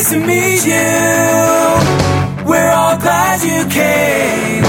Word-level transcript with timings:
nice 0.00 0.10
to 0.12 0.18
meet 0.20 0.64
you. 0.64 2.48
We're 2.48 2.70
all 2.70 2.96
glad 2.98 3.42
you 3.42 3.68
came. 3.70 4.62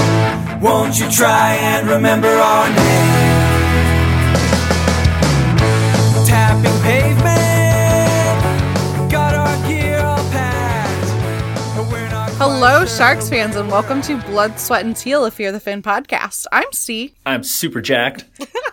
Won't 0.60 0.98
you 0.98 1.10
try 1.10 1.54
and 1.54 1.88
remember 1.88 2.28
our 2.28 2.68
name? 2.68 2.76
Tapping 6.26 6.82
pavement. 6.82 7.22
Got 9.10 9.34
our 9.34 9.68
gear 9.68 10.00
all 10.00 10.18
packed. 10.30 11.76
but 11.76 11.90
we're 11.90 12.10
not 12.10 12.30
quite 12.32 12.38
Hello, 12.38 12.84
sure 12.84 12.96
Sharks 12.96 13.28
fans, 13.30 13.56
and 13.56 13.70
welcome 13.70 14.02
to 14.02 14.18
Blood, 14.22 14.58
Sweat, 14.58 14.84
and 14.84 14.94
Teal, 14.94 15.24
a 15.24 15.30
Fear 15.30 15.52
the 15.52 15.60
Fin 15.60 15.82
podcast. 15.82 16.46
I'm 16.52 16.70
C. 16.72 17.14
I'm 17.24 17.42
super 17.42 17.80
jacked. 17.80 18.24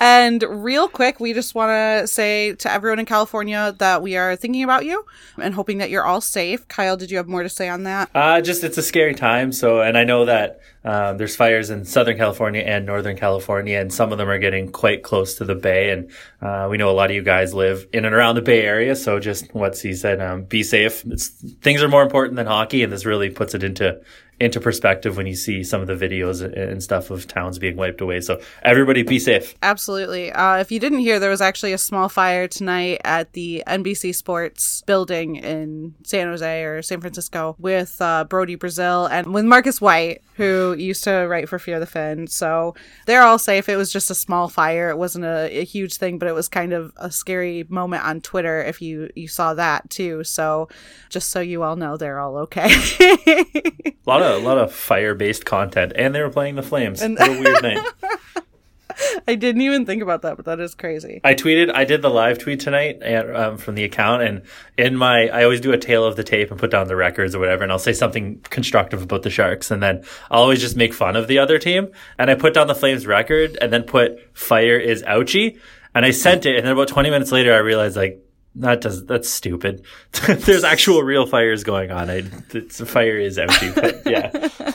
And 0.00 0.42
real 0.48 0.88
quick, 0.88 1.18
we 1.18 1.32
just 1.32 1.54
want 1.54 1.70
to 1.70 2.06
say 2.06 2.54
to 2.54 2.72
everyone 2.72 2.98
in 2.98 3.06
California 3.06 3.74
that 3.78 4.02
we 4.02 4.16
are 4.16 4.36
thinking 4.36 4.62
about 4.62 4.84
you 4.84 5.04
and 5.38 5.54
hoping 5.54 5.78
that 5.78 5.90
you're 5.90 6.04
all 6.04 6.20
safe. 6.20 6.66
Kyle, 6.68 6.96
did 6.96 7.10
you 7.10 7.16
have 7.16 7.26
more 7.26 7.42
to 7.42 7.48
say 7.48 7.68
on 7.68 7.82
that? 7.82 8.10
Uh, 8.14 8.40
just 8.40 8.62
it's 8.62 8.78
a 8.78 8.82
scary 8.82 9.14
time. 9.14 9.52
So, 9.52 9.80
and 9.80 9.98
I 9.98 10.04
know 10.04 10.26
that 10.26 10.60
um, 10.84 11.18
there's 11.18 11.34
fires 11.34 11.70
in 11.70 11.84
Southern 11.84 12.16
California 12.16 12.62
and 12.62 12.86
Northern 12.86 13.16
California, 13.16 13.78
and 13.80 13.92
some 13.92 14.12
of 14.12 14.18
them 14.18 14.28
are 14.28 14.38
getting 14.38 14.70
quite 14.70 15.02
close 15.02 15.34
to 15.34 15.44
the 15.44 15.54
Bay. 15.54 15.90
And 15.90 16.10
uh, 16.40 16.68
we 16.70 16.76
know 16.76 16.90
a 16.90 16.92
lot 16.92 17.10
of 17.10 17.16
you 17.16 17.22
guys 17.22 17.52
live 17.52 17.86
in 17.92 18.04
and 18.04 18.14
around 18.14 18.36
the 18.36 18.42
Bay 18.42 18.62
Area. 18.62 18.94
So, 18.94 19.18
just 19.18 19.52
what 19.54 19.76
he 19.76 19.94
said, 19.94 20.20
um, 20.20 20.44
be 20.44 20.62
safe. 20.62 21.04
It's, 21.06 21.28
things 21.28 21.82
are 21.82 21.88
more 21.88 22.02
important 22.02 22.36
than 22.36 22.46
hockey, 22.46 22.82
and 22.84 22.92
this 22.92 23.04
really 23.04 23.30
puts 23.30 23.54
it 23.54 23.64
into 23.64 24.00
into 24.40 24.60
perspective 24.60 25.16
when 25.16 25.26
you 25.26 25.34
see 25.34 25.64
some 25.64 25.80
of 25.80 25.86
the 25.86 25.94
videos 25.94 26.40
and 26.42 26.82
stuff 26.82 27.10
of 27.10 27.26
towns 27.26 27.58
being 27.58 27.76
wiped 27.76 28.00
away. 28.00 28.20
So, 28.20 28.40
everybody, 28.62 29.02
be 29.02 29.18
safe. 29.18 29.54
Absolutely. 29.62 30.30
Uh, 30.32 30.56
if 30.56 30.70
you 30.70 30.78
didn't 30.78 31.00
hear, 31.00 31.18
there 31.18 31.30
was 31.30 31.40
actually 31.40 31.72
a 31.72 31.78
small 31.78 32.08
fire 32.08 32.46
tonight 32.48 33.00
at 33.04 33.32
the 33.32 33.62
NBC 33.66 34.14
Sports 34.14 34.82
building 34.82 35.36
in 35.36 35.94
San 36.04 36.28
Jose 36.28 36.64
or 36.64 36.82
San 36.82 37.00
Francisco 37.00 37.56
with 37.58 38.00
uh, 38.00 38.24
Brodie 38.24 38.54
Brazil 38.54 39.06
and 39.06 39.32
with 39.32 39.44
Marcus 39.44 39.80
White, 39.80 40.22
who 40.36 40.74
used 40.78 41.04
to 41.04 41.26
write 41.26 41.48
for 41.48 41.58
Fear 41.58 41.80
the 41.80 41.86
Fin. 41.86 42.26
So 42.26 42.74
they're 43.06 43.22
all 43.22 43.38
safe. 43.38 43.68
It 43.68 43.76
was 43.76 43.92
just 43.92 44.10
a 44.10 44.14
small 44.14 44.48
fire. 44.48 44.90
It 44.90 44.98
wasn't 44.98 45.24
a, 45.24 45.60
a 45.60 45.64
huge 45.64 45.96
thing, 45.96 46.18
but 46.18 46.28
it 46.28 46.34
was 46.34 46.48
kind 46.48 46.72
of 46.72 46.92
a 46.96 47.10
scary 47.10 47.64
moment 47.68 48.04
on 48.04 48.20
Twitter 48.20 48.62
if 48.62 48.80
you, 48.80 49.10
you 49.14 49.28
saw 49.28 49.54
that 49.54 49.90
too. 49.90 50.24
So 50.24 50.68
just 51.08 51.30
so 51.30 51.40
you 51.40 51.62
all 51.62 51.76
know, 51.76 51.96
they're 51.96 52.20
all 52.20 52.36
okay. 52.36 52.68
A 53.00 53.92
lot 54.06 54.22
of 54.22 54.27
a 54.36 54.38
lot 54.38 54.58
of 54.58 54.72
fire 54.72 55.14
based 55.14 55.44
content, 55.44 55.92
and 55.96 56.14
they 56.14 56.22
were 56.22 56.30
playing 56.30 56.56
the 56.56 56.62
Flames. 56.62 57.02
And- 57.02 57.18
what 57.18 57.30
a 57.30 57.40
weird 57.40 57.62
night. 57.62 57.86
I 59.28 59.36
didn't 59.36 59.62
even 59.62 59.86
think 59.86 60.02
about 60.02 60.22
that, 60.22 60.36
but 60.36 60.46
that 60.46 60.58
is 60.58 60.74
crazy. 60.74 61.20
I 61.22 61.34
tweeted, 61.34 61.72
I 61.72 61.84
did 61.84 62.02
the 62.02 62.08
live 62.10 62.38
tweet 62.38 62.60
tonight 62.60 62.98
and, 63.02 63.36
um, 63.36 63.56
from 63.56 63.74
the 63.76 63.84
account, 63.84 64.22
and 64.22 64.42
in 64.76 64.96
my, 64.96 65.28
I 65.28 65.44
always 65.44 65.60
do 65.60 65.72
a 65.72 65.78
tale 65.78 66.04
of 66.04 66.16
the 66.16 66.24
tape 66.24 66.50
and 66.50 66.58
put 66.58 66.70
down 66.70 66.88
the 66.88 66.96
records 66.96 67.34
or 67.34 67.38
whatever, 67.38 67.62
and 67.62 67.70
I'll 67.70 67.78
say 67.78 67.92
something 67.92 68.40
constructive 68.50 69.02
about 69.02 69.22
the 69.22 69.30
Sharks, 69.30 69.70
and 69.70 69.82
then 69.82 70.04
I'll 70.30 70.42
always 70.42 70.60
just 70.60 70.76
make 70.76 70.94
fun 70.94 71.14
of 71.14 71.28
the 71.28 71.38
other 71.38 71.58
team, 71.58 71.88
and 72.18 72.30
I 72.30 72.34
put 72.34 72.54
down 72.54 72.66
the 72.66 72.74
Flames 72.74 73.06
record, 73.06 73.56
and 73.60 73.72
then 73.72 73.84
put 73.84 74.18
fire 74.36 74.78
is 74.78 75.02
ouchie, 75.04 75.58
and 75.94 76.04
I 76.04 76.10
sent 76.10 76.46
it, 76.46 76.56
and 76.56 76.66
then 76.66 76.72
about 76.72 76.88
20 76.88 77.10
minutes 77.10 77.30
later, 77.30 77.54
I 77.54 77.58
realized 77.58 77.96
like, 77.96 78.24
that 78.58 78.80
does, 78.80 79.04
that's 79.06 79.28
stupid. 79.28 79.84
There's 80.26 80.64
actual 80.64 81.02
real 81.02 81.26
fires 81.26 81.64
going 81.64 81.90
on. 81.90 82.10
I, 82.10 82.24
it's, 82.50 82.80
fire 82.80 83.16
is 83.16 83.38
empty, 83.38 83.70
but 83.74 84.02
yeah. 84.06 84.48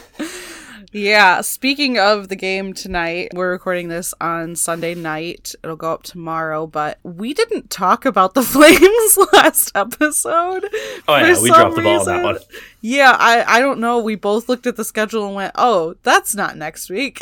Yeah, 0.94 1.42
speaking 1.42 1.98
of 1.98 2.28
the 2.28 2.36
game 2.36 2.72
tonight, 2.72 3.32
we're 3.34 3.50
recording 3.50 3.88
this 3.88 4.14
on 4.22 4.56
Sunday 4.56 4.94
night. 4.94 5.56
It'll 5.64 5.76
go 5.76 5.92
up 5.92 6.04
tomorrow, 6.04 6.68
but 6.68 7.00
we 7.02 7.34
didn't 7.34 7.72
talk 7.72 8.06
about 8.06 8.36
the 8.36 8.44
Flames 8.54 9.18
last 9.34 9.72
episode. 9.74 10.70
Oh 11.08 11.18
yeah, 11.18 11.42
we 11.42 11.50
dropped 11.50 11.76
the 11.76 11.82
ball 11.82 12.02
on 12.02 12.06
that 12.06 12.24
one. 12.24 12.38
Yeah, 12.82 13.18
I, 13.20 13.58
I 13.58 13.60
don't 13.60 13.80
know. 13.80 13.98
We 14.00 14.14
both 14.14 14.48
looked 14.48 14.68
at 14.68 14.76
the 14.76 14.86
schedule 14.86 15.26
and 15.26 15.34
went, 15.34 15.54
oh, 15.56 15.96
that's 16.04 16.36
not 16.36 16.58
next 16.58 16.92
week. 16.92 17.20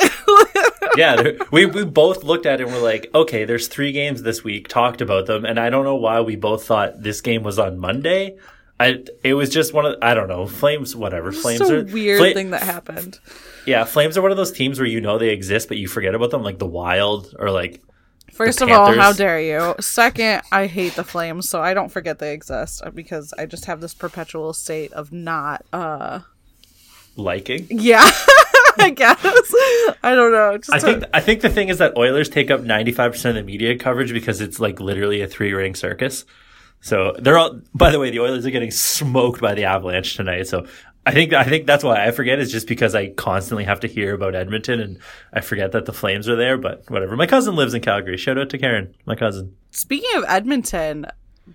yeah, 0.98 1.32
we 1.52 1.66
we 1.66 1.86
both 1.86 2.26
looked 2.26 2.46
at 2.46 2.60
it 2.60 2.66
and 2.66 2.74
we're 2.74 2.84
like, 2.84 3.10
okay, 3.16 3.46
there's 3.46 3.70
three 3.70 3.94
games 3.94 4.24
this 4.24 4.44
week. 4.44 4.68
Talked 4.68 5.00
about 5.00 5.28
them, 5.28 5.46
and 5.46 5.58
I 5.58 5.70
don't 5.70 5.86
know 5.86 5.96
why 5.96 6.20
we 6.20 6.36
both 6.36 6.66
thought 6.66 7.02
this 7.02 7.22
game 7.22 7.44
was 7.44 7.58
on 7.58 7.80
Monday. 7.80 8.36
I 8.82 9.04
it 9.24 9.34
was 9.34 9.50
just 9.50 9.74
one 9.74 9.86
of 9.86 9.96
I 10.02 10.14
don't 10.14 10.28
know 10.28 10.48
Flames 10.48 10.96
whatever 10.96 11.32
Flames 11.32 11.62
are 11.62 11.84
weird 11.84 12.20
Fla- 12.20 12.34
thing 12.34 12.50
that 12.52 12.64
happened. 12.64 13.20
Yeah, 13.66 13.84
Flames 13.86 14.18
are 14.18 14.22
one 14.22 14.32
of 14.32 14.38
those 14.38 14.52
teams 14.52 14.80
where 14.80 14.88
you 14.88 15.02
know 15.02 15.18
they 15.18 15.30
exist 15.30 15.68
but 15.68 15.78
you 15.78 15.88
forget 15.88 16.16
about 16.16 16.32
them, 16.32 16.44
like 16.44 16.58
the 16.60 16.66
Wild 16.68 17.36
or 17.40 17.52
like 17.52 17.82
First 18.32 18.62
of 18.62 18.70
all, 18.72 18.94
how 18.94 19.12
dare 19.12 19.42
you? 19.42 19.76
Second, 19.82 20.42
I 20.54 20.66
hate 20.68 20.96
the 20.96 21.04
Flames, 21.04 21.50
so 21.50 21.62
I 21.62 21.74
don't 21.74 21.90
forget 21.90 22.18
they 22.20 22.34
exist 22.34 22.82
uh, 22.84 22.90
because 22.90 23.34
I 23.38 23.46
just 23.46 23.66
have 23.66 23.82
this 23.82 23.94
perpetual 23.94 24.54
state 24.54 24.94
of 24.94 25.12
not, 25.12 25.66
uh, 25.74 26.22
liking. 27.18 27.68
yeah, 27.70 28.10
I 28.80 28.90
guess. 28.96 29.20
I 30.02 30.16
don't 30.16 30.32
know. 30.32 30.58
Just 30.58 30.72
I 30.74 30.78
a- 30.78 30.80
think 30.80 31.04
I 31.14 31.20
think 31.20 31.42
the 31.42 31.50
thing 31.50 31.68
is 31.70 31.78
that 31.80 31.98
Oilers 31.98 32.30
take 32.30 32.50
up 32.50 32.62
95% 32.62 33.26
of 33.30 33.36
the 33.36 33.44
media 33.44 33.78
coverage 33.78 34.14
because 34.14 34.40
it's 34.40 34.60
like 34.62 34.80
literally 34.80 35.22
a 35.22 35.28
three 35.28 35.54
ring 35.54 35.76
circus. 35.76 36.24
So 36.82 37.16
they're 37.20 37.38
all 37.38 37.62
by 37.74 37.92
the 37.92 38.00
way, 38.00 38.10
the 38.10 38.20
Oilers 38.20 38.46
are 38.46 38.52
getting 38.52 38.72
smoked 38.72 39.40
by 39.40 39.54
the 39.54 39.66
Avalanche 39.66 40.16
tonight. 40.16 40.48
So 40.48 40.66
I 41.06 41.12
think 41.12 41.34
I 41.34 41.44
think 41.44 41.66
that's 41.66 41.84
why 41.84 42.06
I 42.06 42.12
forget 42.12 42.40
is 42.40 42.52
just 42.52 42.68
because 42.68 42.94
I 42.94 43.10
constantly 43.10 43.64
have 43.64 43.80
to 43.82 43.88
hear 43.88 44.14
about 44.14 44.36
Edmonton 44.36 44.80
and 44.80 45.00
I 45.34 45.42
forget 45.42 45.72
that 45.72 45.86
the 45.86 45.94
Flames 45.94 46.28
are 46.28 46.36
there, 46.36 46.58
but 46.58 46.90
whatever. 46.90 47.16
My 47.16 47.28
cousin 47.28 47.56
lives 47.56 47.74
in 47.74 47.82
Calgary. 47.82 48.18
Shout 48.18 48.38
out 48.38 48.50
to 48.50 48.58
Karen, 48.58 48.94
my 49.06 49.16
cousin. 49.16 49.56
Speaking 49.72 50.10
of 50.16 50.26
Edmonton, 50.28 51.08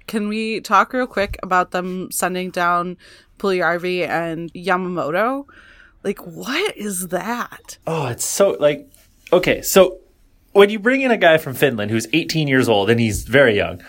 can 0.07 0.29
we 0.29 0.61
talk 0.61 0.93
real 0.93 1.07
quick 1.07 1.39
about 1.43 1.71
them 1.71 2.11
sending 2.11 2.51
down 2.51 2.97
Puljujärvi 3.39 4.09
and 4.09 4.53
Yamamoto? 4.53 5.47
Like, 6.03 6.19
what 6.21 6.77
is 6.77 7.09
that? 7.09 7.79
Oh, 7.87 8.07
it's 8.07 8.25
so 8.25 8.57
like 8.59 8.89
okay, 9.33 9.63
so 9.63 9.99
when 10.53 10.71
you 10.71 10.79
bring 10.79 11.03
in 11.03 11.11
a 11.11 11.17
guy 11.17 11.39
from 11.39 11.55
Finland 11.55 11.91
who's 11.91 12.07
18 12.13 12.49
years 12.49 12.69
old 12.69 12.91
and 12.91 12.99
he's 12.99 13.25
very 13.25 13.57
young 13.57 13.83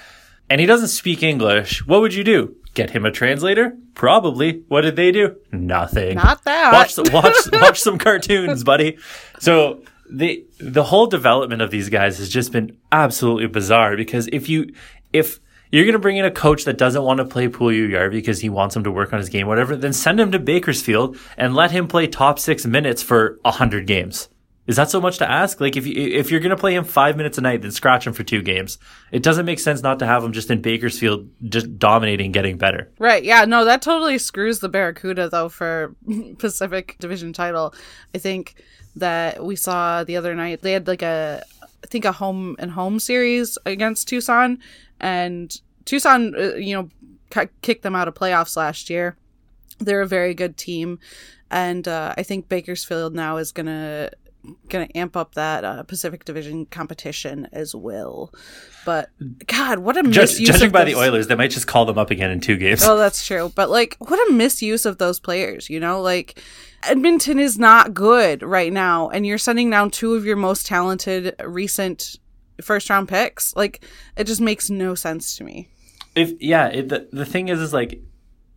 and 0.50 0.62
he 0.62 0.68
doesn't 0.68 0.90
speak 0.90 1.24
English, 1.24 1.86
what 1.86 2.02
would 2.02 2.14
you 2.14 2.24
do? 2.24 2.56
Get 2.74 2.92
him 2.92 3.06
a 3.06 3.12
translator? 3.12 3.76
Probably. 3.96 4.64
What 4.68 4.82
did 4.82 4.96
they 4.96 5.12
do? 5.12 5.36
Nothing. 5.52 6.16
Not 6.16 6.44
that. 6.44 6.74
Watch 6.74 6.96
the, 6.96 7.10
watch 7.12 7.62
watch 7.62 7.80
some 7.80 7.98
cartoons, 7.98 8.64
buddy. 8.64 8.98
So 9.40 9.82
the 10.10 10.46
the 10.60 10.84
whole 10.84 11.08
development 11.08 11.62
of 11.62 11.72
these 11.72 11.90
guys 11.90 12.18
has 12.20 12.30
just 12.30 12.52
been 12.52 12.78
absolutely 12.92 13.48
bizarre 13.48 13.98
because 13.98 14.28
if 14.32 14.48
you 14.48 14.74
if 15.12 15.40
you're 15.72 15.84
going 15.84 15.94
to 15.94 16.00
bring 16.00 16.18
in 16.18 16.26
a 16.26 16.32
coach 16.32 16.64
that 16.64 16.78
doesn't 16.78 17.04
want 17.04 17.18
to 17.18 17.26
play 17.26 17.48
Puliu 17.48 18.10
because 18.12 18.40
he 18.40 18.50
wants 18.50 18.76
him 18.76 18.84
to 18.86 18.92
work 18.92 19.12
on 19.12 19.20
his 19.20 19.30
game, 19.30 19.48
whatever, 19.48 19.76
then 19.76 19.92
send 19.92 20.20
him 20.20 20.32
to 20.32 20.40
Bakersfield 20.40 21.18
and 21.36 21.56
let 21.56 21.72
him 21.72 21.88
play 21.88 22.08
top 22.08 22.40
six 22.40 22.66
minutes 22.66 23.02
for 23.04 23.40
a 23.44 23.52
hundred 23.52 23.86
games. 23.86 24.30
Is 24.68 24.76
that 24.76 24.90
so 24.90 25.00
much 25.00 25.18
to 25.20 25.30
ask? 25.30 25.62
Like 25.62 25.78
if 25.78 25.88
you, 25.88 25.94
if 25.96 26.30
you're 26.30 26.42
going 26.42 26.56
to 26.56 26.58
play 26.58 26.76
him 26.76 26.84
five 26.84 27.16
minutes 27.16 27.38
a 27.38 27.42
night, 27.42 27.62
then 27.62 27.72
scratch 27.72 28.06
him 28.06 28.14
for 28.14 28.24
two 28.24 28.42
games. 28.42 28.78
It 29.12 29.24
doesn't 29.24 29.46
make 29.46 29.60
sense 29.60 29.82
not 29.82 30.00
to 30.00 30.06
have 30.06 30.24
him 30.24 30.34
just 30.34 30.52
in 30.52 30.62
Bakersfield, 30.62 31.30
just 31.50 31.80
dominating, 31.80 32.34
getting 32.34 32.58
better. 32.58 32.92
Right. 33.00 33.24
Yeah. 33.24 33.46
No, 33.46 33.64
that 33.64 33.82
totally 33.82 34.18
screws 34.18 34.60
the 34.60 34.70
Barracuda, 34.70 35.30
though, 35.30 35.48
for 35.50 35.96
Pacific 36.38 36.98
Division 37.00 37.32
title. 37.32 37.74
I 38.14 38.18
think 38.18 38.62
that 38.98 39.44
we 39.44 39.56
saw 39.56 40.04
the 40.04 40.18
other 40.18 40.36
night, 40.36 40.62
they 40.64 40.74
had 40.74 40.88
like 40.88 41.02
a, 41.02 41.44
I 41.84 41.88
think 41.88 42.04
a 42.06 42.12
home 42.12 42.56
and 42.60 42.72
home 42.72 43.00
series 43.00 43.58
against 43.66 44.08
Tucson, 44.08 44.60
and 45.00 45.56
Tucson, 45.86 46.34
uh, 46.36 46.56
you 46.56 46.76
know, 46.76 46.90
ki- 47.30 47.52
kicked 47.62 47.84
them 47.84 47.96
out 47.96 48.08
of 48.08 48.16
playoffs 48.16 48.58
last 48.58 48.90
year. 48.90 49.16
They're 49.80 50.02
a 50.02 50.08
very 50.08 50.34
good 50.34 50.58
team, 50.58 51.00
and 51.52 51.88
uh, 51.88 52.16
I 52.18 52.24
think 52.24 52.50
Bakersfield 52.50 53.14
now 53.14 53.38
is 53.38 53.52
gonna 53.52 54.10
gonna 54.70 54.88
amp 54.96 55.16
up 55.18 55.34
that 55.36 55.64
uh, 55.64 55.84
Pacific 55.84 56.26
Division 56.26 56.66
competition 56.66 57.48
as 57.52 57.74
well. 57.76 58.34
But 58.86 59.10
God, 59.48 59.80
what 59.80 59.98
a 59.98 60.04
Judge, 60.04 60.30
misuse 60.32 60.48
judging 60.50 60.68
of 60.68 60.74
by 60.74 60.86
those- 60.86 60.94
the 60.94 61.00
Oilers, 61.00 61.28
they 61.28 61.36
might 61.36 61.52
just 61.52 61.68
call 61.68 61.86
them 61.86 61.98
up 61.98 62.10
again 62.12 62.32
in 62.32 62.40
two 62.40 62.58
games. 62.58 62.84
Oh, 62.86 62.98
that's 62.98 63.26
true. 63.26 63.52
But 63.56 63.70
like, 63.70 63.96
what 64.00 64.30
a 64.30 64.32
misuse 64.34 64.86
of 64.86 64.98
those 64.98 65.20
players, 65.20 65.70
you 65.70 65.80
know? 65.80 66.02
Like, 66.02 66.42
Edmonton 66.84 67.40
is 67.40 67.58
not 67.60 67.94
good 67.94 68.42
right 68.44 68.72
now, 68.72 69.10
and 69.10 69.26
you're 69.26 69.38
sending 69.38 69.70
down 69.70 69.92
two 69.92 70.14
of 70.16 70.26
your 70.26 70.38
most 70.38 70.66
talented 70.68 71.36
recent 71.44 72.16
first 72.62 72.90
round 72.90 73.10
picks. 73.10 73.56
Like, 73.56 73.84
it 74.16 74.24
just 74.26 74.40
makes 74.42 74.70
no 74.70 74.96
sense 74.96 75.36
to 75.38 75.44
me. 75.44 75.68
if 76.16 76.32
yeah, 76.40 76.68
it, 76.68 76.90
the 76.90 77.08
the 77.12 77.26
thing 77.26 77.50
is, 77.50 77.60
is 77.60 77.74
like 77.74 78.00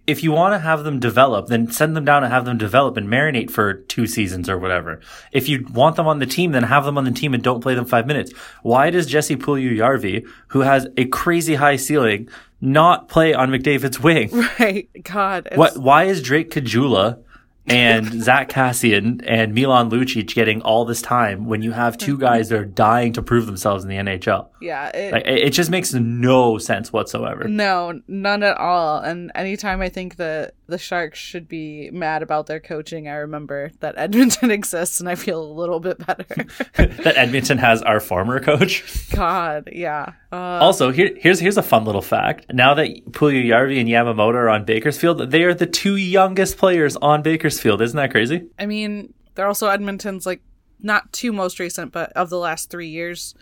if 0.07 0.23
you 0.23 0.33
want 0.33 0.55
to 0.55 0.59
have 0.59 0.85
them 0.85 0.99
develop, 0.99 1.47
then 1.47 1.71
send 1.71 1.97
them 1.97 2.05
down 2.05 2.25
and 2.25 2.33
have 2.33 2.45
them 2.45 2.59
develop 2.59 2.97
and 2.97 3.09
marinate 3.09 3.51
for 3.51 3.75
two 3.75 4.07
seasons 4.07 4.49
or 4.49 4.59
whatever. 4.59 5.01
If 5.33 5.49
you 5.49 5.67
want 5.73 5.97
them 5.97 6.07
on 6.07 6.19
the 6.19 6.27
team, 6.27 6.53
then 6.53 6.65
have 6.65 6.85
them 6.85 6.99
on 6.99 7.05
the 7.05 7.11
team 7.11 7.35
and 7.35 7.43
don't 7.43 7.61
play 7.61 7.75
them 7.75 7.85
five 7.85 8.07
minutes. 8.07 8.33
Why 8.63 8.91
does 8.91 9.07
Jesse 9.07 9.37
Yarvi, 9.37 10.27
who 10.49 10.61
has 10.61 10.89
a 10.97 11.05
crazy 11.07 11.55
high 11.55 11.77
ceiling, 11.77 12.29
not 12.61 13.09
play 13.09 13.35
on 13.35 13.51
McDavid's 13.51 14.01
wing? 14.01 14.31
Right. 14.59 14.89
God. 15.03 15.49
What? 15.55 15.79
Why 15.79 16.05
is 16.05 16.23
Drake 16.23 16.51
Caggiula 16.51 17.23
and 17.67 18.23
Zack 18.23 18.49
Kassian 18.49 19.23
and 19.27 19.55
Milan 19.55 19.91
Lucic 19.91 20.35
getting 20.35 20.61
all 20.63 20.85
this 20.85 21.01
time 21.03 21.47
when 21.47 21.63
you 21.63 21.73
have 21.73 21.97
two 21.97 22.19
guys 22.19 22.49
that 22.49 22.59
are 22.59 22.65
dying 22.65 23.13
to 23.13 23.23
prove 23.23 23.47
themselves 23.47 23.85
in 23.85 23.91
the 23.91 23.97
NHL. 23.97 24.49
Yeah, 24.61 24.89
it, 24.89 25.13
Like, 25.13 25.23
it 25.27 25.51
just 25.51 25.71
makes 25.71 25.93
no 25.95 26.59
sense 26.59 26.93
whatsoever. 26.93 27.45
no, 27.45 28.01
none 28.09 28.43
at 28.43 28.57
all. 28.57 28.99
And 28.99 29.31
anytime 29.35 29.81
I 29.83 29.89
think 29.89 30.17
that 30.17 30.55
the 30.67 30.79
Sharks 30.79 31.19
should 31.19 31.49
be 31.49 31.91
mad 31.93 32.23
about 32.23 32.47
their 32.47 32.61
coaching, 32.61 33.09
I 33.09 33.15
remember 33.15 33.71
that 33.81 33.95
Edmonton 33.99 34.51
exists, 34.51 34.99
and 35.01 35.09
I 35.09 35.15
feel 35.15 35.43
a 35.43 35.53
little 35.53 35.81
bit 35.81 36.05
better. 36.05 36.25
that 36.77 37.17
Edmonton 37.17 37.59
has 37.59 37.83
our 37.83 38.01
former 38.01 38.41
coach. 38.41 38.85
God, 39.15 39.69
yeah. 39.73 40.13
Uh, 40.33 40.37
Also, 40.37 40.91
here, 40.93 41.11
here's 41.19 41.41
here's 41.41 41.57
a 41.57 41.63
fun 41.63 41.85
little 41.85 42.03
fact. 42.03 42.47
Now 42.53 42.75
that 42.75 42.89
Puljujärvi 43.13 43.81
and 43.81 43.89
Yamamoto 43.89 44.35
are 44.35 44.49
on 44.49 44.65
Bakersfield, 44.65 45.31
they 45.31 45.43
are 45.43 45.55
the 45.55 45.67
two 45.67 45.97
youngest 45.97 46.57
players 46.57 46.97
on 46.97 47.23
Bakersfield. 47.23 47.50
Field, 47.59 47.81
isn't 47.83 47.97
that 47.97 48.11
crazy? 48.11 48.47
I 48.59 48.67
mean, 48.67 49.15
they're 49.35 49.47
also 49.49 49.69
Edmonton's 49.69 50.27
like 50.27 50.43
not 50.81 51.11
two 51.13 51.33
most 51.33 51.59
recent, 51.59 51.91
but 51.93 52.13
of 52.13 52.29
the 52.31 52.39
last 52.39 52.71
three 52.71 52.89
years, 52.89 53.35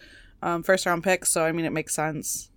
um, 0.43 0.63
first 0.63 0.87
round 0.87 1.03
picks. 1.05 1.29
So 1.31 1.45
I 1.45 1.53
mean, 1.53 1.65
it 1.67 1.73
makes 1.73 1.95
sense. 1.95 2.51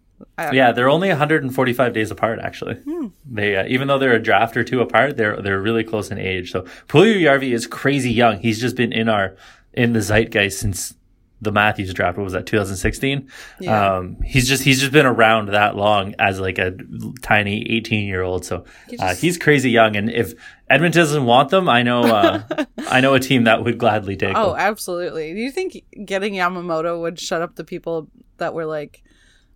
Yeah, 0.53 0.71
they're 0.71 0.87
only 0.89 1.09
145 1.09 1.93
days 1.93 2.11
apart. 2.11 2.37
Actually, 2.39 2.75
Hmm. 2.75 3.07
they 3.25 3.55
uh, 3.55 3.65
even 3.67 3.87
though 3.87 3.97
they're 3.97 4.13
a 4.13 4.21
draft 4.21 4.55
or 4.55 4.63
two 4.63 4.79
apart, 4.79 5.17
they're 5.17 5.41
they're 5.41 5.59
really 5.59 5.83
close 5.83 6.11
in 6.11 6.19
age. 6.19 6.51
So 6.51 6.61
Puljujärvi 6.87 7.51
is 7.53 7.65
crazy 7.65 8.11
young. 8.11 8.37
He's 8.39 8.61
just 8.61 8.75
been 8.75 8.93
in 8.93 9.09
our 9.09 9.35
in 9.73 9.93
the 9.93 9.99
zeitgeist 10.01 10.59
since 10.59 10.93
the 11.41 11.51
Matthews 11.51 11.93
draft. 11.93 12.17
What 12.17 12.23
was 12.23 12.33
that? 12.33 12.45
2016. 12.45 13.27
Yeah. 13.59 13.95
Um, 13.97 14.17
he's 14.23 14.47
just 14.47 14.63
he's 14.63 14.79
just 14.79 14.91
been 14.91 15.05
around 15.07 15.47
that 15.49 15.75
long 15.75 16.13
as 16.19 16.39
like 16.39 16.59
a 16.59 16.73
tiny 17.21 17.65
18 17.77 18.05
year 18.07 18.21
old. 18.21 18.45
So 18.45 18.57
uh, 18.57 19.09
just- 19.09 19.21
he's 19.21 19.37
crazy 19.37 19.71
young. 19.71 19.95
And 19.95 20.09
if 20.09 20.33
Edmonton 20.69 21.01
doesn't 21.01 21.25
want 21.25 21.49
them, 21.49 21.67
I 21.67 21.81
know 21.83 22.01
uh, 22.03 22.43
I 22.89 23.01
know 23.01 23.13
a 23.15 23.19
team 23.19 23.45
that 23.45 23.63
would 23.63 23.77
gladly 23.77 24.15
take 24.15 24.35
Oh, 24.37 24.51
them. 24.51 24.59
absolutely. 24.59 25.33
Do 25.33 25.39
you 25.39 25.51
think 25.51 25.83
getting 26.05 26.33
Yamamoto 26.35 27.01
would 27.01 27.19
shut 27.19 27.41
up 27.41 27.55
the 27.55 27.63
people 27.63 28.07
that 28.37 28.53
were 28.53 28.65
like 28.65 29.03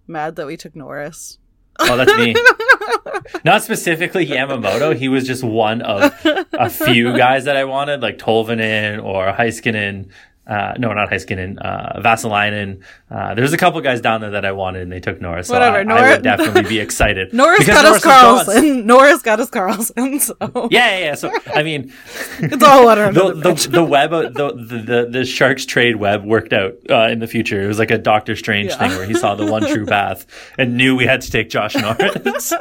mad 0.08 0.36
that 0.38 0.48
we 0.48 0.58
took 0.58 0.76
Norris? 0.76 1.38
Oh, 1.78 1.98
that's 1.98 2.18
me. 2.18 2.34
Not 3.44 3.62
specifically 3.64 4.26
Yamamoto. 4.26 4.96
He 4.96 5.10
was 5.10 5.28
just 5.28 5.44
one 5.44 5.82
of 5.82 6.14
a 6.54 6.70
few 6.70 7.16
guys 7.18 7.46
that 7.46 7.58
I 7.58 7.66
wanted, 7.66 8.02
like 8.02 8.18
Tolvanen 8.18 9.04
or 9.04 9.34
Heiskanen. 9.34 10.10
Uh, 10.48 10.74
no, 10.78 10.94
not 10.94 11.10
Heiskanen. 11.10 11.58
Uh, 11.60 12.00
Vaakanainen. 12.02 12.84
Uh, 13.10 13.34
there's 13.34 13.54
a 13.54 13.58
couple 13.58 13.82
guys 13.82 14.00
down 14.02 14.22
there 14.22 14.32
that 14.32 14.46
I 14.46 14.52
wanted, 14.52 14.84
and 14.84 14.92
they 14.92 15.00
took 15.00 15.20
Norris. 15.20 15.48
So 15.48 15.54
Whatever, 15.54 15.78
I, 15.92 15.96
I 15.98 16.12
would 16.12 16.24
definitely 16.24 16.64
be 16.70 16.80
excited. 16.80 17.34
Norris 17.34 17.66
got 17.66 17.84
us 17.86 18.04
Norris 18.04 18.04
gone. 18.04 18.46
Karlsson. 18.46 18.86
Norris 18.86 19.22
got 19.24 19.40
us 19.40 19.50
Karlsson. 19.50 20.22
So 20.22 20.36
Yeah, 20.72 20.98
yeah, 20.98 21.06
yeah. 21.06 21.16
So 21.16 21.32
I 21.56 21.64
mean, 21.64 21.92
it's 22.40 22.64
all 22.64 22.86
water 22.86 23.12
the, 23.12 23.34
the, 23.34 23.54
the, 23.54 23.68
the 23.70 23.84
web, 23.84 24.14
uh, 24.14 24.30
the, 24.30 24.54
the 24.54 24.78
the 24.78 25.08
the 25.12 25.26
Sharks 25.26 25.66
trade 25.66 25.96
web 25.96 26.24
worked 26.24 26.54
out 26.54 26.74
uh, 26.90 27.08
in 27.10 27.20
the 27.20 27.28
future. 27.28 27.64
It 27.64 27.68
was 27.68 27.80
like 27.80 27.92
a 27.92 27.98
Doctor 27.98 28.36
Strange 28.36 28.70
Yeah. 28.72 28.78
thing 28.78 28.90
where 28.98 29.06
he 29.08 29.14
saw 29.16 29.36
the 29.36 29.52
one 29.52 29.66
true 29.66 29.86
path 29.86 30.26
and 30.60 30.78
knew 30.78 30.96
we 30.96 31.06
had 31.06 31.22
to 31.22 31.32
take 31.32 31.50
Josh 31.50 31.76
Norris. 31.76 32.54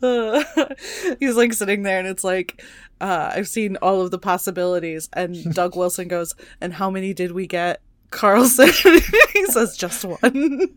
He's 0.00 1.34
like 1.36 1.52
sitting 1.52 1.82
there, 1.82 1.98
and 1.98 2.06
it's 2.08 2.22
like, 2.24 2.62
uh, 3.00 3.32
I've 3.34 3.48
seen 3.48 3.76
all 3.82 4.00
of 4.00 4.10
the 4.10 4.18
possibilities. 4.18 5.08
And 5.12 5.54
Doug 5.54 5.76
Wilson 5.76 6.08
goes, 6.08 6.34
"And 6.60 6.74
how 6.74 6.90
many 6.90 7.12
did 7.14 7.32
we 7.32 7.46
get?" 7.46 7.80
Karlsson. 8.10 8.70
he 9.34 9.46
says 9.46 9.76
just 9.76 10.02
one. 10.02 10.70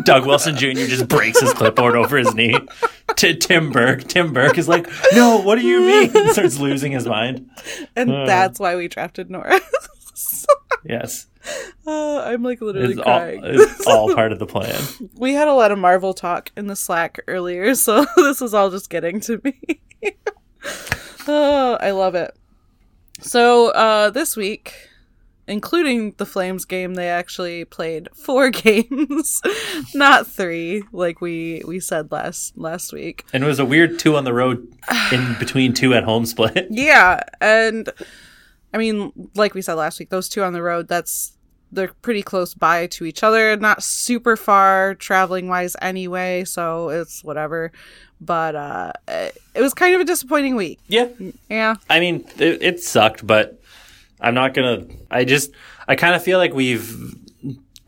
Doug 0.04 0.26
Wilson 0.26 0.56
Jr. 0.56 0.72
just 0.72 1.06
breaks 1.06 1.40
his 1.40 1.52
clipboard 1.52 1.94
over 1.94 2.16
his 2.16 2.34
knee. 2.34 2.56
To 3.16 3.34
Tim 3.34 3.70
Burke. 3.70 4.04
Tim 4.08 4.32
Burke 4.32 4.58
is 4.58 4.68
like, 4.68 4.88
no, 5.14 5.38
what 5.40 5.56
do 5.56 5.64
you 5.66 5.80
mean? 5.80 6.16
And 6.16 6.30
starts 6.30 6.58
losing 6.58 6.92
his 6.92 7.06
mind. 7.06 7.48
and 7.96 8.10
Uh. 8.10 8.26
that's 8.26 8.58
why 8.60 8.74
we 8.76 8.88
drafted 8.88 9.30
Norris. 9.30 10.46
Yes. 10.84 11.26
Uh, 11.86 12.22
I'm 12.22 12.42
like 12.42 12.60
literally 12.60 12.90
It's 12.94 12.98
all, 12.98 13.04
crying. 13.04 13.40
it's 13.44 13.86
all 13.86 14.14
part 14.14 14.32
of 14.32 14.38
the 14.38 14.46
plan. 14.46 14.80
we 15.16 15.32
had 15.32 15.48
a 15.48 15.54
lot 15.54 15.70
of 15.70 15.78
Marvel 15.78 16.12
talk 16.12 16.50
in 16.56 16.66
the 16.66 16.76
Slack 16.76 17.20
earlier, 17.26 17.74
so 17.74 18.04
this 18.16 18.42
is 18.42 18.52
all 18.52 18.70
just 18.70 18.90
getting 18.90 19.20
to 19.20 19.40
me. 19.44 19.80
oh, 21.28 21.78
I 21.80 21.90
love 21.90 22.14
it. 22.14 22.34
So, 23.20 23.68
uh, 23.70 24.10
this 24.10 24.36
week, 24.36 24.88
including 25.48 26.14
the 26.18 26.26
Flames 26.26 26.64
game, 26.64 26.94
they 26.94 27.08
actually 27.08 27.64
played 27.64 28.08
four 28.14 28.50
games, 28.50 29.42
not 29.94 30.26
three, 30.26 30.84
like 30.92 31.20
we 31.20 31.62
we 31.66 31.80
said 31.80 32.12
last 32.12 32.56
last 32.56 32.92
week. 32.92 33.24
And 33.32 33.42
it 33.42 33.46
was 33.46 33.58
a 33.58 33.64
weird 33.64 33.98
two 33.98 34.16
on 34.16 34.24
the 34.24 34.32
road 34.34 34.72
in 35.10 35.36
between 35.38 35.72
two 35.72 35.94
at 35.94 36.04
home 36.04 36.26
split. 36.26 36.68
Yeah, 36.70 37.22
and 37.40 37.88
I 38.72 38.78
mean, 38.78 39.12
like 39.34 39.54
we 39.54 39.62
said 39.62 39.74
last 39.74 39.98
week, 39.98 40.10
those 40.10 40.28
two 40.28 40.42
on 40.42 40.52
the 40.52 40.62
road, 40.62 40.88
that's 40.88 41.32
they're 41.70 41.92
pretty 42.02 42.22
close 42.22 42.54
by 42.54 42.86
to 42.86 43.04
each 43.04 43.22
other, 43.22 43.56
not 43.56 43.82
super 43.82 44.36
far 44.36 44.94
traveling 44.94 45.48
wise 45.48 45.76
anyway, 45.82 46.44
so 46.44 46.88
it's 46.88 47.22
whatever. 47.22 47.72
But 48.20 48.54
uh 48.56 48.92
it, 49.54 49.60
was 49.60 49.74
kind 49.74 49.94
of 49.94 50.00
a 50.00 50.04
disappointing 50.04 50.56
week. 50.56 50.78
Yeah. 50.88 51.08
Yeah. 51.48 51.76
I 51.88 52.00
mean, 52.00 52.24
it, 52.38 52.62
it 52.62 52.82
sucked, 52.82 53.26
but 53.26 53.60
I'm 54.20 54.34
not 54.34 54.54
gonna. 54.54 54.86
I 55.10 55.24
just, 55.24 55.52
I 55.86 55.94
kind 55.94 56.14
of 56.14 56.22
feel 56.22 56.38
like 56.38 56.52
we've 56.52 57.14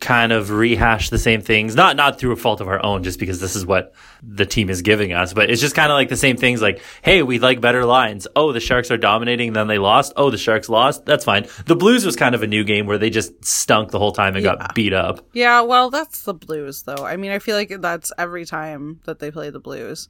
kind 0.01 0.31
of 0.33 0.49
rehash 0.49 1.09
the 1.11 1.17
same 1.19 1.41
things, 1.41 1.75
not 1.75 1.95
not 1.95 2.19
through 2.19 2.31
a 2.33 2.35
fault 2.35 2.59
of 2.59 2.67
our 2.67 2.83
own, 2.83 3.03
just 3.03 3.19
because 3.19 3.39
this 3.39 3.55
is 3.55 3.65
what 3.65 3.93
the 4.21 4.45
team 4.45 4.69
is 4.69 4.81
giving 4.81 5.13
us. 5.13 5.31
But 5.33 5.49
it's 5.49 5.61
just 5.61 5.75
kind 5.75 5.91
of 5.91 5.95
like 5.95 6.09
the 6.09 6.17
same 6.17 6.35
things. 6.35 6.61
Like, 6.61 6.81
hey, 7.03 7.21
we 7.23 7.39
like 7.39 7.61
better 7.61 7.85
lines. 7.85 8.27
Oh, 8.35 8.51
the 8.51 8.59
Sharks 8.59 8.91
are 8.91 8.97
dominating, 8.97 9.53
then 9.53 9.67
they 9.67 9.77
lost. 9.77 10.11
Oh, 10.17 10.29
the 10.31 10.37
Sharks 10.37 10.67
lost. 10.67 11.05
That's 11.05 11.23
fine. 11.23 11.47
The 11.67 11.75
Blues 11.75 12.05
was 12.05 12.15
kind 12.15 12.35
of 12.35 12.43
a 12.43 12.47
new 12.47 12.63
game 12.63 12.87
where 12.87 12.97
they 12.97 13.09
just 13.09 13.45
stunk 13.45 13.91
the 13.91 13.99
whole 13.99 14.11
time 14.11 14.35
and 14.35 14.43
Yeah. 14.43 14.55
got 14.57 14.75
beat 14.75 14.91
up. 14.93 15.25
Yeah, 15.33 15.61
well, 15.61 15.89
that's 15.89 16.23
the 16.23 16.33
Blues 16.33 16.83
though. 16.83 17.05
I 17.05 17.15
mean, 17.15 17.31
I 17.31 17.39
feel 17.39 17.55
like 17.55 17.69
that's 17.79 18.11
every 18.17 18.45
time 18.45 18.99
that 19.05 19.19
they 19.19 19.31
play 19.31 19.51
the 19.51 19.59
Blues. 19.59 20.09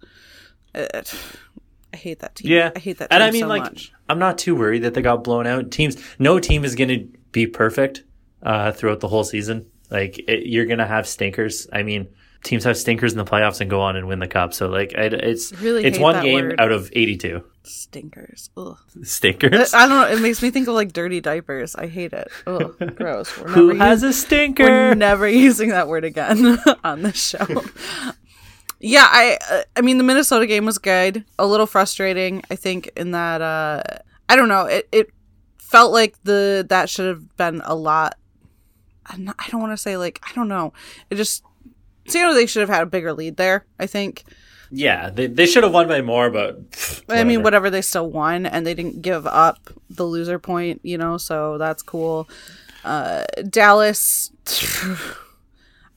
It, 0.74 1.14
I 1.94 1.98
hate 1.98 2.20
that 2.20 2.36
team. 2.36 2.50
Yeah, 2.52 2.72
I 2.74 2.80
hate 2.80 3.00
that 3.00 3.10
team 3.10 3.16
And 3.16 3.24
I 3.24 3.32
mean, 3.32 3.42
so 3.42 3.48
like, 3.48 3.64
much. 3.64 3.92
I'm 4.08 4.20
not 4.20 4.38
too 4.38 4.56
worried 4.56 4.84
that 4.84 4.94
they 4.94 5.02
got 5.02 5.24
blown 5.26 5.46
out. 5.46 5.72
Teams, 5.72 5.98
no 6.18 6.40
team 6.40 6.64
is 6.64 6.76
going 6.76 6.88
to 6.90 7.08
be 7.34 7.46
perfect 7.48 8.04
uh, 8.42 8.72
throughout 8.72 9.02
the 9.02 9.10
whole 9.10 9.24
season. 9.26 9.66
Like, 9.92 10.18
it, 10.28 10.48
you're 10.48 10.66
going 10.66 10.80
to 10.80 10.88
have 10.88 11.08
stinkers. 11.08 11.68
I 11.72 11.84
mean, 11.84 12.08
teams 12.44 12.64
have 12.64 12.78
stinkers 12.78 13.12
in 13.12 13.18
the 13.20 13.26
playoffs 13.26 13.62
and 13.62 13.70
go 13.70 13.82
on 13.82 13.96
and 13.98 14.08
win 14.08 14.20
the 14.20 14.28
cup. 14.28 14.54
So, 14.54 14.68
like, 14.70 14.94
it, 14.94 15.14
it's 15.14 15.52
Really 15.62 15.84
it's 15.84 16.00
one 16.00 16.24
game 16.24 16.46
word. 16.46 16.60
out 16.60 16.72
of 16.72 16.90
82 16.94 17.44
Stinkers. 17.64 18.50
Ugh. 18.58 18.78
stinkers. 19.04 19.74
I 19.76 19.88
don't 19.88 19.90
know. 20.10 20.16
It 20.18 20.22
makes 20.22 20.42
me 20.42 20.50
think 20.50 20.68
of 20.68 20.74
like 20.74 20.94
dirty 20.94 21.22
diapers. 21.22 21.76
I 21.76 21.86
hate 21.88 22.14
it. 22.14 22.28
Ugh, 22.48 22.76
gross. 22.96 23.38
We're 23.38 23.50
Who 23.50 23.76
has 23.76 24.04
us- 24.04 24.16
a 24.16 24.20
stinker? 24.26 24.64
We're 24.64 24.96
never 24.96 25.28
using 25.48 25.70
that 25.70 25.88
word 25.88 26.04
again 26.04 26.58
on 26.84 27.04
this 27.04 27.18
show. 27.24 27.46
yeah, 28.80 29.06
I 29.08 29.38
uh, 29.52 29.62
I 29.76 29.82
mean 29.82 29.98
the 30.00 30.04
Minnesota 30.04 30.48
game 30.48 30.66
was 30.66 30.80
good. 30.80 31.24
A 31.38 31.46
little 31.46 31.68
frustrating, 31.68 32.42
I 32.50 32.56
think, 32.56 32.90
in 32.96 33.12
that 33.12 33.42
uh 33.42 33.84
I 34.28 34.36
don't 34.36 34.50
know. 34.50 34.66
It 34.66 34.88
it 34.92 35.12
felt 35.60 35.92
like 35.92 36.16
the 36.24 36.66
that 36.70 36.90
should 36.90 37.08
have 37.08 37.38
been 37.38 37.62
a 37.64 37.76
lot. 37.76 38.18
Not- 39.18 39.36
I 39.40 39.50
don't 39.50 39.62
want 39.62 39.74
to 39.74 39.78
say 39.78 39.98
like 39.98 40.20
I 40.28 40.34
don't 40.34 40.48
know. 40.48 40.74
It 41.10 41.16
just 41.16 41.44
San 42.08 42.26
Jose 42.28 42.46
should 42.48 42.62
have 42.62 42.70
had 42.70 42.84
a 42.84 42.88
bigger 42.88 43.14
lead 43.14 43.38
there. 43.38 43.66
I 43.80 43.88
think. 43.88 44.24
yeah, 44.72 45.10
they, 45.10 45.28
they 45.28 45.46
should 45.46 45.64
have 45.64 45.74
won 45.74 45.88
by 45.88 46.02
more, 46.02 46.30
but 46.30 46.72
pff, 46.72 47.04
I 47.10 47.24
mean, 47.24 47.40
whatever. 47.40 47.44
whatever, 47.44 47.70
they 47.70 47.82
still 47.82 48.10
won 48.10 48.46
and 48.46 48.66
they 48.66 48.74
didn't 48.74 49.02
give 49.02 49.28
up 49.28 49.70
the 49.90 50.06
loser 50.06 50.40
point, 50.40 50.80
you 50.84 50.98
know, 50.98 51.18
so 51.18 51.58
that's 51.58 51.84
cool. 51.84 52.28
Uh, 52.84 53.26
Dallas, 53.50 54.32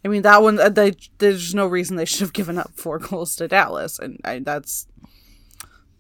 I 0.04 0.08
mean, 0.08 0.22
that 0.22 0.42
one, 0.42 0.58
uh, 0.58 0.68
they, 0.68 0.92
there's 1.18 1.54
no 1.54 1.66
reason 1.66 1.96
they 1.96 2.04
should 2.04 2.20
have 2.20 2.32
given 2.32 2.58
up 2.58 2.72
four 2.74 2.98
goals 3.08 3.36
to 3.36 3.48
Dallas, 3.48 3.98
and 3.98 4.20
I, 4.24 4.40
that's, 4.40 4.86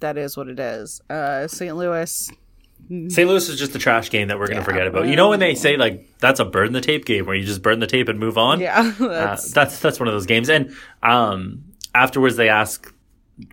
that 0.00 0.18
is 0.18 0.36
what 0.36 0.48
it 0.48 0.58
is. 0.58 1.00
Uh, 1.08 1.46
St. 1.46 1.74
Louis, 1.76 2.30
St. 2.88 3.28
Louis 3.28 3.48
is 3.48 3.58
just 3.58 3.74
a 3.74 3.78
trash 3.78 4.10
game 4.10 4.28
that 4.28 4.38
we're 4.38 4.46
going 4.46 4.56
to 4.56 4.62
Yeah. 4.62 4.64
forget 4.64 4.86
about. 4.86 5.06
You 5.08 5.16
know 5.16 5.28
when 5.30 5.40
they 5.40 5.54
say 5.54 5.76
like 5.76 6.06
that's 6.18 6.40
a 6.40 6.44
burn 6.44 6.72
the 6.72 6.80
tape 6.80 7.04
game 7.04 7.26
where 7.26 7.34
you 7.34 7.44
just 7.46 7.62
burn 7.62 7.80
the 7.80 7.86
tape 7.86 8.08
and 8.08 8.18
move 8.18 8.36
on? 8.38 8.60
yeah, 8.60 8.92
Uh, 9.00 9.08
that's, 9.08 9.52
that's 9.52 9.78
that's 9.80 9.98
one 10.00 10.08
of 10.08 10.14
those 10.14 10.26
games. 10.26 10.48
And 10.50 10.74
um, 11.02 11.64
afterwards, 11.94 12.36
they 12.36 12.48
ask 12.48 12.92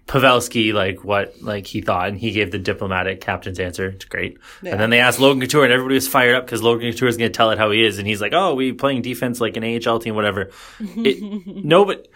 Pavelski 0.08 0.74
like 0.74 1.04
what 1.04 1.42
like 1.42 1.66
he 1.66 1.82
thought, 1.82 2.10
and 2.10 2.18
he 2.18 2.32
gave 2.32 2.52
the 2.52 2.60
diplomatic 2.60 3.22
captain's 3.22 3.60
answer. 3.60 3.88
It's 3.88 4.06
great. 4.06 4.38
Yeah. 4.62 4.72
And 4.72 4.80
then 4.80 4.90
they 4.90 5.00
asked 5.00 5.20
Logan 5.20 5.42
Couture, 5.42 5.64
and 5.64 5.74
everybody 5.74 5.96
was 5.96 6.08
fired 6.08 6.36
up 6.36 6.46
because 6.46 6.62
Logan 6.62 6.92
Couture 6.92 7.08
is 7.08 7.18
going 7.18 7.32
to 7.32 7.36
tell 7.36 7.52
it 7.52 7.58
how 7.58 7.72
he 7.72 7.84
is, 7.84 7.98
and 7.98 8.08
he's 8.08 8.22
like, 8.22 8.34
"Oh, 8.34 8.54
we 8.54 8.74
playing 8.74 9.02
defense 9.02 9.42
like 9.42 9.58
an 9.58 9.64
AHL 9.64 10.00
team, 10.00 10.16
whatever." 10.16 10.52
it, 10.80 11.22
no, 11.66 11.86
but 11.86 12.08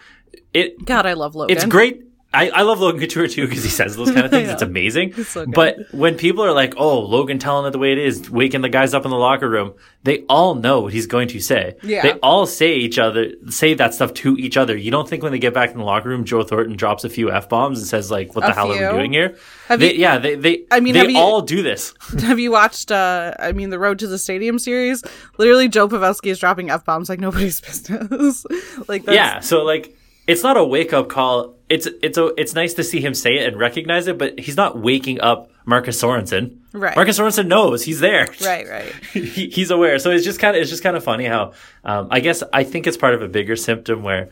it 0.54 0.84
God, 0.84 1.06
I 1.06 1.14
love 1.14 1.34
Logan. 1.34 1.56
it's 1.56 1.64
great. 1.66 2.02
I, 2.36 2.48
I 2.50 2.62
love 2.62 2.80
Logan 2.80 3.00
Couture 3.00 3.26
too 3.28 3.46
because 3.48 3.64
he 3.64 3.70
says 3.70 3.96
those 3.96 4.10
kind 4.12 4.24
of 4.26 4.30
things. 4.30 4.48
I 4.48 4.52
It's 4.56 4.62
amazing. 4.62 5.14
so 5.24 5.46
but 5.46 5.76
when 5.92 6.16
people 6.16 6.44
are 6.44 6.52
like, 6.52 6.74
"Oh, 6.76 7.00
Logan 7.00 7.38
telling 7.38 7.66
it 7.66 7.70
the 7.70 7.78
way 7.78 7.92
it 7.92 7.98
is, 7.98 8.30
waking 8.30 8.60
the 8.60 8.68
guys 8.68 8.94
up 8.94 9.04
in 9.04 9.10
the 9.10 9.16
locker 9.16 9.48
room," 9.48 9.74
they 10.04 10.24
all 10.28 10.54
know 10.54 10.82
what 10.82 10.92
he's 10.92 11.06
going 11.06 11.28
to 11.28 11.40
say. 11.40 11.76
Yeah. 11.82 12.02
They 12.02 12.12
all 12.20 12.46
say 12.46 12.74
each 12.74 12.98
other 12.98 13.32
say 13.48 13.74
that 13.74 13.94
stuff 13.94 14.14
to 14.14 14.36
each 14.36 14.56
other. 14.56 14.76
You 14.76 14.90
don't 14.90 15.08
think 15.08 15.22
when 15.22 15.32
they 15.32 15.38
get 15.38 15.54
back 15.54 15.70
in 15.72 15.78
the 15.78 15.84
locker 15.84 16.08
room, 16.08 16.24
Joe 16.24 16.42
Thornton 16.44 16.76
drops 16.76 17.04
a 17.04 17.08
few 17.08 17.30
f 17.30 17.48
bombs 17.48 17.78
and 17.78 17.86
says 17.88 18.10
like, 18.10 18.34
"What 18.36 18.44
A 18.44 18.48
the 18.48 18.54
hell 18.54 18.70
are 18.72 18.76
few? 18.76 18.86
we 18.86 18.92
doing 18.92 19.12
here?" 19.12 19.36
Have 19.68 19.80
They, 19.80 19.94
you- 19.94 20.00
yeah, 20.00 20.18
they 20.18 20.34
they 20.36 20.64
I 20.70 20.80
mean, 20.80 20.94
they 20.94 21.08
you- 21.08 21.18
all 21.18 21.42
do 21.42 21.62
this. 21.62 21.94
Have 22.20 22.38
you 22.38 22.50
watched? 22.52 22.92
uh 22.92 23.32
I 23.38 23.52
mean, 23.52 23.70
the 23.70 23.78
Road 23.78 23.98
to 24.00 24.06
the 24.06 24.18
Stadium 24.18 24.58
series. 24.58 25.02
Literally, 25.38 25.68
Joe 25.68 25.88
Pavelski 25.88 26.26
is 26.30 26.38
dropping 26.38 26.70
f 26.70 26.84
bombs 26.84 27.08
like 27.08 27.18
nobody's 27.20 27.60
business. 27.66 28.44
like 28.88 29.04
that's, 29.04 29.16
Yeah, 29.16 29.40
so 29.40 29.64
like 29.64 29.96
it's 30.26 30.42
not 30.42 30.56
a 30.56 30.64
wake 30.64 30.92
up 30.92 31.08
call. 31.08 31.55
It's 31.68 31.86
it's 32.02 32.16
a 32.16 32.26
it's 32.36 32.54
nice 32.54 32.74
to 32.74 32.84
see 32.84 33.00
him 33.00 33.12
say 33.14 33.38
it 33.38 33.46
and 33.48 33.58
recognize 33.58 34.06
it, 34.06 34.18
but 34.18 34.38
he's 34.38 34.56
not 34.56 34.78
waking 34.78 35.20
up 35.20 35.50
Marcus 35.64 36.00
Sorensen. 36.00 36.58
Right. 36.72 36.94
Marcus 36.94 37.18
Sorensen 37.18 37.46
knows 37.48 37.82
he's 37.84 37.98
there. 38.00 38.28
right, 38.44 38.68
right. 38.68 38.92
he, 39.12 39.48
he's 39.48 39.70
aware. 39.72 39.98
So 39.98 40.10
it's 40.10 40.24
just 40.24 40.38
kind 40.38 40.54
of 40.56 40.62
it's 40.62 40.70
just 40.70 40.82
kind 40.84 40.96
of 40.96 41.02
funny 41.02 41.24
how 41.24 41.52
um, 41.84 42.08
I 42.10 42.20
guess 42.20 42.42
I 42.52 42.62
think 42.64 42.86
it's 42.86 42.96
part 42.96 43.14
of 43.14 43.22
a 43.22 43.28
bigger 43.28 43.56
symptom 43.56 44.02
where 44.04 44.30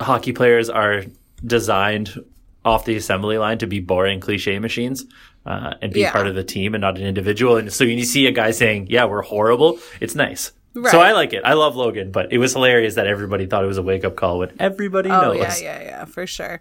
hockey 0.00 0.32
players 0.32 0.68
are 0.68 1.04
designed 1.44 2.22
off 2.64 2.84
the 2.84 2.96
assembly 2.96 3.38
line 3.38 3.58
to 3.58 3.66
be 3.66 3.80
boring 3.80 4.20
cliche 4.20 4.58
machines. 4.58 5.04
Uh, 5.46 5.74
and 5.80 5.92
be 5.92 6.00
Yeah. 6.00 6.10
part 6.10 6.26
of 6.26 6.34
the 6.34 6.42
team 6.42 6.74
and 6.74 6.82
not 6.82 6.98
an 6.98 7.04
individual. 7.06 7.56
And 7.56 7.72
so 7.72 7.84
when 7.86 7.96
you 7.98 8.04
see 8.04 8.26
a 8.26 8.32
guy 8.32 8.50
saying, 8.50 8.88
"Yeah, 8.90 9.04
we're 9.04 9.22
horrible," 9.22 9.78
it's 10.00 10.16
nice. 10.16 10.50
Right. 10.76 10.90
So 10.90 11.00
I 11.00 11.12
like 11.12 11.32
it. 11.32 11.42
I 11.44 11.54
love 11.54 11.74
Logan, 11.74 12.10
but 12.12 12.32
it 12.32 12.38
was 12.38 12.52
hilarious 12.52 12.94
that 12.96 13.06
everybody 13.06 13.46
thought 13.46 13.64
it 13.64 13.66
was 13.68 13.78
a 13.78 13.82
wake 13.82 14.04
up 14.04 14.14
call 14.16 14.38
when 14.40 14.52
everybody 14.60 15.10
Oh 15.10 15.20
knows. 15.32 15.38
yeah, 15.38 15.56
yeah, 15.58 15.82
yeah, 15.82 16.04
for 16.04 16.26
sure. 16.26 16.60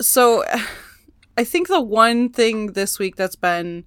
So, 0.00 0.44
I 1.36 1.44
think 1.44 1.68
the 1.68 1.80
one 1.80 2.28
thing 2.30 2.68
this 2.72 2.98
week 2.98 3.16
that's 3.16 3.36
been 3.36 3.84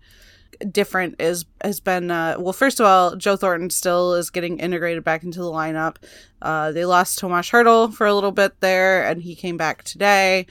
different 0.71 1.15
is 1.19 1.45
has 1.61 1.79
been 1.79 2.09
uh, 2.09 2.35
well. 2.39 2.53
First 2.53 2.79
of 2.79 2.85
all, 2.85 3.15
Joe 3.15 3.35
Thornton 3.35 3.69
still 3.69 4.13
is 4.15 4.29
getting 4.29 4.59
integrated 4.59 5.03
back 5.03 5.23
into 5.23 5.39
the 5.39 5.51
lineup. 5.51 5.97
Uh, 6.41 6.71
they 6.71 6.85
lost 6.85 7.19
Tomas 7.19 7.49
Hertl 7.49 7.93
for 7.93 8.07
a 8.07 8.13
little 8.15 8.31
bit 8.31 8.59
there, 8.61 9.05
and 9.05 9.21
he 9.21 9.35
came 9.35 9.57
back 9.57 9.83
today. 9.83 10.45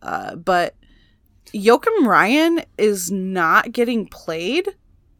Uh, 0.00 0.36
but 0.36 0.74
Joakim 1.52 2.06
Ryan 2.06 2.62
is 2.78 3.10
not 3.10 3.72
getting 3.72 4.06
played, 4.06 4.68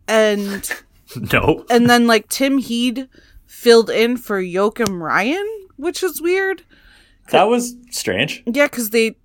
and 0.07 0.71
No. 1.33 1.65
and 1.71 1.89
then 1.91 2.07
like 2.07 2.29
Tim 2.29 2.59
Heed 2.59 3.09
filled 3.49 3.91
in 3.91 4.17
for 4.17 4.41
Joakim 4.41 5.01
Ryan, 5.01 5.47
which 5.77 6.05
is 6.05 6.23
weird. 6.23 6.63
That 7.31 7.45
was 7.49 7.75
strange. 7.91 8.45
Yeah, 8.47 8.67
because 8.67 8.91
they 8.91 9.17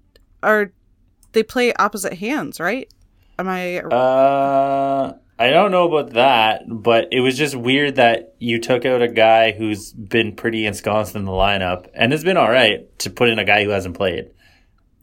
are 0.41 0.71
they 1.33 1.43
play 1.43 1.73
opposite 1.73 2.13
hands, 2.13 2.59
right? 2.59 2.91
Am 3.37 3.47
I? 3.47 3.79
Uh, 3.79 5.13
I 5.39 5.49
don't 5.49 5.71
know 5.71 5.87
about 5.91 6.13
that, 6.13 6.63
but 6.67 7.07
it 7.11 7.19
was 7.19 7.37
just 7.37 7.55
weird 7.55 7.95
that 7.95 8.35
you 8.39 8.59
took 8.59 8.85
out 8.85 9.01
a 9.01 9.07
guy 9.07 9.51
who's 9.51 9.93
been 9.93 10.35
pretty 10.35 10.65
ensconced 10.65 11.15
in 11.15 11.25
the 11.25 11.31
lineup 11.31 11.87
and 11.93 12.11
has 12.11 12.23
been 12.23 12.37
all 12.37 12.49
right 12.49 12.97
to 12.99 13.09
put 13.09 13.29
in 13.29 13.39
a 13.39 13.45
guy 13.45 13.63
who 13.63 13.71
hasn't 13.71 13.97
played 13.97 14.31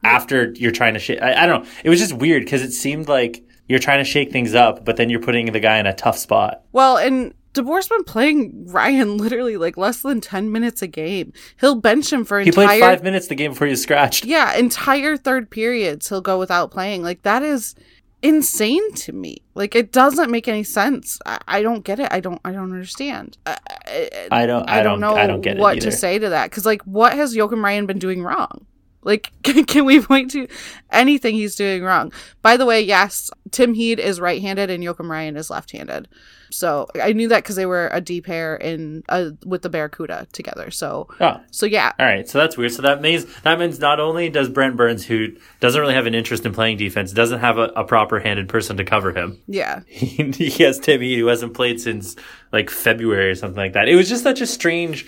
after 0.04 0.52
you're 0.52 0.70
trying 0.70 0.94
to 0.94 1.00
shake. 1.00 1.20
I, 1.20 1.42
I 1.42 1.46
don't 1.46 1.64
know. 1.64 1.70
It 1.84 1.90
was 1.90 1.98
just 1.98 2.12
weird 2.14 2.44
because 2.44 2.62
it 2.62 2.72
seemed 2.72 3.08
like 3.08 3.44
you're 3.68 3.78
trying 3.80 3.98
to 3.98 4.04
shake 4.04 4.30
things 4.32 4.54
up, 4.54 4.84
but 4.84 4.96
then 4.96 5.10
you're 5.10 5.20
putting 5.20 5.50
the 5.52 5.60
guy 5.60 5.78
in 5.78 5.86
a 5.86 5.94
tough 5.94 6.18
spot. 6.18 6.62
well, 6.72 6.96
and 6.96 7.34
DeBoer's 7.52 7.88
been 7.88 8.04
playing 8.04 8.66
Ryan 8.68 9.16
literally 9.16 9.56
like 9.56 9.76
less 9.76 10.02
than 10.02 10.20
ten 10.20 10.52
minutes 10.52 10.82
a 10.82 10.86
game. 10.86 11.32
He'll 11.60 11.74
bench 11.74 12.12
him 12.12 12.24
for 12.24 12.40
He 12.40 12.48
entire 12.48 12.62
He 12.62 12.68
played 12.68 12.80
five 12.80 13.02
minutes 13.02 13.26
the 13.26 13.34
game 13.34 13.52
before 13.52 13.66
he 13.66 13.72
was 13.72 13.82
scratched. 13.82 14.24
yeah 14.24 14.54
entire 14.54 15.16
third 15.16 15.50
periods. 15.50 16.08
He'll 16.08 16.20
go 16.20 16.38
without 16.38 16.70
playing. 16.70 17.02
Like 17.02 17.22
that 17.22 17.42
is 17.42 17.74
insane 18.22 18.92
to 18.94 19.12
me. 19.12 19.38
Like 19.54 19.74
it 19.74 19.92
doesn't 19.92 20.30
make 20.30 20.46
any 20.48 20.62
sense. 20.62 21.18
I, 21.26 21.38
I 21.48 21.62
don't 21.62 21.84
get 21.84 22.00
it. 22.00 22.08
I 22.10 22.20
don't. 22.20 22.40
I 22.44 22.52
don't 22.52 22.72
understand. 22.72 23.38
I, 23.46 23.58
I, 23.86 24.28
I 24.30 24.46
don't. 24.46 24.68
I, 24.68 24.82
don't, 24.82 25.00
know 25.00 25.16
I 25.16 25.26
don't 25.26 25.40
get 25.40 25.56
it. 25.56 25.60
what 25.60 25.80
to 25.80 25.92
say 25.92 26.18
to 26.18 26.28
that 26.28 26.50
because 26.50 26.66
like 26.66 26.82
what 26.82 27.14
has 27.14 27.34
Joakim 27.34 27.62
Ryan 27.62 27.86
been 27.86 27.98
doing 27.98 28.22
wrong? 28.22 28.66
Like 29.02 29.32
can 29.42 29.84
we 29.84 30.00
point 30.00 30.30
to 30.32 30.46
anything 30.90 31.34
he's 31.34 31.56
doing 31.56 31.82
wrong? 31.82 32.12
By 32.42 32.56
the 32.56 32.66
way, 32.66 32.80
yes, 32.82 33.30
Tim 33.50 33.74
Heed 33.74 33.98
is 33.98 34.20
right-handed 34.20 34.70
and 34.70 34.82
Joakim 34.84 35.08
Ryan 35.08 35.36
is 35.36 35.50
left-handed. 35.50 36.08
So 36.52 36.88
I 37.00 37.12
knew 37.12 37.28
that 37.28 37.44
because 37.44 37.54
they 37.54 37.64
were 37.66 37.88
a 37.92 38.00
D 38.00 38.20
pair 38.20 38.56
in 38.56 39.04
uh, 39.08 39.30
with 39.46 39.62
the 39.62 39.68
Barracuda 39.68 40.26
together. 40.32 40.70
So 40.72 41.06
Oh. 41.20 41.40
so 41.52 41.64
yeah, 41.64 41.92
All 41.98 42.04
right, 42.06 42.28
so 42.28 42.38
that's 42.38 42.56
weird. 42.56 42.72
So 42.72 42.82
that 42.82 43.00
means 43.00 43.24
that 43.42 43.58
means 43.58 43.78
not 43.78 44.00
only 44.00 44.28
does 44.28 44.48
Brent 44.48 44.76
Burns, 44.76 45.06
who 45.06 45.28
doesn't 45.60 45.80
really 45.80 45.94
have 45.94 46.06
an 46.06 46.14
interest 46.14 46.44
in 46.44 46.52
playing 46.52 46.76
defense, 46.78 47.12
doesn't 47.12 47.38
have 47.38 47.56
a, 47.56 47.66
a 47.76 47.84
proper 47.84 48.18
handed 48.18 48.48
person 48.48 48.76
to 48.78 48.84
cover 48.84 49.12
him. 49.12 49.40
yeah, 49.46 49.80
He, 49.86 50.28
he 50.32 50.64
has 50.64 50.78
Tim 50.80 51.00
who 51.00 51.26
hasn't 51.28 51.54
played 51.54 51.80
since 51.80 52.16
like 52.52 52.68
February 52.68 53.30
or 53.30 53.34
something 53.36 53.56
like 53.56 53.74
that. 53.74 53.88
It 53.88 53.94
was 53.94 54.08
just 54.08 54.24
such 54.24 54.40
a 54.40 54.46
strange 54.46 55.06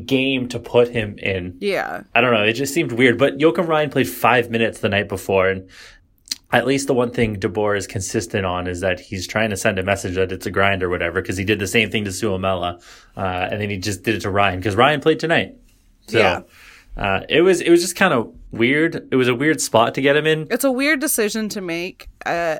game 0.00 0.48
to 0.48 0.58
put 0.58 0.88
him 0.88 1.18
in. 1.18 1.56
yeah, 1.60 2.02
I 2.14 2.20
don't 2.20 2.32
know. 2.32 2.42
It 2.44 2.54
just 2.54 2.74
seemed 2.74 2.92
weird. 2.92 3.18
But 3.18 3.38
Joakim 3.38 3.66
Ryan 3.68 3.90
played 3.90 4.08
five 4.08 4.50
minutes 4.50 4.80
the 4.80 4.88
night 4.88 5.08
before, 5.08 5.48
and 5.48 5.68
at 6.52 6.66
least 6.66 6.86
the 6.86 6.94
one 6.94 7.10
thing 7.10 7.36
DeBoer 7.40 7.76
is 7.76 7.86
consistent 7.86 8.46
on 8.46 8.66
is 8.66 8.80
that 8.80 9.00
he's 9.00 9.26
trying 9.26 9.50
to 9.50 9.56
send 9.56 9.78
a 9.78 9.82
message 9.82 10.14
that 10.14 10.30
it's 10.32 10.46
a 10.46 10.50
grind 10.50 10.82
or 10.82 10.88
whatever. 10.88 11.20
Because 11.22 11.36
he 11.36 11.44
did 11.44 11.58
the 11.58 11.66
same 11.66 11.90
thing 11.90 12.04
to 12.04 12.10
Suomela, 12.10 12.82
uh, 13.16 13.20
and 13.50 13.60
then 13.60 13.70
he 13.70 13.76
just 13.78 14.02
did 14.02 14.14
it 14.16 14.20
to 14.20 14.30
Ryan 14.30 14.58
because 14.60 14.76
Ryan 14.76 15.00
played 15.00 15.18
tonight. 15.20 15.56
So 16.08 16.18
Yeah. 16.18 16.40
uh, 16.96 17.20
it 17.28 17.40
was 17.42 17.60
it 17.60 17.70
was 17.70 17.80
just 17.80 17.96
kind 17.96 18.12
of 18.14 18.32
weird. 18.52 19.08
It 19.10 19.16
was 19.16 19.28
a 19.28 19.34
weird 19.34 19.60
spot 19.60 19.94
to 19.94 20.00
get 20.00 20.16
him 20.16 20.26
in. 20.26 20.46
it's 20.50 20.64
a 20.64 20.70
weird 20.70 21.00
decision 21.00 21.48
to 21.50 21.60
make, 21.60 22.08
uh, 22.26 22.58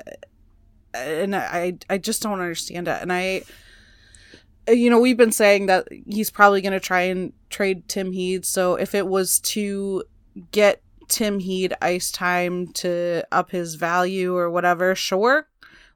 and 0.93 1.35
I 1.35 1.73
I 1.89 1.97
just 1.97 2.21
don't 2.21 2.39
understand 2.39 2.87
it. 2.87 3.01
And 3.01 3.13
I, 3.13 3.43
you 4.67 4.89
know, 4.89 4.99
we've 4.99 5.17
been 5.17 5.31
saying 5.31 5.67
that 5.67 5.87
he's 6.07 6.29
probably 6.29 6.61
going 6.61 6.73
to 6.73 6.79
try 6.79 7.01
and 7.01 7.33
trade 7.49 7.87
Tim 7.87 8.11
Heed. 8.11 8.45
So 8.45 8.75
if 8.75 8.95
it 8.95 9.07
was 9.07 9.39
to 9.41 10.03
get 10.51 10.81
Tim 11.07 11.39
Heed 11.39 11.73
ice 11.81 12.11
time 12.11 12.67
to 12.73 13.23
up 13.31 13.51
his 13.51 13.75
value 13.75 14.35
or 14.35 14.49
whatever, 14.49 14.95
sure, 14.95 15.47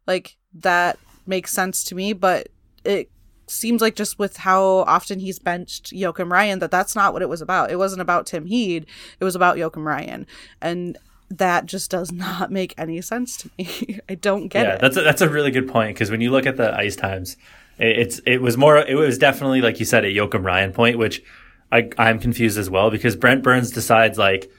like 0.05 0.37
that 0.53 0.99
makes 1.25 1.51
sense 1.51 1.83
to 1.85 1.95
me. 1.95 2.13
But 2.13 2.49
it 2.83 3.09
seems 3.47 3.81
like 3.81 3.95
just 3.95 4.19
with 4.19 4.37
how 4.37 4.63
often 4.87 5.19
he's 5.19 5.39
benched 5.39 5.91
Joakim 5.91 6.31
Ryan, 6.31 6.59
that 6.59 6.71
that's 6.71 6.95
not 6.95 7.13
what 7.13 7.21
it 7.21 7.29
was 7.29 7.41
about. 7.41 7.71
It 7.71 7.77
wasn't 7.77 8.01
about 8.01 8.27
Tim 8.27 8.45
Heed. 8.45 8.85
It 9.19 9.23
was 9.23 9.35
about 9.35 9.57
Joakim 9.57 9.85
Ryan, 9.85 10.27
and 10.61 10.97
that 11.29 11.65
just 11.65 11.91
does 11.91 12.11
not 12.11 12.51
make 12.51 12.73
any 12.77 13.01
sense 13.01 13.37
to 13.37 13.49
me. 13.57 13.99
I 14.09 14.15
don't 14.15 14.47
get 14.47 14.65
yeah, 14.65 14.73
it. 14.75 14.81
that's 14.81 14.97
a, 14.97 15.01
that's 15.01 15.21
a 15.21 15.29
really 15.29 15.51
good 15.51 15.67
point 15.67 15.95
because 15.95 16.11
when 16.11 16.21
you 16.21 16.31
look 16.31 16.45
at 16.45 16.57
the 16.57 16.73
ice 16.75 16.95
times, 16.95 17.37
it's 17.79 18.19
it 18.25 18.41
was 18.41 18.57
more 18.57 18.77
it 18.77 18.95
was 18.95 19.17
definitely 19.17 19.61
like 19.61 19.79
you 19.79 19.85
said 19.85 20.05
a 20.05 20.13
Joakim 20.13 20.43
Ryan 20.43 20.71
point, 20.73 20.97
which 20.97 21.23
I 21.71 21.89
I'm 21.97 22.19
confused 22.19 22.57
as 22.57 22.69
well 22.69 22.89
because 22.91 23.15
Brent 23.15 23.43
Burns 23.43 23.71
decides 23.71 24.17
like 24.17 24.51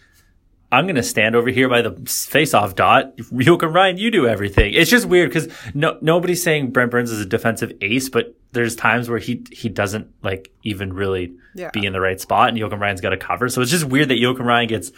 I'm 0.73 0.87
gonna 0.87 1.03
stand 1.03 1.35
over 1.35 1.51
here 1.51 1.69
by 1.69 1.83
the 1.83 1.91
face-off 2.07 2.77
dot. 2.77 3.17
Joakim 3.17 3.75
Ryan, 3.75 3.99
you 3.99 4.11
do 4.13 4.29
everything. 4.29 4.73
It's 4.73 4.89
just 4.91 5.07
weird 5.07 5.31
because 5.31 5.49
no 5.75 5.99
nobody's 6.01 6.43
saying 6.43 6.71
Brent 6.71 6.91
Burns 6.93 7.11
is 7.11 7.21
a 7.21 7.27
defensive 7.27 7.73
ace, 7.81 8.09
but 8.09 8.35
there's 8.53 8.77
times 8.77 9.09
where 9.11 9.19
he 9.19 9.45
he 9.51 9.69
doesn't 9.69 10.09
like 10.23 10.53
even 10.63 10.93
really 10.93 11.33
Yeah. 11.57 11.71
be 11.73 11.85
in 11.85 11.93
the 11.93 12.01
right 12.01 12.21
spot, 12.21 12.51
and 12.51 12.59
Joakim 12.59 12.79
Ryan's 12.81 13.01
got 13.01 13.11
to 13.11 13.17
cover. 13.17 13.49
So 13.49 13.61
it's 13.63 13.71
just 13.73 13.85
weird 13.85 14.09
that 14.11 14.21
Joakim 14.21 14.45
Ryan 14.45 14.69
gets 14.69 14.93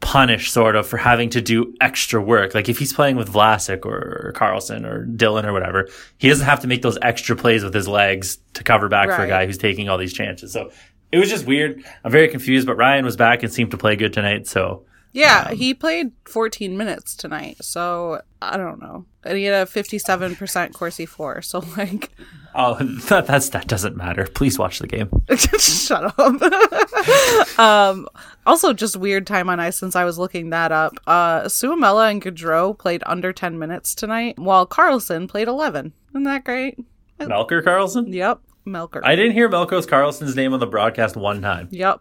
punished 0.00 0.52
sort 0.52 0.76
of 0.76 0.86
for 0.86 0.96
having 0.98 1.30
to 1.30 1.40
do 1.40 1.74
extra 1.80 2.20
work. 2.20 2.54
Like 2.54 2.68
if 2.68 2.78
he's 2.78 2.92
playing 2.92 3.16
with 3.16 3.32
Vlasic 3.32 3.84
or 3.84 4.32
Karlsson 4.36 4.86
or 4.86 5.04
Dillon 5.04 5.46
or 5.46 5.52
whatever, 5.52 5.88
he 6.18 6.28
doesn't 6.28 6.44
have 6.44 6.60
to 6.60 6.66
make 6.66 6.82
those 6.82 6.98
extra 7.02 7.34
plays 7.34 7.64
with 7.64 7.74
his 7.74 7.88
legs 7.88 8.38
to 8.54 8.62
cover 8.62 8.88
back 8.88 9.08
for 9.08 9.22
a 9.22 9.28
guy 9.28 9.46
who's 9.46 9.58
taking 9.58 9.88
all 9.88 9.98
these 9.98 10.12
chances. 10.12 10.52
So 10.52 10.70
it 11.12 11.18
was 11.18 11.30
just 11.30 11.46
weird. 11.46 11.82
I'm 12.04 12.12
very 12.12 12.28
confused, 12.28 12.66
but 12.66 12.76
Ryan 12.76 13.04
was 13.04 13.16
back 13.16 13.42
and 13.42 13.52
seemed 13.52 13.70
to 13.70 13.78
play 13.78 13.96
good 13.96 14.12
tonight. 14.12 14.46
So 14.46 14.84
Yeah, 15.12 15.52
he 15.52 15.72
played 15.72 16.12
14 16.26 16.76
minutes 16.76 17.14
tonight, 17.16 17.56
so 17.64 18.20
I 18.42 18.56
don't 18.58 18.80
know. 18.80 19.06
And 19.24 19.38
he 19.38 19.44
had 19.44 19.66
a 19.66 19.70
57% 19.70 20.74
Corsi 20.74 21.06
for, 21.06 21.40
so 21.40 21.60
like, 21.78 22.10
oh, 22.54 22.74
that, 23.08 23.26
that's 23.26 23.48
that 23.50 23.66
doesn't 23.66 23.96
matter. 23.96 24.26
Please 24.26 24.58
watch 24.58 24.78
the 24.78 24.86
game. 24.86 25.08
shut 25.58 26.04
up. 26.18 27.58
um, 27.58 28.06
also, 28.44 28.72
just 28.74 28.96
weird 28.96 29.26
time 29.26 29.48
on 29.48 29.58
ice 29.58 29.76
since 29.76 29.96
I 29.96 30.04
was 30.04 30.18
looking 30.18 30.50
that 30.50 30.70
up. 30.70 30.92
Uh, 31.06 31.42
Suomela 31.44 32.10
and 32.10 32.22
Gaudreau 32.22 32.76
played 32.76 33.02
under 33.06 33.32
10 33.32 33.58
minutes 33.58 33.94
tonight, 33.94 34.38
while 34.38 34.66
Karlsson 34.66 35.28
played 35.28 35.48
11. 35.48 35.92
Isn't 36.10 36.24
that 36.24 36.44
great? 36.44 36.78
Melker 37.18 37.62
Karlsson. 37.62 38.12
Yep, 38.12 38.40
Melker. 38.66 39.00
I 39.02 39.16
didn't 39.16 39.32
hear 39.32 39.48
Melker 39.48 39.80
Karlsson's 39.86 40.36
name 40.36 40.52
on 40.52 40.60
the 40.60 40.66
broadcast 40.66 41.16
one 41.16 41.40
time. 41.40 41.68
yep. 41.70 42.00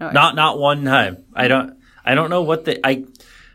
Not 0.00 0.36
not 0.36 0.58
one 0.60 0.84
time. 0.84 1.24
I 1.34 1.48
don't 1.48 1.77
I 2.08 2.14
don't 2.14 2.30
know 2.30 2.42
what 2.42 2.64
the 2.64 2.80
I 2.86 3.04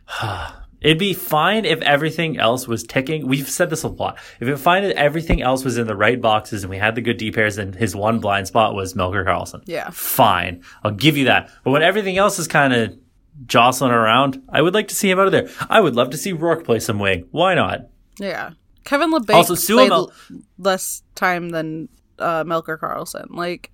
It'd 0.81 1.00
be 1.00 1.13
fine 1.13 1.63
if 1.63 1.81
everything 1.81 2.38
else 2.38 2.67
was 2.67 2.83
ticking. 2.83 3.25
We've 3.27 3.48
said 3.50 3.69
this 3.69 3.83
a 3.83 3.88
lot. 3.88 4.17
If 4.41 4.50
it 4.50 4.57
fine 4.57 4.83
if 4.83 4.95
everything 4.98 5.41
else 5.41 5.63
was 5.63 5.77
in 5.77 5.88
the 5.88 5.95
right 5.95 6.19
boxes 6.19 6.63
and 6.63 6.69
we 6.69 6.77
had 6.77 6.95
the 6.95 7.01
good 7.01 7.17
D 7.17 7.31
pairs 7.31 7.57
and 7.57 7.74
his 7.74 7.95
one 7.95 8.19
blind 8.19 8.48
spot 8.48 8.75
was 8.75 8.93
Melker 8.93 9.25
Karlsson. 9.25 9.63
Yeah. 9.65 9.89
Fine. 9.91 10.62
I'll 10.83 10.91
give 10.91 11.15
you 11.15 11.25
that. 11.25 11.50
But 11.63 11.72
when 11.72 11.83
everything 11.83 12.17
else 12.17 12.38
is 12.38 12.48
kind 12.50 12.74
of 12.74 12.98
jostling 13.45 13.91
around. 13.91 14.41
I 14.50 14.62
would 14.62 14.74
like 14.74 14.89
to 14.89 14.95
see 14.95 15.10
him 15.10 15.19
out 15.19 15.25
of 15.25 15.31
there. 15.31 15.50
I 15.69 15.79
would 15.81 15.95
love 15.95 16.12
to 16.12 16.17
see 16.17 16.33
Rourke 16.33 16.65
play 16.65 16.79
some 16.79 17.00
wing. 17.00 17.27
Why 17.31 17.55
not? 17.55 17.88
Yeah. 18.19 18.51
Kevin 18.83 19.12
Labanc 19.12 19.33
Also, 19.33 19.55
played 19.55 19.89
Suamel- 19.91 20.12
l- 20.31 20.41
less 20.57 21.03
time 21.15 21.50
than 21.50 21.89
uh, 22.19 22.43
Melker 22.43 22.77
Karlsson. 22.79 23.27
Like, 23.31 23.72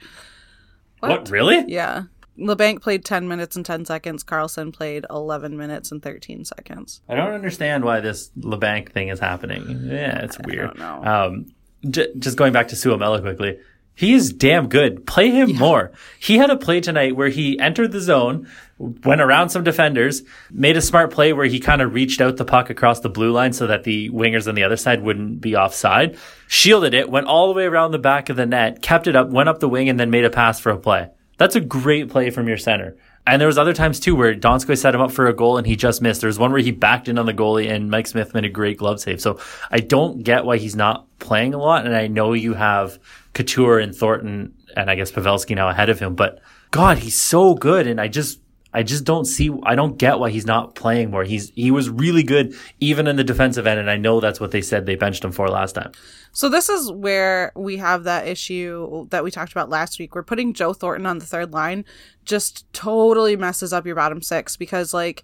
What, 0.99 1.29
really? 1.29 1.65
Yeah. 1.67 2.03
Labanc 2.39 2.81
played 2.81 3.03
10 3.05 3.27
minutes 3.27 3.55
and 3.55 3.65
10 3.65 3.85
seconds. 3.85 4.23
Karlsson 4.23 4.73
played 4.73 5.05
11 5.09 5.57
minutes 5.57 5.91
and 5.91 6.01
13 6.01 6.45
seconds. 6.45 7.01
I 7.09 7.15
don't 7.15 7.33
understand 7.33 7.83
why 7.83 7.99
this 7.99 8.31
Labanc 8.39 8.91
thing 8.91 9.09
is 9.09 9.19
happening. 9.19 9.81
Yeah, 9.85 10.19
it's 10.23 10.37
weird. 10.39 10.75
don't 10.75 10.79
know. 10.79 11.03
Um, 11.03 11.45
j- 11.89 12.13
just 12.17 12.37
going 12.37 12.53
back 12.53 12.69
to 12.69 12.75
Suomela 12.75 13.21
quickly. 13.21 13.59
He 13.95 14.13
is 14.13 14.31
damn 14.31 14.69
good. 14.69 15.05
Play 15.05 15.29
him 15.29 15.57
more. 15.57 15.91
He 16.19 16.37
had 16.37 16.49
a 16.49 16.55
play 16.55 16.79
tonight 16.79 17.17
where 17.17 17.27
he 17.27 17.59
entered 17.59 17.91
the 17.91 17.99
zone, 17.99 18.47
went 18.77 19.19
around 19.19 19.49
some 19.49 19.65
defenders, 19.65 20.21
made 20.49 20.77
a 20.77 20.81
smart 20.81 21.11
play 21.11 21.33
where 21.33 21.47
he 21.47 21.59
kind 21.59 21.81
of 21.81 21.93
reached 21.93 22.21
out 22.21 22.37
the 22.37 22.45
puck 22.45 22.69
across 22.69 23.01
the 23.01 23.09
blue 23.09 23.33
line 23.33 23.51
so 23.51 23.67
that 23.67 23.83
the 23.83 24.09
wingers 24.11 24.47
on 24.47 24.55
the 24.55 24.63
other 24.63 24.77
side 24.77 25.01
wouldn't 25.03 25.41
be 25.41 25.53
offside, 25.53 26.17
shielded 26.47 26.93
it, 26.93 27.09
went 27.09 27.27
all 27.27 27.49
the 27.49 27.53
way 27.53 27.65
around 27.65 27.91
the 27.91 27.99
back 27.99 28.29
of 28.29 28.37
the 28.37 28.45
net, 28.45 28.81
kept 28.81 29.05
it 29.05 29.17
up, 29.17 29.27
went 29.31 29.49
up 29.49 29.59
the 29.59 29.67
wing, 29.67 29.89
and 29.89 29.99
then 29.99 30.09
made 30.09 30.23
a 30.23 30.29
pass 30.29 30.61
for 30.61 30.69
a 30.71 30.77
play. 30.77 31.09
That's 31.39 31.55
a 31.55 31.61
great 31.61 32.09
play 32.09 32.29
from 32.29 32.47
your 32.47 32.57
center. 32.57 32.97
And 33.25 33.39
there 33.39 33.47
was 33.47 33.57
other 33.57 33.73
times 33.73 33.99
too 33.99 34.15
where 34.15 34.35
Donskoy 34.35 34.77
set 34.77 34.93
him 34.93 35.01
up 35.01 35.11
for 35.11 35.27
a 35.27 35.33
goal 35.33 35.57
and 35.57 35.65
he 35.65 35.75
just 35.75 36.01
missed. 36.01 36.21
There 36.21 36.27
was 36.27 36.37
one 36.37 36.51
where 36.51 36.61
he 36.61 36.71
backed 36.71 37.07
in 37.07 37.17
on 37.17 37.25
the 37.25 37.33
goalie 37.33 37.69
and 37.69 37.89
Mike 37.89 38.07
Smith 38.07 38.33
made 38.33 38.43
a 38.43 38.49
great 38.49 38.77
glove 38.77 38.99
save. 38.99 39.21
So 39.21 39.39
I 39.71 39.79
don't 39.79 40.23
get 40.23 40.45
why 40.45 40.57
he's 40.57 40.75
not 40.75 41.07
playing 41.19 41.53
a 41.53 41.57
lot. 41.57 41.85
And 41.85 41.95
I 41.95 42.07
know 42.07 42.33
you 42.33 42.55
have 42.55 42.99
Couture 43.33 43.79
and 43.79 43.95
Thornton 43.95 44.53
and 44.75 44.91
I 44.91 44.95
guess 44.95 45.11
Pavelski 45.11 45.55
now 45.55 45.69
ahead 45.69 45.89
of 45.89 45.99
him, 45.99 46.15
but 46.15 46.39
God, 46.71 46.97
he's 46.99 47.19
so 47.19 47.55
good. 47.55 47.87
And 47.87 48.01
I 48.01 48.09
just, 48.09 48.39
I 48.73 48.83
just 48.83 49.03
don't 49.03 49.25
see, 49.25 49.49
I 49.63 49.75
don't 49.75 49.97
get 49.97 50.19
why 50.19 50.29
he's 50.29 50.45
not 50.45 50.75
playing 50.75 51.09
more. 51.09 51.23
He's, 51.23 51.49
he 51.51 51.71
was 51.71 51.89
really 51.89 52.21
good 52.23 52.53
even 52.79 53.07
in 53.07 53.15
the 53.15 53.23
defensive 53.23 53.65
end. 53.65 53.79
And 53.79 53.89
I 53.89 53.97
know 53.97 54.19
that's 54.19 54.39
what 54.39 54.51
they 54.51 54.61
said 54.61 54.85
they 54.85 54.95
benched 54.95 55.23
him 55.23 55.31
for 55.31 55.47
last 55.49 55.73
time. 55.73 55.91
So 56.31 56.49
this 56.49 56.69
is 56.69 56.91
where 56.91 57.51
we 57.55 57.77
have 57.77 58.03
that 58.03 58.27
issue 58.27 59.07
that 59.09 59.23
we 59.23 59.31
talked 59.31 59.51
about 59.51 59.69
last 59.69 59.97
week. 59.97 60.13
We're 60.13 60.23
putting 60.23 60.53
Joe 60.53 60.73
Thornton 60.73 61.07
on 61.07 61.17
the 61.17 61.25
third 61.25 61.51
line 61.51 61.83
just 62.25 62.71
totally 62.73 63.35
messes 63.35 63.73
up 63.73 63.85
your 63.85 63.95
bottom 63.95 64.21
six 64.21 64.55
because 64.55 64.93
like 64.93 65.23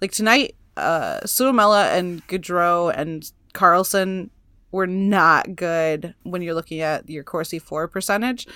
like 0.00 0.12
tonight, 0.12 0.54
uh 0.76 1.20
Suomela 1.24 1.94
and 1.96 2.26
Gaudreau 2.28 2.92
and 2.96 3.30
Karlsson 3.52 4.30
were 4.70 4.86
not 4.86 5.56
good 5.56 6.14
when 6.22 6.42
you're 6.42 6.54
looking 6.54 6.80
at 6.80 7.08
your 7.08 7.24
Corsi 7.24 7.58
for 7.58 7.88
percentage. 7.88 8.46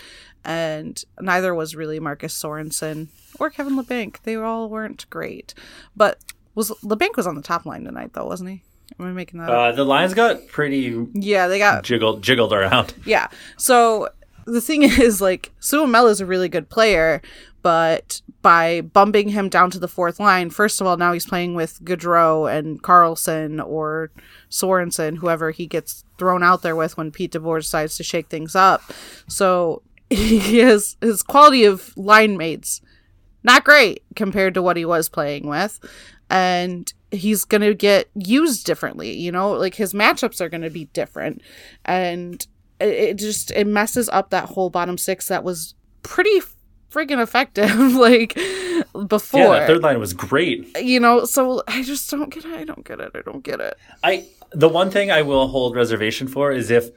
And 0.44 1.02
neither 1.20 1.54
was 1.54 1.76
really 1.76 2.00
Marcus 2.00 2.40
Sorensen 2.40 3.08
or 3.38 3.50
Kevin 3.50 3.76
Labanc. 3.76 4.22
They 4.22 4.37
all 4.37 4.68
weren't 4.68 5.08
great. 5.11 5.54
But 5.96 6.18
was 6.54 6.70
Labanc 6.82 7.16
was 7.16 7.26
on 7.26 7.34
the 7.34 7.42
top 7.42 7.64
line 7.64 7.84
tonight 7.84 8.12
though, 8.12 8.26
wasn't 8.26 8.50
he? 8.50 8.62
Am 8.99 9.06
I 9.06 9.12
making 9.12 9.40
that 9.40 9.50
up? 9.50 9.72
Uh, 9.75 9.76
the 9.76 9.84
lines 9.84 10.14
got 10.14 10.46
pretty 10.49 11.06
Yeah, 11.14 11.49
they 11.49 11.58
got 11.58 11.84
jiggled, 11.84 12.22
jiggled 12.22 12.52
around. 12.52 12.94
yeah. 13.04 13.28
So 13.56 14.08
the 14.44 14.61
thing 14.61 14.82
is, 14.82 15.20
like, 15.20 15.50
Suomela 15.61 16.11
is 16.11 16.20
a 16.20 16.26
really 16.26 16.49
good 16.49 16.68
player, 16.68 17.22
but 17.62 18.20
by 18.42 18.80
bumping 18.80 19.28
him 19.28 19.49
down 19.49 19.70
to 19.70 19.78
the 19.78 19.88
fourth 19.88 20.18
line, 20.18 20.50
first 20.50 20.80
of 20.80 20.87
all, 20.87 20.96
now 20.96 21.12
he's 21.12 21.26
playing 21.26 21.54
with 21.54 21.82
Gaudreau 21.84 22.52
and 22.52 22.82
Karlsson 22.82 23.64
or 23.64 24.11
Sorensen, 24.50 25.18
whoever 25.18 25.52
he 25.52 25.66
gets 25.66 26.04
thrown 26.18 26.42
out 26.42 26.62
there 26.62 26.76
with 26.76 26.96
when 26.96 27.12
Pete 27.12 27.32
DeBoer 27.32 27.61
decides 27.61 27.96
to 27.96 28.02
shake 28.02 28.28
things 28.28 28.56
up. 28.56 28.82
So 29.28 29.82
he 30.38 30.59
has 30.59 30.97
his 31.00 31.23
quality 31.23 31.64
of 31.64 31.97
line 31.97 32.37
mates 32.37 32.81
not 33.45 33.64
great 33.64 34.04
compared 34.14 34.54
to 34.54 34.62
what 34.62 34.76
he 34.76 34.85
was 34.85 35.09
playing 35.09 35.47
with. 35.47 35.81
And 36.31 36.92
he's 37.11 37.45
going 37.45 37.61
to 37.61 37.75
get 37.75 38.09
used 38.14 38.64
differently, 38.64 39.12
you 39.12 39.31
know, 39.31 39.52
like 39.52 39.75
his 39.75 39.92
matchups 39.92 40.40
are 40.40 40.49
going 40.49 40.62
to 40.62 40.71
be 40.71 40.87
different. 40.87 41.42
And 41.85 42.47
it, 42.81 42.88
it 42.88 43.19
just 43.19 43.50
it 43.50 43.66
messes 43.66 44.09
up 44.09 44.31
that 44.31 44.47
whole 44.47 44.71
bottom 44.71 44.97
six 44.97 45.28
that 45.28 45.45
was 45.45 45.75
pretty 46.02 46.40
freaking 46.90 47.23
effective 47.23 47.75
like 47.95 48.38
before. 49.09 49.40
Yeah, 49.40 49.61
that 49.61 49.66
third 49.66 49.83
line 49.83 49.99
was 49.99 50.14
great. 50.14 50.75
you 50.78 51.00
know, 51.00 51.25
so 51.25 51.62
I 51.69 51.83
just 51.83 52.11
don't 52.11 52.33
get 52.33 52.45
it. 52.45 52.54
I 52.54 52.64
don't 52.64 52.85
get 52.85 53.00
it. 53.00 53.11
I 53.14 53.21
don't 53.23 53.45
get 53.45 53.61
it. 53.61 53.76
I 54.02 54.26
the 54.52 54.69
one 54.69 54.90
thing 54.90 55.11
I 55.11 55.23
will 55.23 55.49
hold 55.49 55.76
reservation 55.76 56.28
for 56.28 56.50
is 56.50 56.71
if 56.71 56.90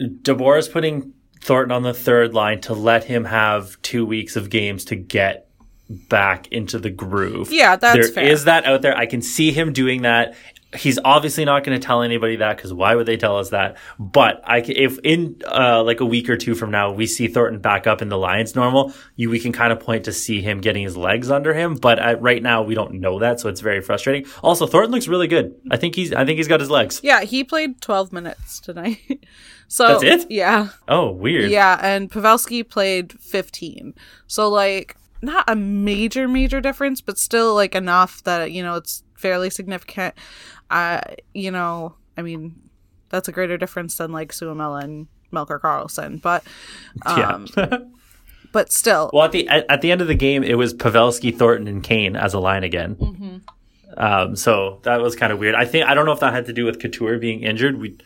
DeBoer 0.00 0.58
is 0.58 0.68
putting 0.68 1.12
Thornton 1.40 1.72
on 1.72 1.82
the 1.82 1.94
third 1.94 2.34
line 2.34 2.60
to 2.62 2.74
let 2.74 3.04
him 3.04 3.24
have 3.24 3.80
two 3.82 4.04
weeks 4.04 4.36
of 4.36 4.50
games 4.50 4.84
to 4.86 4.96
get 4.96 5.48
back 5.88 6.46
into 6.48 6.78
the 6.78 6.90
groove. 6.90 7.50
Yeah, 7.50 7.76
that's 7.76 7.94
There 7.94 8.14
fair. 8.14 8.24
is 8.30 8.44
that 8.44 8.64
out 8.66 8.82
there. 8.82 8.96
I 8.96 9.06
can 9.06 9.22
see 9.22 9.50
him 9.50 9.72
doing 9.72 10.02
that. 10.02 10.34
He's 10.76 10.98
obviously 11.04 11.44
not 11.44 11.64
going 11.64 11.78
to 11.78 11.84
tell 11.84 12.02
anybody 12.02 12.36
that 12.36 12.56
because 12.56 12.72
why 12.72 12.94
would 12.94 13.06
they 13.06 13.16
tell 13.16 13.38
us 13.38 13.50
that? 13.50 13.76
But 13.98 14.40
I, 14.44 14.58
if 14.58 14.98
in 15.00 15.40
uh, 15.46 15.82
like 15.82 16.00
a 16.00 16.06
week 16.06 16.28
or 16.30 16.36
two 16.36 16.54
from 16.54 16.70
now 16.70 16.92
we 16.92 17.06
see 17.06 17.26
Thornton 17.26 17.60
back 17.60 17.86
up 17.86 18.02
in 18.02 18.08
the 18.08 18.16
Lions 18.16 18.54
normal, 18.54 18.92
you 19.16 19.30
we 19.30 19.40
can 19.40 19.52
kind 19.52 19.72
of 19.72 19.80
point 19.80 20.04
to 20.04 20.12
see 20.12 20.40
him 20.40 20.60
getting 20.60 20.84
his 20.84 20.96
legs 20.96 21.30
under 21.30 21.54
him. 21.54 21.74
But 21.74 21.98
uh, 21.98 22.16
right 22.20 22.42
now 22.42 22.62
we 22.62 22.74
don't 22.74 23.00
know 23.00 23.18
that, 23.18 23.40
so 23.40 23.48
it's 23.48 23.60
very 23.60 23.80
frustrating. 23.80 24.30
Also, 24.42 24.66
Thornton 24.66 24.92
looks 24.92 25.08
really 25.08 25.26
good. 25.28 25.54
I 25.70 25.76
think 25.76 25.94
he's 25.94 26.12
I 26.12 26.24
think 26.24 26.36
he's 26.36 26.48
got 26.48 26.60
his 26.60 26.70
legs. 26.70 27.00
Yeah, 27.02 27.22
he 27.22 27.42
played 27.42 27.80
12 27.80 28.12
minutes 28.12 28.60
tonight. 28.60 29.26
so 29.68 29.98
That's 29.98 30.24
it? 30.24 30.30
Yeah. 30.30 30.68
Oh, 30.86 31.10
weird. 31.10 31.50
Yeah, 31.50 31.78
and 31.82 32.10
Pavelski 32.10 32.68
played 32.68 33.12
15. 33.12 33.94
So 34.26 34.48
like 34.48 34.96
not 35.22 35.44
a 35.48 35.56
major 35.56 36.28
major 36.28 36.60
difference, 36.60 37.00
but 37.00 37.18
still 37.18 37.54
like 37.54 37.74
enough 37.74 38.22
that 38.24 38.52
you 38.52 38.62
know 38.62 38.76
it's 38.76 39.02
fairly 39.20 39.50
significant. 39.50 40.14
Uh, 40.70 41.00
you 41.34 41.50
know, 41.50 41.94
I 42.16 42.22
mean, 42.22 42.60
that's 43.10 43.28
a 43.28 43.32
greater 43.32 43.56
difference 43.56 43.96
than 43.96 44.12
like 44.12 44.32
Suomela 44.32 44.82
and 44.82 45.06
Melker 45.32 45.60
Karlsson, 45.60 46.20
but 46.20 46.42
um, 47.06 47.46
yeah. 47.56 47.78
but 48.52 48.72
still, 48.72 49.10
well, 49.12 49.24
at 49.24 49.32
the 49.32 49.46
at, 49.48 49.66
at 49.70 49.80
the 49.82 49.92
end 49.92 50.00
of 50.00 50.08
the 50.08 50.14
game, 50.14 50.42
it 50.42 50.54
was 50.54 50.74
Pavelski, 50.74 51.36
Thornton, 51.36 51.68
and 51.68 51.82
Kane 51.82 52.16
as 52.16 52.34
a 52.34 52.40
line 52.40 52.64
again. 52.64 52.96
Mm-hmm. 52.96 53.36
Um, 53.96 54.36
so 54.36 54.80
that 54.84 55.00
was 55.00 55.16
kind 55.16 55.32
of 55.32 55.38
weird. 55.38 55.54
I 55.54 55.64
think 55.64 55.86
I 55.86 55.94
don't 55.94 56.06
know 56.06 56.12
if 56.12 56.20
that 56.20 56.32
had 56.32 56.46
to 56.46 56.52
do 56.52 56.64
with 56.64 56.80
Couture 56.80 57.18
being 57.18 57.42
injured. 57.42 57.78
We 57.78 57.98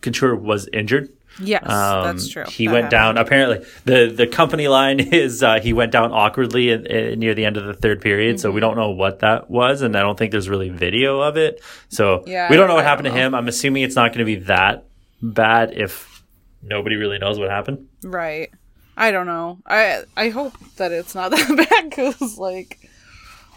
Couture 0.00 0.34
was 0.34 0.68
injured. 0.72 1.10
Yes, 1.40 1.62
Um, 1.68 2.04
that's 2.04 2.28
true. 2.28 2.44
He 2.48 2.66
That 2.66 2.72
went 2.72 2.84
happened. 2.92 3.16
down. 3.16 3.18
Apparently, 3.18 3.66
the 3.84 4.12
the 4.14 4.26
company 4.26 4.68
line 4.68 5.00
is 5.12 5.42
uh, 5.42 5.60
he 5.60 5.72
went 5.72 5.92
down 5.92 6.12
awkwardly 6.12 6.70
in, 6.70 6.86
in, 6.86 7.18
near 7.18 7.34
the 7.34 7.44
end 7.44 7.56
of 7.56 7.64
the 7.64 7.74
third 7.74 8.00
period. 8.00 8.40
So 8.40 8.50
we 8.50 8.54
Mm-hmm. 8.54 8.60
don't 8.68 8.76
know 8.76 8.90
what 8.90 9.20
that 9.20 9.50
was, 9.50 9.82
and 9.82 9.96
I 9.96 10.00
don't 10.00 10.18
think 10.18 10.32
there's 10.32 10.48
really 10.48 10.68
video 10.70 11.20
of 11.20 11.36
it. 11.36 11.60
So 11.88 12.24
Yeah, 12.26 12.50
we 12.50 12.56
don't 12.56 12.68
know 12.68 12.74
what 12.74 12.84
I 12.84 12.88
happened 12.88 13.06
to 13.06 13.12
him. 13.12 13.34
I'm 13.34 13.48
assuming 13.48 13.82
it's 13.82 13.96
not 13.96 14.08
going 14.12 14.18
to 14.18 14.24
be 14.24 14.36
that 14.46 14.84
bad 15.22 15.72
if 15.72 16.22
nobody 16.62 16.96
really 16.96 17.18
knows 17.18 17.38
what 17.38 17.48
happened. 17.50 17.86
Right. 18.04 18.50
I 18.96 19.10
don't 19.10 19.26
know. 19.26 19.58
I 19.66 20.02
I 20.16 20.28
hope 20.28 20.52
that 20.76 20.92
it's 20.92 21.14
not 21.14 21.30
that 21.32 21.68
bad 21.70 21.88
because 21.90 22.36
like, 22.38 22.78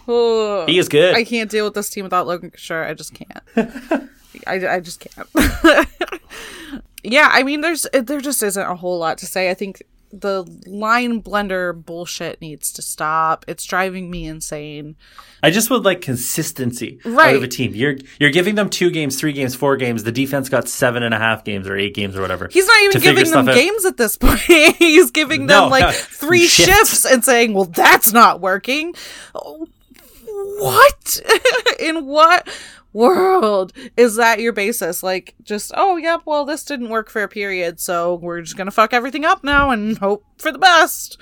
oh, 0.07 0.65
He 0.65 0.79
is 0.79 0.87
good. 0.89 1.13
I 1.15 1.23
can't 1.23 1.49
deal 1.51 1.65
with 1.65 1.73
this 1.73 1.89
team 1.89 2.03
without 2.05 2.25
Logan 2.27 2.51
Couture. 2.51 2.85
I 2.85 2.93
just 2.93 3.13
can't. 3.13 4.09
I, 4.47 4.75
I 4.75 4.79
just 4.79 4.99
can't. 4.99 5.27
yeah, 7.03 7.29
I 7.31 7.43
mean, 7.43 7.61
there's 7.61 7.87
there 7.93 8.21
just 8.21 8.41
isn't 8.43 8.65
a 8.65 8.75
whole 8.75 8.99
lot 8.99 9.17
to 9.19 9.25
say. 9.25 9.49
I 9.49 9.53
think 9.53 9.83
the 10.21 10.43
line 10.65 11.21
blender 11.21 11.73
bullshit 11.85 12.39
needs 12.41 12.71
to 12.73 12.81
stop. 12.81 13.45
It's 13.47 13.65
driving 13.65 14.09
me 14.09 14.25
insane. 14.25 14.95
I 15.43 15.51
just 15.51 15.69
would 15.69 15.83
like 15.83 16.01
consistency 16.01 16.99
right. 17.03 17.29
out 17.29 17.35
of 17.35 17.43
a 17.43 17.47
team. 17.47 17.75
You're 17.75 17.97
you're 18.19 18.31
giving 18.31 18.55
them 18.55 18.69
two 18.69 18.89
games, 18.89 19.19
three 19.19 19.33
games, 19.33 19.55
four 19.55 19.77
games. 19.77 20.03
The 20.03 20.11
defense 20.11 20.49
got 20.49 20.67
seven 20.67 21.03
and 21.03 21.13
a 21.13 21.19
half 21.19 21.43
games 21.43 21.67
or 21.67 21.77
eight 21.77 21.93
games 21.93 22.15
or 22.15 22.21
whatever. 22.21 22.47
He's 22.51 22.67
not 22.67 22.81
even 22.83 23.01
giving 23.01 23.15
them 23.15 23.45
stuff 23.45 23.47
out. 23.49 23.55
games 23.55 23.85
at 23.85 23.97
this 23.97 24.17
point. 24.17 24.39
He's 24.39 25.11
giving 25.11 25.47
them 25.47 25.69
like 25.69 25.83
no, 25.83 25.91
three 25.91 26.47
shifts. 26.47 26.89
shifts 26.89 27.05
and 27.05 27.23
saying, 27.23 27.53
"Well, 27.53 27.65
that's 27.65 28.13
not 28.13 28.41
working." 28.41 28.95
Oh, 29.33 29.67
What? 30.59 31.21
In 31.79 32.05
what 32.05 32.47
world 32.95 33.73
is 33.97 34.15
that 34.15 34.39
your 34.39 34.53
basis? 34.53 35.03
Like, 35.03 35.35
just 35.43 35.71
oh, 35.75 35.97
yep. 35.97 36.21
Well, 36.25 36.45
this 36.45 36.63
didn't 36.63 36.89
work 36.89 37.09
for 37.09 37.21
a 37.21 37.27
period, 37.27 37.79
so 37.79 38.15
we're 38.15 38.41
just 38.41 38.57
gonna 38.57 38.71
fuck 38.71 38.93
everything 38.93 39.25
up 39.25 39.43
now 39.43 39.69
and 39.69 39.97
hope 39.97 40.25
for 40.37 40.51
the 40.51 40.57
best. 40.57 41.21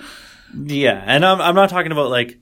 Yeah, 0.56 1.02
and 1.04 1.26
I'm 1.26 1.40
I'm 1.40 1.54
not 1.54 1.68
talking 1.68 1.92
about 1.92 2.08
like 2.10 2.38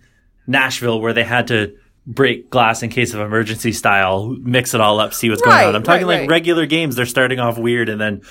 Nashville 0.47 1.01
where 1.01 1.13
they 1.15 1.25
had 1.25 1.49
to 1.49 1.75
break 2.07 2.51
glass 2.51 2.83
in 2.83 2.91
case 2.91 3.15
of 3.15 3.21
emergency 3.21 3.73
style, 3.73 4.37
mix 4.41 4.75
it 4.75 4.81
all 4.81 4.99
up, 4.99 5.15
see 5.15 5.31
what's 5.31 5.41
going 5.41 5.67
on. 5.69 5.75
I'm 5.77 5.85
talking 5.85 6.07
right, 6.07 6.15
like 6.15 6.21
right. 6.23 6.31
regular 6.31 6.67
games. 6.67 6.97
They're 6.97 7.07
starting 7.07 7.39
off 7.39 7.59
weird 7.59 7.89
and 7.89 8.01
then 8.01 8.23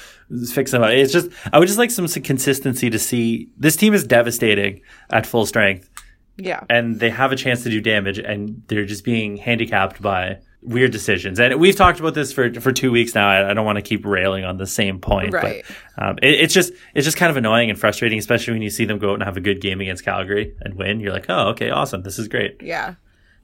fix 0.53 0.71
them 0.71 0.83
up. 0.83 0.89
It's 0.91 1.13
just 1.13 1.29
I 1.51 1.57
would 1.57 1.67
just 1.67 1.79
like 1.79 1.89
some, 1.89 2.07
some 2.07 2.21
consistency 2.23 2.89
to 2.89 2.99
see. 2.99 3.49
This 3.57 3.75
team 3.75 3.93
is 3.93 4.05
devastating 4.05 4.81
at 5.09 5.25
full 5.25 5.45
strength, 5.45 5.89
Yeah. 6.37 6.63
and 6.69 6.99
they 6.99 7.09
have 7.09 7.31
a 7.31 7.35
chance 7.35 7.63
to 7.63 7.69
do 7.69 7.81
damage, 7.81 8.19
and 8.19 8.61
they're 8.67 8.85
just 8.85 9.03
being 9.03 9.37
handicapped 9.37 10.01
by 10.01 10.39
weird 10.63 10.91
decisions. 10.91 11.39
And 11.39 11.59
we've 11.59 11.75
talked 11.75 11.99
about 11.99 12.13
this 12.13 12.31
for 12.31 12.53
for 12.61 12.71
two 12.71 12.91
weeks 12.91 13.15
now. 13.15 13.27
I, 13.27 13.51
I 13.51 13.53
don't 13.53 13.65
want 13.65 13.77
to 13.77 13.81
keep 13.81 14.05
railing 14.05 14.45
on 14.45 14.57
the 14.57 14.67
same 14.67 14.99
point, 14.99 15.33
Right. 15.33 15.65
but 15.97 16.03
um, 16.03 16.17
it, 16.21 16.39
it's 16.41 16.53
just 16.53 16.71
it's 16.93 17.05
just 17.05 17.17
kind 17.17 17.29
of 17.31 17.37
annoying 17.37 17.69
and 17.69 17.79
frustrating, 17.79 18.19
especially 18.19 18.53
when 18.53 18.61
you 18.61 18.69
see 18.69 18.85
them 18.85 18.99
go 18.99 19.11
out 19.11 19.15
and 19.15 19.23
have 19.23 19.37
a 19.37 19.41
good 19.41 19.59
game 19.61 19.81
against 19.81 20.03
Calgary 20.05 20.55
and 20.61 20.75
win. 20.75 20.99
You're 20.99 21.13
like, 21.13 21.25
oh, 21.29 21.49
okay, 21.49 21.69
awesome, 21.69 22.03
this 22.03 22.19
is 22.19 22.27
great. 22.27 22.61
Yeah. 22.61 22.95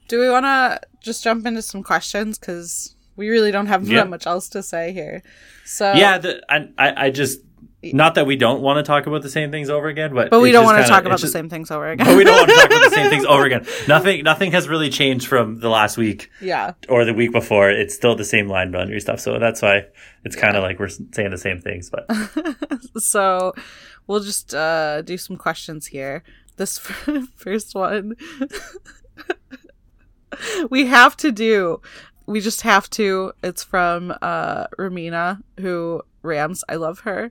Do 0.08 0.20
we 0.20 0.30
want 0.30 0.44
to 0.44 0.80
just 1.02 1.22
jump 1.24 1.44
into 1.44 1.60
some 1.60 1.82
questions 1.82 2.38
because 2.38 2.94
we 3.16 3.28
really 3.28 3.50
don't 3.50 3.66
have 3.66 3.86
Yeah. 3.86 3.98
that 4.04 4.08
much 4.10 4.26
else 4.26 4.48
to 4.50 4.62
say 4.62 4.92
here? 4.92 5.22
So 5.66 5.92
Yeah, 5.92 6.18
the, 6.18 6.40
I, 6.48 6.68
I, 6.78 7.06
I 7.06 7.10
just 7.10 7.40
not 7.82 8.16
that 8.16 8.26
we 8.26 8.36
don't 8.36 8.60
want 8.60 8.78
to 8.78 8.82
talk 8.82 9.06
about 9.06 9.22
the 9.22 9.30
same 9.30 9.50
things 9.50 9.70
over 9.70 9.88
again, 9.88 10.12
but 10.12 10.30
but 10.30 10.40
we 10.40 10.50
don't 10.50 10.64
want 10.64 10.78
to 10.78 10.82
kinda- 10.82 10.94
talk 10.94 11.04
about 11.04 11.14
it's 11.14 11.22
the 11.22 11.28
same 11.28 11.48
things 11.48 11.70
over 11.70 11.88
again. 11.88 12.06
But 12.06 12.16
we 12.16 12.24
don't 12.24 12.36
want 12.36 12.48
to 12.48 12.54
talk 12.54 12.66
about 12.66 12.90
the 12.90 12.94
same 12.94 13.10
things 13.10 13.24
over 13.24 13.44
again. 13.44 13.66
Nothing, 13.88 14.24
nothing 14.24 14.52
has 14.52 14.68
really 14.68 14.90
changed 14.90 15.26
from 15.26 15.60
the 15.60 15.68
last 15.68 15.96
week 15.96 16.30
yeah. 16.40 16.72
or 16.88 17.04
the 17.04 17.14
week 17.14 17.32
before. 17.32 17.70
It's 17.70 17.94
still 17.94 18.16
the 18.16 18.24
same 18.24 18.48
line 18.48 18.72
boundary 18.72 19.00
stuff. 19.00 19.20
So 19.20 19.38
that's 19.38 19.62
why 19.62 19.86
it's 20.24 20.36
kind 20.36 20.56
of 20.56 20.62
like 20.62 20.78
we're 20.78 20.88
saying 20.88 21.30
the 21.30 21.38
same 21.38 21.60
things. 21.60 21.90
But 21.90 22.10
So 22.98 23.54
we'll 24.06 24.20
just 24.20 24.54
uh, 24.54 25.02
do 25.02 25.16
some 25.16 25.36
questions 25.36 25.86
here. 25.86 26.22
This 26.56 26.78
first 27.36 27.74
one 27.74 28.14
we 30.70 30.86
have 30.86 31.16
to 31.18 31.32
do. 31.32 31.80
We 32.26 32.40
just 32.40 32.62
have 32.62 32.90
to. 32.90 33.32
It's 33.42 33.62
from 33.62 34.14
uh, 34.20 34.66
Ramina, 34.78 35.42
who 35.58 36.02
rams. 36.22 36.64
I 36.68 36.76
love 36.76 37.00
her. 37.00 37.30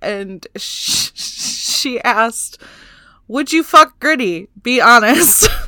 And 0.00 0.46
sh- 0.56 1.10
she 1.14 2.00
asked, 2.02 2.62
Would 3.26 3.52
you 3.52 3.62
fuck 3.62 3.98
Gritty? 4.00 4.48
Be 4.62 4.80
honest. 4.80 5.48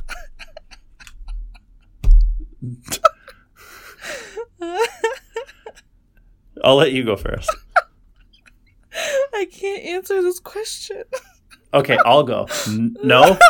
I'll 6.62 6.76
let 6.76 6.92
you 6.92 7.04
go 7.04 7.16
first. 7.16 7.50
I 9.32 9.46
can't 9.50 9.82
answer 9.84 10.20
this 10.22 10.38
question. 10.40 11.04
Okay, 11.72 11.96
I'll 12.04 12.24
go. 12.24 12.46
N- 12.66 12.96
no. 13.02 13.38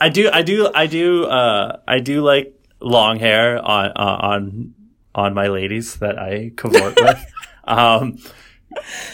I 0.00 0.08
do, 0.10 0.30
I 0.32 0.42
do, 0.42 0.70
I 0.72 0.86
do, 0.86 1.24
uh, 1.24 1.78
I 1.88 1.98
do 2.00 2.22
like 2.22 2.52
long 2.80 3.18
hair 3.18 3.58
on 3.64 3.86
uh, 3.96 4.18
on 4.20 4.74
on 5.16 5.32
my 5.32 5.48
ladies 5.48 5.96
that 5.96 6.18
I 6.18 6.52
cavort 6.54 7.00
with, 7.00 7.32
um, 7.64 8.18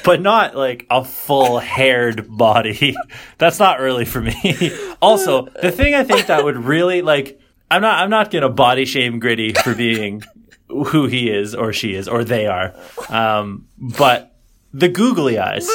but 0.04 0.20
not 0.20 0.56
like 0.56 0.84
a 0.90 1.04
full 1.04 1.60
haired 1.60 2.26
body. 2.28 2.94
That's 3.38 3.58
not 3.58 3.80
really 3.80 4.04
for 4.04 4.20
me. 4.20 4.72
also, 5.02 5.46
the 5.62 5.70
thing 5.70 5.94
I 5.94 6.02
think 6.02 6.26
that 6.26 6.44
would 6.44 6.56
really 6.56 7.00
like, 7.00 7.40
I'm 7.70 7.80
not, 7.80 8.02
I'm 8.02 8.10
not 8.10 8.30
gonna 8.30 8.48
body 8.48 8.84
shame 8.84 9.20
Gritty 9.20 9.52
for 9.54 9.74
being 9.74 10.22
who 10.68 11.06
he 11.06 11.30
is 11.30 11.54
or 11.54 11.72
she 11.72 11.94
is 11.94 12.08
or 12.08 12.24
they 12.24 12.46
are, 12.46 12.74
um, 13.08 13.68
but 13.78 14.34
the 14.74 14.88
googly 14.88 15.38
eyes. 15.38 15.68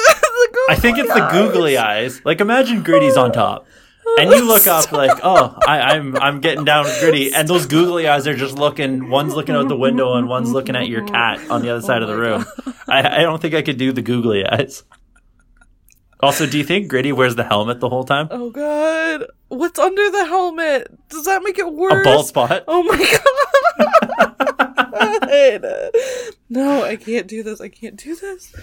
I 0.70 0.76
think 0.76 0.98
it's 0.98 1.13
the 1.13 1.30
googly 1.32 1.78
eyes. 1.78 2.24
Like 2.26 2.42
imagine 2.42 2.84
Gritty's 2.84 3.16
on 3.16 3.32
top. 3.32 3.66
And 4.20 4.32
you 4.32 4.48
look 4.48 4.65
up 4.67 4.91
like, 4.91 5.20
oh, 5.24 5.56
I, 5.67 5.80
I'm 5.96 6.15
I'm 6.17 6.41
getting 6.41 6.65
down 6.65 6.86
with 6.86 7.00
Gritty, 7.00 7.34
and 7.34 7.48
those 7.48 7.65
googly 7.67 8.08
eyes 8.08 8.26
are 8.26 8.36
just 8.36 8.58
looking. 8.58 9.10
One's 9.10 9.36
looking 9.36 9.54
out 9.56 9.67
the 9.67 9.78
window, 9.78 10.15
and 10.15 10.28
one's 10.28 10.52
looking 10.52 10.76
at 10.76 10.88
your 10.88 11.06
cat 11.06 11.39
on 11.52 11.62
the 11.62 11.70
other 11.70 11.82
side 11.82 12.02
of 12.02 12.08
the 12.08 12.17
room. 12.17 12.46
I, 12.88 13.20
I 13.20 13.22
don't 13.22 13.41
think 13.41 13.54
I 13.54 13.62
could 13.62 13.78
do 13.78 13.91
the 13.91 14.02
googly 14.02 14.46
eyes. 14.46 14.84
Also, 16.20 16.48
do 16.48 16.58
you 16.58 16.63
think 16.63 16.88
Gritty 16.88 17.12
wears 17.12 17.36
the 17.36 17.43
helmet 17.43 17.80
the 17.80 17.89
whole 17.89 18.04
time? 18.04 18.28
Oh 18.32 18.50
god. 18.50 19.26
What's 19.50 19.78
under 19.78 20.10
the 20.10 20.26
helmet? 20.26 20.88
Does 21.10 21.26
that 21.26 21.43
make 21.43 21.60
it 21.60 21.72
worse? 21.72 22.02
A 22.06 22.10
bald 22.10 22.26
spot? 22.26 22.63
Oh 22.67 22.82
my 22.84 22.98
god. 24.58 25.91
no, 26.50 26.84
I 26.84 26.96
can't 26.96 27.28
do 27.28 27.43
this. 27.43 27.62
I 27.62 27.70
can't 27.70 27.98
do 27.98 28.15
this. 28.15 28.54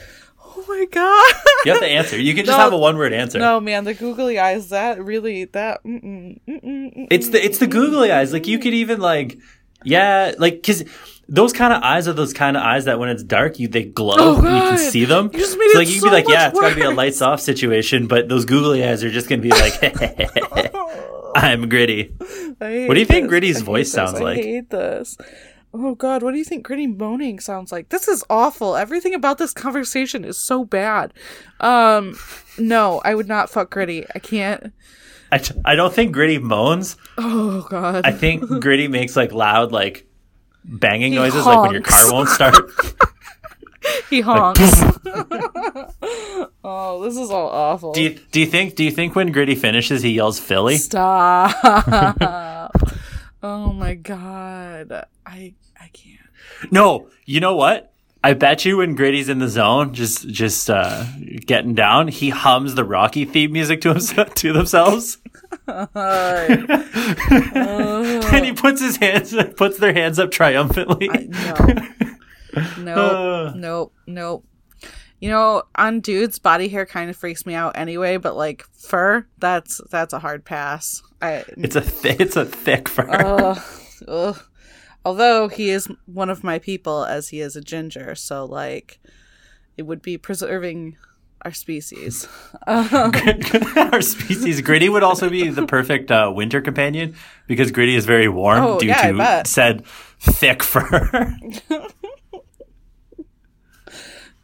Oh 0.57 0.65
my 0.69 0.87
god. 0.91 1.35
You 1.65 1.73
have 1.73 1.81
to 1.81 1.87
answer. 1.89 2.21
You 2.21 2.35
can 2.35 2.45
just 2.45 2.57
No. 2.57 2.63
have 2.65 2.73
a 2.73 2.79
one 2.79 2.97
word 2.97 3.13
answer. 3.13 3.39
No, 3.39 3.59
man, 3.61 3.85
the 3.85 3.95
googly 3.95 4.39
eyes, 4.39 4.69
that 4.69 5.03
really 5.03 5.45
that 5.47 5.83
mm-mm, 5.85 6.39
mm-mm, 6.47 6.63
mm-mm. 6.65 7.07
It's 7.11 7.31
the 7.31 7.45
it's 7.45 7.59
the 7.59 7.67
googly 7.67 8.13
eyes. 8.13 8.33
Like 8.33 8.47
you 8.47 8.59
could 8.59 8.75
even 8.75 9.01
like, 9.01 9.39
yeah, 9.85 10.33
like 10.39 10.55
because 10.55 10.85
those 11.29 11.53
kind 11.55 11.73
of 11.73 11.83
eyes 11.83 12.07
are 12.07 12.13
those 12.13 12.33
kind 12.35 12.57
of 12.57 12.63
eyes 12.63 12.85
that 12.85 12.99
when 12.99 13.09
it's 13.09 13.23
dark, 13.23 13.59
you 13.59 13.67
they 13.67 13.83
glow 13.85 14.15
Oh, 14.19 14.37
and 14.37 14.45
you 14.45 14.63
can 14.63 14.79
see 14.79 15.05
them. 15.07 15.31
You 15.33 15.39
just 15.41 15.59
made 15.59 15.71
so 15.73 15.79
like 15.79 15.89
you 15.89 15.95
so 16.01 16.07
can 16.07 16.11
be 16.11 16.15
like, 16.15 16.29
yeah, 16.29 16.49
it's 16.51 16.61
got 16.61 16.69
to 16.69 16.75
be 16.77 16.83
a 16.83 16.91
lights 16.91 17.23
off 17.23 17.41
situation, 17.41 18.07
but 18.07 18.29
those 18.29 18.45
googly 18.45 18.85
eyes 18.85 19.03
are 19.03 19.11
just 19.11 19.29
gonna 19.29 19.43
be 19.43 19.51
like, 19.51 19.75
I'm 21.35 21.69
gritty. 21.69 22.15
What 22.59 22.95
do 22.95 23.01
you 23.01 23.07
think 23.07 23.25
this. 23.25 23.29
Gritty's 23.31 23.61
I 23.63 23.65
voice 23.65 23.87
this. 23.87 23.93
sounds 23.93 24.21
like? 24.21 24.39
I 24.39 24.43
hate 24.43 24.71
this. 24.71 25.17
Oh 25.77 25.97
god, 25.97 26.23
what 26.23 26.33
do 26.33 26.39
you 26.39 26.45
think 26.45 26.65
Gritty 26.65 26.87
moaning 26.87 27.41
sounds 27.41 27.73
like? 27.73 27.89
This 27.89 28.07
is 28.07 28.23
awful. 28.31 28.77
Everything 28.77 29.13
about 29.13 29.39
this 29.39 29.53
conversation 29.53 30.25
is 30.25 30.39
so 30.39 30.65
bad. 30.65 31.13
Um 31.61 32.17
no, 32.59 33.01
I 33.05 33.15
would 33.15 33.29
not 33.29 33.51
fuck 33.51 33.71
Gritty. 33.71 34.07
I 34.15 34.21
can't. 34.21 34.73
I, 35.33 35.39
t- 35.39 35.61
I 35.65 35.75
don't 35.75 35.93
think 35.93 36.13
gritty 36.13 36.39
moans. 36.39 36.97
Oh 37.19 37.67
god. 37.69 38.07
I 38.07 38.13
think 38.13 38.47
gritty 38.61 38.87
makes 38.87 39.17
like 39.17 39.33
loud 39.33 39.73
like 39.73 40.07
banging 40.65 41.11
He 41.13 41.19
noises, 41.19 41.45
like 41.45 41.61
when 41.61 41.73
your 41.73 41.83
car 41.83 42.13
won't 42.13 42.29
start. 42.29 42.55
he 44.11 44.21
honks. 44.21 44.61
oh, 46.63 47.03
this 47.03 47.17
is 47.17 47.31
all 47.31 47.49
awful. 47.49 47.93
do 47.93 48.03
you 48.03 48.21
do 48.31 48.39
you 48.39 48.47
think 48.47 48.77
do 48.77 48.85
you 48.85 48.93
think 48.93 49.17
when 49.17 49.33
gritty 49.33 49.57
finishes 49.57 50.03
he 50.03 50.13
yells 50.13 50.39
Philly? 50.39 50.77
Stop. 50.77 51.57
oh 53.43 53.73
my 53.73 53.95
god. 53.95 55.07
I. 55.27 55.55
No, 56.71 57.09
you 57.25 57.41
know 57.41 57.55
what? 57.55 57.93
I 58.23 58.33
bet 58.33 58.65
you 58.65 58.79
when 58.79 58.95
Gritty's 58.95 59.29
in 59.29 59.39
the 59.39 59.49
zone, 59.49 59.93
just 59.93 60.27
just 60.29 60.71
uh, 60.71 61.05
getting 61.45 61.75
down, 61.75 62.09
he 62.09 62.31
hums 62.31 62.75
the 62.75 62.85
Rocky 62.85 63.27
theme 63.27 63.53
music 63.53 63.83
to 63.83 63.91
himself 63.91 64.33
to 64.37 64.53
themselves, 64.55 65.19
and 65.67 66.69
he 68.45 68.53
puts 68.55 68.81
his 68.81 68.97
hands 68.97 69.35
puts 69.57 69.77
their 69.79 69.93
hands 69.93 70.19
up 70.19 70.31
triumphantly. 70.31 71.09
No. 71.09 71.55
Uh. 72.57 72.63
Nope. 72.79 73.55
nope. 73.57 73.93
Nope. 74.07 74.45
You 75.19 75.29
know, 75.29 75.65
on 75.75 75.99
dudes, 75.99 76.39
body 76.39 76.69
hair 76.69 76.87
kind 76.87 77.11
of 77.11 77.17
freaks 77.17 77.45
me 77.47 77.55
out 77.55 77.77
anyway, 77.77 78.17
but 78.17 78.37
like 78.37 78.65
fur, 78.73 79.27
that's 79.39 79.81
that's 79.91 80.13
a 80.13 80.21
hard 80.21 80.45
pass. 80.45 81.03
I 81.21 81.43
it's 81.57 81.75
a 81.75 81.81
th- 81.81 82.21
it's 82.21 82.37
a 82.37 82.45
thick 82.45 82.89
fur. 82.89 83.57
ugh. 84.07 84.41
Although 85.05 85.49
he 85.49 85.71
is 85.71 85.89
one 86.07 86.31
of 86.31 86.43
my 86.43 86.59
people 86.59 87.05
as 87.05 87.29
he 87.29 87.41
is 87.41 87.57
a 87.57 87.61
ginger, 87.61 88.15
so 88.15 88.45
like 88.45 88.99
it 89.77 89.83
would 89.83 90.03
be 90.03 90.17
preserving 90.17 90.97
our 91.43 91.53
species. 91.53 92.27
Our 92.67 94.01
species, 94.01 94.63
Gritty 94.63 94.89
would 94.89 95.03
also 95.03 95.29
be 95.29 95.51
the 95.51 95.67
perfect 95.67 96.11
uh, 96.11 96.33
winter 96.35 96.63
companion 96.63 97.17
because 97.47 97.71
Gritty 97.71 97.95
is 97.97 98.07
very 98.07 98.29
warm 98.29 98.65
Oh, 98.65 98.79
due 98.79 98.87
yeah, 98.87 99.13
to 99.13 99.43
said 99.47 99.85
thick 100.19 100.63
fur. 100.63 101.37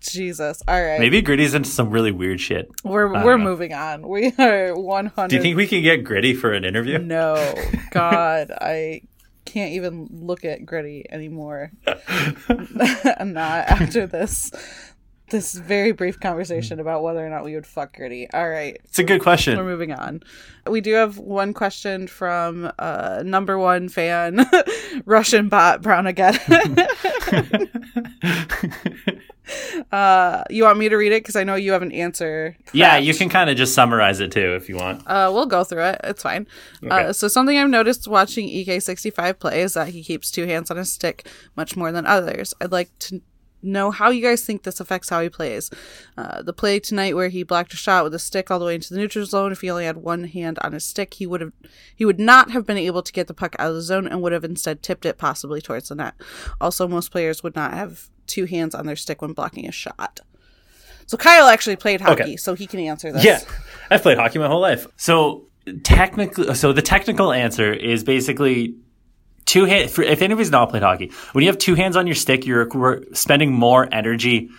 Jesus. 0.00 0.62
All 0.66 0.82
right. 0.82 0.98
Maybe 0.98 1.22
Gritty's 1.22 1.54
into 1.54 1.68
some 1.70 1.90
really 1.90 2.10
weird 2.12 2.40
shit. 2.40 2.70
we're 2.84 3.06
we're 3.24 3.36
know. 3.38 3.44
moving 3.44 3.72
on. 3.72 4.06
We 4.08 4.32
are 4.38 4.74
100 4.74 5.28
Do 5.28 5.36
you 5.36 5.42
think 5.42 5.56
we 5.56 5.66
can 5.66 5.82
get 5.82 6.04
Gritty 6.04 6.34
for 6.34 6.52
an 6.52 6.64
interview? 6.64 6.98
No, 6.98 7.54
God, 7.90 8.50
I 8.60 9.02
can't 9.50 9.72
even 9.72 10.08
look 10.10 10.44
at 10.44 10.64
Gritty 10.64 11.04
anymore. 11.10 11.72
I'm 11.86 13.32
not 13.32 13.68
after 13.68 14.06
this 14.06 14.50
this 15.30 15.54
very 15.54 15.92
brief 15.92 16.18
conversation 16.18 16.80
about 16.80 17.04
whether 17.04 17.24
or 17.24 17.28
not 17.30 17.44
we 17.44 17.54
would 17.54 17.66
fuck 17.66 17.96
Gritty. 17.96 18.28
All 18.32 18.48
right, 18.48 18.80
It's 18.84 18.98
a 18.98 19.04
good 19.04 19.20
question. 19.20 19.56
we're 19.56 19.64
moving 19.64 19.92
on. 19.92 20.22
We 20.68 20.80
do 20.80 20.92
have 20.94 21.18
one 21.18 21.54
question 21.54 22.06
from 22.08 22.70
uh, 22.78 23.22
number 23.24 23.56
one 23.58 23.88
fan, 23.88 24.44
Russian 25.04 25.48
bot 25.48 25.82
Brown 25.82 26.06
again. 26.06 26.38
uh, 29.92 30.44
you 30.50 30.64
want 30.64 30.78
me 30.78 30.88
to 30.88 30.96
read 30.96 31.12
it 31.12 31.22
because 31.22 31.36
I 31.36 31.44
know 31.44 31.54
you 31.54 31.72
have 31.72 31.82
an 31.82 31.92
answer. 31.92 32.56
Yeah, 32.72 32.96
you 32.96 33.14
can 33.14 33.28
kind 33.28 33.50
of 33.50 33.56
just 33.56 33.74
summarize 33.74 34.20
it 34.20 34.32
too 34.32 34.54
if 34.54 34.68
you 34.68 34.76
want. 34.76 35.02
Uh, 35.06 35.30
we'll 35.32 35.46
go 35.46 35.64
through 35.64 35.84
it. 35.84 36.00
It's 36.04 36.22
fine. 36.22 36.46
Uh, 36.88 37.12
so 37.12 37.28
something 37.28 37.56
I've 37.56 37.70
noticed 37.70 38.08
watching 38.08 38.48
EK65 38.48 39.38
play 39.38 39.62
is 39.62 39.74
that 39.74 39.88
he 39.88 40.02
keeps 40.02 40.30
two 40.30 40.46
hands 40.46 40.70
on 40.70 40.76
his 40.76 40.92
stick 40.92 41.28
much 41.56 41.76
more 41.76 41.92
than 41.92 42.06
others. 42.06 42.54
I'd 42.60 42.72
like 42.72 42.90
to 43.00 43.22
know 43.62 43.90
how 43.90 44.10
you 44.10 44.22
guys 44.22 44.42
think 44.44 44.62
this 44.62 44.80
affects 44.80 45.08
how 45.08 45.20
he 45.20 45.28
plays. 45.28 45.70
Uh, 46.16 46.42
the 46.42 46.52
play 46.52 46.80
tonight 46.80 47.14
where 47.14 47.28
he 47.28 47.42
blocked 47.42 47.72
a 47.72 47.76
shot 47.76 48.04
with 48.04 48.14
a 48.14 48.18
stick 48.18 48.50
all 48.50 48.58
the 48.58 48.64
way 48.64 48.74
into 48.74 48.92
the 48.92 48.98
neutral 48.98 49.26
zone. 49.26 49.52
If 49.52 49.60
he 49.60 49.70
only 49.70 49.84
had 49.84 49.98
one 49.98 50.24
hand 50.24 50.58
on 50.62 50.72
his 50.72 50.84
stick, 50.84 51.14
he 51.14 51.26
would 51.26 51.40
have 51.40 51.52
he 51.94 52.04
would 52.04 52.20
not 52.20 52.50
have 52.50 52.66
been 52.66 52.78
able 52.78 53.02
to 53.02 53.12
get 53.12 53.26
the 53.26 53.34
puck 53.34 53.56
out 53.58 53.70
of 53.70 53.74
the 53.74 53.82
zone 53.82 54.06
and 54.06 54.22
would 54.22 54.32
have 54.32 54.44
instead 54.44 54.82
tipped 54.82 55.06
it 55.06 55.18
possibly 55.18 55.60
towards 55.60 55.88
the 55.88 55.94
net. 55.94 56.14
Also, 56.60 56.88
most 56.88 57.10
players 57.10 57.42
would 57.42 57.56
not 57.56 57.72
have 57.72 58.08
two 58.30 58.44
hands 58.46 58.74
on 58.74 58.86
their 58.86 58.96
stick 58.96 59.20
when 59.22 59.32
blocking 59.32 59.66
a 59.68 59.72
shot. 59.72 60.20
So 61.06 61.16
Kyle 61.16 61.48
actually 61.48 61.76
played 61.76 62.00
hockey, 62.00 62.22
Okay. 62.22 62.36
so 62.36 62.54
he 62.54 62.66
can 62.66 62.78
answer 62.80 63.12
this. 63.12 63.24
Yeah, 63.24 63.40
I've 63.90 64.02
played 64.02 64.16
hockey 64.18 64.38
my 64.38 64.46
whole 64.46 64.60
life. 64.60 64.86
So 64.96 65.46
technically, 65.82 66.54
so 66.54 66.72
the 66.72 66.82
technical 66.82 67.32
answer 67.32 67.72
is 67.72 68.04
basically 68.04 68.76
two 69.44 69.64
hand. 69.64 69.90
For, 69.90 70.02
if 70.02 70.22
anybody's 70.22 70.50
not 70.52 70.70
played 70.70 70.82
hockey, 70.84 71.10
when 71.32 71.42
you 71.42 71.48
have 71.50 71.58
two 71.58 71.74
hands 71.74 71.96
on 71.96 72.06
your 72.06 72.14
stick, 72.14 72.46
you're 72.46 73.02
spending 73.12 73.52
more 73.52 73.88
energy 73.92 74.50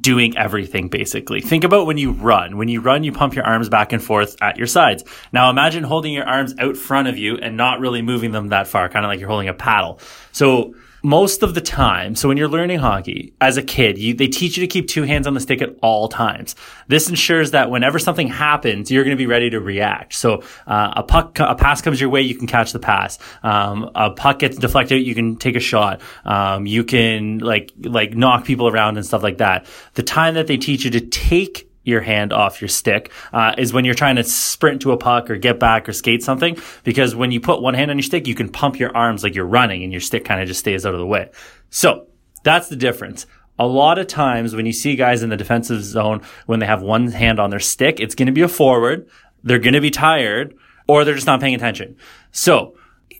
doing 0.00 0.36
everything 0.36 0.88
basically. 0.88 1.40
Think 1.40 1.62
about 1.64 1.86
when 1.86 1.96
you 1.96 2.10
run. 2.10 2.56
When 2.58 2.68
you 2.68 2.80
run, 2.80 3.04
you 3.04 3.12
pump 3.12 3.34
your 3.34 3.44
arms 3.46 3.68
back 3.68 3.92
and 3.92 4.02
forth 4.02 4.36
at 4.42 4.58
your 4.58 4.66
sides. 4.66 5.04
Now 5.32 5.48
imagine 5.48 5.84
holding 5.84 6.12
your 6.12 6.24
arms 6.24 6.54
out 6.58 6.76
front 6.76 7.06
of 7.08 7.16
you 7.16 7.36
and 7.36 7.56
not 7.56 7.78
really 7.80 8.02
moving 8.02 8.32
them 8.32 8.48
that 8.48 8.66
far, 8.66 8.88
kind 8.88 9.04
of 9.04 9.08
like 9.10 9.20
you're 9.20 9.28
holding 9.28 9.48
a 9.48 9.54
paddle. 9.54 10.00
So 10.32 10.74
most 11.02 11.42
of 11.42 11.54
the 11.54 11.60
time, 11.60 12.14
so 12.14 12.28
when 12.28 12.36
you're 12.36 12.48
learning 12.48 12.78
hockey 12.78 13.34
as 13.40 13.56
a 13.56 13.62
kid, 13.62 13.98
you, 13.98 14.14
they 14.14 14.28
teach 14.28 14.56
you 14.56 14.62
to 14.62 14.66
keep 14.66 14.88
two 14.88 15.02
hands 15.02 15.26
on 15.26 15.34
the 15.34 15.40
stick 15.40 15.62
at 15.62 15.76
all 15.82 16.08
times. 16.08 16.56
This 16.88 17.08
ensures 17.08 17.52
that 17.52 17.70
whenever 17.70 17.98
something 17.98 18.28
happens, 18.28 18.90
you're 18.90 19.04
going 19.04 19.16
to 19.16 19.20
be 19.20 19.26
ready 19.26 19.50
to 19.50 19.60
react. 19.60 20.14
So 20.14 20.42
uh, 20.66 20.92
a 20.96 21.02
puck, 21.02 21.38
a 21.38 21.54
pass 21.54 21.82
comes 21.82 22.00
your 22.00 22.10
way, 22.10 22.22
you 22.22 22.34
can 22.34 22.46
catch 22.46 22.72
the 22.72 22.78
pass. 22.78 23.18
Um, 23.42 23.90
a 23.94 24.10
puck 24.10 24.40
gets 24.40 24.56
deflected, 24.56 25.06
you 25.06 25.14
can 25.14 25.36
take 25.36 25.56
a 25.56 25.60
shot. 25.60 26.00
Um, 26.24 26.66
you 26.66 26.84
can 26.84 27.38
like 27.38 27.72
like 27.78 28.14
knock 28.14 28.44
people 28.44 28.68
around 28.68 28.96
and 28.96 29.06
stuff 29.06 29.22
like 29.22 29.38
that. 29.38 29.66
The 29.94 30.02
time 30.02 30.34
that 30.34 30.46
they 30.46 30.56
teach 30.56 30.84
you 30.84 30.90
to 30.92 31.00
take 31.00 31.65
your 31.86 32.00
hand 32.00 32.32
off 32.32 32.60
your 32.60 32.68
stick 32.68 33.12
uh, 33.32 33.54
is 33.56 33.72
when 33.72 33.84
you're 33.84 33.94
trying 33.94 34.16
to 34.16 34.24
sprint 34.24 34.82
to 34.82 34.92
a 34.92 34.96
puck 34.96 35.30
or 35.30 35.36
get 35.36 35.58
back 35.58 35.88
or 35.88 35.92
skate 35.92 36.22
something. 36.22 36.58
Because 36.84 37.14
when 37.14 37.30
you 37.30 37.40
put 37.40 37.62
one 37.62 37.74
hand 37.74 37.90
on 37.90 37.96
your 37.96 38.02
stick, 38.02 38.26
you 38.26 38.34
can 38.34 38.48
pump 38.48 38.78
your 38.78 38.94
arms 38.96 39.22
like 39.22 39.34
you're 39.34 39.46
running 39.46 39.82
and 39.82 39.92
your 39.92 40.00
stick 40.00 40.24
kind 40.24 40.40
of 40.40 40.48
just 40.48 40.60
stays 40.60 40.84
out 40.84 40.94
of 40.94 41.00
the 41.00 41.06
way. 41.06 41.30
So 41.70 42.08
that's 42.42 42.68
the 42.68 42.76
difference. 42.76 43.26
A 43.58 43.66
lot 43.66 43.98
of 43.98 44.06
times 44.06 44.54
when 44.54 44.66
you 44.66 44.72
see 44.72 44.96
guys 44.96 45.22
in 45.22 45.30
the 45.30 45.36
defensive 45.36 45.82
zone, 45.82 46.20
when 46.44 46.58
they 46.58 46.66
have 46.66 46.82
one 46.82 47.08
hand 47.08 47.40
on 47.40 47.50
their 47.50 47.60
stick, 47.60 48.00
it's 48.00 48.14
going 48.14 48.26
to 48.26 48.32
be 48.32 48.42
a 48.42 48.48
forward. 48.48 49.08
They're 49.42 49.58
going 49.58 49.74
to 49.74 49.80
be 49.80 49.90
tired 49.90 50.54
or 50.86 51.04
they're 51.04 51.14
just 51.14 51.26
not 51.26 51.40
paying 51.40 51.54
attention. 51.54 51.96
So 52.32 52.76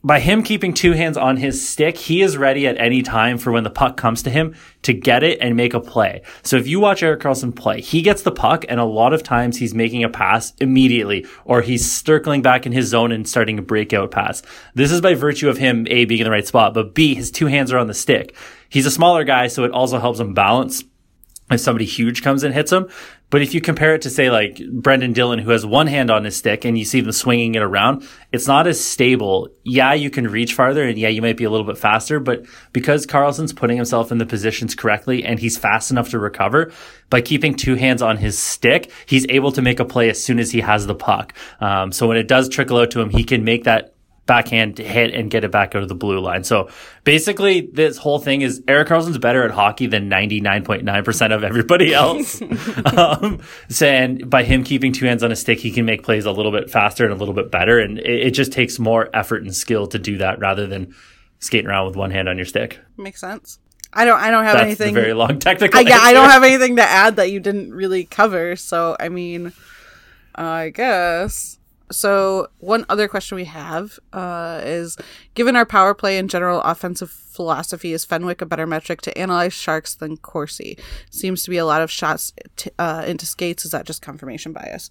by 0.07 0.21
him 0.21 0.45
keeping 0.45 0.73
two 0.73 0.93
hands 0.93 1.17
on 1.17 1.37
his 1.37 1.69
stick, 1.69 1.99
he 1.99 2.23
is 2.23 2.37
ready 2.37 2.65
at 2.69 2.79
any 2.79 3.03
time 3.03 3.39
for 3.39 3.51
when 3.51 3.65
the 3.65 3.71
puck 3.71 3.97
comes 3.97 4.23
to 4.23 4.31
him 4.31 4.55
to 4.83 4.93
get 4.93 5.25
it 5.25 5.41
and 5.41 5.57
make 5.57 5.75
a 5.75 5.81
play. 5.81 6.23
So 6.45 6.57
if 6.57 6.69
you 6.69 6.79
watch 6.79 7.03
Erik 7.03 7.21
Karlsson 7.21 7.57
play, 7.57 7.81
he 7.81 8.03
gets 8.03 8.23
the 8.23 8.31
puck 8.31 8.65
and 8.69 8.79
a 8.79 8.85
lot 8.85 9.13
of 9.13 9.25
times 9.25 9.57
he's 9.57 9.75
making 9.75 10.05
a 10.05 10.09
pass 10.09 10.53
immediately 10.61 11.27
or 11.45 11.61
he's 11.61 11.91
circling 11.91 12.41
back 12.41 12.67
in 12.67 12.73
his 12.73 12.87
zone 12.87 13.11
and 13.11 13.29
starting 13.29 13.59
a 13.59 13.63
breakout 13.63 14.13
pass. 14.13 14.43
This 14.75 14.93
is 14.93 15.01
by 15.01 15.15
virtue 15.15 15.49
of 15.49 15.59
him, 15.59 15.89
A, 15.91 16.05
being 16.05 16.21
in 16.21 16.25
the 16.25 16.31
right 16.31 16.47
spot, 16.47 16.73
but 16.73 16.95
B, 16.95 17.17
his 17.17 17.33
two 17.33 17.47
hands 17.47 17.73
are 17.73 17.79
on 17.79 17.89
the 17.89 17.93
stick. 17.93 18.37
He's 18.69 18.87
a 18.87 18.93
smaller 18.93 19.25
guy, 19.25 19.49
so 19.49 19.65
it 19.65 19.73
also 19.73 19.99
helps 19.99 20.21
him 20.21 20.35
balance 20.35 20.85
if 21.51 21.61
somebody 21.61 21.85
huge 21.85 22.23
comes 22.23 22.43
and 22.43 22.53
hits 22.53 22.73
him. 22.73 22.89
But 23.29 23.43
if 23.43 23.55
you 23.55 23.61
compare 23.61 23.95
it 23.95 24.03
to 24.03 24.11
say 24.11 24.31
like 24.31 24.57
Brenden 24.57 25.13
Dillon, 25.13 25.41
who 25.41 25.51
has 25.51 25.67
one 25.67 25.89
hand 25.89 26.11
on 26.11 26.25
his 26.25 26.37
stick 26.37 26.65
and 26.65 26.79
you 26.79 26.85
see 26.85 27.01
them 27.01 27.13
swinging 27.13 27.57
it 27.57 27.63
around, 27.63 28.07
it's 28.33 28.47
not 28.47 28.69
as 28.69 28.83
stable. 28.83 29.49
Yeah, 29.65 29.95
you 29.95 30.11
can 30.11 30.29
reach 30.29 30.55
farther 30.55 30.85
and 30.85 30.97
yeah, 30.97 31.09
you 31.09 31.23
might 31.23 31.37
be 31.37 31.45
a 31.45 31.51
little 31.51 31.67
bit 31.67 31.79
faster, 31.79 32.21
but 32.21 32.47
because 32.73 33.07
Karlsson's 33.07 33.53
putting 33.53 33.77
himself 33.77 34.13
in 34.13 34.19
the 34.19 34.27
positions 34.27 34.75
correctly 34.77 35.25
and 35.25 35.41
he's 35.41 35.59
fast 35.59 35.91
enough 35.91 36.11
to 36.11 36.21
recover 36.21 36.73
by 37.11 37.21
keeping 37.21 37.55
two 37.55 37.75
hands 37.75 38.01
on 38.01 38.17
his 38.17 38.39
stick, 38.39 38.93
he's 39.07 39.27
able 39.29 39.51
to 39.53 39.63
make 39.63 39.81
a 39.81 39.85
play 39.85 40.09
as 40.09 40.23
soon 40.23 40.39
as 40.39 40.53
he 40.53 40.61
has 40.61 40.87
the 40.87 40.95
puck. 40.95 41.33
Um, 41.61 41.91
so 41.91 42.07
when 42.07 42.17
it 42.17 42.29
does 42.29 42.49
trickle 42.49 42.79
out 42.79 42.93
to 42.93 43.01
him, 43.01 43.11
he 43.11 43.25
can 43.25 43.43
make 43.43 43.65
that 43.65 43.96
backhand 44.27 44.79
hit 44.79 45.15
and 45.15 45.31
get 45.31 45.45
it 45.45 45.51
back 45.51 45.75
out 45.75 45.83
of 45.83 45.89
the 45.89 45.95
blue 45.95 46.21
line. 46.21 46.45
So 46.45 46.69
basically, 47.05 47.63
this 47.73 47.97
whole 47.97 48.19
thing 48.19 48.43
is 48.43 48.63
Erik 48.69 48.89
Karlsson's 48.89 49.19
better 49.19 49.45
at 49.45 49.53
hockey 49.53 49.87
than 49.87 50.11
99.9% 50.11 51.35
of 51.35 51.45
everybody 51.45 51.95
else. 51.95 52.43
um, 52.97 53.41
and 53.81 54.29
by 54.29 54.43
him 54.43 54.65
keeping 54.65 54.93
two 54.93 55.07
hands 55.07 55.23
on 55.23 55.33
a 55.33 55.37
stick, 55.37 55.61
he 55.61 55.71
can 55.71 55.87
make 55.87 56.03
plays 56.03 56.27
a 56.27 56.33
little 56.33 56.53
bit 56.53 56.71
faster 56.71 57.05
and 57.05 57.13
a 57.13 57.17
little 57.17 57.35
bit 57.35 57.51
better. 57.51 57.79
And 57.79 57.99
it, 57.99 58.27
it 58.27 58.31
just 58.33 58.53
takes 58.53 58.79
more 58.79 59.09
effort 59.15 59.43
and 59.43 59.55
skill 59.55 59.87
to 59.89 59.99
do 59.99 60.19
that 60.19 60.39
rather 60.41 60.67
than 60.67 60.95
skating 61.39 61.69
around 61.69 61.87
with 61.87 61.97
one 61.97 62.11
hand 62.11 62.29
on 62.29 62.37
your 62.37 62.47
stick. 62.47 62.81
Makes 62.97 63.21
sense. 63.21 63.59
I 63.93 64.05
don't. 64.05 64.21
I 64.21 64.31
don't 64.31 64.45
have 64.45 64.55
That's 64.55 64.67
anything. 64.67 64.95
very 64.95 65.15
long 65.15 65.39
technical. 65.39 65.79
I, 65.79 65.83
yeah, 65.83 65.99
I 66.01 66.13
don't 66.13 66.29
have 66.29 66.43
anything 66.43 66.77
to 66.77 66.83
add 66.83 67.17
that 67.17 67.31
you 67.31 67.41
didn't 67.41 67.73
really 67.73 68.05
cover. 68.05 68.55
So, 68.57 68.95
I 69.01 69.09
mean, 69.09 69.53
I 70.35 70.69
guess. 70.69 71.59
So, 71.91 72.49
one 72.59 72.85
other 72.89 73.07
question 73.07 73.37
we 73.37 73.45
have 73.45 73.99
uh, 74.13 74.61
is 74.65 74.97
Given 75.35 75.55
our 75.55 75.67
power 75.67 75.95
play 75.95 76.19
and 76.19 76.29
general 76.29 76.61
offensive 76.63 77.11
philosophy, 77.11 77.93
is 77.93 78.05
Fenwick 78.05 78.41
a 78.41 78.47
better 78.47 78.67
metric 78.67 79.03
to 79.03 79.17
analyze 79.17 79.53
Sharks 79.53 79.95
than 79.95 80.17
Corsi? 80.17 80.77
Seems 81.11 81.43
to 81.45 81.51
be 81.51 81.59
a 81.59 81.67
lot 81.67 81.83
of 81.83 81.91
shots 81.91 82.33
t- 82.57 82.71
uh, 82.79 83.05
into 83.07 83.27
skates. 83.27 83.65
Is 83.65 83.71
that 83.71 83.87
just 83.87 84.03
confirmation 84.03 84.53
bias? 84.53 84.91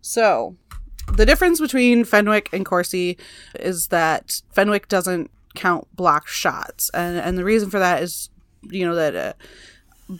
So, 0.00 0.56
the 1.12 1.26
difference 1.26 1.60
between 1.60 2.04
Fenwick 2.04 2.48
and 2.52 2.64
Corsi 2.64 3.18
is 3.58 3.88
that 3.88 4.42
Fenwick 4.52 4.88
doesn't 4.88 5.30
count 5.54 5.88
blocked 5.94 6.28
shots. 6.28 6.90
And, 6.94 7.18
and 7.18 7.36
the 7.36 7.44
reason 7.44 7.70
for 7.70 7.78
that 7.78 8.02
is, 8.02 8.30
you 8.62 8.86
know, 8.86 8.94
that 8.94 9.16
uh, 9.16 9.32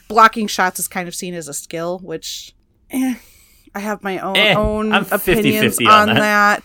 blocking 0.08 0.48
shots 0.48 0.80
is 0.80 0.88
kind 0.88 1.06
of 1.06 1.14
seen 1.14 1.34
as 1.34 1.48
a 1.48 1.54
skill, 1.54 2.00
which. 2.00 2.54
Eh, 2.90 3.14
I 3.74 3.80
have 3.80 4.02
my 4.02 4.18
own 4.18 4.36
Eh, 4.36 4.54
own 4.54 4.92
I'm 4.92 5.06
opinions 5.10 5.78
50-50 5.78 5.88
on, 5.88 6.10
on 6.10 6.16
that. 6.16 6.62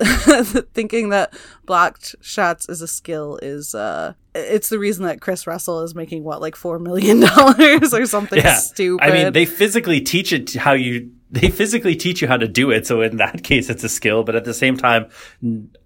Thinking 0.72 1.10
that 1.10 1.34
blocked 1.66 2.14
shots 2.20 2.68
is 2.68 2.80
a 2.80 2.88
skill 2.88 3.38
is 3.42 3.74
uh 3.74 4.14
it's 4.34 4.68
the 4.68 4.78
reason 4.78 5.04
that 5.04 5.20
Kris 5.20 5.46
Russell 5.46 5.82
is 5.82 5.94
making 5.94 6.24
what 6.24 6.40
like 6.40 6.56
4 6.56 6.78
million 6.78 7.20
dollars 7.36 7.92
or 7.92 8.06
something 8.06 8.38
yeah. 8.38 8.54
stupid. 8.56 9.04
I 9.04 9.12
mean, 9.12 9.32
they 9.32 9.44
physically 9.44 10.00
teach 10.00 10.32
it 10.32 10.54
how 10.54 10.72
you. 10.72 11.10
They 11.32 11.48
physically 11.48 11.94
teach 11.94 12.20
you 12.22 12.26
how 12.26 12.38
to 12.38 12.48
do 12.48 12.72
it. 12.72 12.88
So 12.88 13.02
in 13.02 13.18
that 13.18 13.42
case, 13.44 13.70
it's 13.70 13.84
a 13.84 13.88
skill. 13.88 14.24
But 14.24 14.34
at 14.34 14.44
the 14.44 14.54
same 14.54 14.76
time, 14.76 15.08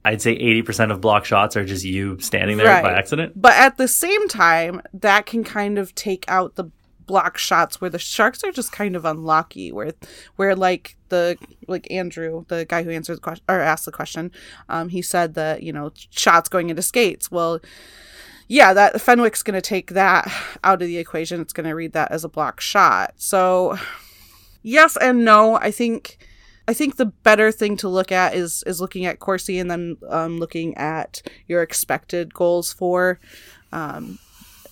I'd 0.05 0.23
say 0.23 0.33
eighty 0.33 0.63
percent 0.63 0.93
of 0.93 1.01
block 1.01 1.25
shots 1.25 1.57
are 1.57 1.65
just 1.65 1.85
you 1.85 2.19
standing 2.21 2.57
there 2.57 2.83
by 2.83 2.93
accident. 2.93 3.33
But 3.37 3.55
at 3.55 3.77
the 3.77 3.89
same 3.89 4.29
time, 4.29 4.81
that 4.95 5.27
can 5.27 5.45
kind 5.45 5.79
of 5.79 5.95
take 5.95 6.25
out 6.29 6.55
the 6.55 6.71
block 7.07 7.39
shots 7.39 7.81
where 7.81 7.91
the 7.91 7.99
sharks 7.99 8.43
are 8.45 8.53
just 8.53 8.73
kind 8.73 8.97
of 8.97 9.05
unlucky 9.05 9.71
where 9.73 9.93
where 10.37 10.55
like 10.57 10.97
the 11.09 11.37
like 11.69 11.91
andrew 11.91 12.45
the 12.49 12.65
guy 12.65 12.83
who 12.83 12.91
answered 12.91 13.17
the 13.17 13.21
question 13.21 13.45
or 13.49 13.61
asked 13.61 13.85
the 13.85 13.93
question 13.93 14.31
um 14.69 14.89
he 14.89 15.03
said 15.03 15.35
that 15.35 15.63
you 15.63 15.73
know 15.73 15.93
shots 16.11 16.49
going 16.49 16.71
into 16.71 16.83
skates. 16.83 17.31
Well 17.31 17.61
yeah 18.49 18.75
that 18.75 19.01
fenwick's 19.01 19.43
going 19.43 19.55
to 19.55 19.63
take 19.63 19.93
that 19.93 20.31
out 20.63 20.83
of 20.83 20.89
the 20.89 20.99
equation. 20.99 21.41
It's 21.41 21.53
going 21.53 21.69
to 21.69 21.75
read 21.75 21.93
that 21.93 22.11
as 22.11 22.25
a 22.25 22.29
block 22.29 22.61
shot. 22.61 23.15
So 23.17 23.79
yes 24.63 24.97
and 24.97 25.25
no. 25.25 25.57
I 25.57 25.71
think 25.71 26.19
I 26.67 26.73
think 26.73 26.97
the 26.97 27.07
better 27.07 27.53
thing 27.53 27.77
to 27.79 27.89
look 27.89 28.11
at 28.11 28.35
is 28.35 28.63
is 28.67 28.81
looking 28.81 29.05
at 29.05 29.19
Corsi 29.19 29.59
and 29.59 29.71
then 29.71 29.97
um, 30.09 30.39
looking 30.39 30.75
at 30.77 31.23
your 31.47 31.63
expected 31.63 32.33
goals 32.33 32.73
for, 32.73 33.21
um, 33.73 34.19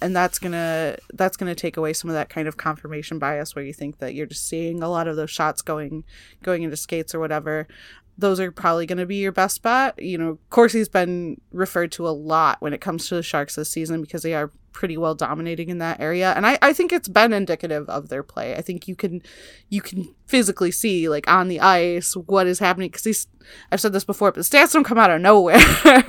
and 0.02 0.14
that's 0.14 0.38
gonna 0.38 0.96
that's 1.14 1.36
gonna 1.36 1.54
take 1.54 1.76
away 1.76 1.92
some 1.92 2.10
of 2.10 2.14
that 2.14 2.28
kind 2.28 2.48
of 2.48 2.56
confirmation 2.56 3.18
bias 3.18 3.54
where 3.54 3.64
you 3.64 3.72
think 3.72 3.98
that 3.98 4.14
you're 4.14 4.26
just 4.26 4.46
seeing 4.48 4.82
a 4.82 4.88
lot 4.88 5.08
of 5.08 5.16
those 5.16 5.30
shots 5.30 5.62
going 5.62 6.04
going 6.42 6.62
into 6.62 6.76
skates 6.76 7.14
or 7.14 7.20
whatever. 7.20 7.66
Those 8.18 8.40
are 8.40 8.52
probably 8.52 8.84
going 8.84 8.98
to 8.98 9.06
be 9.06 9.16
your 9.16 9.32
best 9.32 9.62
bet. 9.62 9.98
You 10.00 10.18
know, 10.18 10.38
Corsi's 10.50 10.86
been 10.88 11.40
referred 11.50 11.90
to 11.92 12.06
a 12.06 12.10
lot 12.10 12.60
when 12.60 12.74
it 12.74 12.80
comes 12.82 13.08
to 13.08 13.14
the 13.14 13.22
Sharks 13.22 13.54
this 13.56 13.70
season 13.70 14.02
because 14.02 14.22
they 14.22 14.34
are 14.34 14.50
pretty 14.72 14.98
well 14.98 15.14
dominating 15.14 15.68
in 15.70 15.76
that 15.78 16.00
area 16.00 16.32
and 16.34 16.46
I, 16.46 16.58
I 16.62 16.72
think 16.72 16.92
it's 16.94 17.06
been 17.08 17.34
indicative 17.34 17.90
of 17.90 18.08
their 18.08 18.22
play 18.22 18.56
i 18.56 18.62
think 18.62 18.88
you 18.88 18.96
can 18.96 19.20
you 19.68 19.82
can 19.82 20.14
physically 20.26 20.70
see 20.70 21.10
like 21.10 21.28
on 21.28 21.48
the 21.48 21.60
ice 21.60 22.16
what 22.16 22.46
is 22.46 22.58
happening 22.58 22.88
because 22.88 23.02
these 23.02 23.26
i've 23.70 23.82
said 23.82 23.92
this 23.92 24.04
before 24.04 24.32
but 24.32 24.36
the 24.36 24.40
stats 24.40 24.72
don't 24.72 24.84
come 24.84 24.96
out 24.96 25.10
of 25.10 25.20
nowhere 25.20 25.58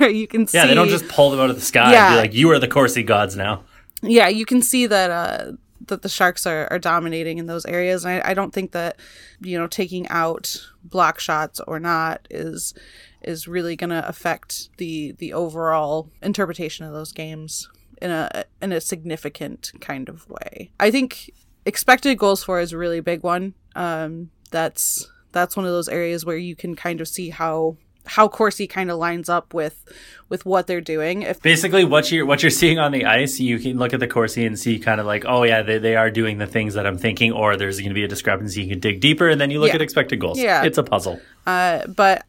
you 0.08 0.26
can 0.26 0.46
see 0.46 0.56
Yeah, 0.56 0.66
they 0.66 0.72
don't 0.72 0.88
just 0.88 1.06
pull 1.08 1.28
them 1.30 1.40
out 1.40 1.50
of 1.50 1.56
the 1.56 1.62
sky 1.62 1.92
Yeah. 1.92 2.06
and 2.06 2.14
be 2.14 2.20
like, 2.22 2.32
"You 2.34 2.50
are 2.52 2.58
the 2.58 2.66
Corsi 2.66 3.02
gods 3.02 3.36
now." 3.36 3.64
Yeah, 4.02 4.28
you 4.28 4.46
can 4.46 4.62
see 4.62 4.86
that 4.86 5.10
uh, 5.10 5.52
that 5.86 6.02
the 6.02 6.08
sharks 6.08 6.46
are, 6.46 6.68
are 6.70 6.78
dominating 6.78 7.38
in 7.38 7.46
those 7.46 7.66
areas, 7.66 8.04
and 8.04 8.22
I, 8.22 8.30
I 8.30 8.34
don't 8.34 8.52
think 8.52 8.72
that 8.72 8.98
you 9.40 9.58
know 9.58 9.66
taking 9.66 10.08
out 10.08 10.66
block 10.82 11.18
shots 11.20 11.60
or 11.66 11.78
not 11.78 12.26
is 12.30 12.74
is 13.22 13.48
really 13.48 13.76
to 13.90 14.06
affect 14.06 14.68
the 14.76 15.12
the 15.12 15.32
overall 15.32 16.10
interpretation 16.22 16.84
of 16.84 16.92
those 16.92 17.12
games 17.12 17.68
in 18.00 18.10
a 18.10 18.44
in 18.60 18.72
a 18.72 18.80
significant 18.80 19.72
kind 19.80 20.08
of 20.08 20.28
way. 20.28 20.70
I 20.78 20.90
think 20.90 21.30
expected 21.64 22.18
goals 22.18 22.44
for 22.44 22.60
is 22.60 22.72
a 22.72 22.78
really 22.78 23.00
big 23.00 23.22
one. 23.22 23.54
Um, 23.74 24.30
that's 24.50 25.08
that's 25.32 25.56
one 25.56 25.66
of 25.66 25.72
those 25.72 25.88
areas 25.88 26.24
where 26.24 26.36
you 26.36 26.54
can 26.54 26.76
kind 26.76 27.00
of 27.00 27.08
see 27.08 27.30
how 27.30 27.76
how 28.06 28.28
Corsi 28.28 28.66
kind 28.66 28.90
of 28.90 28.98
lines 28.98 29.28
up 29.28 29.54
with 29.54 29.84
with 30.28 30.44
what 30.46 30.66
they're 30.66 30.80
doing. 30.80 31.22
If 31.22 31.40
Basically, 31.42 31.84
what 31.84 32.10
you're 32.12 32.26
what 32.26 32.42
you're 32.42 32.50
seeing 32.50 32.78
on 32.78 32.92
the 32.92 33.04
ice, 33.04 33.40
you 33.40 33.58
can 33.58 33.78
look 33.78 33.92
at 33.94 34.00
the 34.00 34.06
Corsi 34.08 34.44
and 34.44 34.58
see 34.58 34.78
kind 34.78 35.00
of 35.00 35.06
like, 35.06 35.24
oh 35.26 35.42
yeah, 35.44 35.62
they, 35.62 35.78
they 35.78 35.96
are 35.96 36.10
doing 36.10 36.38
the 36.38 36.46
things 36.46 36.74
that 36.74 36.86
I'm 36.86 36.98
thinking, 36.98 37.32
or 37.32 37.56
there's 37.56 37.78
going 37.78 37.88
to 37.90 37.94
be 37.94 38.04
a 38.04 38.08
discrepancy. 38.08 38.62
You 38.62 38.68
can 38.70 38.80
dig 38.80 39.00
deeper, 39.00 39.28
and 39.28 39.40
then 39.40 39.50
you 39.50 39.58
look 39.60 39.68
Yeah. 39.70 39.76
at 39.76 39.82
expected 39.82 40.20
goals. 40.20 40.38
Yeah. 40.38 40.64
it's 40.64 40.78
a 40.78 40.82
puzzle. 40.82 41.20
Uh, 41.46 41.86
but 41.86 42.24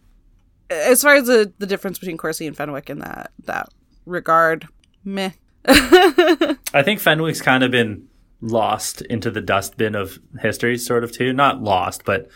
as 0.70 1.02
far 1.02 1.16
as 1.16 1.28
the, 1.28 1.52
the 1.60 1.68
difference 1.68 2.00
between 2.00 2.18
Corsi 2.18 2.48
and 2.48 2.56
Fenwick 2.56 2.90
in 2.90 3.00
that 3.00 3.32
that 3.46 3.70
regard, 4.06 4.68
meh. 5.04 5.32
I 5.68 6.82
think 6.84 7.00
Fenwick's 7.00 7.42
kind 7.42 7.64
of 7.64 7.72
been 7.72 8.08
lost 8.42 9.02
into 9.02 9.32
the 9.32 9.42
dustbin 9.42 9.96
of 9.96 10.20
history, 10.42 10.78
sort 10.78 11.04
of 11.04 11.12
too. 11.12 11.34
Not 11.34 11.62
lost, 11.62 12.04
but 12.06 12.28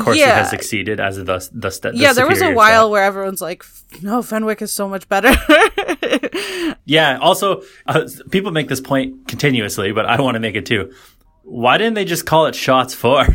Corsi 0.00 0.20
Yeah. 0.20 0.36
has 0.38 0.50
succeeded 0.50 1.00
as 1.00 1.16
the 1.16 1.24
the, 1.24 1.68
the 1.70 1.92
yeah, 1.94 2.12
there 2.12 2.26
was 2.28 2.42
a 2.42 2.52
while 2.52 2.90
where 2.90 3.02
everyone's 3.04 3.40
like, 3.40 3.64
"No, 4.02 4.22
Fenwick 4.22 4.62
is 4.62 4.72
so 4.72 4.88
much 4.88 5.08
better." 5.08 5.34
Yeah. 6.84 7.18
Also, 7.18 7.62
uh, 7.86 8.06
people 8.30 8.52
make 8.52 8.68
this 8.68 8.80
point 8.80 9.26
continuously, 9.26 9.92
but 9.92 10.06
I 10.06 10.20
want 10.20 10.34
to 10.36 10.40
make 10.40 10.54
it 10.54 10.66
too. 10.66 10.92
Why 11.42 11.78
didn't 11.78 11.94
they 11.94 12.04
just 12.04 12.26
call 12.26 12.46
it 12.46 12.54
Shots 12.54 12.94
for? 12.94 13.26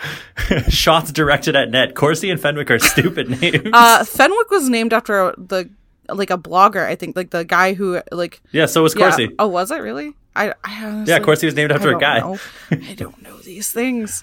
Shots 0.68 1.10
directed 1.12 1.56
at 1.56 1.70
net. 1.70 1.94
Corsi 1.94 2.30
and 2.30 2.40
Fenwick 2.40 2.70
are 2.70 2.78
stupid 2.78 3.28
names. 3.40 3.68
Uh, 3.72 4.04
Fenwick 4.04 4.50
was 4.50 4.68
named 4.68 4.92
after 4.92 5.34
the 5.36 5.68
like 6.08 6.30
a 6.30 6.38
blogger, 6.38 6.84
I 6.86 6.94
think, 6.94 7.16
like 7.16 7.30
the 7.30 7.44
guy 7.44 7.74
who 7.74 8.00
like 8.12 8.40
yeah, 8.52 8.66
so 8.66 8.82
was 8.82 8.94
yeah. 8.96 9.16
Oh, 9.38 9.48
was 9.48 9.70
it 9.70 9.78
really? 9.80 10.14
I, 10.36 10.52
I 10.62 10.84
honestly, 10.84 11.12
Yeah, 11.14 11.20
Corsi 11.20 11.46
was 11.46 11.54
named 11.54 11.72
after 11.72 11.96
a 11.96 11.98
guy. 11.98 12.18
I 12.70 12.94
don't 12.94 13.20
know 13.22 13.36
these 13.38 13.72
things. 13.72 14.22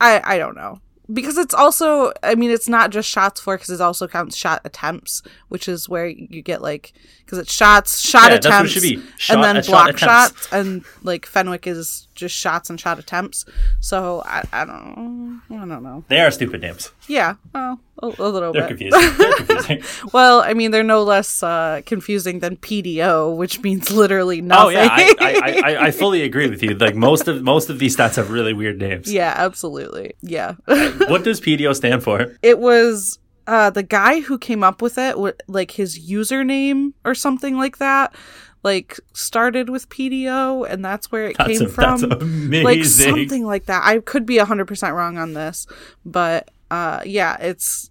I 0.00 0.20
I 0.34 0.38
don't 0.38 0.54
know 0.54 0.80
because 1.12 1.38
it's 1.38 1.54
also 1.54 2.12
I 2.22 2.34
mean 2.34 2.50
it's 2.50 2.68
not 2.68 2.90
just 2.90 3.08
shots 3.08 3.40
for 3.40 3.56
because 3.56 3.70
it 3.70 3.80
also 3.80 4.06
counts 4.08 4.36
shot 4.36 4.60
attempts, 4.64 5.22
which 5.48 5.68
is 5.68 5.88
where 5.88 6.06
you 6.06 6.42
get 6.42 6.62
like 6.62 6.92
because 7.24 7.38
it's 7.38 7.52
shots, 7.52 8.00
shot 8.00 8.30
Yeah, 8.30 8.38
that's 8.38 8.46
what 8.46 8.66
it 8.66 8.70
attempts. 8.74 9.12
Shot- 9.18 9.34
and 9.34 9.44
then 9.44 9.56
uh, 9.58 9.62
shot 9.62 9.70
block 9.70 9.98
shots, 9.98 10.52
and 10.52 10.84
like 11.02 11.26
Fenwick 11.26 11.66
is 11.66 12.08
just 12.14 12.34
shots 12.34 12.70
and 12.70 12.78
shot 12.80 12.98
attempts. 12.98 13.44
So 13.80 14.22
I 14.24 14.44
I 14.52 14.64
don't 14.64 15.42
I 15.50 15.54
don't 15.66 15.82
know. 15.82 16.04
They 16.08 16.20
are 16.20 16.30
stupid 16.30 16.60
names. 16.60 16.90
Yeah, 17.08 17.34
well 17.54 17.80
a, 18.02 18.06
little 18.28 18.52
They're 18.52 18.68
bit. 18.68 18.78
confusing. 18.90 19.16
They're 19.18 19.32
confusing. 19.34 19.82
Well, 20.12 20.40
I 20.40 20.54
mean, 20.54 20.70
they're 20.70 20.82
no 20.82 21.02
less 21.02 21.42
uh, 21.42 21.82
confusing 21.86 22.38
than 22.40 22.56
PDO, 22.56 23.36
which 23.36 23.60
means 23.62 23.90
literally 23.90 24.40
nothing. 24.40 24.66
oh 24.66 24.68
yeah, 24.80 24.88
I, 24.90 25.14
I, 25.20 25.72
I, 25.74 25.86
I 25.86 25.90
fully 25.90 26.22
agree 26.22 26.48
with 26.48 26.62
you. 26.62 26.74
Like 26.74 26.94
most 26.96 27.28
of 27.28 27.42
most 27.42 27.70
of 27.70 27.78
these 27.78 27.96
stats 27.96 28.16
have 28.16 28.30
really 28.30 28.52
weird 28.52 28.78
names. 28.78 29.12
yeah, 29.12 29.34
absolutely. 29.36 30.14
Yeah. 30.22 30.54
What 30.66 31.24
does 31.24 31.40
PDO 31.40 31.74
stand 31.74 32.02
for? 32.02 32.36
it 32.42 32.58
was 32.58 33.18
uh, 33.46 33.70
the 33.70 33.82
guy 33.82 34.20
who 34.20 34.38
came 34.38 34.62
up 34.62 34.80
with 34.82 34.96
it, 34.98 35.16
like 35.48 35.72
his 35.72 35.98
username 35.98 36.92
or 37.04 37.14
something 37.14 37.56
like 37.56 37.78
that, 37.78 38.14
like 38.62 38.98
started 39.12 39.68
with 39.70 39.88
PDO, 39.88 40.70
and 40.70 40.84
that's 40.84 41.10
where 41.10 41.26
it 41.28 41.36
That's 41.38 41.58
came 41.58 41.66
a- 41.66 41.70
from. 41.70 42.00
that's 42.00 42.22
amazing. 42.22 42.64
Like 42.64 42.84
something 42.84 43.44
like 43.46 43.66
that. 43.66 43.82
I 43.84 43.98
could 44.00 44.24
be 44.26 44.36
100% 44.38 44.92
wrong 44.94 45.18
on 45.18 45.32
this, 45.34 45.66
but 46.04 46.50
uh, 46.70 47.00
yeah, 47.04 47.36
it's 47.40 47.89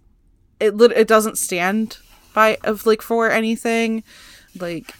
it 0.60 0.80
it 0.80 1.08
doesn't 1.08 1.38
stand 1.38 1.98
by 2.34 2.58
of 2.64 2.86
like 2.86 3.02
for 3.02 3.30
anything. 3.30 4.02
Like 4.58 4.92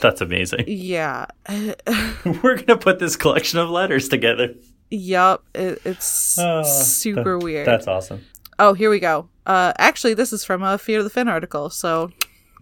That's 0.00 0.20
amazing. 0.20 0.64
yeah. 0.68 1.26
We're 2.42 2.56
gonna 2.56 2.78
put 2.78 2.98
this 2.98 3.16
collection 3.16 3.58
of 3.58 3.70
letters 3.70 4.08
together. 4.08 4.54
Yup, 4.90 5.44
it, 5.54 5.80
it's 5.84 6.38
Ah, 6.38 6.62
super 6.62 7.38
that- 7.38 7.44
weird. 7.44 7.66
That's 7.66 7.86
awesome. 7.86 8.24
Oh, 8.58 8.72
here 8.74 8.90
we 8.90 8.98
go. 9.00 9.28
Uh, 9.46 9.72
actually, 9.78 10.14
this 10.14 10.32
is 10.32 10.44
from 10.44 10.62
a 10.62 10.78
Fear 10.78 10.98
of 10.98 11.04
the 11.04 11.10
Fin 11.10 11.28
article, 11.28 11.70
so 11.70 12.10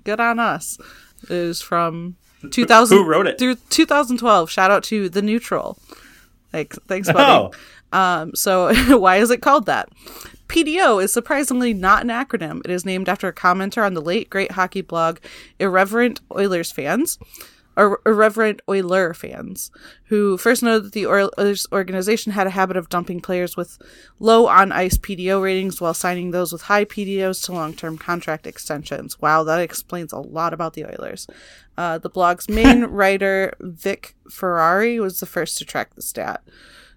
good 0.04 0.20
on 0.20 0.38
us. 0.38 0.78
It 1.22 1.30
is 1.30 1.62
from 1.62 2.16
2000. 2.50 2.96
Who 2.96 3.04
wrote 3.04 3.26
it? 3.26 3.38
Through 3.38 3.56
2012. 3.70 4.50
Shout 4.50 4.70
out 4.70 4.84
to 4.84 5.08
the 5.08 5.22
Neutral. 5.22 5.78
Like, 6.52 6.74
thanks, 6.86 7.08
Oh, 7.08 7.12
buddy. 7.12 7.56
Um, 7.92 8.34
so 8.34 8.74
why 8.98 9.16
is 9.16 9.30
it 9.30 9.40
called 9.40 9.66
that? 9.66 9.88
PDO 10.48 11.02
is 11.02 11.12
surprisingly 11.12 11.74
not 11.74 12.02
an 12.02 12.08
acronym. 12.08 12.60
It 12.64 12.70
is 12.70 12.84
named 12.84 13.08
after 13.08 13.28
a 13.28 13.32
commenter 13.32 13.84
on 13.84 13.94
the 13.94 14.00
late 14.02 14.30
great 14.30 14.52
hockey 14.52 14.80
blog 14.80 15.18
Irreverent 15.58 16.20
Oilers 16.34 16.70
fans, 16.72 17.18
or 17.76 18.00
Irreverent 18.06 18.60
Oiler 18.68 19.12
fans, 19.12 19.70
who 20.04 20.38
first 20.38 20.62
noted 20.62 20.84
that 20.84 20.92
the 20.92 21.06
Oilers 21.06 21.66
organization 21.72 22.32
had 22.32 22.46
a 22.46 22.50
habit 22.50 22.76
of 22.76 22.88
dumping 22.88 23.20
players 23.20 23.56
with 23.56 23.76
low 24.18 24.46
on 24.46 24.72
ice 24.72 24.96
PDO 24.96 25.42
ratings 25.42 25.80
while 25.80 25.92
signing 25.92 26.30
those 26.30 26.52
with 26.52 26.62
high 26.62 26.84
PDOs 26.86 27.44
to 27.44 27.52
long 27.52 27.74
term 27.74 27.98
contract 27.98 28.46
extensions. 28.46 29.20
Wow, 29.20 29.44
that 29.44 29.60
explains 29.60 30.12
a 30.12 30.18
lot 30.18 30.54
about 30.54 30.72
the 30.72 30.86
Oilers. 30.86 31.26
Uh, 31.76 31.98
the 31.98 32.08
blog's 32.08 32.48
main 32.48 32.84
writer, 32.86 33.52
Vic 33.60 34.14
Ferrari, 34.30 34.98
was 34.98 35.20
the 35.20 35.26
first 35.26 35.58
to 35.58 35.64
track 35.66 35.94
the 35.94 36.02
stat. 36.02 36.42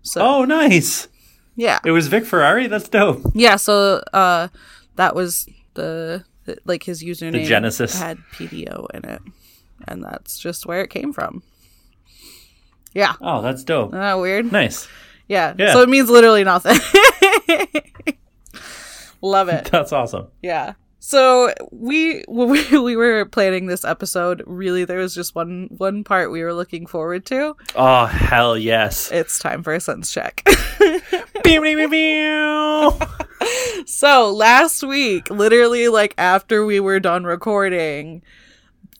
So, 0.01 0.21
Oh, 0.21 0.45
nice. 0.45 1.09
Yeah. 1.59 1.79
It 1.85 1.91
was 1.91 2.07
Vic 2.07 2.25
Ferrari. 2.25 2.67
That's 2.67 2.87
dope. 2.89 3.21
Yeah, 3.33 3.57
so 3.57 4.01
uh 4.13 4.47
that 4.95 5.13
was 5.15 5.47
the 5.73 6.23
like 6.65 6.83
his 6.83 7.03
username 7.03 7.45
genesis. 7.45 7.99
had 7.99 8.17
PDO 8.33 8.87
in 8.93 9.05
it. 9.05 9.21
And 9.87 10.03
that's 10.03 10.39
just 10.39 10.65
where 10.65 10.81
it 10.81 10.89
came 10.89 11.13
from. 11.13 11.43
Yeah. 12.93 13.13
Oh, 13.21 13.41
that's 13.41 13.63
dope. 13.63 13.89
Isn't 13.89 13.99
that 13.99 14.19
weird? 14.19 14.51
Nice. 14.51 14.87
Yeah. 15.27 15.53
Yeah. 15.57 15.73
So 15.73 15.81
it 15.81 15.89
means 15.89 16.09
literally 16.09 16.43
nothing. 16.43 16.77
Love 19.21 19.49
it. 19.49 19.65
That's 19.65 19.91
awesome. 19.91 20.27
Yeah. 20.41 20.73
So 20.99 21.53
we 21.71 22.23
we, 22.27 22.77
we 22.79 22.95
were 22.95 23.25
planning 23.25 23.67
this 23.67 23.85
episode, 23.85 24.43
really 24.45 24.85
there 24.85 24.99
was 24.99 25.15
just 25.15 25.35
one 25.35 25.69
one 25.77 26.03
part 26.03 26.31
we 26.31 26.43
were 26.43 26.53
looking 26.53 26.85
forward 26.85 27.25
to. 27.27 27.55
Oh, 27.75 28.05
hell 28.05 28.57
yes. 28.57 29.11
It's 29.11 29.39
time 29.39 29.63
for 29.63 29.73
a 29.73 29.79
sense 29.79 30.11
check. 30.11 30.43
So 33.85 34.31
last 34.31 34.83
week, 34.83 35.29
literally 35.29 35.87
like 35.87 36.13
after 36.17 36.65
we 36.65 36.79
were 36.79 36.99
done 36.99 37.23
recording, 37.23 38.21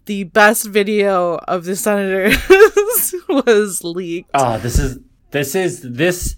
the 0.06 0.24
best 0.26 0.66
video 0.66 1.36
of 1.48 1.66
the 1.66 1.76
senators 1.76 3.14
was 3.30 3.84
leaked. 3.84 4.32
oh, 4.34 4.58
this 4.60 4.80
is 4.80 5.00
this 5.32 5.56
is 5.56 5.82
this 5.82 6.36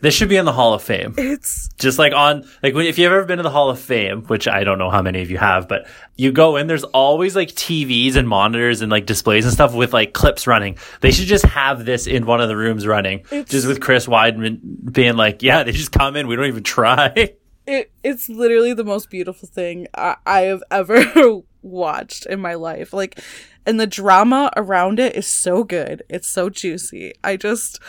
this 0.00 0.14
should 0.14 0.28
be 0.28 0.36
in 0.36 0.44
the 0.44 0.52
Hall 0.52 0.74
of 0.74 0.82
Fame. 0.82 1.14
It's 1.16 1.68
Just 1.78 1.98
like 1.98 2.12
on 2.12 2.48
like 2.62 2.74
when, 2.74 2.86
if 2.86 2.98
you've 2.98 3.12
ever 3.12 3.24
been 3.24 3.38
to 3.38 3.42
the 3.42 3.50
Hall 3.50 3.70
of 3.70 3.80
Fame, 3.80 4.22
which 4.24 4.46
I 4.46 4.64
don't 4.64 4.78
know 4.78 4.90
how 4.90 5.02
many 5.02 5.22
of 5.22 5.30
you 5.30 5.38
have, 5.38 5.68
but 5.68 5.86
you 6.16 6.32
go 6.32 6.56
in, 6.56 6.66
there's 6.66 6.84
always 6.84 7.34
like 7.34 7.48
TVs 7.48 8.16
and 8.16 8.28
monitors 8.28 8.82
and 8.82 8.90
like 8.90 9.06
displays 9.06 9.44
and 9.44 9.54
stuff 9.54 9.74
with 9.74 9.92
like 9.92 10.12
clips 10.12 10.46
running. 10.46 10.78
They 11.00 11.10
should 11.10 11.26
just 11.26 11.44
have 11.44 11.84
this 11.84 12.06
in 12.06 12.26
one 12.26 12.40
of 12.40 12.48
the 12.48 12.56
rooms 12.56 12.86
running, 12.86 13.24
just 13.30 13.66
with 13.66 13.80
Chris 13.80 14.06
Wideman 14.06 14.92
being 14.92 15.16
like, 15.16 15.42
"Yeah, 15.42 15.62
they 15.62 15.72
just 15.72 15.92
come 15.92 16.16
in, 16.16 16.26
we 16.28 16.36
don't 16.36 16.46
even 16.46 16.62
try." 16.62 17.12
it 17.66 17.90
it's 18.02 18.28
literally 18.28 18.72
the 18.72 18.84
most 18.84 19.10
beautiful 19.10 19.48
thing 19.48 19.86
I, 19.94 20.16
I 20.24 20.40
have 20.42 20.62
ever 20.70 21.04
watched 21.62 22.26
in 22.26 22.40
my 22.40 22.54
life. 22.54 22.92
Like, 22.92 23.20
and 23.64 23.80
the 23.80 23.86
drama 23.86 24.50
around 24.56 24.98
it 25.00 25.16
is 25.16 25.26
so 25.26 25.64
good. 25.64 26.02
It's 26.08 26.28
so 26.28 26.48
juicy. 26.48 27.14
I 27.24 27.36
just 27.36 27.80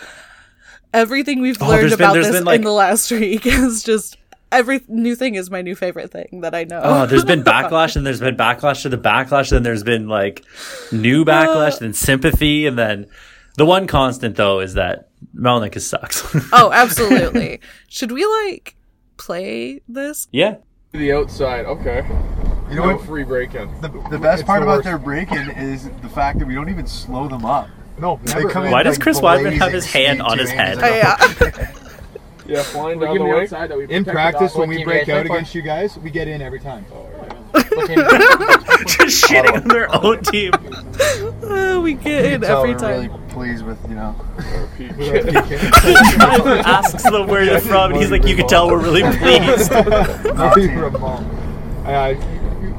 everything 0.93 1.41
we've 1.41 1.61
Oh, 1.61 1.67
learned 1.67 1.81
there's 1.83 1.91
been- 1.97 2.01
about 2.05 2.13
this 2.13 2.31
been, 2.31 2.45
like- 2.45 2.55
in 2.57 2.63
the 2.63 2.71
last 2.71 3.11
week 3.11 3.45
is 3.45 3.83
just 3.83 4.17
every 4.51 4.81
new 4.87 5.15
thing 5.15 5.35
is 5.35 5.51
my 5.51 5.61
new 5.61 5.75
favorite 5.75 6.09
thing 6.11 6.41
that 6.41 6.55
I 6.55 6.63
know. 6.63 6.81
Oh, 6.83 7.05
there's 7.05 7.25
been 7.25 7.43
backlash, 7.45 7.95
and 7.95 8.05
there's 8.05 8.19
been 8.21 8.37
backlash 8.37 8.81
to 8.83 8.89
the 8.89 8.97
backlash, 8.97 9.55
and 9.55 9.65
there's 9.65 9.83
been 9.83 10.07
like 10.07 10.43
new 10.91 11.23
uh, 11.23 11.25
backlash, 11.25 11.81
and 11.81 11.95
sympathy, 11.95 12.65
and 12.65 12.77
then 12.77 13.07
the 13.57 13.65
one 13.65 13.87
constant 13.87 14.35
though 14.35 14.59
is 14.59 14.75
that 14.75 15.09
Melnyk 15.35 15.79
sucks. 15.81 16.23
Oh, 16.53 16.71
absolutely. 16.71 17.59
Should 17.89 18.11
we 18.11 18.25
like 18.43 18.75
play 19.17 19.81
this? 19.87 20.27
yeah, 20.31 20.55
the 20.91 21.11
outside. 21.11 21.65
Okay. 21.65 22.05
You 22.69 22.75
know 22.75 22.85
No 22.89 22.95
what? 22.97 23.05
free 23.05 23.23
break-in. 23.23 23.69
The, 23.81 23.87
the 24.09 24.19
best 24.19 24.41
It's 24.41 24.47
part 24.47 24.59
the 24.61 24.67
about 24.67 24.83
their 24.83 24.97
break-in 24.97 25.51
is 25.51 25.89
the 26.01 26.09
fact 26.09 26.37
that 26.39 26.45
we 26.47 26.53
don't 26.53 26.67
even 26.69 26.85
slow 26.85 27.27
them 27.29 27.45
up. 27.45 27.69
No, 27.99 28.19
never. 28.25 28.49
come 28.49 28.65
in 28.65 28.71
Why 28.71 28.83
does 28.83 28.95
like 28.97 29.03
Chris 29.03 29.19
Wideman 29.19 29.57
have 29.59 29.71
his 29.73 29.85
hand 29.91 30.21
on 30.21 30.37
his 30.37 30.49
head? 30.51 30.77
Oh, 30.81 30.87
yeah. 30.87 31.73
Yeah, 32.47 32.63
flying 32.63 32.97
down 33.01 33.17
the 33.17 33.23
the 33.25 33.29
way. 33.29 33.41
outside 33.41 33.69
that 33.71 33.77
we 33.77 33.89
In 33.93 34.05
practice, 34.05 34.55
when 34.55 34.69
we 34.69 34.81
break 34.85 35.09
out 35.09 35.25
against 35.25 35.53
you 35.53 35.61
guys, 35.61 35.97
we 35.97 36.09
get 36.09 36.29
in 36.29 36.41
every 36.41 36.61
time. 36.61 36.85
What 37.51 37.87
team? 37.87 37.97
just 38.87 39.25
shitting 39.25 39.61
on 39.63 39.67
their 39.67 39.93
own 39.93 40.21
team. 40.23 40.53
Uh, 41.43 41.81
we 41.81 41.93
get 41.95 42.23
in 42.25 42.41
so 42.43 42.59
every 42.59 42.71
we're 42.71 42.79
time. 42.79 42.91
really 42.91 43.09
pleased 43.29 43.65
with 43.65 43.77
you 43.89 43.95
know. 43.95 44.15
Driver 44.77 46.49
asks 46.65 47.03
them 47.03 47.27
where 47.27 47.45
they're 47.45 47.59
from, 47.59 47.91
and 47.91 47.99
he's 48.01 48.11
like, 48.11 48.25
"You 48.25 48.35
can 48.35 48.47
tell 48.47 48.69
we're 48.69 48.79
really 48.81 49.01
pleased." 49.17 49.71
our 49.73 50.53
team. 50.55 50.95
Uh, 51.85 52.13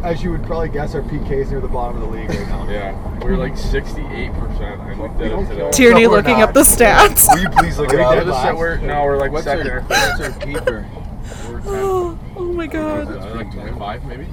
as 0.03 0.23
you 0.23 0.31
would 0.31 0.45
probably 0.45 0.69
guess, 0.69 0.95
our 0.95 1.03
PK 1.03 1.31
is 1.33 1.51
near 1.51 1.61
the 1.61 1.69
bottom 1.69 2.01
of 2.01 2.09
the 2.11 2.17
league 2.17 2.29
right 2.31 2.49
now. 2.49 2.69
Yeah, 2.71 3.19
we're 3.25 3.37
like 3.37 3.55
68%. 3.55 4.81
I 4.81 4.95
looked 4.95 5.21
at 5.21 5.33
it 5.33 5.49
today. 5.49 5.71
Tierney 5.73 6.03
No, 6.05 6.11
we're 6.11 6.17
looking 6.17 6.39
not. 6.39 6.49
up 6.51 6.55
the 6.55 6.61
stats. 6.61 7.29
Will 7.29 7.41
you 7.43 7.49
please 7.51 7.79
look 7.79 7.93
at 7.93 8.25
the 8.27 8.41
set, 8.43 8.55
it? 8.55 8.57
we're, 8.57 8.77
no, 8.79 9.05
we're 9.05 9.19
like 9.19 9.33
What's 9.33 9.45
second 9.45 9.69
our, 9.71 9.79
or 9.79 9.83
what's 9.83 10.19
third. 10.19 10.33
our 10.33 10.39
keeper? 10.41 10.87
We're 11.49 11.61
10. 11.61 11.63
oh, 11.67 12.19
oh 12.37 12.53
my 12.53 12.67
god. 12.67 13.09
Uh, 13.09 13.35
like 13.35 13.53
25 13.53 14.05
maybe? 14.07 14.27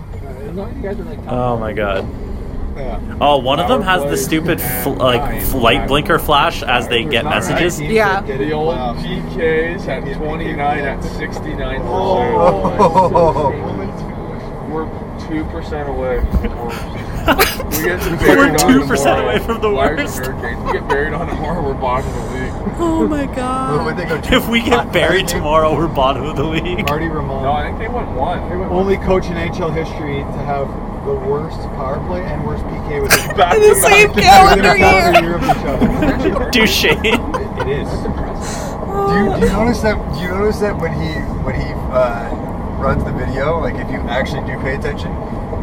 No, 0.54 0.68
you 0.68 0.82
guys 0.82 0.98
are 1.00 1.04
like. 1.04 1.20
Oh 1.28 1.58
my 1.58 1.74
god. 1.74 2.08
Yeah. 2.78 3.18
Oh, 3.22 3.38
one 3.38 3.60
of 3.60 3.68
them 3.70 3.82
has 3.82 4.04
the 4.04 4.18
stupid 4.18 4.60
fl- 4.62 4.92
like 4.94 5.22
f- 5.22 5.54
light 5.54 5.88
blinker 5.88 6.20
flash 6.20 6.62
as 6.64 6.88
they 6.90 7.04
get 7.06 7.24
Not 7.24 7.34
right. 7.34 7.40
messages. 7.50 7.80
Yeah. 7.82 8.22
The 8.22 8.52
old 8.52 8.76
playoffs. 8.76 9.02
PKs 9.34 9.82
had 9.86 10.04
29 10.14 10.80
at 10.80 11.00
69%. 11.02 11.80
Oh. 11.86 13.52
We're 14.76 14.84
2% 14.88 15.88
away 15.88 16.20
from 16.20 16.42
the 16.42 16.56
worst. 16.66 17.80
We 17.80 17.86
get 17.86 18.00
We're 18.12 18.18
buried 18.18 18.62
on 18.62 18.72
2% 18.84 18.98
tomorrow. 18.98 19.24
away 19.24 19.40
from 19.40 19.62
the 19.62 19.72
worst. 19.72 20.18
Hurricanes. 20.18 20.66
We 20.66 20.74
get 20.74 20.90
buried 20.90 21.14
on 21.14 21.28
tomorrow, 21.28 21.64
we're 21.66 21.74
bottom 21.80 22.10
of 22.10 22.30
the 22.34 22.40
league. 22.40 22.52
Oh 22.78 23.08
my 23.08 23.26
god. 23.26 23.96
If 24.34 24.50
we 24.50 24.62
get 24.62 24.92
buried 25.00 25.30
tomorrow, 25.30 25.74
we're 25.74 25.88
bottom 25.88 26.24
of 26.26 26.36
the 26.36 26.44
league. 26.44 26.86
Marty 26.90 27.08
Raymond. 27.08 27.28
No, 27.44 27.54
I 27.54 27.64
think 27.68 27.80
they 27.80 27.88
went 27.88 28.10
one. 28.12 28.40
only 28.70 28.98
coach 28.98 29.28
in 29.28 29.34
NHL 29.34 29.74
history 29.74 30.18
to 30.20 30.40
have 30.44 30.68
the 31.06 31.14
worst 31.16 31.62
power 31.80 32.06
play 32.08 32.22
and 32.26 32.46
worst 32.46 32.64
PK 32.66 33.02
with 33.02 33.12
Back 33.38 33.56
In 33.56 33.62
the 33.62 33.70
to 33.70 33.76
same 33.76 34.12
back. 34.12 34.24
calendar 34.24 34.74
Within 34.74 34.76
a 34.76 34.86
calendar 34.90 35.20
year. 35.22 35.30
year 35.30 35.38
of 35.38 36.20
each 36.20 36.36
other. 36.36 36.52
Duchene. 36.52 37.16
it 37.64 37.68
is. 37.80 37.88
Do 38.92 39.14
you, 39.16 39.40
do 39.40 39.46
you 39.46 39.54
notice 39.56 39.80
that? 39.82 39.96
Do 40.16 40.20
you 40.20 40.28
notice 40.32 40.60
that 40.60 40.78
when 40.78 40.92
he 40.94 41.14
when 41.46 41.56
he 41.56 41.68
uh, 41.96 42.45
runs 42.78 43.04
the 43.04 43.12
video, 43.12 43.60
like 43.60 43.76
if 43.76 43.90
you 43.92 44.00
actually 44.02 44.46
do 44.46 44.60
pay 44.62 44.76
attention, 44.76 45.12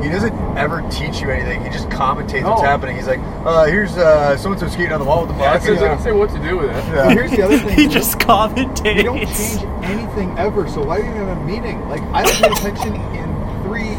he 0.02 0.08
doesn't 0.08 0.32
ever 0.58 0.82
teach 0.90 1.20
you 1.20 1.30
anything. 1.30 1.62
He 1.62 1.70
just 1.70 1.88
commentates 1.88 2.42
what's 2.48 2.62
No. 2.62 2.68
happening. 2.68 2.96
He's 2.96 3.06
like, 3.06 3.20
uh, 3.44 3.64
"Here's 3.66 3.96
uh, 3.96 4.36
so 4.36 4.50
and 4.50 4.58
so 4.60 4.66
skating 4.68 4.92
on 4.92 4.98
the 5.00 5.06
wall 5.06 5.20
with 5.26 5.36
the 5.36 5.42
Yeah, 5.42 5.52
box." 5.54 5.66
it 5.66 5.74
doesn't 5.76 6.02
say 6.02 6.12
what 6.12 6.30
to 6.30 6.38
do 6.40 6.58
with 6.58 6.70
it. 6.70 6.84
Yeah. 6.94 7.10
Here's 7.14 7.30
the 7.30 7.42
other 7.42 7.58
thing. 7.64 7.76
he 7.76 7.86
too. 7.86 7.92
just 7.92 8.18
We 8.18 8.24
don't 8.24 9.18
change 9.18 9.62
anything 9.84 10.36
ever, 10.38 10.68
so 10.68 10.82
why 10.84 11.00
do 11.00 11.06
you 11.06 11.12
have 11.12 11.28
a 11.36 11.44
meeting? 11.44 11.88
Like, 11.88 12.02
I 12.12 12.24
don't 12.24 12.34
pay 12.36 12.50
attention 12.70 12.94
in 13.14 13.62
three 13.62 13.90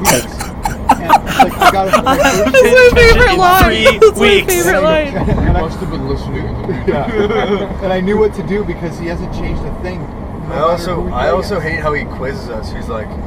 weeks. 0.00 0.44
And, 1.04 1.10
like, 1.44 1.52
I 1.58 1.70
got 1.72 2.04
That's 2.04 2.04
my 2.04 2.90
favorite 2.94 3.36
line. 3.36 3.64
three 3.64 3.98
That's 3.98 4.16
my 4.18 4.20
weeks. 4.20 4.54
favorite 4.54 4.80
line. 4.82 5.12
You 5.12 5.18
and 5.18 5.56
I, 5.58 5.60
must 5.60 5.78
have 5.80 5.90
been 5.90 6.08
listening. 6.08 6.44
yeah. 6.88 7.82
and 7.82 7.92
I 7.92 8.00
knew 8.00 8.16
what 8.16 8.32
to 8.34 8.42
do 8.46 8.64
because 8.64 8.98
he 8.98 9.06
hasn't 9.06 9.32
changed 9.34 9.62
a 9.62 9.74
thing. 9.82 10.00
No 10.48 10.54
I 10.54 10.60
also 10.60 11.08
I 11.08 11.28
also 11.30 11.58
hate 11.60 11.80
how 11.80 11.92
he 11.92 12.04
quizzes 12.04 12.48
us. 12.50 12.72
He's 12.72 12.88
like, 12.88 13.08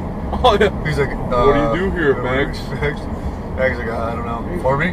Oh, 0.44 0.56
yeah. 0.60 0.70
he's 0.86 0.98
like, 0.98 1.10
uh, 1.10 1.44
What 1.46 1.74
do 1.74 1.80
you 1.84 1.90
do 1.90 1.96
here, 1.96 2.14
uh, 2.18 2.22
Max? 2.22 2.58
Max? 2.68 3.00
Max 3.56 3.72
is 3.72 3.78
like, 3.78 3.88
I 3.90 4.14
don't 4.14 4.26
know. 4.26 4.62
For 4.62 4.76
me? 4.76 4.92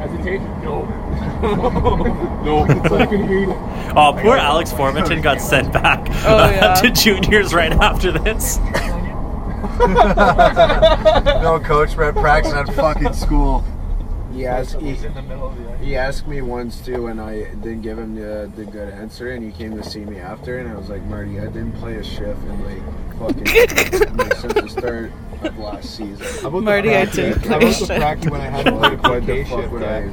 Hesitation? 0.00 0.44
No. 0.62 0.84
no. 2.44 2.64
It's 2.68 2.90
like 2.90 3.12
an 3.12 3.28
heat. 3.28 3.48
Oh, 3.96 4.12
poor 4.20 4.36
Alex 4.36 4.72
Formanton 4.72 5.22
got 5.22 5.40
sent 5.40 5.72
back 5.72 6.06
Oh, 6.26 6.48
yeah. 6.50 6.74
to 6.74 6.90
juniors 6.90 7.52
right 7.52 7.72
after 7.72 8.10
this. 8.12 8.58
no, 9.80 11.60
coach, 11.64 11.94
we're 11.96 12.04
at 12.10 12.14
practice 12.14 12.52
at 12.52 12.72
fucking 12.74 13.12
school. 13.12 13.64
He 14.32 14.46
asked, 14.46 14.80
he, 14.80 14.90
in 14.90 15.14
the 15.14 15.22
middle 15.22 15.48
of 15.48 15.56
the 15.56 15.78
he 15.78 15.96
asked 15.96 16.26
me 16.26 16.40
once 16.40 16.80
too, 16.84 17.08
and 17.08 17.20
I 17.20 17.44
didn't 17.44 17.82
give 17.82 17.98
him 17.98 18.14
the, 18.14 18.50
the 18.54 18.64
good 18.64 18.88
answer. 18.88 19.30
And 19.32 19.44
he 19.44 19.50
came 19.50 19.76
to 19.76 19.82
see 19.82 20.04
me 20.04 20.18
after, 20.18 20.58
and 20.58 20.68
I 20.68 20.74
was 20.76 20.88
like, 20.88 21.02
Marty, 21.02 21.40
I 21.40 21.46
didn't 21.46 21.72
play 21.72 21.96
a 21.96 22.04
shift 22.04 22.40
in 22.42 22.64
like 22.64 23.18
fucking 23.18 23.44
like, 24.16 24.34
since 24.34 24.54
the 24.54 24.68
start 24.68 25.12
of 25.42 25.58
last 25.58 25.96
season. 25.96 26.26
How 26.42 26.48
about 26.48 26.58
the 26.58 26.60
Marty, 26.60 26.94
I 26.94 27.04
didn't 27.06 27.44
How 27.46 27.58
play 27.58 27.68
about 27.68 27.78
the 27.78 28.20
shit. 28.20 28.30
When 28.30 28.40
I 28.40 28.44
had 28.44 28.66
to 28.66 28.72
play 28.72 28.80
Like, 28.80 29.02
what 29.02 29.26
the 29.26 29.44
fuck 29.44 29.72
would 29.72 29.82
yeah. 29.82 30.10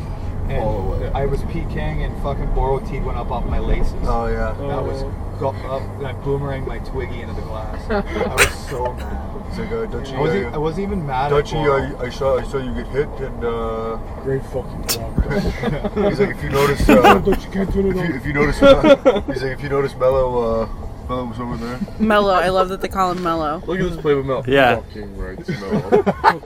I 0.50 0.52
And? 0.54 1.16
I 1.16 1.26
was 1.26 1.42
PKing 1.42 2.06
and 2.06 2.24
fucking 2.24 2.48
Boroteed 2.48 3.04
went 3.04 3.18
up 3.18 3.32
off 3.32 3.46
my 3.46 3.60
laces. 3.60 3.94
Oh 4.04 4.28
yeah. 4.28 4.54
That 4.54 4.84
was 4.84 5.04
oh. 5.04 5.38
go 5.40 5.50
up, 5.50 5.82
and 5.98 6.08
I 6.08 6.14
boomeranged 6.14 6.68
my 6.68 6.80
Twiggy 6.80 7.22
into 7.22 7.34
the 7.34 7.42
glass. 7.42 7.90
I 7.90 8.34
was 8.34 8.70
so 8.70 8.94
mad. 8.98 9.27
He's 9.50 9.60
like, 9.60 9.72
uh, 9.72 9.86
don't 9.86 10.08
you? 10.08 10.16
I 10.16 10.20
wasn't, 10.20 10.46
uh, 10.46 10.52
I 10.52 10.58
wasn't 10.58 10.84
even 10.88 11.06
mad 11.06 11.30
don't 11.30 11.40
at 11.40 11.52
you? 11.52 11.72
I, 11.72 12.06
I 12.06 12.10
saw 12.10 12.38
I 12.38 12.44
saw 12.44 12.58
you 12.58 12.74
get 12.74 12.88
hit, 12.88 13.08
and 13.20 13.44
uh, 13.44 13.96
Great 14.24 14.44
fucking 14.46 14.86
job. 14.88 15.14
he's 16.10 16.20
like, 16.20 16.30
if 16.30 16.44
you 16.44 16.50
notice, 16.50 16.88
uh, 16.90 17.20
Don't 17.20 17.44
you 17.44 17.52
can't 17.52 17.74
turn 17.74 17.86
if 17.88 17.96
it 17.96 17.96
you, 17.96 18.02
on. 18.02 18.16
if 18.16 18.26
you 18.26 18.34
notice, 18.34 18.62
uh, 18.62 19.22
he's 19.28 19.44
like, 19.44 19.54
if 19.54 19.62
you 19.64 19.70
notice, 19.70 19.96
Mello, 19.96 20.62
uh, 20.64 20.87
Mello 21.08 21.26
was 21.26 21.40
over 21.40 21.58
there. 21.58 21.80
Mellow. 22.00 22.34
I 22.34 22.50
love 22.50 22.70
that 22.70 22.82
they 22.82 22.88
call 22.90 23.12
him 23.12 23.24
Mellow. 23.24 23.64
Look 23.66 23.80
at 23.80 23.90
this 23.92 24.02
play 24.02 24.14
with 24.14 24.26
Mel. 24.26 24.44
Yeah. 24.48 24.76
Fucking 24.82 25.18
right, 25.18 25.48
Mel. 25.50 26.42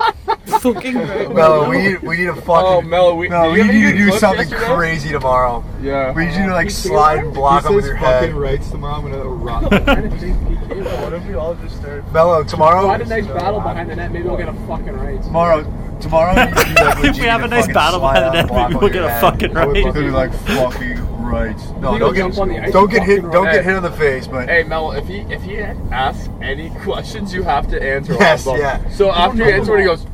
Fucking 0.59 0.95
right. 0.95 1.33
Mello, 1.33 1.69
we 1.69 1.77
need 1.79 2.01
we 2.03 2.17
need 2.17 2.27
a 2.27 2.35
fucking. 2.35 2.47
Oh, 2.53 2.81
Mello, 2.81 3.15
we- 3.15 3.29
no, 3.29 3.51
we 3.51 3.63
need 3.63 3.73
you 3.73 3.91
to 3.91 3.97
do 3.97 4.11
something 4.11 4.47
yesterday? 4.49 4.75
crazy 4.75 5.09
tomorrow. 5.09 5.63
Yeah. 5.81 6.11
We 6.13 6.25
need 6.27 6.35
you 6.35 6.45
to 6.47 6.53
like 6.53 6.69
slide 6.69 7.19
and 7.23 7.33
block 7.33 7.63
he 7.63 7.69
him 7.69 7.75
with 7.75 7.85
says 7.85 7.89
your 7.93 7.99
fucking 7.99 8.29
head. 8.29 8.33
rights 8.35 8.69
tomorrow. 8.69 8.95
I'm 8.95 9.11
gonna 9.11 9.23
run. 9.23 9.63
What 10.71 11.13
if 11.13 11.25
we 11.27 11.33
all 11.35 11.55
just 11.55 11.77
start? 11.77 12.11
Mello, 12.13 12.43
tomorrow. 12.43 12.87
Find 12.87 13.01
a 13.01 13.05
nice 13.05 13.27
battle 13.27 13.59
behind 13.59 13.89
the 13.89 13.95
net. 13.95 14.11
Maybe 14.11 14.27
we'll 14.27 14.37
get 14.37 14.47
a 14.49 14.53
fucking 14.67 14.93
right. 14.93 15.21
Tomorrow, 15.21 15.63
tomorrow. 15.99 16.31
you 16.31 16.53
can 16.53 16.75
do, 16.75 16.83
like, 16.83 16.95
If 16.97 17.01
we 17.01 17.07
legit 17.09 17.25
have 17.25 17.41
a 17.41 17.45
a 17.45 17.47
nice 17.49 17.61
fucking 17.61 17.73
battle 17.73 17.99
slide 17.99 18.13
behind 18.13 18.25
the 18.25 18.41
net, 18.41 18.51
maybe 18.51 18.73
we'll 18.75 18.83
your 18.83 18.89
get 18.89 19.03
a 19.03 19.09
head. 19.09 19.21
fucking 19.21 19.53
right. 19.53 19.75
It'll 19.77 19.93
be 19.93 20.09
like 20.09 20.33
fucking 20.33 21.00
right. 21.31 21.57
No, 21.81 21.93
You 21.93 21.99
don't 21.99 22.13
get 22.15 22.37
on 22.37 22.49
the 22.49 22.59
ice 22.59 22.71
don't 22.73 22.91
get 22.91 23.03
hit. 23.03 23.17
fucking 23.17 23.31
Don't 23.31 23.45
right. 23.45 23.55
get 23.55 23.65
hit 23.65 23.75
in 23.77 23.83
the 23.83 23.91
face, 23.91 24.27
but 24.27 24.47
Hey 24.49 24.63
Mel, 24.63 24.91
if 24.91 25.07
he 25.07 25.19
if 25.21 25.41
he 25.41 25.59
asks 25.59 26.29
any 26.41 26.69
questions, 26.83 27.33
you 27.33 27.43
have 27.43 27.67
to 27.69 27.81
answer 27.81 28.13
Yes, 28.13 28.45
all 28.45 28.53
them. 28.53 28.61
yeah. 28.61 28.89
So 28.91 29.11
after 29.11 29.37
you 29.37 29.45
answer, 29.45 29.77
he 29.77 29.85
goes, 29.85 30.05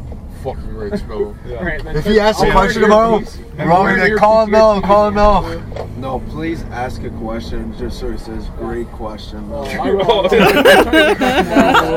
"Fucking 0.43 0.75
right, 0.75 1.07
Mel." 1.07 1.35
Alright, 1.57 1.83
then 1.83 1.95
if 1.97 2.05
he 2.05 2.19
asks 2.19 2.41
a 2.41 2.45
I'll 2.47 2.51
question 2.51 2.81
tomorrow, 2.83 3.19
piece. 3.19 3.37
we're 3.57 3.71
all 3.71 3.83
gonna 3.85 4.15
call 4.17 4.43
him 4.43 4.51
Mello, 4.51 4.79
call 4.81 5.07
him 5.09 5.15
Mello. 5.15 5.63
No, 5.97 6.19
please 6.29 6.61
ask 6.65 7.01
a 7.03 7.09
question. 7.09 7.75
Just 7.77 7.99
so 7.99 8.09
it 8.09 8.19
says, 8.19 8.47
"Great 8.59 8.87
question." 8.91 9.49
Oh, 9.51 9.63
Mel." 9.63 10.29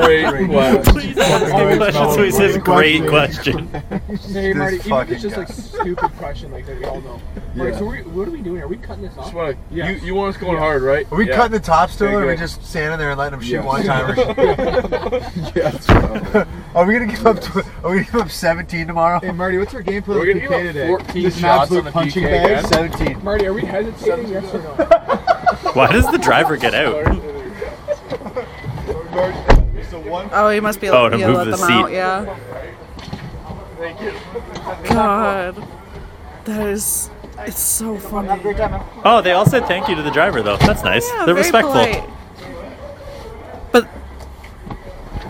Great 0.01 0.25
Great 0.29 0.49
question. 0.49 0.93
Please 0.93 1.17
ask 1.17 1.45
a 1.53 1.77
question. 1.77 2.11
So 2.13 2.23
he 2.23 2.31
says, 2.31 2.57
"Great 2.57 3.07
question." 3.07 3.67
Hey, 4.31 4.53
Marty, 4.53 4.77
This 4.77 4.87
even 4.87 4.99
if 4.99 5.09
fucking 5.09 5.13
it's 5.13 5.21
just 5.21 5.37
like 5.37 5.47
stupid 5.49 6.11
question 6.17 6.51
like 6.51 6.65
that 6.65 6.77
we 6.79 6.85
all 6.85 7.01
know. 7.01 7.21
Marty, 7.53 7.71
Yeah. 7.73 7.77
so 7.79 7.85
we, 7.85 7.97
what 8.03 8.27
are 8.27 8.31
we 8.31 8.41
doing? 8.41 8.61
Are 8.61 8.67
we 8.67 8.77
cutting 8.77 9.03
this 9.03 9.17
off? 9.17 9.25
Just 9.25 9.33
wanna, 9.35 9.55
Yes. 9.71 10.01
you, 10.01 10.07
you 10.07 10.15
want 10.15 10.33
us 10.35 10.41
going 10.41 10.57
hard, 10.57 10.81
right? 10.83 11.05
Are 11.11 11.17
we 11.17 11.27
Yeah. 11.27 11.35
cutting 11.35 11.51
the 11.51 11.59
top 11.59 11.89
still, 11.89 12.07
Okay, 12.07 12.15
or 12.15 12.23
are 12.23 12.27
we 12.27 12.37
just 12.37 12.63
standing 12.65 12.97
there 12.97 13.09
and 13.11 13.19
letting 13.19 13.39
them 13.39 13.45
shoot 13.45 13.55
Yes. 13.55 13.65
one 13.65 13.83
timers? 13.83 14.17
yes. 15.55 15.89
Are 16.73 16.85
we 16.85 16.93
gonna 16.93 17.07
give 17.07 17.27
up? 17.27 17.41
Tw- 17.41 17.57
are 17.83 17.91
we 17.91 17.97
gonna 17.97 18.03
give 18.03 18.15
up 18.15 18.31
17 18.31 18.87
tomorrow? 18.87 19.19
Hey 19.19 19.31
Marty, 19.31 19.57
what's 19.57 19.73
our 19.73 19.81
game 19.81 20.01
plan 20.03 20.19
We're 20.19 20.27
with 20.33 20.43
gonna 20.43 20.47
PK 20.47 20.63
give 20.63 20.67
up 20.69 20.73
today? 20.73 20.87
14 20.87 21.21
Just 21.23 21.35
an 21.37 21.41
shots 21.41 21.61
absolute 21.63 21.79
on 21.79 21.85
the 21.85 21.91
punching 21.91 22.23
PK 22.23 22.29
bag. 22.31 22.45
again. 22.51 22.65
17. 22.71 23.23
Marty, 23.25 23.45
are 23.47 23.53
we 23.53 23.61
hesitating? 23.65 24.27
Yes 24.29 24.53
or 24.53 24.59
no? 24.59 24.69
Why 25.73 25.91
does 25.91 26.09
the 26.09 26.17
driver 26.17 26.55
get 26.55 26.73
out? 26.73 26.95
Oh, 30.33 30.49
he 30.49 30.59
must 30.61 30.79
be 30.79 30.89
Oh, 30.89 31.07
able 31.07 31.17
to 31.17 31.23
to 31.23 31.27
move 31.27 31.37
the 31.39 31.51
them 31.51 31.59
seat. 31.59 31.73
out. 31.73 31.91
Yeah. 31.91 32.35
Thank 33.77 34.01
you. 34.01 34.13
God, 34.93 35.67
that 36.45 36.67
is. 36.67 37.09
It's 37.47 37.59
so 37.59 37.97
funny. 37.97 38.29
Oh, 39.03 39.21
they 39.23 39.31
all 39.31 39.45
said 39.45 39.65
thank 39.65 39.87
you 39.87 39.95
to 39.95 40.01
the 40.01 40.11
driver, 40.11 40.41
though. 40.41 40.57
That's 40.57 40.83
nice. 40.83 41.09
Yeah, 41.09 41.25
They're 41.25 41.35
respectful. 41.35 41.71
polite. 41.73 42.09
But 43.71 43.87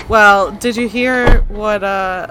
well, 0.10 0.52
did 0.52 0.76
you 0.76 0.88
hear 0.88 1.42
what 1.44 1.84
uh 1.84 2.28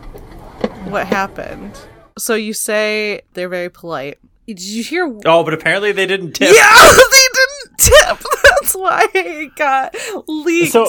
what 0.85 1.07
happened? 1.07 1.79
So 2.19 2.35
you 2.35 2.53
say 2.53 3.23
they're 3.35 3.49
very 3.49 3.71
polite. 3.71 4.19
Did 4.47 4.61
you 4.61 4.83
hear? 4.83 5.07
Oh, 5.25 5.45
but 5.45 5.55
apparently 5.55 5.93
they 5.93 6.07
didn't 6.07 6.33
tip. 6.33 6.53
Yeah, 6.53 6.93
they 7.11 7.27
didn't 7.33 7.79
tip. 7.79 8.19
That's 8.43 8.75
why 8.75 9.07
it 9.15 9.55
got 9.57 9.95
leaked. 10.27 10.73
So, 10.73 10.87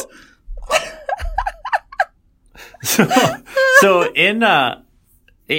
so, 2.84 3.08
so 3.80 4.12
in 4.14 4.44
uh, 4.44 4.82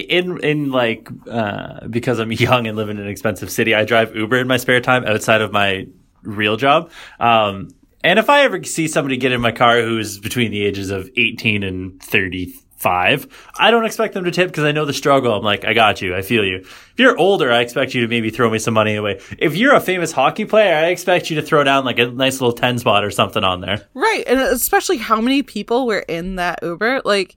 in 0.00 0.38
in 0.42 0.70
like 0.70 1.08
uh, 1.30 1.86
because 1.88 2.18
I'm 2.18 2.32
young 2.32 2.66
and 2.66 2.76
live 2.76 2.88
in 2.88 2.98
an 2.98 3.08
expensive 3.08 3.50
city, 3.50 3.74
I 3.74 3.84
drive 3.84 4.14
Uber 4.16 4.38
in 4.38 4.48
my 4.48 4.56
spare 4.56 4.80
time 4.80 5.04
outside 5.04 5.40
of 5.40 5.52
my 5.52 5.86
real 6.22 6.56
job. 6.56 6.90
Um, 7.20 7.68
and 8.04 8.18
if 8.18 8.28
I 8.28 8.42
ever 8.42 8.62
see 8.64 8.88
somebody 8.88 9.16
get 9.16 9.32
in 9.32 9.40
my 9.40 9.52
car 9.52 9.80
who's 9.80 10.18
between 10.18 10.50
the 10.50 10.64
ages 10.64 10.90
of 10.90 11.08
18 11.16 11.62
and 11.62 12.02
35, 12.02 13.28
I 13.56 13.70
don't 13.70 13.84
expect 13.84 14.14
them 14.14 14.24
to 14.24 14.32
tip 14.32 14.48
because 14.48 14.64
I 14.64 14.72
know 14.72 14.84
the 14.84 14.92
struggle. 14.92 15.32
I'm 15.34 15.44
like, 15.44 15.64
I 15.64 15.72
got 15.72 16.02
you. 16.02 16.16
I 16.16 16.22
feel 16.22 16.44
you. 16.44 16.56
If 16.56 16.94
you're 16.96 17.16
older, 17.16 17.52
I 17.52 17.60
expect 17.60 17.94
you 17.94 18.00
to 18.00 18.08
maybe 18.08 18.30
throw 18.30 18.50
me 18.50 18.58
some 18.58 18.74
money 18.74 18.96
away. 18.96 19.20
If 19.38 19.56
you're 19.56 19.74
a 19.74 19.80
famous 19.80 20.10
hockey 20.10 20.46
player, 20.46 20.74
I 20.74 20.86
expect 20.86 21.30
you 21.30 21.36
to 21.36 21.42
throw 21.42 21.62
down 21.62 21.84
like 21.84 22.00
a 22.00 22.06
nice 22.06 22.40
little 22.40 22.54
10 22.54 22.78
spot 22.78 23.04
or 23.04 23.12
something 23.12 23.44
on 23.44 23.60
there. 23.60 23.86
right, 23.94 24.24
and 24.26 24.40
especially 24.40 24.96
how 24.96 25.20
many 25.20 25.44
people 25.44 25.86
were 25.86 26.00
in 26.00 26.36
that 26.36 26.58
Uber? 26.62 27.02
Like 27.04 27.36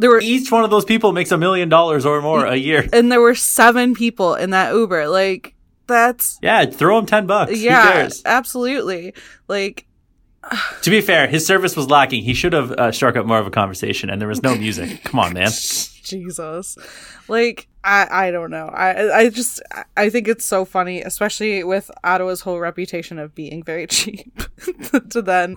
there 0.00 0.10
were 0.10 0.20
each 0.20 0.50
one 0.50 0.64
of 0.64 0.70
those 0.70 0.84
people 0.84 1.12
makes 1.12 1.30
a 1.30 1.38
million 1.38 1.68
dollars 1.68 2.04
or 2.06 2.20
more 2.22 2.44
a 2.46 2.56
year. 2.56 2.88
and 2.92 3.12
there 3.12 3.20
were 3.20 3.34
seven 3.34 3.94
people 3.94 4.34
in 4.34 4.50
that 4.50 4.72
Uber. 4.74 5.08
Like 5.08 5.54
that's 5.86 6.38
Yeah, 6.42 6.64
throw 6.66 6.96
them 6.96 7.06
ten 7.06 7.26
bucks. 7.26 7.58
Yeah, 7.58 8.08
absolutely. 8.24 9.14
Like 9.48 9.86
To 10.82 10.90
be 10.90 11.00
fair, 11.00 11.26
his 11.26 11.46
service 11.46 11.76
was 11.76 11.88
lacking. 11.88 12.22
He 12.22 12.32
should 12.34 12.54
have 12.54 12.72
uh, 12.72 12.92
struck 12.92 13.16
up 13.16 13.26
more 13.26 13.38
of 13.38 13.46
a 13.46 13.50
conversation, 13.50 14.08
and 14.10 14.20
there 14.20 14.28
was 14.28 14.42
no 14.42 14.54
music. 14.56 15.04
Come 15.04 15.20
on, 15.20 15.34
man. 15.34 15.50
Jesus. 16.02 16.76
Like 17.28 17.68
I 17.84 18.08
I 18.10 18.30
don't 18.30 18.50
know. 18.50 18.66
I 18.66 19.18
I 19.20 19.28
just 19.28 19.62
I 19.96 20.10
think 20.10 20.26
it's 20.28 20.44
so 20.44 20.64
funny, 20.64 21.02
especially 21.02 21.62
with 21.62 21.90
Ottawa's 22.02 22.40
whole 22.40 22.58
reputation 22.58 23.18
of 23.18 23.34
being 23.34 23.62
very 23.62 23.86
cheap 23.88 24.32
to 25.10 25.22
then 25.22 25.56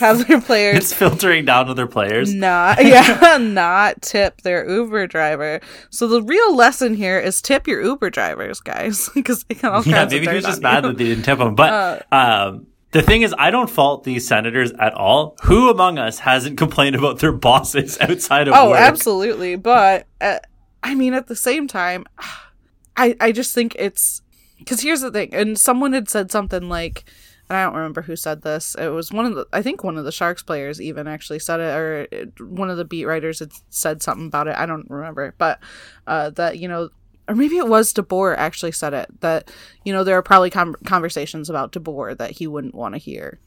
have 0.00 0.26
their 0.26 0.40
players, 0.40 0.76
it's 0.78 0.92
filtering 0.92 1.44
down 1.44 1.66
to 1.66 1.74
their 1.74 1.86
players. 1.86 2.32
not 2.34 2.84
yeah, 2.84 3.36
not 3.40 4.00
tip 4.02 4.40
their 4.40 4.68
Uber 4.68 5.06
driver. 5.06 5.60
So 5.90 6.08
the 6.08 6.22
real 6.22 6.56
lesson 6.56 6.94
here 6.94 7.20
is 7.20 7.40
tip 7.42 7.68
your 7.68 7.82
Uber 7.82 8.10
drivers, 8.10 8.60
guys, 8.60 9.10
because 9.14 9.44
they 9.44 9.54
can 9.54 9.70
all 9.70 9.82
Yeah, 9.84 10.06
maybe 10.06 10.26
he 10.26 10.34
was 10.34 10.44
just 10.44 10.62
mad 10.62 10.82
you. 10.84 10.90
that 10.90 10.98
they 10.98 11.04
didn't 11.04 11.24
tip 11.24 11.38
him. 11.38 11.54
But 11.54 12.10
um, 12.12 12.66
the 12.92 13.02
thing 13.02 13.22
is, 13.22 13.34
I 13.38 13.50
don't 13.50 13.68
fault 13.68 14.04
these 14.04 14.26
senators 14.26 14.72
at 14.78 14.94
all. 14.94 15.36
Who 15.44 15.68
among 15.70 15.98
us 15.98 16.20
hasn't 16.20 16.56
complained 16.58 16.96
about 16.96 17.18
their 17.18 17.32
bosses 17.32 17.98
outside 18.00 18.48
of 18.48 18.54
Oh, 18.56 18.70
work? 18.70 18.80
absolutely. 18.80 19.56
But 19.56 20.06
uh, 20.20 20.38
I 20.82 20.94
mean, 20.94 21.14
at 21.14 21.26
the 21.26 21.36
same 21.36 21.66
time, 21.68 22.04
I 22.96 23.14
I 23.20 23.32
just 23.32 23.54
think 23.54 23.74
it's 23.78 24.22
because 24.58 24.80
here's 24.80 25.00
the 25.02 25.10
thing, 25.10 25.34
and 25.34 25.58
someone 25.58 25.92
had 25.92 26.08
said 26.08 26.30
something 26.32 26.68
like, 26.68 27.04
and 27.48 27.56
I 27.56 27.64
don't 27.64 27.74
remember 27.76 28.02
who 28.02 28.16
said 28.16 28.42
this. 28.42 28.74
It 28.74 28.88
was 28.88 29.12
one 29.12 29.26
of 29.26 29.34
the 29.34 29.46
I 29.52 29.62
think 29.62 29.84
one 29.84 29.96
of 29.98 30.04
the 30.04 30.12
Sharks 30.12 30.42
players 30.42 30.80
even 30.80 31.06
actually 31.06 31.38
said 31.38 31.60
it, 31.60 31.74
or 31.76 32.08
it, 32.10 32.40
one 32.40 32.70
of 32.70 32.76
the 32.76 32.84
beat 32.84 33.04
writers 33.04 33.38
had 33.38 33.52
said 33.70 34.02
something 34.02 34.26
about 34.26 34.48
it. 34.48 34.56
I 34.56 34.66
don't 34.66 34.90
remember, 34.90 35.34
but 35.38 35.60
uh, 36.06 36.30
that 36.30 36.58
you 36.58 36.68
know. 36.68 36.88
Or 37.28 37.34
maybe 37.34 37.58
it 37.58 37.68
was 37.68 37.92
DeBoer 37.92 38.36
actually 38.36 38.72
said 38.72 38.94
it 38.94 39.20
that 39.20 39.50
you 39.84 39.92
know 39.92 40.02
there 40.02 40.16
are 40.16 40.22
probably 40.22 40.50
com- 40.50 40.76
conversations 40.84 41.48
about 41.50 41.72
DeBoer 41.72 42.16
that 42.16 42.32
he 42.32 42.46
wouldn't 42.46 42.74
want 42.74 42.94
to 42.94 42.98
hear. 42.98 43.38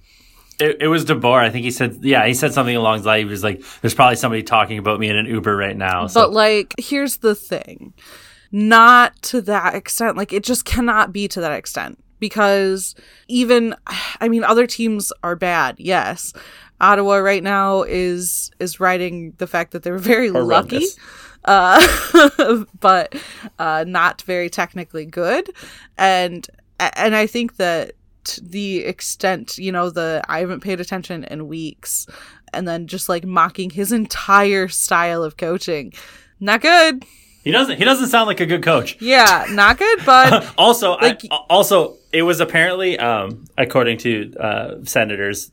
It, 0.59 0.77
it 0.81 0.87
was 0.87 1.05
DeBoer. 1.05 1.43
I 1.43 1.49
think 1.49 1.63
he 1.63 1.71
said, 1.71 1.99
yeah, 2.01 2.25
he 2.27 2.35
said 2.35 2.53
something 2.53 2.75
along 2.75 3.01
the 3.01 3.07
lines. 3.07 3.21
He 3.21 3.25
was 3.25 3.43
like, 3.43 3.63
"There's 3.81 3.95
probably 3.95 4.15
somebody 4.15 4.43
talking 4.43 4.77
about 4.77 4.99
me 4.99 5.09
in 5.09 5.17
an 5.17 5.25
Uber 5.25 5.55
right 5.55 5.75
now." 5.75 6.07
So 6.07 6.21
But 6.21 6.33
like, 6.33 6.75
here's 6.77 7.17
the 7.17 7.33
thing. 7.33 7.93
Not 8.51 9.19
to 9.23 9.41
that 9.41 9.73
extent. 9.75 10.17
Like 10.17 10.31
it 10.31 10.43
just 10.43 10.65
cannot 10.65 11.11
be 11.11 11.27
to 11.29 11.41
that 11.41 11.53
extent 11.53 12.01
because 12.19 12.95
even 13.27 13.75
I 14.19 14.29
mean 14.29 14.45
other 14.45 14.67
teams 14.67 15.11
are 15.23 15.35
bad. 15.35 15.75
Yes. 15.79 16.33
Ottawa 16.79 17.17
right 17.17 17.43
now 17.43 17.83
is 17.83 18.51
is 18.59 18.79
riding 18.79 19.33
the 19.37 19.47
fact 19.47 19.71
that 19.71 19.83
they're 19.83 19.97
very 19.97 20.31
lucky. 20.31 20.85
Uh, 21.45 22.65
but 22.79 23.15
uh, 23.59 23.83
not 23.87 24.21
very 24.23 24.49
technically 24.49 25.05
good, 25.05 25.49
and 25.97 26.47
and 26.79 27.15
I 27.15 27.27
think 27.27 27.55
that 27.57 27.93
the 28.41 28.79
extent 28.85 29.57
you 29.57 29.71
know 29.71 29.89
the 29.89 30.21
I 30.29 30.39
haven't 30.39 30.59
paid 30.61 30.79
attention 30.79 31.23
in 31.25 31.47
weeks, 31.47 32.05
and 32.53 32.67
then 32.67 32.87
just 32.87 33.09
like 33.09 33.25
mocking 33.25 33.69
his 33.71 33.91
entire 33.91 34.67
style 34.67 35.23
of 35.23 35.37
coaching, 35.37 35.93
not 36.39 36.61
good. 36.61 37.05
he 37.43 37.51
doesn't. 37.51 37.77
He 37.77 37.83
doesn't 37.85 38.09
sound 38.09 38.27
like 38.27 38.39
a 38.39 38.45
good 38.45 38.61
coach. 38.63 39.01
Yeah, 39.01 39.45
not 39.49 39.79
good, 39.79 39.99
but 40.05 40.45
Also, 40.57 40.91
Like- 40.97 41.23
I, 41.31 41.37
also, 41.49 41.97
it 42.13 42.23
was 42.23 42.39
apparently, 42.39 42.99
um, 42.99 43.45
according 43.57 43.97
to 43.99 44.33
uh, 44.37 44.83
senators, 44.83 45.51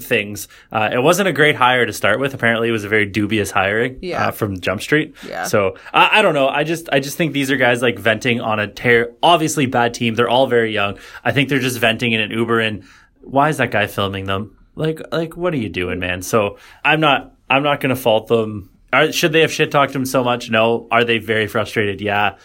things, 0.00 0.48
uh, 0.72 0.90
it 0.92 0.98
wasn't 1.02 1.28
a 1.28 1.32
great 1.32 1.54
hire 1.56 1.84
to 1.84 1.92
start 1.92 2.18
with. 2.20 2.34
Apparently, 2.34 2.68
it 2.68 2.72
was 2.72 2.84
a 2.84 2.88
very 2.88 3.06
dubious 3.06 3.50
hiring 3.50 3.98
Yeah. 4.00 4.28
uh, 4.28 4.30
from 4.30 4.60
Jump 4.60 4.80
Street. 4.80 5.14
Yeah. 5.26 5.44
So 5.44 5.76
I, 5.92 6.18
I 6.18 6.22
don't 6.22 6.34
know. 6.34 6.48
I 6.48 6.64
just, 6.64 6.88
I 6.92 7.00
just 7.00 7.16
think 7.16 7.32
these 7.32 7.50
are 7.50 7.56
guys 7.56 7.82
like 7.82 7.98
venting 7.98 8.40
on 8.40 8.58
a 8.58 8.66
tear. 8.66 9.12
Obviously, 9.22 9.66
bad 9.66 9.94
team. 9.94 10.14
They're 10.14 10.28
all 10.28 10.46
very 10.46 10.72
young. 10.72 10.98
I 11.24 11.32
think 11.32 11.48
they're 11.48 11.58
just 11.58 11.78
venting 11.78 12.12
in 12.12 12.20
an 12.20 12.30
Uber. 12.30 12.60
And 12.60 12.84
why 13.20 13.50
is 13.50 13.58
that 13.58 13.70
guy 13.70 13.86
filming 13.86 14.24
them? 14.24 14.56
Like, 14.74 15.00
like, 15.12 15.36
what 15.36 15.52
are 15.52 15.58
you 15.58 15.68
doing, 15.68 15.98
man? 15.98 16.22
So 16.22 16.58
I'm 16.84 17.00
not, 17.00 17.34
I'm 17.50 17.62
not 17.62 17.80
going 17.80 17.94
to 17.94 18.00
fault 18.00 18.28
them. 18.28 18.70
Are, 18.92 19.12
should 19.12 19.32
they 19.32 19.42
have 19.42 19.52
shit 19.52 19.70
talked 19.70 19.92
to 19.92 19.98
him 19.98 20.06
so 20.06 20.24
much? 20.24 20.48
No. 20.50 20.88
Are 20.90 21.04
they 21.04 21.18
very 21.18 21.46
frustrated? 21.46 22.00
Yeah. 22.00 22.36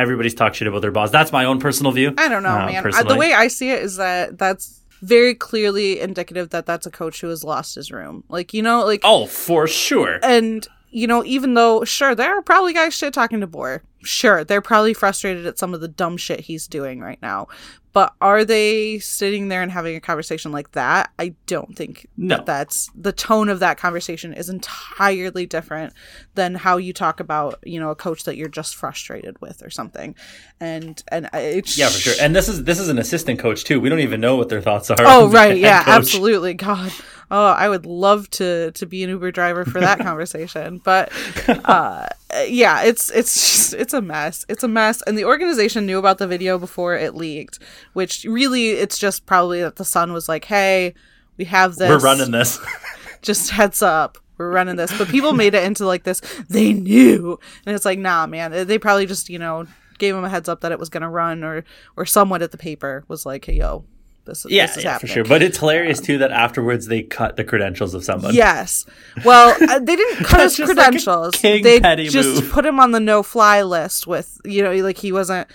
Everybody's 0.00 0.34
talked 0.34 0.56
shit 0.56 0.66
about 0.68 0.82
their 0.82 0.90
boss. 0.90 1.10
That's 1.10 1.32
my 1.32 1.44
own 1.44 1.60
personal 1.60 1.92
view. 1.92 2.14
I 2.18 2.28
don't 2.28 2.42
know, 2.42 2.50
Uh, 2.50 2.66
man. 2.66 2.90
I, 2.94 3.02
the 3.02 3.16
way 3.16 3.32
I 3.32 3.48
see 3.48 3.70
it 3.70 3.82
is 3.82 3.96
that 3.96 4.38
that's 4.38 4.80
very 5.02 5.34
clearly 5.34 6.00
indicative 6.00 6.50
that 6.50 6.66
that's 6.66 6.86
a 6.86 6.90
coach 6.90 7.20
who 7.20 7.28
has 7.28 7.42
lost 7.44 7.74
his 7.74 7.90
room. 7.90 8.24
Like 8.28 8.52
you 8.54 8.62
know, 8.62 8.84
like 8.84 9.00
Oh, 9.04 9.26
for 9.26 9.66
sure. 9.66 10.18
and 10.22 10.66
you 10.92 11.06
know, 11.06 11.24
even 11.24 11.54
though 11.54 11.84
sure 11.84 12.14
there 12.16 12.36
are 12.36 12.42
probably 12.42 12.72
guys 12.74 12.94
shit 12.94 13.14
talking 13.14 13.40
DeBoer. 13.40 13.80
Sure, 14.02 14.44
they're 14.44 14.62
probably 14.62 14.94
frustrated 14.94 15.44
at 15.46 15.58
some 15.58 15.74
of 15.74 15.80
the 15.82 15.88
dumb 15.88 16.16
shit 16.16 16.40
he's 16.40 16.66
doing 16.66 17.00
right 17.00 17.18
now. 17.22 17.46
But 17.92 18.14
are 18.20 18.44
they 18.44 18.98
sitting 19.00 19.48
there 19.48 19.62
and 19.62 19.70
having 19.70 19.94
a 19.96 20.00
conversation 20.00 20.52
like 20.52 20.72
that? 20.72 21.10
I 21.18 21.34
don't 21.46 21.76
think 21.76 22.06
No. 22.16 22.36
that 22.36 22.46
that's 22.46 22.88
the 22.94 23.12
tone 23.12 23.48
of 23.48 23.58
that 23.60 23.78
conversation 23.78 24.32
is 24.32 24.48
entirely 24.48 25.44
different 25.44 25.92
than 26.40 26.54
how 26.54 26.78
you 26.78 26.94
talk 26.94 27.20
about 27.20 27.58
you 27.64 27.78
know 27.78 27.90
a 27.90 27.94
coach 27.94 28.24
that 28.24 28.34
you're 28.38 28.48
just 28.48 28.74
frustrated 28.74 29.38
with 29.42 29.62
or 29.62 29.68
something. 29.68 30.14
And 30.58 31.02
and 31.08 31.28
it's 31.34 31.76
Yeah, 31.76 31.88
for 31.88 31.98
sure. 31.98 32.14
And 32.18 32.34
this 32.34 32.48
is 32.48 32.64
this 32.64 32.78
is 32.78 32.88
an 32.88 32.98
assistant 32.98 33.38
coach 33.38 33.64
too. 33.64 33.78
We 33.78 33.90
don't 33.90 34.00
even 34.00 34.22
know 34.22 34.36
what 34.36 34.48
their 34.48 34.62
thoughts 34.62 34.90
are. 34.90 34.96
Oh 35.00 35.28
right, 35.28 35.58
yeah, 35.58 35.84
coach. 35.84 35.94
absolutely. 35.94 36.54
God, 36.54 36.92
oh, 37.30 37.48
I 37.48 37.68
would 37.68 37.84
love 37.84 38.30
to 38.30 38.70
to 38.70 38.86
be 38.86 39.04
an 39.04 39.10
Uber 39.10 39.32
driver 39.32 39.66
for 39.66 39.80
that 39.80 39.98
conversation. 40.08 40.80
But 40.82 41.12
uh, 41.46 42.06
yeah, 42.46 42.84
it's 42.84 43.10
it's 43.10 43.34
just, 43.34 43.74
it's 43.74 43.92
a 43.92 44.00
mess. 44.00 44.46
It's 44.48 44.64
a 44.64 44.68
mess, 44.68 45.02
and 45.02 45.18
the 45.18 45.26
organization 45.26 45.84
knew 45.84 45.98
about 45.98 46.16
the 46.16 46.26
video 46.26 46.58
before 46.58 46.94
it 46.94 47.14
leaked. 47.14 47.58
Which 47.92 48.24
really, 48.24 48.70
it's 48.70 48.96
just 48.96 49.26
probably 49.26 49.60
that 49.60 49.76
the 49.76 49.84
Sun 49.84 50.14
was 50.14 50.26
like, 50.26 50.46
"Hey, 50.46 50.94
we 51.36 51.44
have 51.44 51.76
this. 51.76 51.90
We're 51.90 51.98
running 51.98 52.30
this. 52.30 52.58
Just 53.22 53.50
heads 53.50 53.82
up." 53.82 54.16
We're 54.40 54.50
running 54.50 54.76
this, 54.76 54.96
but 54.96 55.08
people 55.08 55.34
made 55.34 55.54
it 55.54 55.64
into 55.64 55.84
like 55.84 56.04
this. 56.04 56.20
They 56.48 56.72
knew, 56.72 57.38
and 57.66 57.76
it's 57.76 57.84
like, 57.84 57.98
nah, 57.98 58.26
man. 58.26 58.66
They 58.66 58.78
probably 58.78 59.04
just, 59.04 59.28
you 59.28 59.38
know, 59.38 59.66
gave 59.98 60.14
him 60.14 60.24
a 60.24 60.30
heads 60.30 60.48
up 60.48 60.62
that 60.62 60.72
it 60.72 60.78
was 60.78 60.88
going 60.88 61.02
to 61.02 61.10
run, 61.10 61.44
or 61.44 61.62
or 61.94 62.06
someone 62.06 62.40
at 62.40 62.50
the 62.50 62.56
paper 62.56 63.04
was 63.06 63.26
like, 63.26 63.44
"Hey, 63.44 63.56
yo, 63.56 63.84
this, 64.24 64.46
yeah, 64.48 64.64
this 64.64 64.78
is 64.78 64.84
yeah, 64.84 64.96
for 64.96 65.06
sure. 65.08 65.24
But 65.24 65.42
it's 65.42 65.58
hilarious 65.58 66.00
too 66.00 66.16
that 66.18 66.30
afterwards 66.32 66.86
they 66.86 67.02
cut 67.02 67.36
the 67.36 67.44
credentials 67.44 67.92
of 67.92 68.02
someone. 68.02 68.34
Yes. 68.34 68.86
Well, 69.26 69.54
uh, 69.60 69.78
they 69.78 69.94
didn't 69.94 70.24
cut 70.24 70.40
his 70.40 70.56
just 70.56 70.68
like 70.68 70.76
credentials. 70.76 71.34
they 71.42 71.60
just 72.08 72.42
move. 72.42 72.50
put 72.50 72.64
him 72.64 72.80
on 72.80 72.92
the 72.92 73.00
no 73.00 73.22
fly 73.22 73.60
list 73.60 74.06
with, 74.06 74.40
you 74.46 74.62
know, 74.62 74.72
like 74.76 74.96
he 74.96 75.12
wasn't, 75.12 75.48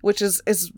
which 0.00 0.22
is 0.22 0.40
is 0.46 0.70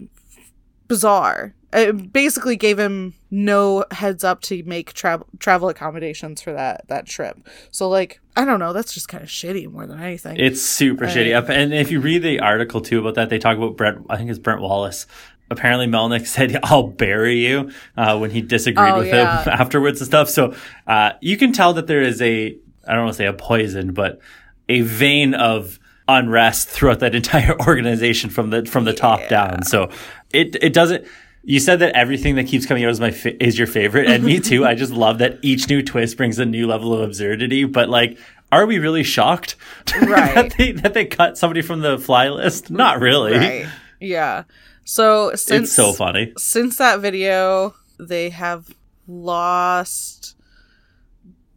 bizarre. 0.89 1.55
It 1.73 2.13
basically 2.13 2.57
gave 2.57 2.79
him 2.79 3.15
no 3.31 3.85
heads 3.93 4.25
up 4.25 4.41
to 4.43 4.63
make 4.65 4.93
travel 4.93 5.27
travel 5.39 5.69
accommodations 5.69 6.43
for 6.43 6.53
that 6.53 6.89
that 6.89 7.07
trip. 7.07 7.39
So 7.71 7.89
like, 7.89 8.21
I 8.37 8.45
don't 8.45 8.59
know, 8.59 8.73
that's 8.73 8.93
just 8.93 9.09
kind 9.09 9.23
of 9.23 9.29
shitty 9.31 9.71
more 9.71 9.87
than 9.87 10.01
anything. 10.01 10.37
It's 10.39 10.61
super 10.61 11.07
shitty. 11.07 11.49
And 11.49 11.73
if 11.73 11.91
you 11.93 12.01
read 12.01 12.23
the 12.23 12.41
article 12.41 12.81
too 12.81 12.99
about 12.99 13.15
that, 13.15 13.31
they 13.31 13.39
talk 13.39 13.57
about 13.57 13.77
Brent. 13.77 14.05
I 14.11 14.17
think 14.17 14.31
it's 14.31 14.39
Brent 14.39 14.61
Wallace. 14.61 15.07
Apparently, 15.49 15.87
Melnyk 15.87 16.27
said, 16.29 16.59
"I'll 16.65 16.89
bury 16.89 17.47
you" 17.47 17.71
uh, 17.97 18.19
when 18.19 18.31
he 18.31 18.41
disagreed 18.41 18.93
Oh, 18.93 18.99
with 18.99 19.09
yeah. 19.09 19.43
him 19.45 19.49
afterwards 19.61 20.01
and 20.01 20.07
stuff. 20.09 20.29
So 20.29 20.55
uh, 20.87 21.13
you 21.21 21.37
can 21.37 21.53
tell 21.53 21.73
that 21.75 21.87
there 21.87 22.03
is 22.03 22.21
a 22.23 22.57
I 22.87 22.95
don't 22.95 23.05
want 23.05 23.15
to 23.15 23.19
say 23.19 23.27
a 23.27 23.33
poison, 23.33 23.93
but 23.93 24.21
a 24.69 24.81
vein 24.81 25.35
of 25.35 25.79
unrest 26.09 26.69
throughout 26.69 26.99
that 27.01 27.15
entire 27.15 27.57
organization 27.67 28.31
from 28.31 28.51
the 28.51 28.65
from 28.65 28.85
the 28.85 28.93
top 28.93 29.29
down. 29.29 29.63
So 29.63 29.91
it 30.33 30.57
it 30.63 30.73
doesn't. 30.73 31.07
You 31.43 31.59
said 31.59 31.79
that 31.79 31.95
everything 31.97 32.35
that 32.37 32.47
keeps 32.47 32.67
coming 32.67 32.85
out 32.85 32.91
is 32.91 33.01
my 33.01 33.11
fa- 33.11 33.43
is 33.43 33.57
your 33.57 33.67
favorite, 33.67 34.09
and 34.09 34.23
me 34.25 34.41
too. 34.41 34.67
I 34.67 34.75
just 34.75 34.93
love 34.93 35.19
that 35.19 35.39
each 35.43 35.69
new 35.69 35.83
twist 35.83 36.17
brings 36.17 36.39
a 36.39 36.45
new 36.45 36.67
level 36.67 36.93
of 36.93 37.01
absurdity. 37.01 37.65
But 37.65 37.89
like, 37.89 38.19
are 38.53 38.67
we 38.67 38.79
really 38.79 39.03
shocked 39.03 39.57
Right. 40.03 40.35
that 40.35 40.55
they 40.59 40.73
that 40.73 40.93
they 40.95 41.07
cut 41.07 41.39
somebody 41.39 41.63
from 41.63 41.81
the 41.81 41.99
fly 41.99 42.29
list? 42.29 42.71
Not 42.71 43.01
really. 43.01 43.33
right. 43.39 43.67
Yeah. 44.01 44.45
So 44.85 45.31
since 45.35 45.69
It's 45.69 45.73
so 45.73 45.93
funny. 45.93 46.33
since 46.37 46.77
that 46.77 47.01
video, 47.01 47.75
they 47.99 48.31
have 48.31 48.69
lost. 49.07 50.37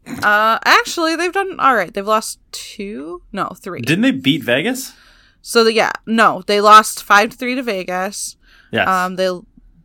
Uh, 0.06 0.60
actually, 0.66 1.16
they've 1.16 1.32
done 1.34 1.60
all 1.60 1.76
right. 1.76 1.94
They've 1.94 2.06
lost 2.06 2.40
two, 2.52 3.22
no, 3.32 3.50
three. 3.58 3.82
Didn't 3.82 4.02
they 4.02 4.12
beat 4.12 4.44
Vegas? 4.44 4.94
so 5.42 5.64
the, 5.66 5.74
yeah, 5.74 5.92
no, 6.06 6.42
they 6.48 6.62
lost 6.62 7.04
five 7.04 7.32
to 7.32 7.38
three 7.38 7.56
to 7.56 7.64
Vegas. 7.64 8.38
Yes, 8.72 8.88
Um, 8.88 9.16
they 9.18 9.30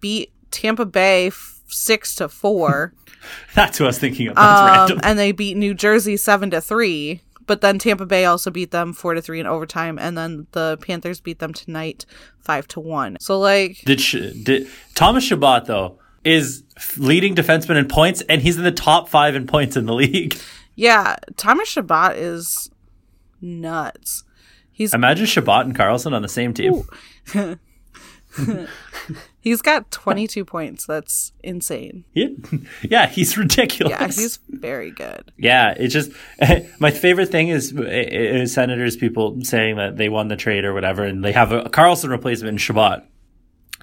beat 0.00 0.32
Tampa 0.50 0.84
Bay 0.86 1.28
f- 1.28 1.60
six 1.66 2.14
to 2.16 2.28
four. 2.28 2.92
that's 3.54 3.78
what 3.80 3.86
I 3.86 3.88
was 3.88 3.98
thinking 3.98 4.28
of. 4.28 4.36
That's 4.36 4.60
um, 4.60 4.66
random. 4.66 5.00
and 5.02 5.18
they 5.18 5.32
beat 5.32 5.56
New 5.56 5.74
Jersey 5.74 6.16
seven 6.16 6.50
to 6.50 6.60
three. 6.60 7.22
But 7.46 7.62
then 7.62 7.78
Tampa 7.78 8.04
Bay 8.04 8.26
also 8.26 8.50
beat 8.50 8.72
them 8.72 8.92
four 8.92 9.14
to 9.14 9.22
three 9.22 9.40
in 9.40 9.46
overtime, 9.46 9.98
and 9.98 10.18
then 10.18 10.46
the 10.52 10.76
Panthers 10.82 11.18
beat 11.18 11.38
them 11.38 11.54
tonight 11.54 12.04
five 12.40 12.68
to 12.68 12.80
one. 12.80 13.16
So 13.20 13.38
like, 13.38 13.78
Did 13.86 14.02
Sh- 14.02 14.32
did 14.42 14.68
Thomas 14.94 15.24
Chabot 15.24 15.64
though 15.64 15.98
is 16.24 16.62
leading 16.98 17.34
defenseman 17.34 17.76
in 17.76 17.88
points, 17.88 18.20
and 18.28 18.42
he's 18.42 18.58
in 18.58 18.64
the 18.64 18.70
top 18.72 19.08
five 19.08 19.34
in 19.34 19.46
points 19.46 19.76
in 19.76 19.86
the 19.86 19.94
league. 19.94 20.38
Yeah, 20.74 21.16
Thomas 21.38 21.68
Chabot 21.68 22.16
is 22.16 22.70
nuts. 23.40 24.24
He's 24.70 24.92
Imagine 24.92 25.24
Chabot 25.26 25.64
and 25.64 25.74
Karlsson 25.74 26.12
on 26.12 26.20
the 26.22 26.28
same 26.28 26.52
team. 26.52 26.84
he's 29.40 29.62
got 29.62 29.90
22 29.90 30.44
points. 30.44 30.86
That's 30.86 31.32
insane. 31.42 32.04
He- 32.12 32.36
yeah, 32.82 33.06
he's 33.06 33.36
ridiculous. 33.36 33.90
Yeah, 33.98 34.06
he's 34.06 34.38
very 34.48 34.90
good. 34.90 35.32
Yeah, 35.36 35.74
it's 35.76 35.94
just 35.94 36.12
my 36.80 36.90
favorite 36.90 37.30
thing 37.30 37.48
is, 37.48 37.74
uh, 37.76 37.82
is 37.84 38.52
senators 38.52 38.96
people 38.96 39.38
saying 39.42 39.76
that 39.76 39.96
they 39.96 40.08
won 40.08 40.28
the 40.28 40.36
trade 40.36 40.64
or 40.64 40.74
whatever, 40.74 41.04
and 41.04 41.24
they 41.24 41.32
have 41.32 41.52
a 41.52 41.64
Karlsson 41.64 42.10
replacement 42.10 42.50
in 42.50 42.58
Chabot. 42.58 43.04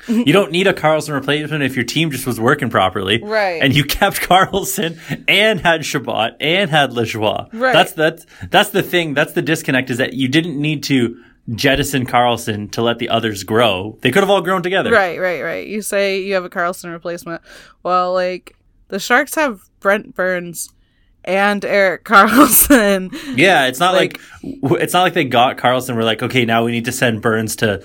you 0.07 0.33
don't 0.33 0.51
need 0.51 0.67
a 0.67 0.73
Karlsson 0.73 1.13
replacement 1.13 1.63
if 1.63 1.75
your 1.75 1.85
team 1.85 2.11
just 2.11 2.27
was 2.27 2.39
working 2.39 2.69
properly, 2.69 3.21
Right. 3.23 3.61
And 3.61 3.73
you 3.75 3.85
kept 3.85 4.21
Karlsson 4.21 4.99
and 5.27 5.59
had 5.61 5.85
Chabot 5.85 6.35
and 6.39 6.69
had 6.69 6.91
Lajoie. 6.91 7.47
Right. 7.53 7.73
That's 7.73 7.93
that's 7.93 8.25
that's 8.49 8.69
the 8.71 8.83
thing. 8.83 9.13
That's 9.13 9.33
the 9.33 9.41
disconnect 9.41 9.89
is 9.89 9.97
that 9.97 10.13
you 10.13 10.27
didn't 10.27 10.59
need 10.61 10.83
to 10.83 11.17
jettison 11.53 12.05
Karlsson 12.05 12.71
to 12.71 12.81
let 12.81 12.97
the 12.99 13.09
others 13.09 13.43
grow. 13.43 13.97
They 14.01 14.11
could 14.11 14.23
have 14.23 14.29
all 14.29 14.41
grown 14.41 14.63
together. 14.63 14.91
Right, 14.91 15.19
right, 15.19 15.41
right. 15.43 15.67
You 15.67 15.81
say 15.81 16.21
you 16.21 16.33
have 16.33 16.43
a 16.45 16.49
Karlsson 16.49 16.91
replacement. 16.91 17.41
Well, 17.83 18.13
like 18.13 18.55
the 18.87 18.99
Sharks 18.99 19.35
have 19.35 19.61
Brent 19.79 20.15
Burns 20.15 20.69
and 21.23 21.63
Erik 21.65 22.03
Karlsson. 22.05 23.11
Yeah, 23.37 23.67
it's 23.67 23.79
not 23.79 23.93
like, 23.93 24.19
Like- 24.43 24.81
it's 24.81 24.93
not 24.93 25.01
like 25.03 25.13
they 25.13 25.23
got 25.25 25.57
Karlsson. 25.57 25.95
We're 25.95 26.03
like, 26.03 26.23
okay, 26.23 26.45
now 26.45 26.63
we 26.65 26.71
need 26.71 26.85
to 26.85 26.91
send 26.91 27.21
Burns 27.21 27.55
to 27.57 27.83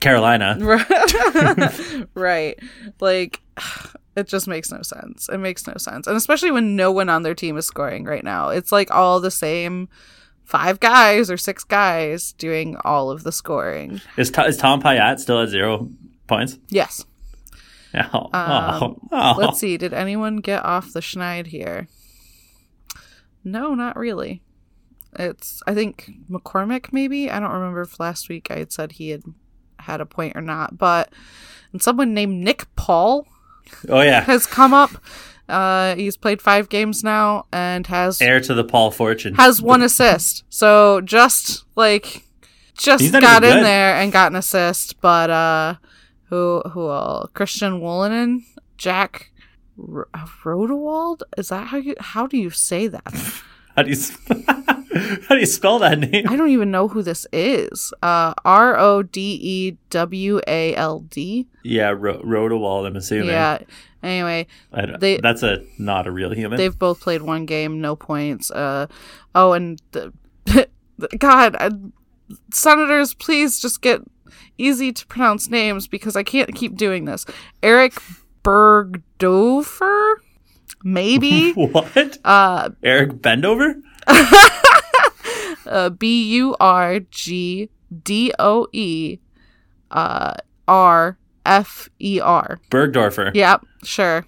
Carolina. 0.00 0.56
right. 2.14 2.58
Like 3.00 3.40
it 4.16 4.28
just 4.28 4.46
makes 4.48 4.70
no 4.70 4.82
sense. 4.82 5.28
It 5.28 5.38
makes 5.38 5.66
no 5.66 5.74
sense. 5.76 6.06
And 6.06 6.16
especially 6.16 6.50
when 6.50 6.76
no 6.76 6.92
one 6.92 7.08
on 7.08 7.22
their 7.22 7.34
team 7.34 7.56
is 7.56 7.66
scoring 7.66 8.04
right 8.04 8.24
now. 8.24 8.50
It's 8.50 8.72
like 8.72 8.90
all 8.90 9.20
the 9.20 9.30
same 9.30 9.88
five 10.44 10.80
guys 10.80 11.30
or 11.30 11.36
six 11.36 11.64
guys 11.64 12.32
doing 12.32 12.76
all 12.84 13.10
of 13.10 13.22
the 13.24 13.32
scoring. 13.32 14.00
Is, 14.16 14.30
T- 14.30 14.42
is 14.42 14.56
Tom 14.56 14.82
Pyatt 14.82 15.18
still 15.20 15.40
at 15.40 15.48
zero 15.48 15.88
points? 16.26 16.58
Yes. 16.68 17.04
Oh, 17.94 18.30
Um, 18.32 18.32
oh, 18.32 18.96
oh. 19.12 19.34
Let's 19.36 19.58
see. 19.60 19.76
Did 19.76 19.92
anyone 19.92 20.38
get 20.38 20.64
off 20.64 20.94
the 20.94 21.00
schneid 21.00 21.48
here? 21.48 21.88
No, 23.44 23.74
not 23.74 23.96
really. 23.96 24.40
It's 25.18 25.62
I 25.66 25.74
think 25.74 26.10
McCormick 26.30 26.90
maybe. 26.92 27.30
I 27.30 27.38
don't 27.38 27.52
remember 27.52 27.82
if 27.82 28.00
last 28.00 28.30
week 28.30 28.50
I 28.50 28.56
had 28.56 28.72
said 28.72 28.92
he 28.92 29.10
had 29.10 29.22
had 29.78 30.00
a 30.00 30.06
point 30.06 30.36
or 30.36 30.40
not, 30.40 30.78
but 30.78 31.12
and 31.72 31.82
someone 31.82 32.14
named 32.14 32.42
Nick 32.42 32.64
Paul 32.76 33.26
oh 33.90 34.00
yeah, 34.00 34.20
has 34.24 34.46
come 34.46 34.72
up. 34.72 34.92
Uh, 35.48 35.94
he's 35.96 36.16
played 36.16 36.40
five 36.40 36.68
games 36.68 37.02
now 37.04 37.46
and 37.52 37.86
has 37.88 38.20
heir 38.22 38.40
to 38.40 38.54
the 38.54 38.64
Paul 38.64 38.90
fortune. 38.90 39.34
has 39.34 39.60
one 39.60 39.82
assist. 39.82 40.44
So 40.48 41.00
just 41.02 41.64
like 41.76 42.24
just 42.78 43.12
got 43.12 43.44
in 43.44 43.54
good. 43.56 43.64
there 43.64 43.94
and 43.96 44.12
got 44.12 44.32
an 44.32 44.36
assist. 44.36 45.00
But 45.00 45.30
uh, 45.30 45.74
who 46.30 46.62
who 46.70 46.86
uh, 46.86 47.26
Christian 47.34 47.80
Wolanin, 47.80 48.40
Jack 48.78 49.30
R- 49.78 50.08
Rodewald? 50.44 51.22
Is 51.36 51.48
that 51.50 51.68
how 51.68 51.76
you 51.76 51.94
how 52.00 52.26
do 52.26 52.36
you 52.38 52.50
say 52.50 52.86
that? 52.86 53.02
How 53.76 53.82
do 53.82 53.90
you 53.90 53.96
s- 53.96 54.16
how 55.28 55.34
do 55.34 55.40
you 55.40 55.46
spell 55.46 55.78
that 55.80 55.98
name? 55.98 56.26
I 56.28 56.36
don't 56.36 56.50
even 56.50 56.70
know 56.70 56.88
who 56.88 57.02
this 57.02 57.26
is. 57.32 57.92
Uh, 58.02 58.34
R 58.44 58.78
O 58.78 59.02
D 59.02 59.38
E 59.42 59.76
W 59.90 60.40
A 60.46 60.74
L 60.74 61.00
D. 61.00 61.46
Yeah, 61.62 61.90
Ro- 61.96 62.20
Rodewald. 62.22 62.86
I'm 62.86 62.96
assuming. 62.96 63.28
Yeah. 63.28 63.58
Anyway, 64.02 64.46
they- 64.98 65.18
that's 65.18 65.42
a 65.42 65.64
not 65.78 66.06
a 66.06 66.10
real 66.10 66.34
human. 66.34 66.56
They've 66.58 66.76
both 66.76 67.00
played 67.00 67.22
one 67.22 67.46
game, 67.46 67.80
no 67.80 67.94
points. 67.94 68.50
Uh, 68.50 68.86
oh, 69.34 69.52
and 69.52 69.80
the, 69.92 70.12
God, 71.18 71.56
I, 71.58 71.70
senators, 72.52 73.14
please 73.14 73.60
just 73.60 73.80
get 73.80 74.00
easy 74.58 74.92
to 74.92 75.06
pronounce 75.06 75.48
names 75.48 75.86
because 75.88 76.16
I 76.16 76.22
can't 76.22 76.54
keep 76.54 76.76
doing 76.76 77.04
this. 77.04 77.24
Eric 77.62 77.94
Bergdofer, 78.42 80.14
maybe. 80.82 81.52
what? 81.54 82.18
uh, 82.24 82.70
Eric 82.82 83.12
Bendover? 83.22 83.80
Uh, 85.66 85.90
B 85.90 86.24
U 86.36 86.56
R 86.60 87.00
G 87.10 87.68
D 88.02 88.32
O 88.38 88.66
E, 88.72 89.18
uh, 89.90 90.34
R 90.68 91.18
F 91.44 91.88
E 91.98 92.20
R. 92.20 92.60
Bergdorfer. 92.70 93.34
Yep, 93.34 93.64
sure. 93.84 94.26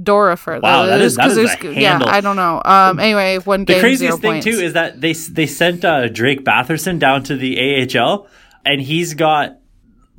Dorifer. 0.00 0.62
Wow, 0.62 0.86
that 0.86 1.00
is- 1.02 1.16
that 1.16 1.30
is 1.30 1.36
a 1.36 1.72
yeah. 1.74 1.90
handle. 1.92 2.08
I 2.08 2.20
don't 2.22 2.36
know. 2.36 2.62
Um. 2.64 2.98
Anyway, 2.98 3.38
one 3.38 3.64
The 3.66 3.80
craziest 3.80 4.20
thing 4.20 4.30
points. 4.34 4.46
too 4.46 4.52
is 4.52 4.72
that 4.72 5.00
they 5.00 5.12
they 5.12 5.46
sent 5.46 5.84
uh, 5.84 6.08
Drake 6.08 6.42
Batherson 6.44 6.98
down 6.98 7.22
to 7.24 7.36
the 7.36 7.58
AHL, 7.98 8.26
and 8.64 8.80
he's 8.80 9.12
got 9.14 9.58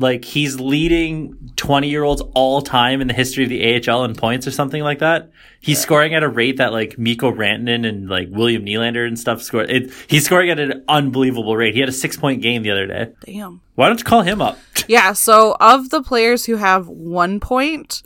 like 0.01 0.25
he's 0.25 0.59
leading 0.59 1.51
twenty 1.55 1.89
year 1.89 2.03
olds 2.03 2.21
all 2.33 2.61
time 2.61 3.01
in 3.01 3.07
the 3.07 3.13
history 3.13 3.43
of 3.43 3.49
the 3.49 3.89
AHL 3.89 4.03
in 4.03 4.15
points 4.15 4.45
or 4.47 4.51
something 4.51 4.83
like 4.83 4.99
that. 4.99 5.31
He's 5.59 5.79
scoring 5.79 6.13
at 6.15 6.23
a 6.23 6.27
rate 6.27 6.57
that 6.57 6.73
like 6.73 6.97
Mikko 6.97 7.31
Rantanen 7.31 7.87
and 7.87 8.09
like 8.09 8.27
William 8.31 8.65
Nylander 8.65 9.07
and 9.07 9.17
stuff 9.17 9.41
score. 9.41 9.63
It, 9.63 9.91
he's 10.07 10.25
scoring 10.25 10.49
at 10.49 10.59
an 10.59 10.83
unbelievable 10.87 11.55
rate. 11.55 11.73
He 11.73 11.79
had 11.79 11.89
a 11.89 11.93
six 11.93 12.17
point 12.17 12.41
game 12.41 12.63
the 12.63 12.71
other 12.71 12.87
day. 12.87 13.13
Damn. 13.25 13.61
Why 13.75 13.87
don't 13.87 13.99
you 13.99 14.05
call 14.05 14.21
him 14.23 14.41
up? 14.41 14.57
Yeah. 14.87 15.13
So 15.13 15.55
of 15.59 15.89
the 15.91 16.01
players 16.01 16.45
who 16.45 16.55
have 16.55 16.87
one 16.87 17.39
point, 17.39 18.01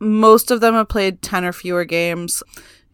most 0.00 0.50
of 0.50 0.60
them 0.60 0.74
have 0.74 0.88
played 0.88 1.22
ten 1.22 1.44
or 1.44 1.52
fewer 1.52 1.84
games. 1.84 2.42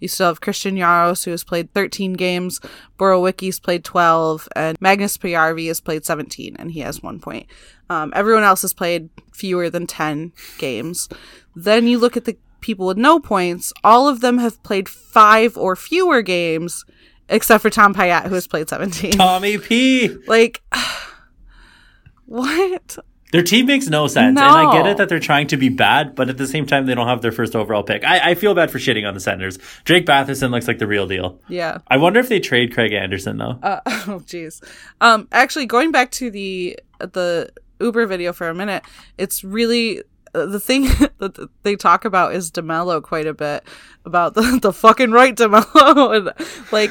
You 0.03 0.09
still 0.09 0.27
have 0.27 0.41
Christian 0.41 0.75
Jaros, 0.75 1.25
who 1.25 1.31
has 1.31 1.45
played 1.45 1.73
13 1.75 2.15
games. 2.15 2.61
Borowiecki's 2.99 3.61
played 3.61 3.85
12, 3.85 4.49
and 4.57 4.77
Magnus 4.81 5.17
Pääjärvi 5.17 5.69
has 5.69 5.81
played 5.81 6.05
17, 6.05 6.57
and 6.59 6.73
he 6.73 6.81
has 6.81 7.05
one 7.05 7.21
point. 7.21 7.47
Um, 7.89 8.13
everyone 8.17 8.43
else 8.43 8.63
has 8.63 8.75
played 8.75 9.11
fewer 9.33 9.71
than 9.71 9.87
10 9.87 10.33
games. 10.59 11.09
Then 11.55 11.87
you 11.87 12.01
look 12.01 12.17
at 12.17 12.25
the 12.25 12.37
people 12.61 12.85
with 12.85 12.97
no 12.99 13.21
points. 13.21 13.73
All 13.85 14.09
of 14.09 14.23
them 14.23 14.39
have 14.39 14.61
played 14.65 14.89
five 14.89 15.57
or 15.57 15.77
fewer 15.77 16.21
games, 16.21 16.85
except 17.29 17.63
for 17.63 17.71
Tom 17.71 17.95
Pyatt, 17.95 18.27
who 18.27 18.35
has 18.35 18.49
played 18.49 18.69
17. 18.69 19.13
Tommy 19.13 19.57
P. 19.57 20.09
Like, 20.27 20.63
what? 22.27 22.99
Their 23.33 23.43
team 23.43 23.65
makes 23.65 23.89
no 23.89 24.09
sense, 24.09 24.39
and 24.39 24.47
I 24.47 24.73
get 24.73 24.87
it 24.87 24.99
that 24.99 25.09
they're 25.09 25.19
trying 25.19 25.47
to 25.49 25.57
be 25.57 25.71
bad, 25.71 26.15
but 26.15 26.29
at 26.29 26.37
the 26.37 26.47
same 26.47 26.67
time, 26.67 26.85
they 26.85 26.95
don't 26.95 27.09
have 27.09 27.23
their 27.23 27.33
first 27.33 27.57
overall 27.57 27.83
pick. 27.83 28.05
I, 28.05 28.33
I 28.33 28.35
feel 28.35 28.55
bad 28.55 28.71
for 28.71 28.79
shitting 28.79 29.09
on 29.09 29.15
the 29.15 29.21
Senators. 29.21 29.59
Drake 29.85 30.05
Batherson 30.05 30.51
looks 30.51 30.69
like 30.69 30.79
the 30.79 30.87
real 30.87 31.07
deal. 31.07 31.41
Yeah. 31.49 31.79
I 31.89 31.97
wonder 31.97 32.21
if 32.21 32.29
they 32.29 32.41
trade 32.41 32.75
Craig 32.75 32.93
Anderson 32.93 33.39
though. 33.39 33.59
Uh, 33.63 33.81
oh, 33.87 34.23
jeez. 34.27 34.63
Um, 35.01 35.29
actually, 35.33 35.65
going 35.65 35.91
back 35.93 36.11
to 36.13 36.31
the 36.31 36.79
the 36.99 37.51
Uber 37.81 38.07
video 38.07 38.35
for 38.35 38.51
a 38.51 38.55
minute, 38.55 38.85
it's 39.17 39.43
really 39.43 40.03
uh, 40.35 40.47
the 40.47 40.61
thing 40.61 40.83
that 41.19 41.49
they 41.63 41.75
talk 41.75 42.05
about 42.05 42.35
is 42.35 42.51
Demelo 42.51 43.03
quite 43.03 43.27
a 43.27 43.35
bit 43.35 43.65
about 44.05 44.35
the 44.35 44.59
the 44.63 44.75
fucking 44.75 45.11
right 45.11 45.35
Demelo, 45.35 46.17
and 46.17 46.71
like 46.71 46.91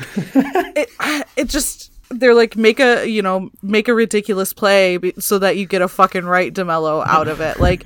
it 0.75 0.89
it 1.37 1.49
just. 1.49 1.90
They're 2.11 2.35
like 2.35 2.55
make 2.57 2.79
a 2.79 3.07
you 3.07 3.21
know 3.21 3.49
make 3.61 3.87
a 3.87 3.93
ridiculous 3.93 4.53
play 4.53 4.99
so 5.19 5.39
that 5.39 5.57
you 5.57 5.65
get 5.65 5.81
a 5.81 5.87
fucking 5.87 6.25
right 6.25 6.53
Demelo 6.53 7.05
out 7.07 7.27
of 7.27 7.41
it. 7.41 7.59
Like 7.59 7.85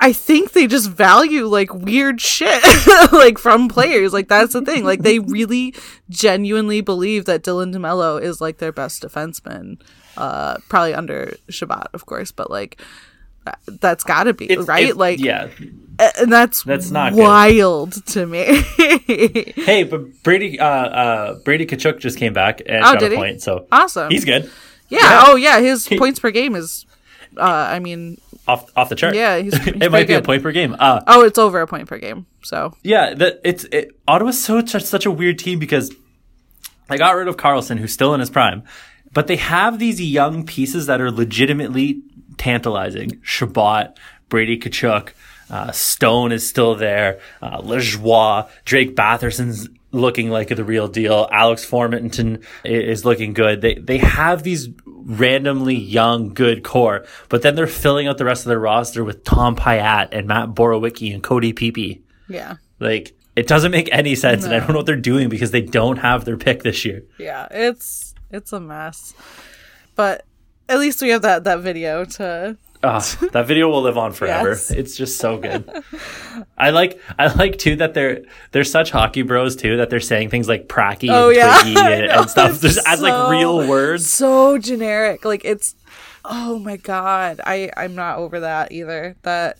I 0.00 0.12
think 0.12 0.50
they 0.52 0.66
just 0.66 0.90
value 0.90 1.46
like 1.46 1.72
weird 1.72 2.20
shit 2.20 2.62
like 3.12 3.38
from 3.38 3.68
players. 3.68 4.12
Like 4.12 4.28
that's 4.28 4.52
the 4.52 4.62
thing. 4.62 4.84
Like 4.84 5.02
they 5.02 5.20
really 5.20 5.74
genuinely 6.10 6.80
believe 6.80 7.24
that 7.26 7.44
Dylan 7.44 7.72
DeMelo 7.72 8.20
is 8.20 8.40
like 8.40 8.58
their 8.58 8.72
best 8.72 9.02
defenseman. 9.02 9.80
Uh 10.16 10.56
probably 10.68 10.94
under 10.94 11.36
Chabot, 11.48 11.88
of 11.94 12.06
course, 12.06 12.32
but 12.32 12.50
like 12.50 12.80
that's 13.66 14.04
got 14.04 14.24
to 14.24 14.34
be 14.34 14.44
It's- 14.50 14.66
right. 14.68 14.82
it's- 14.84 14.96
like 14.96 15.18
yeah. 15.20 15.48
and 16.18 16.32
that's 16.32 16.62
That's 16.64 16.90
not 16.90 17.12
good. 17.12 17.20
wild 17.22 18.06
to 18.06 18.26
me. 18.26 18.44
Hey, 19.06 19.84
but 19.84 20.22
Brady 20.22 20.58
uh, 20.58 20.66
uh, 20.66 21.34
Brady 21.44 21.66
Tkachuk 21.66 21.98
just 22.00 22.18
came 22.18 22.32
back 22.32 22.60
and 22.66 22.78
Oh, 22.84 22.92
got 22.94 23.00
did 23.00 23.12
a 23.12 23.16
he? 23.16 23.20
point, 23.20 23.42
so 23.42 23.66
awesome. 23.70 24.10
he's 24.10 24.24
good 24.24 24.50
Yeah. 24.88 24.98
Yeah. 25.00 25.22
Oh 25.26 25.36
yeah, 25.36 25.60
his 25.60 25.86
points 25.88 26.18
per 26.18 26.30
game 26.30 26.54
is 26.54 26.86
uh 27.36 27.40
I 27.42 27.78
mean, 27.78 28.18
off 28.48 28.70
off 28.76 28.88
the 28.88 28.94
chart. 28.96 29.14
yeah, 29.14 29.38
he's, 29.38 29.56
he's 29.56 29.74
it 29.82 29.90
might 29.92 30.06
be 30.06 30.14
a 30.14 30.18
good. 30.18 30.24
point 30.24 30.42
per 30.42 30.52
game. 30.52 30.74
Uh, 30.78 31.00
Oh, 31.06 31.22
it's 31.24 31.38
over 31.38 31.60
a 31.60 31.66
point 31.66 31.88
per 31.88 31.98
game. 31.98 32.26
So, 32.42 32.74
yeah, 32.82 33.14
that 33.14 33.40
it's 33.44 33.64
it, 33.64 33.92
Ottawa's 34.08 34.42
so 34.42 34.64
such, 34.64 34.82
such 34.84 35.06
a 35.06 35.10
weird 35.10 35.38
team 35.38 35.58
because 35.58 35.92
they 36.88 36.98
got 36.98 37.14
rid 37.16 37.28
of 37.28 37.36
Karlsson, 37.36 37.78
who's 37.78 37.92
still 37.92 38.12
in 38.14 38.20
his 38.20 38.30
prime, 38.30 38.64
but 39.12 39.28
they 39.28 39.36
have 39.36 39.78
these 39.78 40.00
young 40.00 40.44
pieces 40.44 40.86
that 40.86 41.00
are 41.00 41.10
legitimately 41.10 42.02
tantalizing. 42.36 43.20
Chabot, 43.22 43.96
Brady 44.28 44.58
Tkachuk, 44.58 45.10
uh, 45.50 45.70
Stone 45.72 46.32
is 46.32 46.48
still 46.48 46.74
there, 46.74 47.20
uh, 47.42 47.60
Lajoie, 47.60 48.48
Drake 48.64 48.96
Batherson's 48.96 49.68
looking 49.90 50.30
like 50.30 50.48
the 50.48 50.64
real 50.64 50.88
deal. 50.88 51.28
Alex 51.30 51.68
Formanton 51.68 52.42
is 52.64 53.04
looking 53.04 53.34
good. 53.34 53.60
They 53.60 53.74
they 53.74 53.98
have 53.98 54.42
these 54.42 54.68
randomly 54.86 55.74
young 55.74 56.32
good 56.32 56.62
core, 56.62 57.04
but 57.28 57.42
then 57.42 57.54
they're 57.56 57.66
filling 57.66 58.06
out 58.06 58.16
the 58.18 58.24
rest 58.24 58.44
of 58.44 58.48
their 58.48 58.58
roster 58.58 59.04
with 59.04 59.24
Tom 59.24 59.54
Pyatt 59.56 60.08
and 60.12 60.26
Matt 60.26 60.50
Borowiecki 60.50 61.12
and 61.12 61.22
Cody 61.22 61.52
Pepe. 61.52 62.02
yeah. 62.28 62.56
Like 62.80 63.14
it 63.36 63.46
doesn't 63.46 63.70
make 63.70 63.88
any 63.92 64.14
sense, 64.14 64.44
and 64.44 64.54
I 64.54 64.58
don't 64.60 64.70
know 64.70 64.76
what 64.76 64.86
they're 64.86 64.96
doing 64.96 65.28
because 65.28 65.50
they 65.50 65.62
don't 65.62 65.98
have 65.98 66.24
their 66.24 66.36
pick 66.36 66.62
this 66.62 66.84
year. 66.84 67.02
yeah 67.18 67.46
it's 67.50 68.14
it's 68.30 68.52
a 68.52 68.60
mess 68.60 69.12
but 69.94 70.24
at 70.72 70.78
least 70.80 71.02
we 71.02 71.10
have 71.10 71.22
that 71.22 71.44
that 71.44 71.60
video 71.60 72.04
to 72.04 72.56
Ah, 72.84 72.98
that 73.30 73.46
video 73.46 73.68
will 73.68 73.82
live 73.82 73.96
on 73.96 74.12
forever. 74.12 74.48
Yes. 74.50 74.68
It's 74.80 74.96
just 74.96 75.18
so 75.18 75.38
good. 75.38 75.62
I 76.58 76.70
like 76.70 77.00
I 77.16 77.32
like 77.32 77.56
too 77.58 77.76
that 77.76 77.94
they're 77.94 78.22
they're 78.50 78.64
such 78.64 78.90
hockey 78.90 79.22
bros 79.22 79.54
too 79.54 79.76
that 79.76 79.88
they're 79.88 80.00
saying 80.00 80.30
things 80.30 80.48
like 80.48 80.66
pracky 80.66 81.08
Oh, 81.08 81.28
and 81.28 81.36
yeah. 81.36 81.58
twiggy 81.62 81.80
and, 81.80 82.04
and 82.10 82.28
stuff 82.30 82.60
just 82.60 82.78
It's 82.78 82.88
as 82.88 83.00
like 83.00 83.30
real 83.30 83.68
words. 83.68 84.10
so 84.10 84.58
generic 84.58 85.24
like 85.24 85.44
it's 85.44 85.76
oh 86.24 86.58
my 86.58 86.76
god 86.76 87.40
i 87.46 87.70
i'm 87.76 87.94
not 87.94 88.18
over 88.18 88.40
that 88.40 88.70
either 88.72 89.14
that 89.22 89.58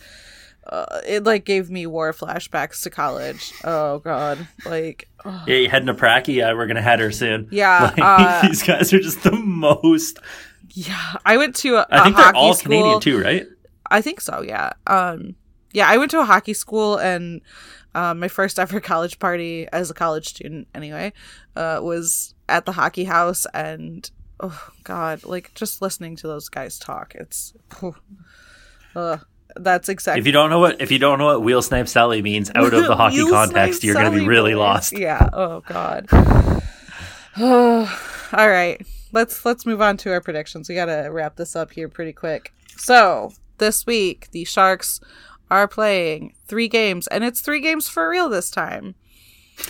uh, 0.66 1.00
it 1.06 1.22
like 1.24 1.44
gave 1.44 1.70
me 1.70 1.86
war 1.86 2.12
flashbacks 2.12 2.82
to 2.84 2.90
college 2.90 3.52
oh 3.64 3.98
god 4.00 4.46
like 4.64 5.08
oh. 5.24 5.44
Yeah, 5.46 5.56
you 5.56 5.68
heading 5.68 5.86
to 5.88 5.94
pracky? 5.94 6.34
Yeah, 6.34 6.52
we're 6.54 6.66
gonna 6.68 6.82
head 6.82 6.98
her 7.00 7.10
soon. 7.12 7.48
Yeah, 7.50 7.82
Like, 7.96 7.98
uh, 8.00 8.42
these 8.42 8.62
guys 8.62 8.92
are 8.92 9.00
just 9.00 9.22
the 9.24 9.32
most. 9.32 10.18
Yeah 10.72 11.16
i 11.24 11.36
went 11.36 11.54
to 11.56 11.76
a, 11.76 11.86
I 11.90 12.00
a 12.00 12.04
think 12.04 12.16
they're 12.16 12.24
hockey 12.26 12.38
all 12.38 12.54
school. 12.54 12.70
Canadian 12.70 13.00
too, 13.00 13.20
right? 13.20 13.46
I 13.90 14.00
think 14.00 14.20
so, 14.20 14.42
yeah. 14.42 14.70
Um 14.86 15.36
yeah, 15.74 15.88
I 15.88 15.96
went 15.96 16.10
to 16.10 16.20
a 16.20 16.24
hockey 16.24 16.52
school 16.54 16.96
and 16.98 17.40
um, 17.94 18.20
my 18.20 18.28
first 18.28 18.58
ever 18.58 18.80
college 18.92 19.18
party 19.18 19.66
as 19.72 19.90
a 19.90 19.94
college 19.94 20.28
student 20.28 20.68
anyway 20.74 21.12
uh, 21.56 21.80
was 21.82 22.34
at 22.48 22.64
the 22.66 22.72
hockey 22.72 23.04
house 23.04 23.46
and 23.54 24.10
oh 24.40 24.70
god 24.84 25.24
like 25.24 25.52
just 25.54 25.80
listening 25.82 26.16
to 26.16 26.26
those 26.26 26.48
guys 26.48 26.78
talk 26.78 27.14
it's 27.14 27.54
uh, 28.96 29.18
that's 29.56 29.88
exactly 29.88 30.20
If 30.20 30.26
you 30.26 30.32
don't 30.32 30.50
know 30.50 30.58
what 30.58 30.80
if 30.80 30.90
you 30.90 30.98
don't 30.98 31.18
know 31.18 31.26
what 31.26 31.42
wheel 31.42 31.62
snipe 31.62 31.88
Sally 31.88 32.22
means 32.22 32.50
out 32.54 32.72
of 32.72 32.84
the 32.84 32.96
hockey 33.02 33.24
context, 33.28 33.84
you're 33.84 33.94
gonna 33.94 34.10
be 34.10 34.26
really 34.26 34.54
lost. 34.54 34.98
Yeah. 34.98 35.28
Oh 35.32 35.60
God. 35.60 36.06
All 37.40 38.48
right. 38.48 38.84
Let's 39.12 39.44
let's 39.44 39.66
move 39.66 39.80
on 39.82 39.96
to 39.98 40.10
our 40.10 40.20
predictions. 40.20 40.68
We 40.68 40.74
got 40.74 40.86
to 40.86 41.08
wrap 41.10 41.36
this 41.36 41.54
up 41.54 41.72
here 41.72 41.88
pretty 41.88 42.12
quick. 42.12 42.52
So, 42.76 43.32
this 43.58 43.84
week 43.86 44.28
the 44.32 44.44
Sharks 44.44 45.00
are 45.50 45.68
playing 45.68 46.34
3 46.48 46.66
games 46.68 47.06
and 47.08 47.22
it's 47.22 47.40
3 47.42 47.60
games 47.60 47.88
for 47.88 48.08
real 48.08 48.28
this 48.30 48.50
time. 48.50 48.94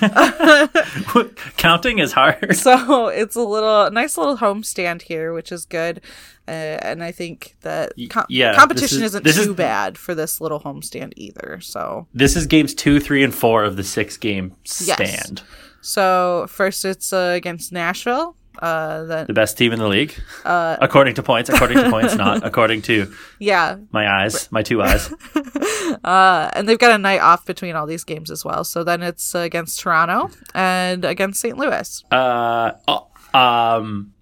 Counting 1.57 1.99
is 1.99 2.13
hard. 2.13 2.55
So, 2.57 3.09
it's 3.09 3.35
a 3.37 3.43
little 3.43 3.91
nice 3.91 4.17
little 4.17 4.37
homestand 4.37 5.03
here, 5.03 5.33
which 5.33 5.51
is 5.53 5.65
good. 5.65 6.01
Uh, 6.47 6.51
and 6.51 7.03
I 7.03 7.11
think 7.13 7.57
that 7.63 7.93
com- 8.11 8.27
yeah, 8.29 8.55
competition 8.57 8.99
is- 9.03 9.15
isn't 9.15 9.25
too 9.25 9.51
is- 9.51 9.57
bad 9.57 9.99
for 9.99 10.15
this 10.15 10.41
little 10.41 10.61
homestand 10.61 11.13
either. 11.17 11.59
So, 11.61 12.07
This 12.15 12.37
is 12.37 12.47
games 12.47 12.75
two, 12.75 13.01
three, 13.01 13.23
and 13.25 13.35
four 13.35 13.65
of 13.65 13.77
the 13.77 13.85
six 13.85 14.17
game 14.17 14.55
Yes. 14.81 14.95
stand. 14.95 15.43
so 15.81 16.47
first 16.49 16.85
it's 16.85 17.13
uh, 17.13 17.33
against 17.37 17.73
Nashville. 17.73 18.37
Uh, 18.59 19.05
then 19.05 19.27
The 19.27 19.33
best 19.33 19.57
team 19.57 19.73
in 19.73 19.79
the 19.79 19.89
league, 19.89 20.15
uh, 20.45 20.77
according 20.81 21.15
to 21.15 21.23
points. 21.23 21.49
According 21.49 21.79
to 21.79 21.91
points, 21.91 22.15
not 22.15 22.45
according 22.47 22.83
to 22.83 23.13
yeah, 23.39 23.79
my 23.93 24.07
eyes, 24.23 24.51
my 24.53 24.63
two 24.63 24.83
eyes. 24.83 25.13
Uh, 26.05 26.51
and 26.55 26.67
they've 26.67 26.79
got 26.79 26.91
a 26.91 26.97
night 26.99 27.21
off 27.21 27.45
between 27.45 27.77
all 27.77 27.87
these 27.87 28.03
games 28.03 28.31
as 28.31 28.45
well. 28.45 28.65
So 28.65 28.83
then 28.83 29.03
it's 29.03 29.35
against 29.35 29.79
Toronto 29.81 30.31
and 30.55 31.05
against 31.05 31.41
St. 31.41 31.57
Louis. 31.57 32.03
Uh, 32.11 32.73
oh, 32.89 33.09
um, 33.39 34.13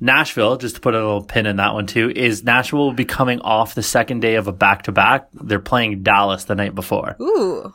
Nashville, 0.00 0.56
just 0.58 0.74
to 0.76 0.80
put 0.82 0.94
a 0.94 0.98
little 0.98 1.22
pin 1.24 1.46
in 1.46 1.56
that 1.56 1.72
one 1.72 1.86
too, 1.86 2.10
is 2.14 2.44
Nashville 2.44 2.80
will 2.80 2.92
be 2.92 3.06
coming 3.06 3.40
off 3.40 3.74
the 3.74 3.82
second 3.82 4.20
day 4.20 4.34
of 4.34 4.48
a 4.48 4.52
back 4.52 4.82
to 4.82 4.92
back. 4.92 5.28
They're 5.32 5.58
playing 5.60 6.02
Dallas 6.02 6.44
the 6.44 6.54
night 6.54 6.74
before. 6.74 7.16
Ooh. 7.20 7.72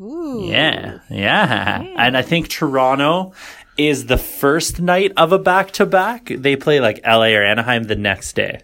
Ooh. 0.00 0.44
Yeah, 0.44 0.98
yeah. 1.08 1.82
And 1.96 2.16
I 2.16 2.22
think 2.22 2.48
Toronto 2.48 3.32
is 3.88 4.06
the 4.06 4.18
first 4.18 4.80
night 4.80 5.12
of 5.16 5.32
a 5.32 5.38
back 5.38 5.70
to 5.72 5.86
back. 5.86 6.26
They 6.26 6.56
play 6.56 6.80
like 6.80 7.00
LA 7.06 7.34
or 7.34 7.42
Anaheim 7.42 7.84
the 7.84 7.96
next 7.96 8.34
day. 8.34 8.62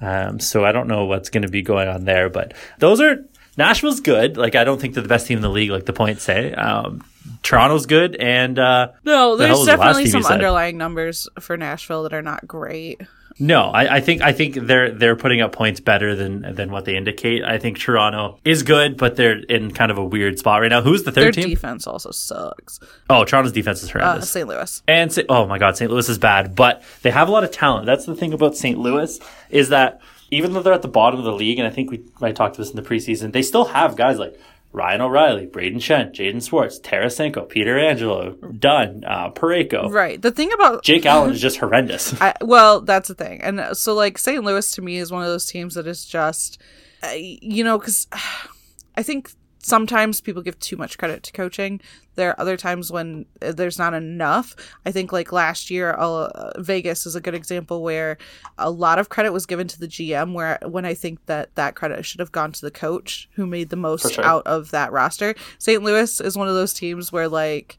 Um, 0.00 0.38
so 0.38 0.64
I 0.64 0.72
don't 0.72 0.88
know 0.88 1.06
what's 1.06 1.30
going 1.30 1.42
to 1.42 1.48
be 1.48 1.62
going 1.62 1.88
on 1.88 2.04
there, 2.04 2.28
but 2.28 2.54
those 2.78 3.00
are 3.00 3.24
Nashville's 3.56 4.00
good. 4.00 4.36
Like 4.36 4.54
I 4.54 4.64
don't 4.64 4.80
think 4.80 4.94
they're 4.94 5.02
the 5.02 5.08
best 5.08 5.26
team 5.26 5.38
in 5.38 5.42
the 5.42 5.50
league, 5.50 5.70
like 5.70 5.86
the 5.86 5.92
points 5.92 6.22
say. 6.22 6.52
Um, 6.54 7.04
Toronto's 7.42 7.86
good, 7.86 8.16
and 8.16 8.58
uh, 8.58 8.92
No, 9.04 9.36
there's 9.36 9.60
the 9.60 9.66
definitely 9.66 10.04
you 10.04 10.10
some 10.10 10.24
underlying 10.24 10.78
numbers 10.78 11.28
for 11.40 11.56
Nashville 11.56 12.04
that 12.04 12.12
are 12.14 12.22
not 12.22 12.46
great. 12.46 13.00
No, 13.40 13.64
I, 13.70 13.96
I 13.96 14.00
think 14.00 14.20
I 14.20 14.32
think 14.32 14.54
they're 14.56 14.90
they're 14.90 15.14
putting 15.16 15.40
up 15.40 15.52
points 15.52 15.78
better 15.80 16.16
than 16.16 16.54
than 16.56 16.72
what 16.72 16.84
they 16.86 16.96
indicate. 16.96 17.44
I 17.44 17.58
think 17.58 17.78
Toronto 17.78 18.38
is 18.44 18.62
good, 18.64 18.96
but 18.96 19.14
they're 19.16 19.38
in 19.38 19.70
kind 19.72 19.90
of 19.92 19.98
a 19.98 20.04
weird 20.04 20.38
spot 20.38 20.60
right 20.60 20.68
now. 20.70 20.82
Who's 20.82 21.04
the 21.04 21.10
Their 21.12 21.26
third 21.26 21.34
team? 21.34 21.48
defense 21.50 21.86
also 21.86 22.10
sucks. 22.10 22.80
oh, 23.08 23.24
Toronto's 23.24 23.52
defense 23.52 23.82
is 23.82 23.90
Uh, 23.90 23.98
horrendous. 24.00 24.30
St. 24.30 24.48
Louis. 24.48 24.82
and 24.88 25.12
Sa- 25.12 25.22
oh 25.28 25.46
my 25.46 25.58
god, 25.58 25.76
St. 25.76 25.90
Louis 25.90 26.08
is 26.08 26.18
bad, 26.18 26.56
but 26.56 26.82
they 27.02 27.10
have 27.10 27.28
a 27.28 27.30
lot 27.30 27.44
of 27.44 27.50
talent. 27.52 27.86
That's 27.86 28.06
the 28.06 28.16
thing 28.16 28.32
about 28.32 28.56
St. 28.56 28.76
Louis 28.78 29.20
is 29.50 29.68
that 29.68 30.00
even 30.30 30.52
though 30.52 30.60
they're 30.60 30.72
at 30.74 30.82
the 30.82 30.88
bottom 30.88 31.18
of 31.20 31.24
the 31.24 31.32
league, 31.32 31.58
and 31.58 31.66
I 31.66 31.70
think 31.70 31.90
we 31.90 32.02
might 32.20 32.36
talk 32.36 32.52
to 32.54 32.60
this 32.60 32.70
in 32.70 32.76
the 32.76 32.82
preseason, 32.82 33.32
they 33.32 33.42
still 33.42 33.66
have 33.66 33.96
guys 33.96 34.18
like 34.18 34.38
Ryan 34.72 35.00
O'Reilly, 35.00 35.46
Brayden 35.46 35.76
Schenn, 35.76 36.12
Jaden 36.12 36.46
Schwartz, 36.46 36.78
Tarasenko, 36.78 37.50
Pietrangelo, 37.50 38.60
Dunn, 38.60 39.02
uh, 39.06 39.30
Pareko. 39.30 39.90
Right. 39.90 40.20
The 40.20 40.30
thing 40.30 40.52
about 40.52 40.82
Jake 40.84 41.06
Allen 41.06 41.32
is 41.32 41.40
just 41.40 41.56
horrendous. 41.58 42.14
I, 42.20 42.34
well, 42.42 42.80
that's 42.82 43.08
the 43.08 43.14
thing. 43.14 43.40
And 43.40 43.60
uh, 43.60 43.74
so, 43.74 43.94
like, 43.94 44.18
St. 44.18 44.44
Louis 44.44 44.70
to 44.72 44.82
me 44.82 44.98
is 44.98 45.10
one 45.10 45.22
of 45.22 45.28
those 45.28 45.46
teams 45.46 45.74
that 45.74 45.86
is 45.86 46.04
just, 46.04 46.60
uh, 47.02 47.12
you 47.14 47.64
know, 47.64 47.78
because 47.78 48.06
I 48.96 49.02
think 49.02 49.30
sometimes 49.60 50.20
people 50.20 50.42
give 50.42 50.58
too 50.58 50.76
much 50.76 50.98
credit 50.98 51.22
to 51.24 51.32
coaching. 51.32 51.80
There 52.14 52.30
are 52.30 52.40
other 52.40 52.56
times 52.56 52.90
when 52.90 53.26
uh, 53.42 53.52
there's 53.52 53.78
not 53.78 53.94
enough. 53.94 54.54
I 54.84 54.92
think, 54.92 55.12
like, 55.12 55.32
last 55.32 55.70
year, 55.70 55.92
uh, 55.92 56.52
Vegas 56.58 57.06
is 57.06 57.14
a 57.14 57.20
good 57.20 57.34
example 57.34 57.82
where 57.82 58.18
a 58.56 58.70
lot 58.70 58.98
of 58.98 59.08
credit 59.08 59.32
was 59.32 59.46
given 59.46 59.68
to 59.68 59.78
the 59.80 59.88
GM, 59.88 60.32
where 60.32 60.58
when 60.62 60.84
I 60.84 60.94
think 60.94 61.24
that 61.26 61.54
that 61.54 61.74
credit 61.74 62.04
should 62.04 62.20
have 62.20 62.32
gone 62.32 62.52
to 62.52 62.60
the 62.60 62.70
coach 62.70 63.28
who 63.32 63.46
made 63.46 63.70
the 63.70 63.76
most 63.76 64.12
sure. 64.14 64.24
out 64.24 64.46
of 64.46 64.70
that 64.70 64.92
roster. 64.92 65.34
St. 65.58 65.82
Louis 65.82 66.20
is 66.20 66.36
one 66.36 66.48
of 66.48 66.54
those 66.54 66.74
teams 66.74 67.12
where, 67.12 67.28
like, 67.28 67.78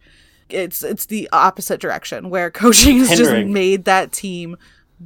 it's 0.49 0.83
it's 0.83 1.05
the 1.05 1.29
opposite 1.31 1.79
direction 1.79 2.29
where 2.29 2.49
coaching 2.51 2.97
has 2.99 3.17
just 3.17 3.47
made 3.47 3.85
that 3.85 4.11
team 4.11 4.57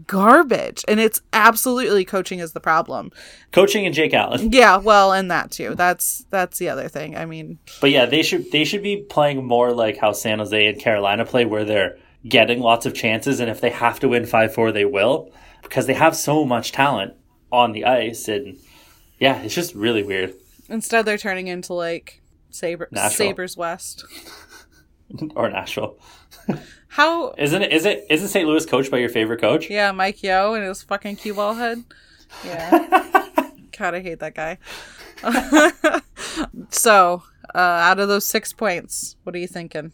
garbage. 0.08 0.84
And 0.88 1.00
it's 1.00 1.22
absolutely 1.34 2.06
coaching 2.06 2.40
is 2.40 2.54
the 2.54 2.60
problem. 2.60 3.12
Coaching 3.52 3.86
and 3.86 3.94
Jake 3.94 4.14
Allen. 4.14 4.52
yeah 4.52 4.78
well 4.78 5.14
and 5.14 5.30
that 5.32 5.52
too. 5.52 5.76
That's 5.76 6.26
that's 6.30 6.58
the 6.60 6.70
other 6.70 6.88
thing. 6.88 7.16
I 7.16 7.26
mean 7.26 7.60
But 7.82 7.92
yeah, 7.92 8.06
they 8.06 8.24
should 8.24 8.52
they 8.52 8.64
should 8.66 8.84
be 8.84 8.98
playing 9.10 9.46
more 9.46 9.72
like 9.72 9.98
how 9.98 10.12
San 10.12 10.40
Jose 10.40 10.66
and 10.68 10.80
Carolina 10.80 11.26
play, 11.26 11.46
where 11.46 11.66
they're 11.66 11.98
getting 12.28 12.60
lots 12.60 12.86
of 12.86 12.94
chances, 12.94 13.40
and 13.40 13.50
if 13.50 13.60
they 13.62 13.70
have 13.70 14.00
to 14.00 14.08
win 14.10 14.26
five 14.26 14.54
four, 14.54 14.72
they 14.72 14.86
will, 14.86 15.32
because 15.62 15.88
they 15.88 15.94
have 15.94 16.16
so 16.16 16.46
much 16.46 16.72
talent 16.72 17.14
on 17.52 17.74
the 17.74 17.86
ice, 17.86 18.28
and 18.28 18.58
yeah, 19.20 19.42
it's 19.42 19.54
just 19.54 19.76
really 19.76 20.04
weird. 20.04 20.34
instead 20.70 21.06
they're 21.06 21.18
turning 21.18 21.48
into 21.48 21.74
like 21.74 22.22
saber 22.50 22.88
Nashville. 22.92 23.28
Sabres 23.28 23.58
west. 23.58 24.06
Or 25.36 25.48
Nashville, 25.48 26.00
how 26.88 27.34
isn't 27.38 27.62
it? 27.64 27.72
Is 27.74 27.86
it? 27.86 28.06
Isn't 28.10 28.28
St. 28.28 28.48
Louis 28.48 28.66
coached 28.66 28.92
by 28.92 28.98
your 29.00 29.10
favorite 29.10 29.42
coach? 29.42 29.70
yeah 29.70 29.92
Mike 29.92 30.22
Yeo 30.24 30.54
and 30.54 30.64
his 30.66 30.84
fucking 30.84 31.16
cue 31.18 31.34
ball 31.34 31.54
head 31.56 31.84
yeah 32.46 33.30
god 33.78 33.94
i 33.96 34.00
hate 34.02 34.20
that 34.20 34.34
guy 34.36 34.58
so 36.70 37.24
uh 37.54 37.58
out 37.58 38.00
of 38.00 38.08
those 38.08 38.26
six 38.26 38.54
points 38.54 39.16
what 39.24 39.36
are 39.36 39.40
you 39.40 39.48
thinking 39.48 39.92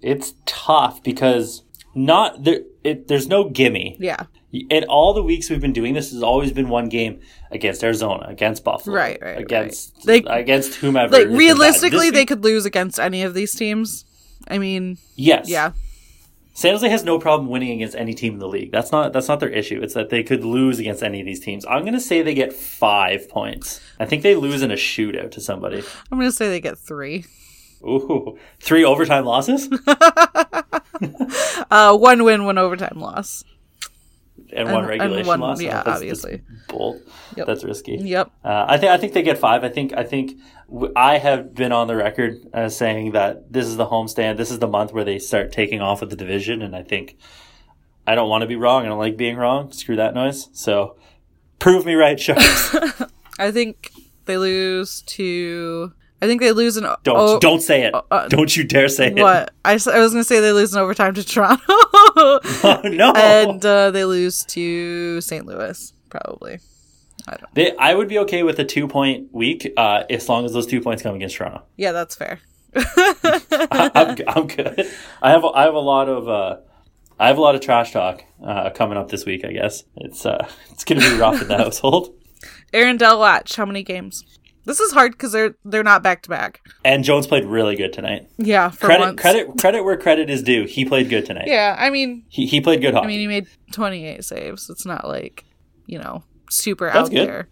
It's 0.00 0.34
tough 0.44 1.02
because 1.02 1.62
not 1.94 2.44
there. 2.44 2.60
It, 2.84 3.08
there's 3.08 3.26
no 3.26 3.48
gimme. 3.48 3.96
yeah 3.98 4.24
In 4.52 4.84
all 4.84 5.12
the 5.14 5.22
weeks 5.22 5.48
we've 5.50 5.60
been 5.60 5.72
doing 5.72 5.94
this, 5.94 6.12
has 6.12 6.22
always 6.22 6.52
been 6.52 6.68
one 6.68 6.88
game 6.88 7.20
against 7.50 7.82
Arizona, 7.82 8.26
against 8.28 8.62
Buffalo, 8.64 8.94
Right, 8.96 9.18
right, 9.20 9.38
against 9.38 9.94
right. 10.06 10.22
They- 10.24 10.30
against 10.40 10.74
whomever. 10.76 11.10
like 11.12 11.20
has 11.22 11.28
been 11.28 11.32
bad. 11.32 11.38
realistically 11.38 12.10
they 12.10 12.20
week- 12.20 12.28
could 12.28 12.44
lose 12.44 12.64
against 12.66 13.00
any 13.00 13.22
of 13.22 13.34
these 13.34 13.54
teams 13.54 14.04
i 14.48 14.58
mean 14.58 14.98
yes, 15.16 15.48
yeah 15.48 15.72
San 16.54 16.72
Jose 16.72 16.88
has 16.88 17.04
no 17.04 17.18
problem 17.18 17.50
winning 17.50 17.70
against 17.72 17.94
any 17.94 18.14
team 18.14 18.32
in 18.32 18.38
the 18.38 18.48
league. 18.48 18.72
That's 18.72 18.90
not 18.90 19.12
that's 19.12 19.28
not 19.28 19.40
their 19.40 19.50
issue. 19.50 19.78
It's 19.82 19.92
that 19.92 20.08
they 20.08 20.22
could 20.22 20.42
lose 20.42 20.78
against 20.78 21.02
any 21.02 21.20
of 21.20 21.26
these 21.26 21.38
teams. 21.38 21.66
I'm 21.66 21.82
going 21.82 21.92
to 21.92 22.00
say 22.00 22.22
they 22.22 22.32
get 22.32 22.50
five 22.54 23.28
points. 23.28 23.78
I 24.00 24.06
think 24.06 24.22
they 24.22 24.34
lose 24.34 24.62
in 24.62 24.70
a 24.70 24.74
shootout 24.74 25.32
to 25.32 25.40
somebody. 25.42 25.82
i'm 26.10 26.18
gonna 26.18 26.32
say 26.32 26.48
they 26.48 26.60
get 26.62 26.78
three 26.78 27.26
Ooh, 27.84 28.38
three 28.58 28.84
overtime 28.86 29.26
losses 29.26 29.68
uh 31.70 31.96
one 31.96 32.24
win 32.24 32.44
one 32.46 32.56
overtime 32.58 32.98
loss 33.00 33.44
and, 34.56 34.70
one 34.72 34.84
And- 34.84 34.92
and 34.92 35.00
regulation 35.00 35.26
one- 35.26 35.40
loss. 35.40 35.60
yeah, 35.60 35.70
That's- 35.84 35.84
that's 35.84 35.96
obviously. 35.98 36.42
bold. 36.68 37.00
Yep. 37.36 37.46
That's 37.46 37.64
risky. 37.64 37.96
yep 38.00 38.30
Uh, 38.44 38.64
I 38.68 38.78
think 38.78 38.92
I 38.92 38.96
think 38.98 39.12
they 39.12 39.22
get 39.22 39.38
five. 39.38 39.64
I 39.64 39.68
think 39.68 39.92
I 39.96 40.04
think 40.04 40.38
w- 40.72 40.92
I 40.96 41.18
have 41.18 41.54
been 41.54 41.72
on 41.72 41.86
the 41.88 41.96
record 41.96 42.38
as 42.52 42.76
saying 42.76 43.12
that 43.12 43.52
this 43.52 43.66
is 43.66 43.76
the 43.76 43.86
homestand. 43.86 44.36
This 44.36 44.50
is 44.50 44.58
the 44.58 44.66
month 44.68 44.92
where 44.92 45.04
they 45.04 45.18
start 45.18 45.52
taking 45.52 45.80
off 45.80 46.00
with 46.00 46.10
the 46.10 46.16
division, 46.16 46.62
and 46.62 46.74
I 46.74 46.82
think 46.82 47.16
I 48.06 48.14
don't 48.14 48.28
want 48.30 48.42
to 48.42 48.46
be 48.46 48.56
wrong. 48.56 48.84
I 48.84 48.88
don't 48.88 48.98
like 48.98 49.16
being 49.16 49.36
wrong. 49.36 49.72
Screw 49.72 49.96
that 49.96 50.14
noise. 50.14 50.48
So 50.52 50.96
prove 51.58 51.84
me 51.84 51.94
right, 51.94 52.18
Sharks. 52.20 52.74
i 53.38 53.50
think 53.50 53.90
they 54.24 54.38
lose 54.38 55.02
to 55.02 55.92
i 56.26 56.28
think 56.28 56.40
they 56.40 56.52
lose 56.52 56.76
an 56.76 56.84
Don't 57.04 57.16
oh, 57.16 57.38
don't 57.38 57.60
say 57.62 57.84
it. 57.84 57.94
uh, 58.10 58.28
don't 58.28 58.56
you 58.56 58.64
dare 58.64 58.88
say 58.88 59.06
it. 59.08 59.14
what 59.16 59.52
I, 59.64 59.72
I 59.72 59.74
was 60.00 60.12
gonna 60.12 60.24
say 60.24 60.40
they 60.40 60.52
lose 60.52 60.72
in 60.74 60.80
overtime 60.80 61.14
to 61.14 61.24
toronto 61.24 61.62
Oh, 61.68 62.80
no. 62.84 63.12
and 63.16 63.64
uh, 63.64 63.90
they 63.90 64.04
lose 64.04 64.44
to 64.46 65.20
st 65.20 65.46
louis 65.46 65.92
probably 66.10 66.58
I 67.28 67.32
don't. 67.38 67.54
They, 67.54 67.76
I 67.76 67.94
would 67.94 68.08
be 68.08 68.18
okay 68.20 68.42
with 68.44 68.58
a 68.60 68.64
two 68.64 68.86
point 68.86 69.32
week 69.32 69.72
uh, 69.76 70.04
as 70.08 70.28
long 70.28 70.44
as 70.44 70.52
those 70.52 70.66
two 70.66 70.80
points 70.80 71.02
come 71.02 71.14
against 71.16 71.36
Toronto. 71.36 71.62
yeah 71.76 71.92
that's 71.92 72.14
fair 72.14 72.40
I, 72.76 73.90
I'm, 73.94 74.16
I'm 74.28 74.46
good. 74.46 74.86
I 75.22 75.30
have 75.30 75.44
a, 75.44 75.48
I 75.48 75.62
have 75.62 75.74
a 75.74 75.78
lot 75.80 76.08
of 76.10 76.28
uh, 76.28 76.58
I 77.18 77.28
have 77.28 77.38
a 77.38 77.40
lot 77.40 77.54
of 77.54 77.62
trash 77.62 77.92
talk 77.92 78.22
uh, 78.44 78.68
coming 78.70 78.98
up 78.98 79.08
this 79.08 79.24
week. 79.24 79.44
I 79.46 79.52
guess 79.52 79.84
it's 79.96 80.26
uh, 80.26 80.46
it's 80.70 80.84
gonna 80.84 81.00
be 81.00 81.16
rough 81.16 81.40
in 81.40 81.48
the 81.48 81.56
household. 81.56 82.14
Aaron 82.74 82.98
Dell 82.98 83.18
watch 83.18 83.56
how 83.56 83.64
many 83.64 83.82
games 83.82 84.24
this 84.66 84.78
is 84.80 84.92
hard 84.92 85.12
because 85.12 85.32
they're 85.32 85.54
they're 85.64 85.82
not 85.82 86.02
back 86.02 86.22
to 86.24 86.28
back 86.28 86.60
And 86.84 87.02
Jones 87.02 87.26
played 87.26 87.44
really 87.46 87.74
good 87.76 87.92
tonight. 87.94 88.28
yeah 88.36 88.68
for 88.70 88.86
Credit 88.86 89.02
once 89.04 89.20
credit 89.20 89.48
credit 89.58 89.82
where 89.84 89.96
credit 89.96 90.28
is 90.28 90.42
due. 90.42 90.64
He 90.66 90.84
played 90.84 91.08
good 91.08 91.24
tonight. 91.24 91.46
yeah 91.48 91.74
i 91.78 91.88
mean 91.90 92.24
He 92.28 92.46
he 92.46 92.60
played 92.60 92.80
good 92.82 92.92
hockey. 92.94 93.04
I 93.06 93.08
mean, 93.08 93.20
he 93.20 93.26
made 93.26 93.46
28 93.72 94.22
saves. 94.24 94.68
It's 94.68 94.84
not 94.84 95.06
like, 95.08 95.44
you 95.86 95.98
know, 95.98 96.22
super 96.50 96.86
That's 96.86 97.08
out 97.08 97.10
good. 97.10 97.28
there. 97.28 97.48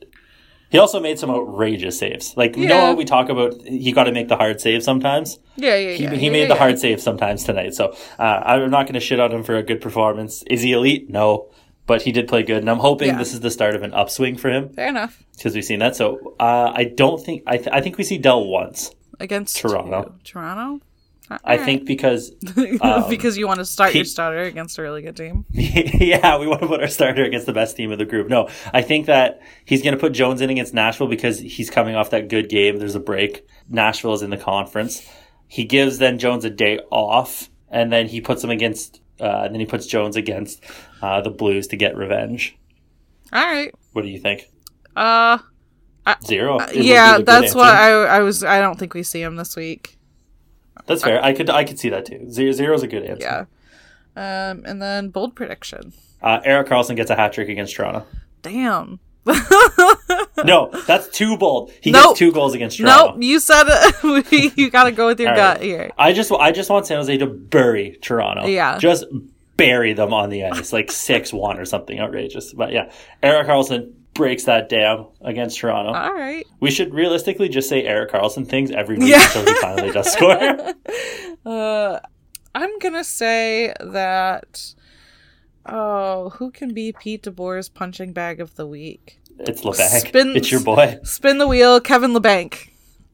he 0.71 0.79
also 0.79 0.99
made 1.01 1.19
some 1.19 1.31
outrageous 1.31 1.99
saves. 1.99 2.37
Like 2.37 2.57
you 2.57 2.67
know 2.67 2.95
we 2.95 3.05
talk 3.05 3.29
about 3.29 3.55
he 3.67 3.93
got 3.93 4.05
to 4.05 4.13
make 4.13 4.29
the 4.29 4.37
hard 4.37 4.61
save 4.61 4.83
sometimes. 4.83 5.39
Yeah, 5.57 5.77
yeah, 5.77 5.91
He, 5.97 6.03
yeah. 6.05 6.11
he 6.15 6.27
yeah, 6.27 6.33
made 6.33 6.41
yeah, 6.43 6.49
the 6.49 6.55
yeah. 6.55 6.59
hard 6.59 6.79
save 6.81 7.01
sometimes 7.01 7.45
tonight. 7.45 7.75
So 7.75 7.95
uh, 8.19 8.23
I'm 8.45 8.71
not 8.71 8.85
going 8.87 8.95
to 8.95 9.01
shit 9.01 9.21
on 9.21 9.31
him 9.31 9.43
for 9.45 9.55
a 9.57 9.63
good 9.63 9.81
performance. 9.81 10.43
Is 10.49 10.63
he 10.63 10.73
elite? 10.73 11.09
No, 11.11 11.49
but 11.87 12.03
he 12.03 12.13
did 12.13 12.29
play 12.29 12.43
good, 12.43 12.59
and 12.59 12.71
I'm 12.71 12.79
hoping 12.79 13.09
Yeah. 13.09 13.19
this 13.19 13.33
is 13.35 13.41
the 13.41 13.51
start 13.51 13.75
of 13.75 13.83
an 13.83 13.93
upswing 13.93 14.37
for 14.39 14.51
him 14.51 14.71
Fair 14.71 14.89
enough. 14.89 15.23
because 15.37 15.55
we've 15.55 15.65
seen 15.65 15.81
that. 15.81 15.97
So 15.97 16.35
uh, 16.41 16.73
I 16.75 16.85
don't 16.85 17.23
think 17.25 17.43
I, 17.47 17.57
th- 17.59 17.69
I 17.73 17.81
think 17.81 17.99
we 17.99 18.05
see 18.05 18.19
Dell 18.19 18.45
once. 18.47 18.91
Against 19.21 19.57
Toronto. 19.57 20.11
who? 20.13 20.19
Toronto? 20.25 20.85
I 21.43 21.57
think 21.57 21.87
because 21.87 22.33
Um, 22.83 23.09
because 23.09 23.39
you 23.39 23.47
want 23.47 23.59
to 23.59 23.65
start 23.65 23.95
your 23.95 24.05
starter 24.05 24.43
against 24.43 24.77
a 24.79 24.83
really 24.83 25.01
good 25.01 25.17
team. 25.17 25.47
yeah, 25.53 26.37
we 26.39 26.47
want 26.47 26.61
to 26.61 26.67
put 26.67 26.83
our 26.83 26.87
starter 26.89 27.25
against 27.25 27.47
the 27.47 27.53
best 27.55 27.77
team 27.77 27.91
of 27.93 27.99
the 27.99 28.05
group. 28.05 28.29
No, 28.29 28.51
I 28.75 28.83
think 28.83 29.07
that 29.07 29.41
he's 29.65 29.83
going 29.83 29.95
to 29.95 30.01
put 30.01 30.13
Jones 30.13 30.43
in 30.43 30.51
against 30.51 30.75
Nashville 30.75 31.07
because 31.09 31.39
he's 31.39 31.71
coming 31.71 31.95
off 31.97 32.11
that 32.11 32.29
good 32.29 32.51
game. 32.51 32.79
There's 32.79 32.95
a 32.95 33.01
break. 33.01 33.47
Nashville 33.71 34.13
is 34.13 34.21
in 34.23 34.29
the 34.31 34.37
conference. 34.37 35.09
He 35.49 35.65
gives 35.65 35.97
then 35.99 36.19
Jones 36.19 36.45
a 36.45 36.51
day 36.51 36.79
off, 36.91 37.49
and 37.71 37.91
then 37.91 38.07
he 38.09 38.21
puts 38.21 38.45
him 38.45 38.51
against. 38.51 39.01
Uh, 39.21 39.43
and 39.45 39.55
then 39.55 39.61
he 39.61 39.67
puts 39.67 39.87
Jones 39.87 40.17
against 40.17 40.63
uh, 41.03 41.21
the 41.21 41.31
Blues 41.31 41.69
to 41.69 41.77
get 41.77 41.97
revenge. 41.97 42.57
All 43.33 43.45
right. 43.45 43.73
What 43.93 44.03
do 44.03 44.09
you 44.09 44.19
think? 44.19 44.51
Uh, 44.97 45.39
Zero. 46.25 46.59
It 46.59 46.85
yeah, 46.85 47.19
that's 47.19 47.55
what. 47.55 47.75
I 47.75 47.91
I 47.91 48.21
was. 48.21 48.45
I 48.45 48.61
don't 48.61 48.79
think 48.79 48.93
we 48.93 49.03
see 49.03 49.23
him 49.23 49.37
this 49.37 49.57
week. 49.57 49.97
That's 50.87 51.03
fair. 51.03 51.25
I 51.25 51.33
could 51.33 51.49
I 51.49 51.65
could 51.65 51.79
see 51.79 51.89
that 51.89 52.05
too. 52.05 52.31
Zero 52.31 52.53
zero 52.53 52.75
is 52.75 52.83
a 52.83 52.87
good 52.87 53.05
answer. 53.05 53.49
Yeah. 54.17 54.51
Um, 54.51 54.63
and 54.67 54.83
then 54.83 55.09
bold 55.09 55.35
prediction. 55.35 55.93
Uh, 56.23 56.41
Erik 56.45 56.69
Karlsson 56.69 56.95
gets 56.97 57.11
a 57.11 57.17
hat 57.17 57.33
trick 57.33 57.49
against 57.49 57.75
Toronto. 57.75 58.07
Damn. 58.43 59.01
No, 60.45 60.71
that's 60.87 61.09
too 61.09 61.37
bold. 61.37 61.71
He 61.81 61.91
Nope. 61.93 62.09
gets 62.11 62.19
two 62.19 62.33
goals 62.33 62.55
against 62.55 62.79
Toronto. 62.79 63.13
Nope, 63.13 63.23
you 63.23 63.39
said 63.41 63.65
it. 63.69 64.55
you 64.59 64.71
got 64.71 64.85
to 64.85 64.93
go 64.93 65.07
with 65.07 65.21
your 65.21 65.31
All 65.31 65.37
gut 65.37 65.59
right. 65.59 65.65
here. 65.65 65.91
I 65.97 66.13
just 66.13 66.33
I 66.33 66.51
just 66.53 66.71
want 66.71 66.87
San 66.87 66.97
Jose 66.99 67.17
to 67.19 67.27
bury 67.27 67.99
Toronto. 68.03 68.47
Yeah. 68.47 68.79
Just 68.79 69.05
bury 69.57 69.93
them 69.93 70.13
on 70.13 70.31
the 70.31 70.45
ice, 70.45 70.73
like 70.73 70.91
six 71.09 71.33
one 71.33 71.59
or 71.61 71.65
something 71.65 72.01
outrageous. 72.01 72.53
But 72.53 72.73
yeah, 72.73 72.91
Erik 73.23 73.47
Karlsson 73.47 73.93
breaks 74.15 74.45
that 74.45 74.69
dam 74.69 75.07
against 75.21 75.59
Toronto. 75.59 75.93
All 75.93 76.13
right. 76.15 76.45
we 76.61 76.71
should 76.71 76.93
realistically 76.95 77.49
just 77.49 77.69
say 77.69 77.85
Erik 77.85 78.11
Karlsson 78.13 78.47
things 78.49 78.71
every 78.71 78.97
week 78.99 79.11
Yeah. 79.11 79.25
until 79.27 79.45
he 79.45 79.55
finally 79.61 79.91
does 79.93 80.13
score. 80.13 80.75
Uh, 81.47 82.01
I'm 82.55 82.79
gonna 82.81 83.05
say 83.05 83.73
that. 83.81 84.75
Oh, 85.67 86.31
who 86.31 86.51
can 86.51 86.75
be 86.75 86.93
Pete 86.93 87.23
DeBoer's 87.23 87.69
punching 87.69 88.13
bag 88.13 88.41
of 88.41 88.55
the 88.57 88.67
week? 88.67 89.19
It's 89.41 89.63
Labanc. 89.63 90.07
Spin- 90.09 90.37
It's 90.37 90.51
your 90.51 90.61
boy. 90.61 90.99
Spin 91.03 91.39
the 91.39 91.47
wheel. 91.47 91.81
Kevin 91.81 92.13
Labanc 92.13 92.71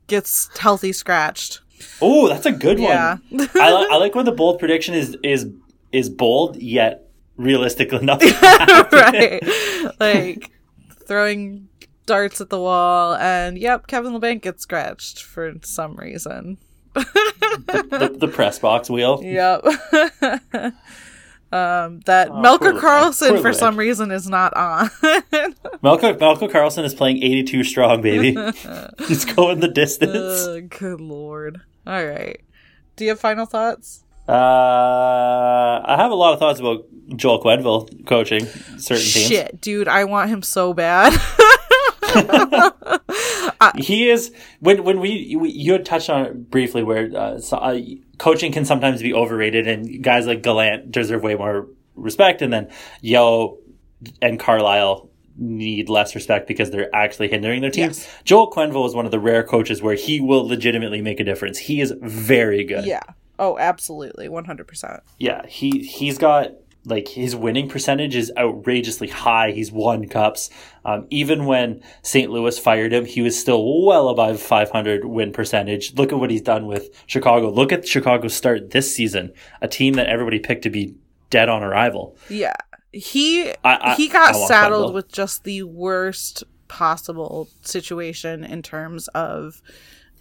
gets 0.07 0.51
healthy 0.59 0.93
scratched. 0.93 1.61
Oh, 2.03 2.29
that's 2.29 2.47
a 2.47 2.53
good 2.53 2.79
Yeah. 2.79 3.17
one. 3.31 3.49
I, 3.55 3.73
li- 3.73 3.89
I 3.91 3.97
like 3.97 4.15
when 4.15 4.27
the 4.27 4.33
bold 4.33 4.59
prediction 4.59 4.95
is 4.95 5.17
is 5.23 5.47
is 5.93 6.09
bold 6.11 6.57
yet 6.57 7.09
realistic 7.37 7.93
enough. 7.93 8.23
right. 8.93 9.41
Like 9.99 10.51
throwing 11.07 11.69
darts 12.07 12.41
at 12.41 12.51
the 12.51 12.61
wall, 12.61 13.15
and 13.17 13.57
yep, 13.59 13.87
Kevin 13.87 14.13
Labanc 14.13 14.43
gets 14.43 14.63
scratched 14.63 15.23
for 15.23 15.55
some 15.63 15.97
reason. 15.97 16.59
the, 16.95 18.17
the 18.19 18.29
press 18.29 18.59
box 18.59 18.91
wheel. 18.91 19.21
Yep. 19.23 19.65
um, 21.53 22.01
that 22.07 22.29
Oh, 22.31 22.35
Melker 22.35 22.73
poor 22.73 22.81
Karlsson 22.81 23.29
Poor 23.31 23.39
for 23.39 23.53
some 23.53 23.77
reason 23.77 24.11
is 24.11 24.29
not 24.29 24.55
on. 24.57 24.91
Malcolm, 25.83 26.17
Malcolm 26.19 26.49
Karlsson 26.49 26.85
is 26.85 26.95
playing 26.95 27.23
82 27.23 27.65
strong, 27.65 28.03
baby. 28.03 28.33
He's 29.09 29.25
going 29.25 29.61
the 29.61 29.69
distance. 29.69 30.15
Uh, 30.47 30.61
good 30.69 31.01
lord. 31.01 31.61
All 31.87 32.05
right. 32.07 32.41
Do 32.97 33.05
you 33.05 33.11
have 33.11 33.21
final 33.21 33.47
thoughts? 33.47 34.05
Uh, 34.29 34.33
I 35.85 35.97
have 35.99 36.13
a 36.13 36.15
lot 36.15 36.35
of 36.35 36.39
thoughts 36.39 36.61
about 36.61 36.85
Joel 37.17 37.43
Quenneville 37.43 38.07
coaching 38.07 38.45
certain 38.47 39.05
teams. 39.05 39.27
Shit, 39.27 39.61
dude, 39.61 39.89
I 39.89 40.05
want 40.05 40.31
him 40.31 40.43
so 40.43 40.73
bad. 40.73 41.13
He 43.77 44.09
is 44.09 44.33
when 44.61 44.85
when 44.85 45.01
we, 45.01 45.37
we 45.39 45.51
you 45.51 45.73
had 45.73 45.85
touched 45.85 46.09
on 46.09 46.25
it 46.25 46.51
briefly 46.51 46.83
where 46.83 47.11
uh, 47.15 47.39
so, 47.39 47.59
uh, 47.59 47.79
coaching 48.19 48.53
can 48.53 48.65
sometimes 48.65 49.03
be 49.03 49.13
overrated 49.13 49.67
and 49.69 50.03
guys 50.03 50.27
like 50.27 50.43
Gallant 50.43 50.91
deserve 50.91 51.23
way 51.23 51.35
more 51.35 51.69
respect 51.95 52.41
and 52.41 52.53
then 52.53 52.71
Yeo 53.03 53.59
and 54.23 54.41
Carlisle 54.41 55.11
need 55.37 55.89
less 55.89 56.15
respect 56.15 56.49
because 56.49 56.71
they're 56.71 56.95
actually 56.95 57.29
hindering 57.29 57.61
their 57.61 57.71
teams. 57.71 58.09
Joel 58.25 58.51
Quenneville 58.51 58.87
is 58.87 58.95
one 58.95 59.05
of 59.05 59.11
the 59.11 59.21
rare 59.21 59.43
coaches 59.43 59.83
where 59.83 59.95
he 59.95 60.21
will 60.21 60.47
legitimately 60.47 61.03
make 61.03 61.21
a 61.21 61.25
difference. 61.25 61.59
He 61.59 61.81
is 61.81 61.93
very 62.01 62.65
good. 62.65 62.85
yeah. 62.87 63.03
Oh, 63.39 63.57
absolutely. 63.59 64.29
100%. 64.29 65.01
Yeah, 65.19 65.47
he 65.47 65.71
he's 65.81 66.19
got 66.19 66.53
like 66.85 67.09
his 67.09 67.37
winning 67.37 67.69
percentage 67.69 68.17
is 68.17 68.33
outrageously 68.39 69.09
high. 69.09 69.51
He's 69.51 69.71
won 69.71 70.09
cups. 70.09 70.49
Um, 70.85 71.07
even 71.11 71.45
when 71.45 71.83
St. 72.03 72.31
Louis 72.31 72.59
fired 72.59 72.93
him, 72.93 73.05
he 73.05 73.21
was 73.21 73.39
still 73.39 73.85
well 73.85 74.09
above 74.09 74.41
500 74.41 75.05
win 75.05 75.33
percentage. 75.33 75.95
Look 75.95 76.11
at 76.13 76.19
what 76.19 76.31
he's 76.31 76.41
done 76.43 76.67
with 76.67 76.89
Chicago. 77.07 77.51
Look 77.51 77.71
at 77.73 77.87
Chicago's 77.87 78.35
start 78.35 78.71
this 78.71 78.95
season, 78.95 79.33
a 79.61 79.69
team 79.69 79.95
that 79.95 80.07
everybody 80.09 80.39
picked 80.39 80.63
to 80.63 80.71
be 80.71 80.95
dead 81.29 81.49
on 81.51 81.63
arrival. 81.63 82.17
Yeah. 82.31 82.55
He 82.93 83.51
I- 83.51 83.55
I- 83.93 83.95
he 83.97 84.09
got 84.09 84.35
saddled 84.49 84.95
with 84.95 85.13
just 85.13 85.45
the 85.45 85.63
worst 85.65 86.43
possible 86.67 87.49
situation 87.63 88.43
in 88.45 88.63
terms 88.63 89.07
of 89.09 89.61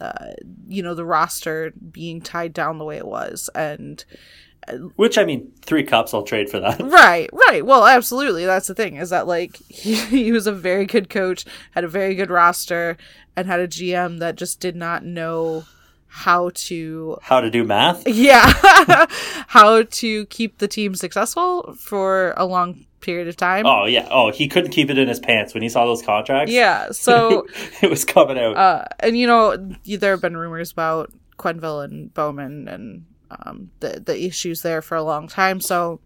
uh, 0.02 0.32
you 0.68 0.82
know 0.82 0.94
the 0.96 1.06
roster 1.06 1.74
being 1.92 2.22
tied 2.22 2.54
down 2.54 2.78
the 2.78 2.86
way 2.86 2.98
it 2.98 3.06
was 3.08 3.50
and 3.54 4.06
Which 4.96 5.18
I 5.18 5.26
mean, 5.26 5.52
three 5.62 5.84
cups 5.84 6.14
I'll 6.14 6.24
trade 6.24 6.50
for 6.50 6.60
that. 6.60 6.80
Right, 7.00 7.30
right. 7.48 7.66
Well, 7.66 7.86
absolutely. 7.86 8.46
That's 8.46 8.68
the 8.68 8.76
thing 8.76 8.96
is 8.96 9.10
that 9.12 9.28
like 9.28 9.56
he, 9.70 9.96
he 9.96 10.32
was 10.32 10.48
a 10.48 10.52
very 10.52 10.86
good 10.86 11.10
coach, 11.10 11.46
had 11.72 11.84
a 11.84 11.88
very 11.88 12.16
good 12.16 12.30
roster, 12.30 12.98
and 13.36 13.48
had 13.48 13.60
a 13.60 13.68
GM 13.68 14.20
that 14.20 14.36
just 14.36 14.60
did 14.60 14.76
not 14.76 15.04
know 15.06 15.66
how 16.08 16.50
to 16.56 17.18
How 17.22 17.40
to 17.40 17.52
do 17.52 17.64
math? 17.64 18.08
yeah 18.08 18.52
how 19.48 19.84
to 19.84 20.26
keep 20.26 20.58
the 20.58 20.68
team 20.68 20.96
successful 20.96 21.76
for 21.76 22.34
a 22.36 22.46
long 22.46 22.86
period 23.00 23.28
of 23.28 23.38
time. 23.38 23.66
Oh 23.66 23.86
yeah. 23.86 24.08
Oh, 24.12 24.32
he 24.32 24.48
couldn't 24.48 24.72
keep 24.72 24.90
it 24.90 24.98
in 24.98 25.08
his 25.08 25.20
pants 25.20 25.54
when 25.54 25.62
he 25.64 25.70
saw 25.70 25.86
those 25.86 26.02
contracts. 26.02 26.52
Yeah. 26.52 26.92
So 26.92 27.46
it 27.82 27.90
was 27.90 28.04
coming 28.06 28.38
out. 28.40 28.58
uh, 28.58 28.86
and 29.00 29.18
you 29.18 29.28
know 29.28 29.56
there 29.86 30.12
have 30.12 30.22
been 30.22 30.36
rumors 30.36 30.72
about 30.72 31.12
Quenneville 31.38 31.84
and 31.86 32.14
Bowman 32.14 32.68
and 32.68 33.06
um, 33.32 33.72
the 33.80 34.02
the 34.06 34.24
issues 34.26 34.62
there 34.62 34.82
for 34.82 34.96
a 34.96 35.04
long 35.04 35.28
time. 35.28 35.62
So 35.62 36.00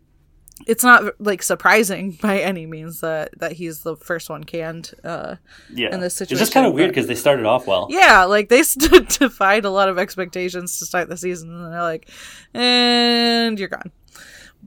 it's 0.67 0.83
not 0.83 1.19
like 1.19 1.41
surprising 1.41 2.11
by 2.21 2.39
any 2.39 2.65
means 2.65 3.01
that 3.01 3.37
that 3.39 3.53
he's 3.53 3.81
the 3.81 3.95
first 3.95 4.29
one 4.29 4.43
canned. 4.43 4.91
Uh, 5.03 5.35
yeah. 5.73 5.93
in 5.93 5.99
this 5.99 6.15
situation 6.15 6.35
It's 6.41 6.41
just 6.41 6.53
kind 6.53 6.65
of 6.67 6.73
weird 6.73 6.89
because 6.91 7.07
they 7.07 7.15
started 7.15 7.45
off 7.45 7.65
well. 7.67 7.87
yeah, 7.89 8.23
like 8.25 8.49
they 8.49 8.63
st- 8.63 9.09
defied 9.09 9.65
a 9.65 9.69
lot 9.71 9.89
of 9.89 9.97
expectations 9.97 10.79
to 10.79 10.85
start 10.85 11.09
the 11.09 11.17
season, 11.17 11.51
and 11.53 11.73
they're 11.73 11.81
like, 11.81 12.09
and 12.53 13.57
you're 13.59 13.67
gone. 13.69 13.91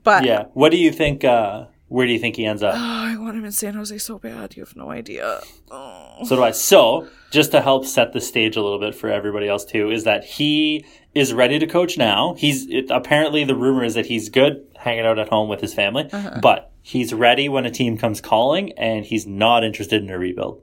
But 0.03 0.25
Yeah. 0.25 0.45
What 0.53 0.71
do 0.71 0.77
you 0.77 0.91
think? 0.91 1.23
Uh, 1.23 1.65
where 1.89 2.05
do 2.05 2.11
you 2.11 2.19
think 2.19 2.35
he 2.35 2.45
ends 2.45 2.63
up? 2.63 2.73
Oh, 2.75 2.79
I 2.79 3.15
want 3.17 3.37
him 3.37 3.45
in 3.45 3.51
San 3.51 3.75
Jose 3.75 3.97
so 3.97 4.19
bad. 4.19 4.57
You 4.57 4.63
have 4.63 4.75
no 4.75 4.91
idea. 4.91 5.41
Oh. 5.71 6.25
So 6.25 6.35
do 6.35 6.43
I. 6.43 6.51
So, 6.51 7.07
just 7.31 7.51
to 7.51 7.61
help 7.61 7.85
set 7.85 8.13
the 8.13 8.19
stage 8.19 8.57
a 8.57 8.61
little 8.61 8.79
bit 8.79 8.93
for 8.93 9.09
everybody 9.09 9.47
else 9.47 9.63
too, 9.63 9.89
is 9.89 10.03
that 10.03 10.23
he 10.23 10.85
is 11.15 11.33
ready 11.33 11.59
to 11.59 11.67
coach 11.67 11.97
now. 11.97 12.35
He's 12.37 12.67
it, 12.67 12.89
apparently 12.89 13.43
the 13.43 13.55
rumor 13.55 13.83
is 13.83 13.93
that 13.93 14.05
he's 14.05 14.29
good 14.29 14.65
hanging 14.75 15.05
out 15.05 15.17
at 15.17 15.29
home 15.29 15.47
with 15.47 15.61
his 15.61 15.73
family, 15.73 16.09
uh-huh. 16.11 16.39
but 16.41 16.71
he's 16.81 17.13
ready 17.13 17.47
when 17.47 17.65
a 17.65 17.71
team 17.71 17.97
comes 17.97 18.19
calling, 18.19 18.73
and 18.73 19.05
he's 19.05 19.25
not 19.25 19.63
interested 19.63 20.03
in 20.03 20.09
a 20.09 20.17
rebuild. 20.17 20.61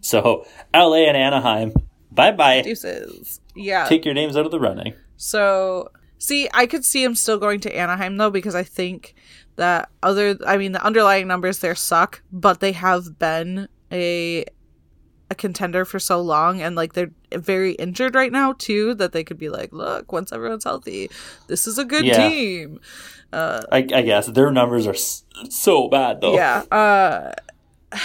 So, 0.00 0.44
L.A. 0.74 1.06
and 1.06 1.16
Anaheim, 1.16 1.72
bye 2.10 2.32
bye. 2.32 2.62
Deuces. 2.62 3.40
Yeah. 3.54 3.86
Take 3.86 4.04
your 4.04 4.14
names 4.14 4.36
out 4.36 4.44
of 4.44 4.50
the 4.50 4.60
running. 4.60 4.94
So, 5.16 5.90
see, 6.18 6.48
I 6.52 6.66
could 6.66 6.84
see 6.84 7.02
him 7.02 7.14
still 7.14 7.38
going 7.38 7.60
to 7.60 7.74
Anaheim 7.74 8.16
though, 8.16 8.30
because 8.30 8.54
I 8.54 8.64
think 8.64 9.14
that 9.58 9.90
other, 10.02 10.36
I 10.46 10.56
mean, 10.56 10.72
the 10.72 10.82
underlying 10.84 11.28
numbers 11.28 11.58
there 11.58 11.74
suck, 11.74 12.22
but 12.32 12.60
they 12.60 12.72
have 12.72 13.18
been 13.18 13.68
a 13.92 14.44
a 15.30 15.34
contender 15.34 15.84
for 15.84 15.98
so 15.98 16.22
long, 16.22 16.62
and 16.62 16.74
like 16.74 16.94
they're 16.94 17.10
very 17.32 17.72
injured 17.72 18.14
right 18.14 18.32
now 18.32 18.54
too, 18.54 18.94
that 18.94 19.12
they 19.12 19.22
could 19.22 19.36
be 19.36 19.50
like, 19.50 19.70
look, 19.74 20.10
once 20.10 20.32
everyone's 20.32 20.64
healthy, 20.64 21.10
this 21.48 21.66
is 21.66 21.76
a 21.78 21.84
good 21.84 22.06
Yeah. 22.06 22.28
team. 22.30 22.80
I, 23.30 23.86
I 23.92 24.00
guess 24.02 24.26
their 24.28 24.50
numbers 24.50 24.86
are 24.86 24.94
so 25.50 25.88
bad 25.88 26.22
though. 26.22 26.32
Yeah. 26.34 26.62
Uh, 26.70 27.32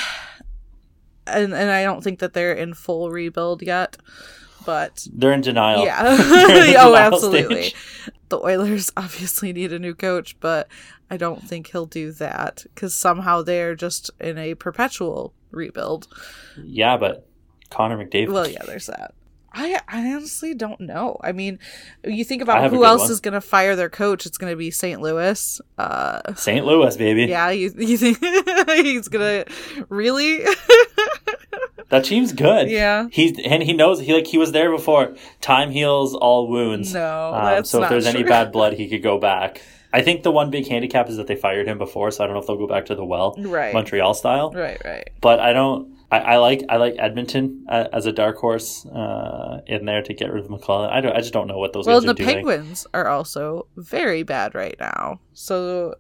and 1.28 1.54
and 1.54 1.72
I 1.72 1.84
don't 1.84 2.04
think 2.04 2.20
that 2.20 2.34
they're 2.34 2.54
in 2.54 2.74
full 2.74 3.10
rebuild 3.10 3.62
yet, 3.62 3.96
but 4.66 5.08
They're 5.14 5.32
in 5.32 5.42
denial. 5.42 5.86
Yeah. 5.86 6.14
In 6.14 6.76
oh, 6.78 6.96
absolutely. 6.96 7.70
stage. 7.70 7.76
The 8.30 8.40
Oilers 8.40 8.92
obviously 8.98 9.54
need 9.54 9.72
a 9.72 9.80
new 9.80 9.94
coach, 9.96 10.36
but 10.40 10.68
I 11.14 11.18
don't 11.18 11.44
think 11.48 11.68
he'll 11.68 11.86
do 11.86 12.12
that 12.14 12.66
because 12.74 12.96
somehow 12.96 13.44
they're 13.44 13.76
just 13.76 14.10
in 14.20 14.40
a 14.40 14.56
perpetual 14.56 15.32
rebuild. 15.52 16.08
Yeah, 16.58 16.98
but 16.98 17.28
Connor 17.70 18.04
McDavid. 18.04 18.30
Well, 18.32 18.48
yeah, 18.48 18.64
there's 18.66 18.88
that. 18.88 19.14
I, 19.54 19.80
I 19.88 20.12
honestly 20.14 20.56
don't 20.56 20.80
know. 20.82 21.18
I 21.22 21.32
mean, 21.32 21.60
you 22.04 22.24
think 22.26 22.42
about 22.42 22.72
who 22.72 22.84
else 22.84 23.04
one. 23.04 23.12
is 23.12 23.20
going 23.20 23.36
to 23.36 23.42
fire 23.42 23.76
their 23.76 23.92
coach. 23.92 24.26
It's 24.26 24.40
going 24.40 24.52
to 24.52 24.58
be 24.58 24.72
St. 24.72 25.00
Louis. 25.00 25.62
Uh, 25.78 26.34
St. 26.34 26.66
Louis, 26.66 26.98
baby. 26.98 27.26
yeah, 27.26 27.52
you, 27.52 27.72
you 27.78 27.96
think 27.96 28.18
he's 28.72 29.08
going 29.08 29.46
to 29.46 29.86
really? 29.90 30.44
That 31.90 32.06
team's 32.06 32.34
good. 32.34 32.72
Yeah. 32.72 33.08
He's 33.12 33.38
and 33.46 33.62
he 33.62 33.74
knows 33.74 34.00
he 34.00 34.14
like 34.16 34.26
he 34.26 34.40
was 34.40 34.52
there 34.52 34.72
before. 34.72 35.14
Time 35.42 35.70
heals 35.70 36.16
all 36.16 36.48
wounds. 36.48 36.92
No, 36.92 37.34
Um, 37.36 37.66
so 37.66 37.84
if 37.84 37.90
there's 37.90 38.08
any 38.08 38.24
bad 38.24 38.52
blood, 38.52 38.74
he 38.74 38.88
could 38.90 39.04
go 39.04 39.20
back. 39.20 39.62
I 39.94 40.02
think 40.02 40.24
the 40.24 40.32
one 40.32 40.50
big 40.50 40.68
handicap 40.68 41.08
is 41.08 41.18
that 41.18 41.28
they 41.28 41.36
fired 41.36 41.68
him 41.68 41.78
before, 41.78 42.10
so 42.12 42.24
I 42.24 42.28
don't 42.28 42.34
know 42.36 42.42
if 42.42 42.48
they'll 42.48 42.58
go 42.58 42.68
back 42.68 42.86
to 42.88 42.96
the 42.96 43.06
well, 43.06 43.36
Right. 43.38 43.74
Montreal 43.74 44.14
style. 44.16 44.52
Right, 44.52 44.82
right. 44.84 45.10
But 45.22 45.40
I 45.40 45.54
don't. 45.54 45.94
I, 46.12 46.20
I 46.20 46.38
like 46.38 46.62
I 46.70 46.78
like 46.78 46.96
Edmonton 47.00 47.66
uh, 47.70 47.86
as 47.94 48.06
a 48.06 48.12
dark 48.12 48.38
horse 48.38 48.86
uh, 48.88 49.62
in 49.68 49.86
there 49.86 50.02
to 50.04 50.14
get 50.14 50.32
rid 50.32 50.44
of 50.46 50.50
McLellan. 50.52 50.92
I 50.92 51.00
don't. 51.02 51.16
I 51.16 51.20
just 51.20 51.34
don't 51.34 51.48
know 51.48 51.58
what 51.58 51.74
those 51.74 51.86
Well, 51.88 52.02
guys 52.02 52.10
and 52.10 52.20
are 52.20 52.24
the. 52.24 52.34
Penguins 52.34 52.86
are 52.94 53.08
also 53.08 53.68
very 53.78 54.24
bad 54.24 54.54
right 54.56 54.76
now. 54.80 55.20
So, 55.34 55.96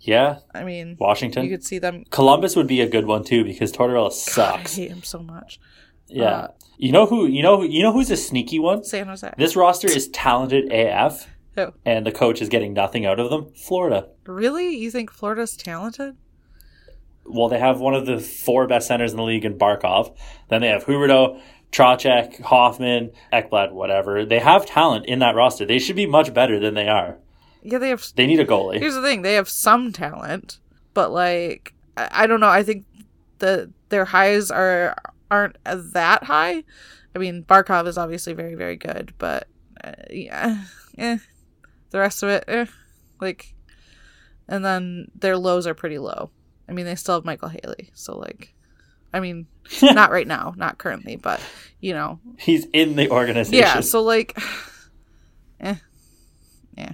Yeah, 0.00 0.38
I 0.54 0.64
mean, 0.64 0.96
Washington. 0.98 1.44
you 1.44 1.50
could 1.50 1.64
see 1.64 1.78
them. 1.78 2.04
Columbus 2.10 2.56
would 2.56 2.66
be 2.66 2.80
a 2.80 2.88
good 2.88 3.06
one 3.06 3.24
too 3.24 3.44
because 3.44 3.72
Tortorella 3.72 4.10
God, 4.10 4.54
I 4.54 4.58
sucks. 4.58 4.76
hate 4.76 4.90
him 4.90 5.02
so 5.02 5.18
much. 5.22 5.60
yeah, 6.06 6.24
uh, 6.30 6.48
you 6.78 6.92
know 6.92 7.06
who? 7.06 7.26
You 7.26 7.42
know 7.42 7.58
who? 7.58 7.64
You 7.66 7.82
know 7.82 7.92
who's 7.92 8.10
a 8.10 8.16
sneaky 8.16 8.58
one? 8.58 8.84
San 8.84 9.06
Jose. 9.06 9.32
This 9.36 9.56
roster 9.56 9.88
is 9.88 10.08
talented 10.08 10.72
AF, 10.72 11.26
Who? 11.58 11.72
and 11.84 12.06
the 12.06 12.12
coach 12.12 12.40
is 12.40 12.48
getting 12.48 12.72
nothing 12.72 13.04
out 13.04 13.18
of 13.18 13.30
them. 13.30 13.52
Florida. 13.54 14.08
Really? 14.26 14.76
You 14.76 14.90
think 14.90 15.10
Florida's 15.10 15.56
talented? 15.56 16.16
Well, 17.24 17.48
they 17.48 17.58
have 17.58 17.80
one 17.80 17.94
of 17.94 18.06
the 18.06 18.20
four 18.20 18.66
best 18.66 18.86
centers 18.88 19.10
in 19.10 19.16
the 19.16 19.24
league 19.24 19.44
in 19.44 19.58
Barkov. 19.58 20.16
Then 20.48 20.60
they 20.60 20.68
have 20.68 20.84
Huberdeau, 20.84 21.40
Trocheck, 21.72 22.40
Hoffman, 22.42 23.10
Ekblad, 23.32 23.72
whatever. 23.72 24.24
They 24.24 24.38
have 24.38 24.66
talent 24.66 25.06
in 25.06 25.18
that 25.18 25.34
roster. 25.34 25.66
They 25.66 25.78
should 25.78 25.96
be 25.96 26.06
much 26.06 26.32
better 26.32 26.58
than 26.58 26.74
they 26.74 26.88
are. 26.88 27.18
Yeah, 27.62 27.78
they 27.78 27.90
have. 27.90 28.06
They 28.14 28.26
need 28.26 28.40
a 28.40 28.46
goalie. 28.46 28.78
Here's 28.78 28.94
the 28.94 29.02
thing: 29.02 29.22
they 29.22 29.34
have 29.34 29.48
some 29.48 29.92
talent, 29.92 30.60
but 30.94 31.10
like, 31.10 31.74
I, 31.96 32.08
I 32.22 32.26
don't 32.26 32.40
know. 32.40 32.48
I 32.48 32.62
think 32.62 32.86
the 33.40 33.72
their 33.88 34.06
highs 34.06 34.50
are 34.50 34.96
aren't 35.30 35.58
that 35.64 36.24
high. 36.24 36.62
I 37.14 37.18
mean, 37.18 37.44
Barkov 37.44 37.86
is 37.86 37.98
obviously 37.98 38.32
very, 38.32 38.54
very 38.54 38.76
good, 38.76 39.12
but 39.18 39.48
uh, 39.82 39.92
yeah, 40.10 40.64
eh. 40.98 41.18
The 41.90 41.98
rest 41.98 42.22
of 42.22 42.28
it, 42.28 42.44
eh. 42.48 42.66
like, 43.20 43.54
and 44.48 44.64
then 44.64 45.10
their 45.14 45.36
lows 45.36 45.66
are 45.66 45.74
pretty 45.74 45.98
low. 45.98 46.30
I 46.68 46.72
mean, 46.72 46.84
they 46.86 46.94
still 46.96 47.14
have 47.14 47.24
Micheal 47.24 47.50
Haley, 47.50 47.90
so 47.94 48.16
like, 48.18 48.54
I 49.12 49.20
mean, 49.20 49.46
not 49.82 50.10
right 50.10 50.26
now, 50.26 50.54
not 50.56 50.76
currently, 50.78 51.16
but 51.16 51.40
you 51.80 51.94
know, 51.94 52.20
He's 52.38 52.66
in 52.72 52.96
the 52.96 53.10
organization. 53.10 53.58
yeah. 53.58 53.80
So 53.80 54.02
like, 54.02 54.38
eh, 55.60 55.76
yeah. 56.76 56.92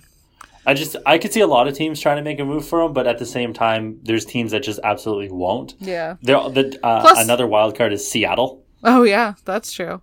I 0.67 0.73
just 0.75 0.97
I 1.05 1.19
could 1.19 1.33
see 1.33 1.41
a 1.41 1.47
lot 1.47 1.69
of 1.69 1.75
teams 1.75 2.01
trying 2.01 2.17
to 2.17 2.23
make 2.23 2.39
a 2.41 2.45
move 2.45 2.67
for 2.67 2.81
him, 2.83 2.93
but 2.95 3.07
at 3.07 3.19
the 3.19 3.27
same 3.27 3.53
time, 3.53 3.99
there's 4.03 4.25
teams 4.25 4.53
that 4.53 4.63
just 4.63 4.81
absolutely 4.83 5.31
won't. 5.31 5.75
yeah. 5.81 6.17
There, 6.23 6.37
the 6.49 6.79
uh, 6.83 7.01
Plus- 7.03 7.23
another 7.23 7.47
wild 7.47 7.77
card 7.77 7.93
is 7.93 8.09
Seattle, 8.09 8.65
Oh 8.85 9.03
yeah, 9.03 9.35
that's 9.45 9.73
true. 9.73 10.01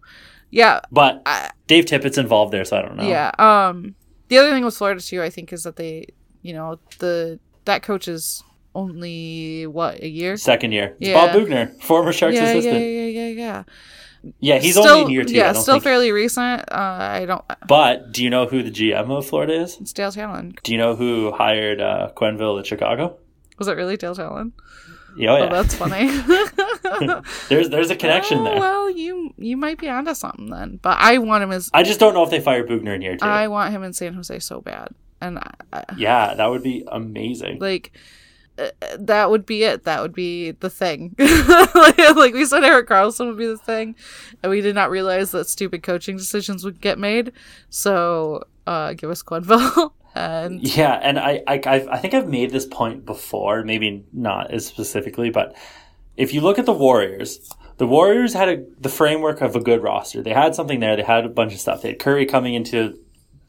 Yeah, 0.49 0.81
but 0.91 1.21
I- 1.25 1.51
Dave 1.67 1.85
Tippett's 1.85 2.17
involved 2.17 2.51
there, 2.53 2.65
so 2.65 2.77
I 2.77 2.81
don't 2.81 2.97
know. 2.97 3.07
Yeah. 3.07 3.31
Um 3.39 3.95
the 4.31 4.37
other 4.39 4.49
thing 4.51 4.63
with 4.65 4.75
Florida 4.75 5.01
too, 5.01 5.21
I 5.21 5.29
think, 5.29 5.51
is 5.53 5.63
that 5.63 5.75
they 5.75 6.07
you 6.41 6.53
know, 6.53 6.79
the 6.99 7.37
that 7.65 7.83
coach 7.83 8.07
is 8.07 8.43
only 8.73 9.67
what, 9.67 10.01
a 10.01 10.07
year? 10.07 10.37
Second 10.37 10.71
year, 10.71 10.95
it's 10.99 11.09
Yeah. 11.09 11.13
Bob 11.27 11.35
Boughner, 11.35 11.67
former 11.83 12.11
Sharks 12.13 12.35
yeah, 12.35 12.43
yeah, 12.43 12.49
assistant. 12.51 12.79
yeah, 12.79 13.05
yeah, 13.05 13.27
yeah, 13.27 13.63
Yeah, 14.39 14.57
he's 14.59 14.73
still, 14.75 14.87
only 14.87 15.01
in 15.03 15.09
year 15.11 15.23
two. 15.25 15.35
Yeah, 15.35 15.49
I 15.49 15.53
don't 15.53 15.61
still 15.61 15.75
think. 15.75 15.83
fairly 15.83 16.11
recent. 16.11 16.61
Uh 16.71 16.97
I 17.19 17.25
don't 17.25 17.43
But 17.67 18.11
do 18.13 18.23
you 18.23 18.29
know 18.29 18.45
who 18.47 18.63
the 18.63 18.71
GM 18.71 19.11
of 19.11 19.27
Florida 19.27 19.53
is? 19.61 19.77
it's 19.81 19.93
Dale 19.93 20.11
Tallon. 20.11 20.55
Do 20.63 20.71
you 20.71 20.77
know 20.79 20.95
who 20.95 21.31
hired 21.31 21.79
uh, 21.81 22.09
Quenneville 22.15 22.59
at 22.59 22.65
Chicago? 22.65 23.17
Was 23.59 23.67
it 23.67 23.75
really 23.77 23.97
Dale 23.97 24.15
Tallon? 24.15 24.53
Yeah, 25.15 25.31
oh, 25.33 25.37
yeah. 25.37 25.49
that's 25.49 25.75
funny. 25.75 26.07
there's 27.49 27.69
there's 27.69 27.89
a 27.89 27.95
connection 27.95 28.39
Oh, 28.39 28.43
there. 28.43 28.59
Well, 28.59 28.89
you 28.89 29.33
you 29.37 29.57
might 29.57 29.77
be 29.77 29.89
onto 29.89 30.13
something 30.13 30.49
then. 30.49 30.79
But 30.81 30.97
I 30.99 31.17
want 31.17 31.43
him 31.43 31.51
as 31.51 31.69
I 31.73 31.83
just 31.83 31.99
don't 31.99 32.13
know 32.13 32.23
if 32.23 32.29
they 32.29 32.39
fire 32.39 32.63
Boughner 32.65 32.95
in 32.95 33.01
year 33.01 33.17
two. 33.17 33.25
I 33.25 33.47
want 33.47 33.73
him 33.73 33.83
in 33.83 33.93
San 33.93 34.13
Jose 34.13 34.39
so 34.39 34.61
bad. 34.61 34.89
And 35.19 35.39
I, 35.71 35.83
yeah, 35.97 36.33
that 36.33 36.47
would 36.47 36.63
be 36.63 36.83
amazing. 36.91 37.59
like 37.59 37.91
uh, 38.57 38.69
that 38.97 39.29
would 39.29 39.45
be 39.45 39.63
it 39.63 39.85
that 39.85 40.01
would 40.01 40.13
be 40.13 40.51
the 40.51 40.69
thing 40.69 41.15
like, 41.19 41.97
like 41.97 42.33
we 42.33 42.43
said 42.43 42.63
Erik 42.63 42.87
Karlsson 42.89 43.27
would 43.27 43.37
be 43.37 43.47
the 43.47 43.57
thing 43.57 43.95
and 44.43 44.49
we 44.49 44.59
did 44.59 44.75
not 44.75 44.89
realize 44.89 45.31
that 45.31 45.47
stupid 45.47 45.83
coaching 45.83 46.17
decisions 46.17 46.65
would 46.65 46.81
get 46.81 46.99
made 46.99 47.31
so 47.69 48.43
uh 48.67 48.93
give 48.93 49.09
us 49.09 49.23
Quenneville 49.23 49.91
and 50.15 50.61
Yeah, 50.61 50.99
and 51.01 51.19
I, 51.19 51.43
I 51.47 51.61
I've, 51.65 51.87
I 51.87 51.97
think 51.97 52.13
I've 52.13 52.27
made 52.27 52.51
this 52.51 52.65
point 52.65 53.05
before, 53.05 53.63
maybe 53.63 54.05
not 54.13 54.51
as 54.51 54.65
specifically, 54.65 55.29
but 55.29 55.55
if 56.17 56.33
you 56.33 56.41
look 56.41 56.59
at 56.59 56.65
the 56.65 56.73
Warriors, 56.73 57.49
the 57.77 57.87
Warriors 57.87 58.33
had 58.33 58.49
a, 58.49 58.63
the 58.79 58.89
framework 58.89 59.41
of 59.41 59.55
a 59.55 59.59
good 59.59 59.81
roster. 59.81 60.21
They 60.21 60.33
had 60.33 60.53
something 60.53 60.79
there. 60.79 60.95
They 60.95 61.03
had 61.03 61.25
a 61.25 61.29
bunch 61.29 61.53
of 61.53 61.59
stuff. 61.59 61.81
They 61.81 61.89
had 61.89 61.99
Curry 61.99 62.25
coming 62.25 62.53
into 62.53 62.99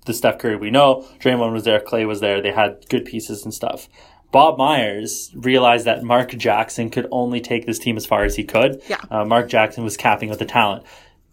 the 0.07 0.15
Steph 0.15 0.39
Curry 0.39 0.57
we 0.57 0.71
know. 0.71 1.07
Draymond 1.21 1.53
was 1.53 1.65
there. 1.65 1.81
Klay 1.81 2.07
was 2.07 2.21
there. 2.21 2.41
They 2.41 2.53
had 2.53 2.89
good 2.89 3.05
pieces 3.05 3.45
and 3.45 3.53
stuff. 3.53 3.89
Bob 4.31 4.57
Myers 4.57 5.31
realized 5.35 5.85
that 5.85 6.03
Mark 6.03 6.31
Jackson 6.31 6.89
could 6.89 7.07
only 7.11 7.41
take 7.41 7.67
this 7.67 7.79
team 7.79 7.97
as 7.97 8.07
far 8.07 8.25
as 8.25 8.35
he 8.35 8.45
could. 8.45 8.81
Yeah. 8.89 9.01
Uh, 9.11 9.25
Mark 9.27 9.49
Jackson 9.49 9.85
was 9.85 9.99
capping 9.99 10.31
with 10.31 10.39
the 10.39 10.47
talent. 10.47 10.85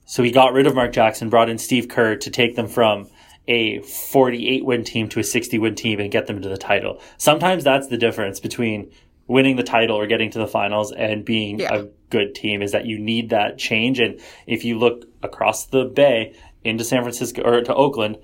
So 0.06 0.22
he 0.22 0.32
got 0.32 0.52
rid 0.52 0.68
of 0.68 0.76
Mark 0.76 0.92
Jackson, 0.92 1.30
brought 1.30 1.50
in 1.50 1.58
Steve 1.58 1.88
Kerr 1.88 2.18
to 2.18 2.30
take 2.30 2.56
them 2.56 2.68
from 2.68 3.08
a 3.50 3.82
48 3.82 4.64
win 4.64 4.84
team 4.84 5.10
to 5.10 5.20
a 5.20 5.24
60 5.24 5.58
win 5.58 5.76
team 5.76 6.00
and 6.00 6.12
get 6.12 6.28
them 6.28 6.41
to 6.41 6.47
the 6.47 6.58
title. 6.58 7.02
Sometimes 7.18 7.64
that's 7.64 7.88
the 7.88 7.97
difference 7.97 8.39
between 8.39 8.91
winning 9.28 9.56
the 9.58 9.64
title 9.64 9.95
or 9.97 10.08
getting 10.08 10.30
to 10.32 10.39
the 10.39 10.47
finals 10.47 10.91
and 10.91 11.26
being 11.26 11.60
Yeah. 11.60 11.74
a 11.76 11.84
good 12.10 12.34
team 12.36 12.62
is 12.62 12.72
that 12.72 12.86
you 12.86 12.97
need 12.97 13.30
that 13.32 13.58
change. 13.58 14.00
And 14.00 14.20
if 14.47 14.64
you 14.66 14.78
look 14.78 15.06
across 15.24 15.66
the 15.66 15.86
bay 15.86 16.34
into 16.64 16.84
San 16.84 17.02
Francisco 17.02 17.41
or 17.43 17.62
to 17.62 17.74
Oakland, 17.76 18.18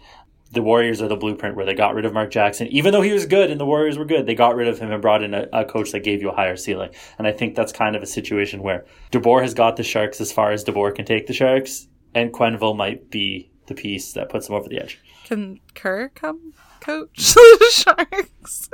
the 0.52 0.62
Warriors 0.62 1.02
are 1.02 1.08
the 1.08 1.16
blueprint 1.16 1.56
where 1.56 1.66
they 1.66 1.74
got 1.74 1.96
rid 1.96 2.06
of 2.06 2.14
Mark 2.14 2.32
Jackson. 2.32 2.68
Even 2.68 2.92
though 2.94 3.02
he 3.02 3.12
was 3.12 3.26
good 3.26 3.50
and 3.52 3.60
the 3.60 3.66
Warriors 3.66 3.98
were 3.98 4.06
good, 4.06 4.26
they 4.26 4.36
got 4.36 4.56
rid 4.56 4.68
of 4.68 4.80
him 4.80 4.92
and 4.92 5.02
brought 5.02 5.24
in 5.24 5.34
a, 5.34 5.48
a 5.52 5.66
coach 5.66 5.92
that 5.92 6.02
gave 6.04 6.22
you 6.22 6.30
a 6.30 6.36
higher 6.36 6.56
ceiling. 6.56 6.92
And 7.18 7.28
I 7.28 7.32
think 7.32 7.56
that's 7.56 7.72
kind 7.72 7.96
of 7.96 8.02
a 8.04 8.08
situation 8.08 8.62
where 8.62 8.86
DeBoer 9.12 9.42
has 9.42 9.54
got 9.54 9.76
the 9.76 9.84
Sharks 9.84 10.22
as 10.22 10.32
far 10.32 10.52
as 10.52 10.64
DeBoer 10.64 10.96
can 10.96 11.06
take 11.06 11.28
the 11.28 11.34
Sharks, 11.34 11.88
and 12.14 12.32
Quenneville 12.32 12.78
might 12.78 13.10
be 13.10 13.50
the 13.68 13.74
piece 13.74 14.14
that 14.14 14.30
puts 14.30 14.48
them 14.48 14.56
over 14.56 14.70
the 14.70 14.80
edge. 14.80 15.00
Can 15.26 15.60
kerr 15.74 16.10
come 16.16 16.54
coach 16.80 17.18
the 17.34 17.70
sharks 17.74 18.70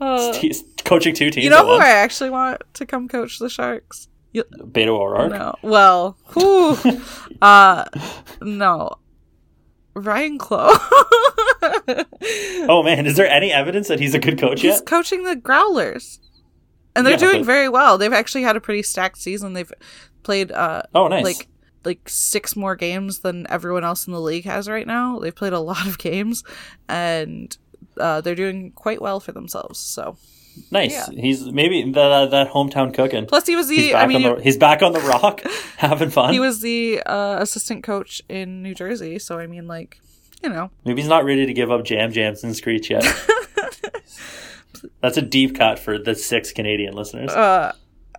uh, 0.00 0.32
He's 0.38 0.62
coaching 0.84 1.14
two 1.14 1.28
teams 1.30 1.44
you 1.44 1.50
know 1.50 1.66
who 1.66 1.72
i 1.82 1.88
actually 1.88 2.30
want 2.30 2.62
to 2.74 2.86
come 2.86 3.08
coach 3.08 3.38
the 3.40 3.50
sharks 3.50 4.08
You- 4.32 4.44
Beto 4.60 4.90
O'Rourke. 4.98 5.32
no 5.32 5.54
well 5.62 6.16
who 6.26 6.76
uh 7.42 7.84
no 8.40 8.98
Ryan 9.94 10.38
Clowe 10.38 10.72
Oh 12.68 12.82
man, 12.84 13.06
is 13.06 13.16
there 13.16 13.28
any 13.28 13.52
evidence 13.52 13.88
that 13.88 14.00
he's 14.00 14.14
a 14.14 14.18
good 14.18 14.38
coach 14.38 14.60
He's 14.62 14.76
yet? 14.76 14.86
coaching 14.86 15.24
the 15.24 15.36
Growlers. 15.36 16.18
And 16.94 17.04
they're 17.06 17.14
Yeah, 17.14 17.18
doing 17.18 17.38
but- 17.40 17.46
very 17.46 17.68
well. 17.68 17.98
They've 17.98 18.12
actually 18.12 18.42
had 18.42 18.56
a 18.56 18.60
pretty 18.60 18.82
stacked 18.82 19.18
season. 19.18 19.52
They've 19.54 19.72
played 20.22 20.52
uh 20.52 20.82
Oh, 20.94 21.08
nice. 21.08 21.24
like 21.24 21.48
like 21.84 22.08
six 22.08 22.54
more 22.56 22.76
games 22.76 23.20
than 23.20 23.46
everyone 23.50 23.84
else 23.84 24.06
in 24.06 24.12
the 24.12 24.20
league 24.20 24.44
has 24.44 24.68
right 24.68 24.86
now. 24.86 25.18
They've 25.18 25.34
played 25.34 25.52
a 25.52 25.60
lot 25.72 25.86
of 25.86 25.98
games 25.98 26.44
and 26.88 27.56
uh, 27.98 28.20
they're 28.20 28.34
doing 28.34 28.72
quite 28.72 29.00
well 29.02 29.20
for 29.20 29.32
themselves. 29.32 29.78
So 29.78 30.16
nice. 30.70 30.92
yeah. 30.92 31.06
He's 31.10 31.44
maybe 31.50 31.82
that 31.92 32.30
that 32.30 32.50
hometown 32.50 32.94
cooking. 32.94 33.26
plus 33.26 33.46
he 33.46 33.56
was 33.56 33.68
he's 33.68 33.86
the 33.86 33.92
back 33.92 34.04
I 34.04 34.06
mean 34.06 34.24
on 34.24 34.36
the 34.36 34.42
he's 34.42 34.56
back 34.56 34.82
on 34.82 34.92
the 34.92 35.00
rock, 35.00 35.42
having 35.76 36.10
fun. 36.10 36.32
he 36.32 36.40
was 36.40 36.60
the 36.60 37.02
uh, 37.04 37.38
assistant 37.40 37.82
coach 37.84 38.22
in 38.28 38.62
New 38.62 38.74
Jersey. 38.74 39.18
So 39.18 39.38
I 39.38 39.46
mean 39.46 39.66
like 39.66 40.00
you 40.42 40.48
know 40.48 40.70
Maybe 40.84 41.00
he's 41.02 41.08
not 41.08 41.24
ready 41.24 41.46
to 41.46 41.52
give 41.52 41.70
up 41.70 41.84
Jam 41.84 42.12
Jams 42.12 42.44
and 42.44 42.54
Screech 42.56 42.90
yet. 42.90 43.04
That's 45.00 45.16
a 45.16 45.22
deep 45.22 45.56
cut 45.56 45.78
for 45.78 45.98
the 45.98 46.14
six 46.14 46.52
Canadian 46.52 46.94
listeners. 46.94 47.30
uh, 47.30 47.72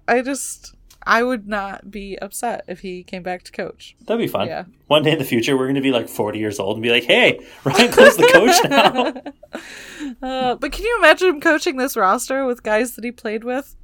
I 0.07 0.21
just 0.21 0.73
I 1.05 1.23
would 1.23 1.47
not 1.47 1.91
be 1.91 2.17
upset 2.21 2.63
if 2.67 2.79
he 2.79 3.03
came 3.03 3.23
back 3.23 3.43
to 3.43 3.51
coach. 3.51 3.95
That'd 4.05 4.21
be 4.23 4.27
fun. 4.27 4.47
yeah. 4.47 4.65
One 4.87 5.03
day 5.03 5.11
in 5.11 5.19
the 5.19 5.25
future, 5.25 5.57
we're 5.57 5.65
going 5.65 5.75
to 5.75 5.81
be 5.81 5.91
like 5.91 6.07
40 6.07 6.39
years 6.39 6.59
old 6.59 6.75
and 6.77 6.83
be 6.83 6.89
like, 6.91 7.03
hey, 7.03 7.39
Ryan 7.63 7.91
Clowe's 7.91 8.17
the 8.17 8.29
coach 8.31 8.69
now. 8.69 9.23
Uh, 10.21 10.55
but 10.55 10.71
can 10.71 10.83
you 10.83 10.97
imagine 10.99 11.29
him 11.29 11.39
coaching 11.41 11.77
this 11.77 11.95
roster 11.95 12.45
with 12.45 12.61
guys 12.63 12.95
that 12.95 13.03
he 13.05 13.11
played 13.11 13.43
with? 13.43 13.75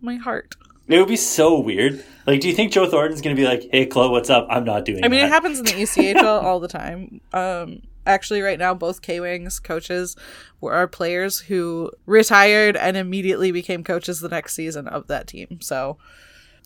My 0.00 0.16
heart. 0.16 0.54
It 0.88 0.98
would 0.98 1.08
be 1.08 1.16
so 1.16 1.58
weird. 1.58 2.04
Like, 2.26 2.40
do 2.40 2.48
you 2.48 2.54
think 2.54 2.72
Joe 2.72 2.88
Thornton's 2.88 3.20
going 3.20 3.34
to 3.36 3.40
be 3.40 3.46
like, 3.46 3.68
hey, 3.72 3.86
Chloe, 3.86 4.08
what's 4.10 4.30
up? 4.30 4.46
I'm 4.50 4.64
not 4.64 4.84
doing 4.84 4.98
it. 5.00 5.04
I 5.04 5.08
mean, 5.08 5.20
that. 5.20 5.26
it 5.26 5.30
happens 5.30 5.58
in 5.58 5.64
the 5.66 5.72
ECHL 5.72 6.24
all 6.42 6.60
the 6.60 6.68
time. 6.68 7.20
Um, 7.32 7.82
actually, 8.06 8.40
right 8.40 8.58
now, 8.58 8.72
both 8.72 9.02
K 9.02 9.20
Wings 9.20 9.58
coaches 9.58 10.16
were 10.60 10.72
are 10.72 10.86
players 10.88 11.40
who 11.40 11.90
retired 12.06 12.76
and 12.76 12.96
immediately 12.96 13.52
became 13.52 13.84
coaches 13.84 14.20
the 14.20 14.28
next 14.28 14.54
season 14.54 14.88
of 14.88 15.06
that 15.08 15.26
team. 15.26 15.58
So, 15.60 15.98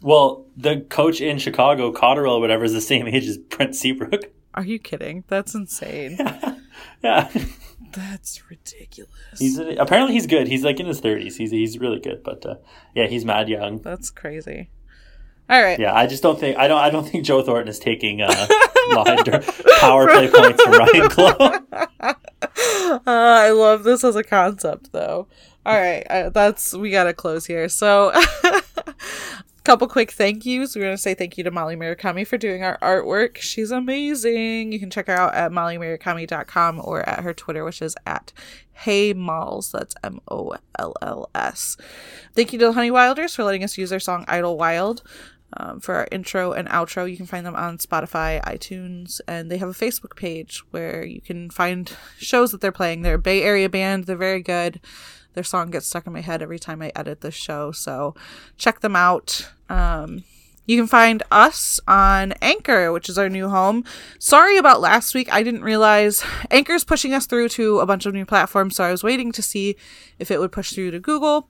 Well, 0.02 0.46
the 0.56 0.80
coach 0.80 1.20
in 1.20 1.38
Chicago, 1.38 1.92
Cotterill 1.92 2.32
or 2.36 2.40
whatever, 2.40 2.64
is 2.64 2.72
the 2.72 2.80
same 2.80 3.06
age 3.14 3.26
as 3.26 3.38
Brent 3.38 3.74
Seabrook. 3.76 4.22
are 4.54 4.64
you 4.64 4.78
kidding? 4.78 5.24
That's 5.28 5.54
insane. 5.54 6.18
Yeah. 7.02 7.28
That's 7.92 8.48
ridiculous. 8.48 9.10
He's 9.38 9.58
apparently 9.58 10.14
he's 10.14 10.26
good. 10.26 10.46
He's 10.48 10.62
like 10.64 10.80
in 10.80 10.86
his 10.86 11.00
30s. 11.00 11.36
He's 11.36 11.50
he's 11.50 11.78
really 11.78 11.98
good, 11.98 12.22
but 12.22 12.44
uh, 12.46 12.54
yeah, 12.94 13.06
he's 13.06 13.24
mad 13.24 13.48
young. 13.48 13.80
That's 13.82 14.10
crazy. 14.10 14.70
All 15.48 15.60
right. 15.62 15.78
Yeah, 15.78 15.94
I 15.94 16.06
just 16.06 16.22
don't 16.22 16.38
think 16.38 16.56
I 16.56 16.68
don't 16.68 16.78
I 16.78 16.90
don't 16.90 17.06
think 17.08 17.24
Joe 17.24 17.42
Thornton 17.42 17.68
is 17.68 17.78
taking 17.78 18.20
uh, 18.22 18.28
power 19.80 20.06
play 20.08 20.30
points 20.30 20.62
from 20.62 20.72
Ryan 20.72 21.08
Clowe. 21.10 21.58
Uh, 22.02 22.98
I 23.06 23.50
love 23.50 23.82
this 23.82 24.04
as 24.04 24.14
a 24.16 24.22
concept, 24.24 24.92
though. 24.92 25.26
All 25.66 25.78
right, 25.78 26.06
uh, 26.08 26.30
that's 26.30 26.74
we 26.74 26.90
gotta 26.90 27.12
close 27.12 27.46
here. 27.46 27.68
So, 27.68 28.12
couple 29.64 29.86
quick 29.88 30.10
thank 30.10 30.44
yous. 30.46 30.74
We're 30.74 30.82
gonna 30.82 30.98
say 30.98 31.14
thank 31.14 31.36
you 31.38 31.44
to 31.44 31.50
Molly 31.50 31.76
Murakami 31.76 32.26
for 32.26 32.38
doing 32.38 32.62
our 32.62 32.78
artwork. 32.78 33.38
She's 33.38 33.70
amazing. 33.70 34.72
You 34.72 34.80
can 34.80 34.90
check 34.90 35.06
her 35.06 35.14
out 35.16 35.34
at 35.34 35.52
mollymurakami.com 35.52 36.80
or 36.82 37.08
at 37.08 37.20
her 37.20 37.34
Twitter, 37.34 37.64
which 37.64 37.82
is 37.82 37.96
at 38.06 38.32
Hey 38.72 39.12
Malls. 39.12 39.72
That's 39.72 39.94
M 40.02 40.20
O 40.30 40.56
L 40.78 40.94
L 41.02 41.30
S. 41.34 41.76
Thank 42.34 42.52
you 42.52 42.58
to 42.60 42.66
the 42.66 42.72
Honey 42.72 42.90
Wilders 42.90 43.34
for 43.34 43.44
letting 43.44 43.64
us 43.64 43.76
use 43.76 43.90
their 43.90 44.00
song 44.00 44.24
Idle 44.28 44.56
Wild 44.56 45.02
um, 45.56 45.80
for 45.80 45.94
our 45.96 46.08
intro 46.10 46.52
and 46.52 46.68
outro. 46.68 47.10
You 47.10 47.16
can 47.16 47.26
find 47.26 47.44
them 47.44 47.56
on 47.56 47.78
Spotify, 47.78 48.42
iTunes, 48.44 49.20
and 49.26 49.50
they 49.50 49.58
have 49.58 49.68
a 49.68 49.72
Facebook 49.72 50.16
page 50.16 50.62
where 50.70 51.04
you 51.04 51.20
can 51.20 51.50
find 51.50 51.92
shows 52.18 52.52
that 52.52 52.60
they're 52.60 52.72
playing. 52.72 53.02
They're 53.02 53.14
a 53.14 53.18
Bay 53.18 53.42
Area 53.42 53.68
band, 53.68 54.04
they're 54.04 54.16
very 54.16 54.42
good. 54.42 54.80
Their 55.34 55.44
song 55.44 55.70
gets 55.70 55.86
stuck 55.86 56.06
in 56.06 56.12
my 56.12 56.20
head 56.20 56.42
every 56.42 56.58
time 56.58 56.82
I 56.82 56.92
edit 56.94 57.20
this 57.20 57.34
show, 57.34 57.72
so 57.72 58.14
check 58.56 58.80
them 58.80 58.96
out. 58.96 59.50
Um, 59.68 60.24
you 60.66 60.76
can 60.76 60.86
find 60.86 61.22
us 61.30 61.80
on 61.88 62.32
Anchor, 62.40 62.92
which 62.92 63.08
is 63.08 63.18
our 63.18 63.28
new 63.28 63.48
home. 63.48 63.84
Sorry 64.18 64.56
about 64.56 64.80
last 64.80 65.14
week. 65.14 65.32
I 65.32 65.42
didn't 65.42 65.62
realize 65.62 66.24
Anchor's 66.50 66.84
pushing 66.84 67.12
us 67.12 67.26
through 67.26 67.48
to 67.50 67.80
a 67.80 67.86
bunch 67.86 68.06
of 68.06 68.14
new 68.14 68.26
platforms, 68.26 68.76
so 68.76 68.84
I 68.84 68.90
was 68.90 69.02
waiting 69.02 69.32
to 69.32 69.42
see 69.42 69.76
if 70.18 70.30
it 70.30 70.38
would 70.38 70.52
push 70.52 70.72
through 70.72 70.92
to 70.92 71.00
Google 71.00 71.48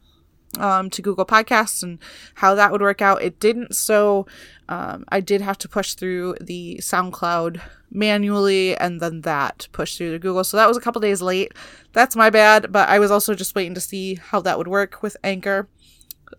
um, 0.58 0.90
to 0.90 1.02
Google 1.02 1.26
Podcasts 1.26 1.82
and 1.82 1.98
how 2.36 2.54
that 2.54 2.72
would 2.72 2.80
work 2.80 3.02
out. 3.02 3.22
It 3.22 3.38
didn't, 3.38 3.76
so 3.76 4.26
um, 4.70 5.04
I 5.08 5.20
did 5.20 5.40
have 5.40 5.58
to 5.58 5.68
push 5.68 5.94
through 5.94 6.36
the 6.40 6.78
SoundCloud 6.80 7.60
manually 7.90 8.76
and 8.76 9.00
then 9.00 9.22
that 9.22 9.66
pushed 9.72 9.98
through 9.98 10.12
to 10.12 10.18
Google. 10.20 10.44
So 10.44 10.56
that 10.56 10.68
was 10.68 10.76
a 10.76 10.80
couple 10.80 11.00
days 11.00 11.20
late. 11.20 11.52
That's 11.92 12.14
my 12.14 12.30
bad, 12.30 12.70
but 12.70 12.88
I 12.88 13.00
was 13.00 13.10
also 13.10 13.34
just 13.34 13.56
waiting 13.56 13.74
to 13.74 13.80
see 13.80 14.14
how 14.14 14.40
that 14.42 14.58
would 14.58 14.68
work 14.68 15.02
with 15.02 15.16
Anchor. 15.24 15.68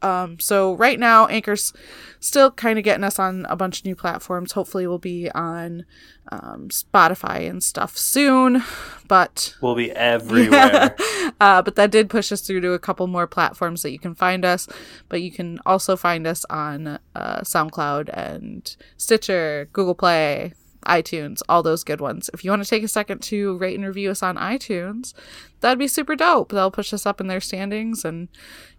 Um, 0.01 0.39
so 0.39 0.75
right 0.75 0.99
now, 0.99 1.27
Anchor's 1.27 1.73
still 2.19 2.51
kind 2.51 2.77
of 2.77 2.83
getting 2.83 3.03
us 3.03 3.19
on 3.19 3.45
a 3.49 3.55
bunch 3.55 3.79
of 3.79 3.85
new 3.85 3.95
platforms. 3.95 4.53
Hopefully, 4.53 4.87
we'll 4.87 4.97
be 4.97 5.29
on 5.31 5.85
um, 6.31 6.69
Spotify 6.69 7.49
and 7.49 7.63
stuff 7.63 7.97
soon. 7.97 8.63
But 9.07 9.55
We'll 9.61 9.75
be 9.75 9.91
everywhere. 10.11 10.95
uh, 11.39 11.61
but 11.61 11.75
that 11.75 11.91
did 11.91 12.09
push 12.09 12.31
us 12.31 12.41
through 12.41 12.61
to 12.61 12.73
a 12.73 12.79
couple 12.79 13.07
more 13.07 13.27
platforms 13.27 13.81
that 13.81 13.91
you 13.91 13.99
can 13.99 14.15
find 14.15 14.45
us. 14.45 14.67
But 15.09 15.21
you 15.21 15.31
can 15.31 15.59
also 15.65 15.95
find 15.95 16.25
us 16.25 16.45
on 16.49 16.99
uh, 17.15 17.41
SoundCloud 17.41 18.09
and 18.13 18.75
Stitcher, 18.97 19.67
Google 19.73 19.95
Play, 19.95 20.53
iTunes, 20.85 21.41
all 21.47 21.63
those 21.63 21.83
good 21.83 22.01
ones. 22.01 22.29
If 22.33 22.43
you 22.43 22.51
want 22.51 22.63
to 22.63 22.69
take 22.69 22.83
a 22.83 22.87
second 22.87 23.21
to 23.23 23.57
rate 23.57 23.75
and 23.75 23.85
review 23.85 24.11
us 24.11 24.23
on 24.23 24.37
iTunes, 24.37 25.13
that'd 25.61 25.79
be 25.79 25.87
super 25.87 26.15
dope. 26.15 26.51
They'll 26.51 26.71
push 26.71 26.93
us 26.93 27.05
up 27.05 27.21
in 27.21 27.27
their 27.27 27.41
standings 27.41 28.03
and, 28.05 28.27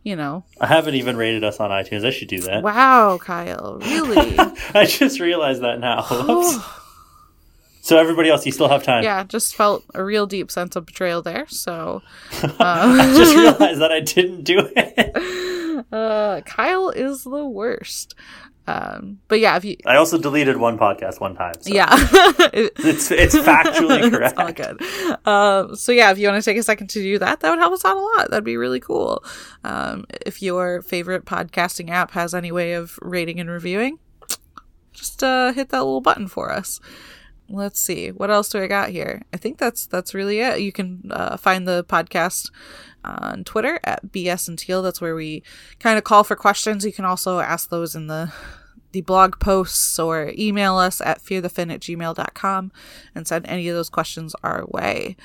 you 0.02 0.16
know. 0.16 0.44
I 0.60 0.66
haven't 0.66 0.94
even 0.94 1.16
rated 1.16 1.44
us 1.44 1.60
on 1.60 1.70
iTunes. 1.70 2.04
I 2.04 2.10
should 2.10 2.28
do 2.28 2.40
that. 2.40 2.62
Wow, 2.62 3.18
Kyle, 3.18 3.78
really? 3.80 4.34
I 4.74 4.86
just 4.86 5.20
realized 5.20 5.62
that 5.62 5.80
now. 5.80 6.06
So 7.84 7.98
everybody 7.98 8.30
else, 8.30 8.46
you 8.46 8.52
still 8.52 8.68
have 8.68 8.84
time. 8.84 9.02
yeah, 9.02 9.24
just 9.24 9.56
felt 9.56 9.84
a 9.92 10.04
real 10.04 10.24
deep 10.24 10.52
sense 10.52 10.76
of 10.76 10.86
betrayal 10.86 11.20
there. 11.20 11.46
So, 11.48 12.00
I 12.60 13.12
just 13.16 13.32
um, 13.32 13.40
realized 13.40 13.80
that 13.80 13.90
I 13.90 13.98
didn't 13.98 14.44
do 14.44 14.70
it. 14.76 15.16
uh, 15.92 16.40
Kyle 16.42 16.90
is 16.90 17.24
the 17.24 17.46
worst. 17.46 18.14
Um, 18.66 19.18
but 19.26 19.40
yeah, 19.40 19.56
if 19.56 19.64
you, 19.64 19.76
I 19.86 19.96
also 19.96 20.18
deleted 20.18 20.56
one 20.56 20.78
podcast 20.78 21.20
one 21.20 21.34
time. 21.34 21.54
So 21.60 21.72
yeah. 21.72 21.88
It's 22.84 23.10
it's 23.10 23.34
factually 23.34 24.10
correct. 24.10 24.38
It's 24.38 24.38
all 24.38 24.52
good. 24.52 25.26
Um, 25.26 25.74
so 25.74 25.90
yeah, 25.90 26.10
if 26.10 26.18
you 26.18 26.28
want 26.28 26.42
to 26.42 26.48
take 26.48 26.58
a 26.58 26.62
second 26.62 26.88
to 26.88 27.02
do 27.02 27.18
that, 27.18 27.40
that 27.40 27.50
would 27.50 27.58
help 27.58 27.72
us 27.72 27.84
out 27.84 27.96
a 27.96 28.00
lot. 28.00 28.30
That'd 28.30 28.44
be 28.44 28.56
really 28.56 28.80
cool. 28.80 29.24
Um, 29.64 30.04
if 30.24 30.42
your 30.42 30.82
favorite 30.82 31.24
podcasting 31.24 31.90
app 31.90 32.12
has 32.12 32.34
any 32.34 32.52
way 32.52 32.74
of 32.74 32.98
rating 33.02 33.40
and 33.40 33.50
reviewing, 33.50 33.98
just 34.92 35.24
uh, 35.24 35.52
hit 35.52 35.70
that 35.70 35.78
little 35.78 36.00
button 36.00 36.28
for 36.28 36.52
us. 36.52 36.80
Let's 37.48 37.80
see 37.80 38.10
what 38.10 38.30
else 38.30 38.48
do 38.48 38.62
I 38.62 38.66
got 38.66 38.90
here. 38.90 39.22
I 39.32 39.36
think 39.36 39.58
that's 39.58 39.86
that's 39.86 40.14
really 40.14 40.40
it. 40.40 40.60
You 40.60 40.72
can 40.72 41.10
uh, 41.10 41.36
find 41.36 41.66
the 41.66 41.84
podcast 41.84 42.50
on 43.04 43.44
Twitter 43.44 43.80
at 43.84 44.12
BS 44.12 44.48
and 44.48 44.58
Teal. 44.58 44.82
That's 44.82 45.00
where 45.00 45.14
we 45.14 45.42
kind 45.78 45.98
of 45.98 46.04
call 46.04 46.24
for 46.24 46.36
questions. 46.36 46.84
You 46.84 46.92
can 46.92 47.04
also 47.04 47.40
ask 47.40 47.68
those 47.68 47.94
in 47.94 48.06
the 48.06 48.32
the 48.92 49.00
blog 49.00 49.40
posts 49.40 49.98
or 49.98 50.32
email 50.36 50.76
us 50.76 51.00
at 51.00 51.22
fearthefin 51.22 51.72
at 51.72 51.80
gmail.com 51.80 52.72
and 53.14 53.26
send 53.26 53.46
any 53.46 53.66
of 53.68 53.74
those 53.74 53.88
questions 53.88 54.34
our 54.44 54.66
way. 54.68 55.16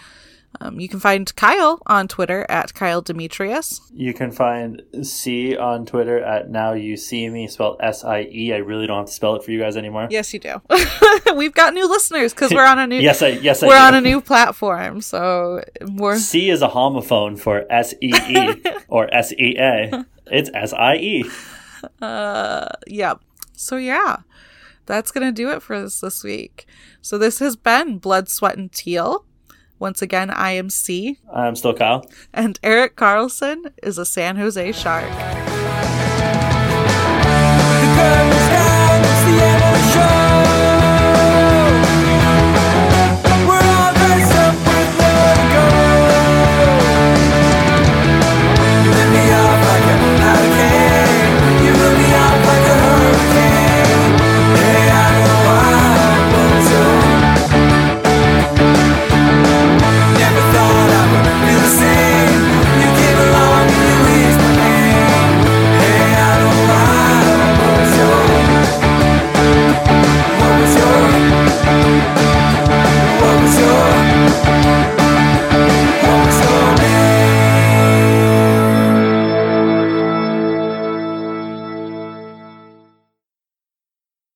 Um, 0.60 0.80
you 0.80 0.90
can 0.90 1.00
find 1.00 1.34
Kyle 1.36 1.80
on 1.86 2.08
Twitter 2.08 2.46
at 2.50 2.74
Kyle 2.74 3.02
Demetrius. 3.02 3.80
You 3.94 4.14
can 4.14 4.32
find 4.32 4.82
C 5.04 5.56
on 5.56 5.86
Twitter 5.86 6.18
at 6.24 6.50
now 6.50 6.74
you 6.74 6.98
see 6.98 7.30
me 7.30 7.48
spelled 7.48 7.78
S 7.80 8.04
I 8.04 8.22
E. 8.32 8.54
I 8.54 8.58
really 8.58 8.88
don't 8.88 8.98
have 8.98 9.06
to 9.08 9.12
spell 9.12 9.36
it 9.36 9.44
for 9.44 9.52
you 9.52 9.60
guys 9.60 9.78
anymore. 9.78 10.08
Yes, 10.10 10.34
you 10.34 10.40
do. 10.40 10.62
We've 11.36 11.54
got 11.54 11.74
new 11.76 11.88
listeners 11.88 12.34
because 12.34 12.52
we're 12.52 12.66
on 12.66 12.80
a 12.80 12.88
new 12.88 12.96
Yes, 13.02 13.22
I 13.22 13.28
yes 13.30 13.62
I 13.62 13.68
we're 13.68 13.74
do. 13.78 13.80
on 13.84 13.96
a 13.96 14.02
new 14.02 14.20
platform. 14.20 15.02
So 15.02 15.64
more 15.88 16.18
C 16.18 16.50
is 16.50 16.62
a 16.64 16.70
homophone 16.70 17.38
for 17.40 17.66
S 17.72 17.94
E 18.02 18.12
E 18.16 18.64
or 18.88 19.14
S 19.14 19.32
E 19.34 19.56
A. 19.60 20.06
It's 20.26 20.50
S 20.54 20.74
I 20.74 20.96
E. 20.96 21.26
uh 22.02 22.68
yeah. 22.88 23.14
So 23.54 23.78
yeah. 23.78 24.18
That's 24.88 25.12
gonna 25.12 25.32
do 25.34 25.52
it 25.52 25.62
for 25.62 25.76
us 25.76 26.00
this 26.00 26.24
week. 26.24 26.66
So 27.02 27.18
this 27.18 27.40
has 27.40 27.56
been 27.56 27.98
Blood, 28.00 28.30
Sweat, 28.30 28.58
and 28.58 28.72
Teal. 28.72 29.26
Once 29.80 30.02
again, 30.02 30.30
I 30.30 30.52
am 30.52 30.70
C, 30.70 31.20
I'm 31.34 31.56
still 31.56 31.74
Kyle. 31.74 32.06
and 32.34 32.60
Erik 32.64 32.96
Karlsson 32.96 33.72
is 33.84 33.98
a 33.98 34.06
San 34.06 34.36
Jose 34.38 34.72
Shark. 34.72 35.57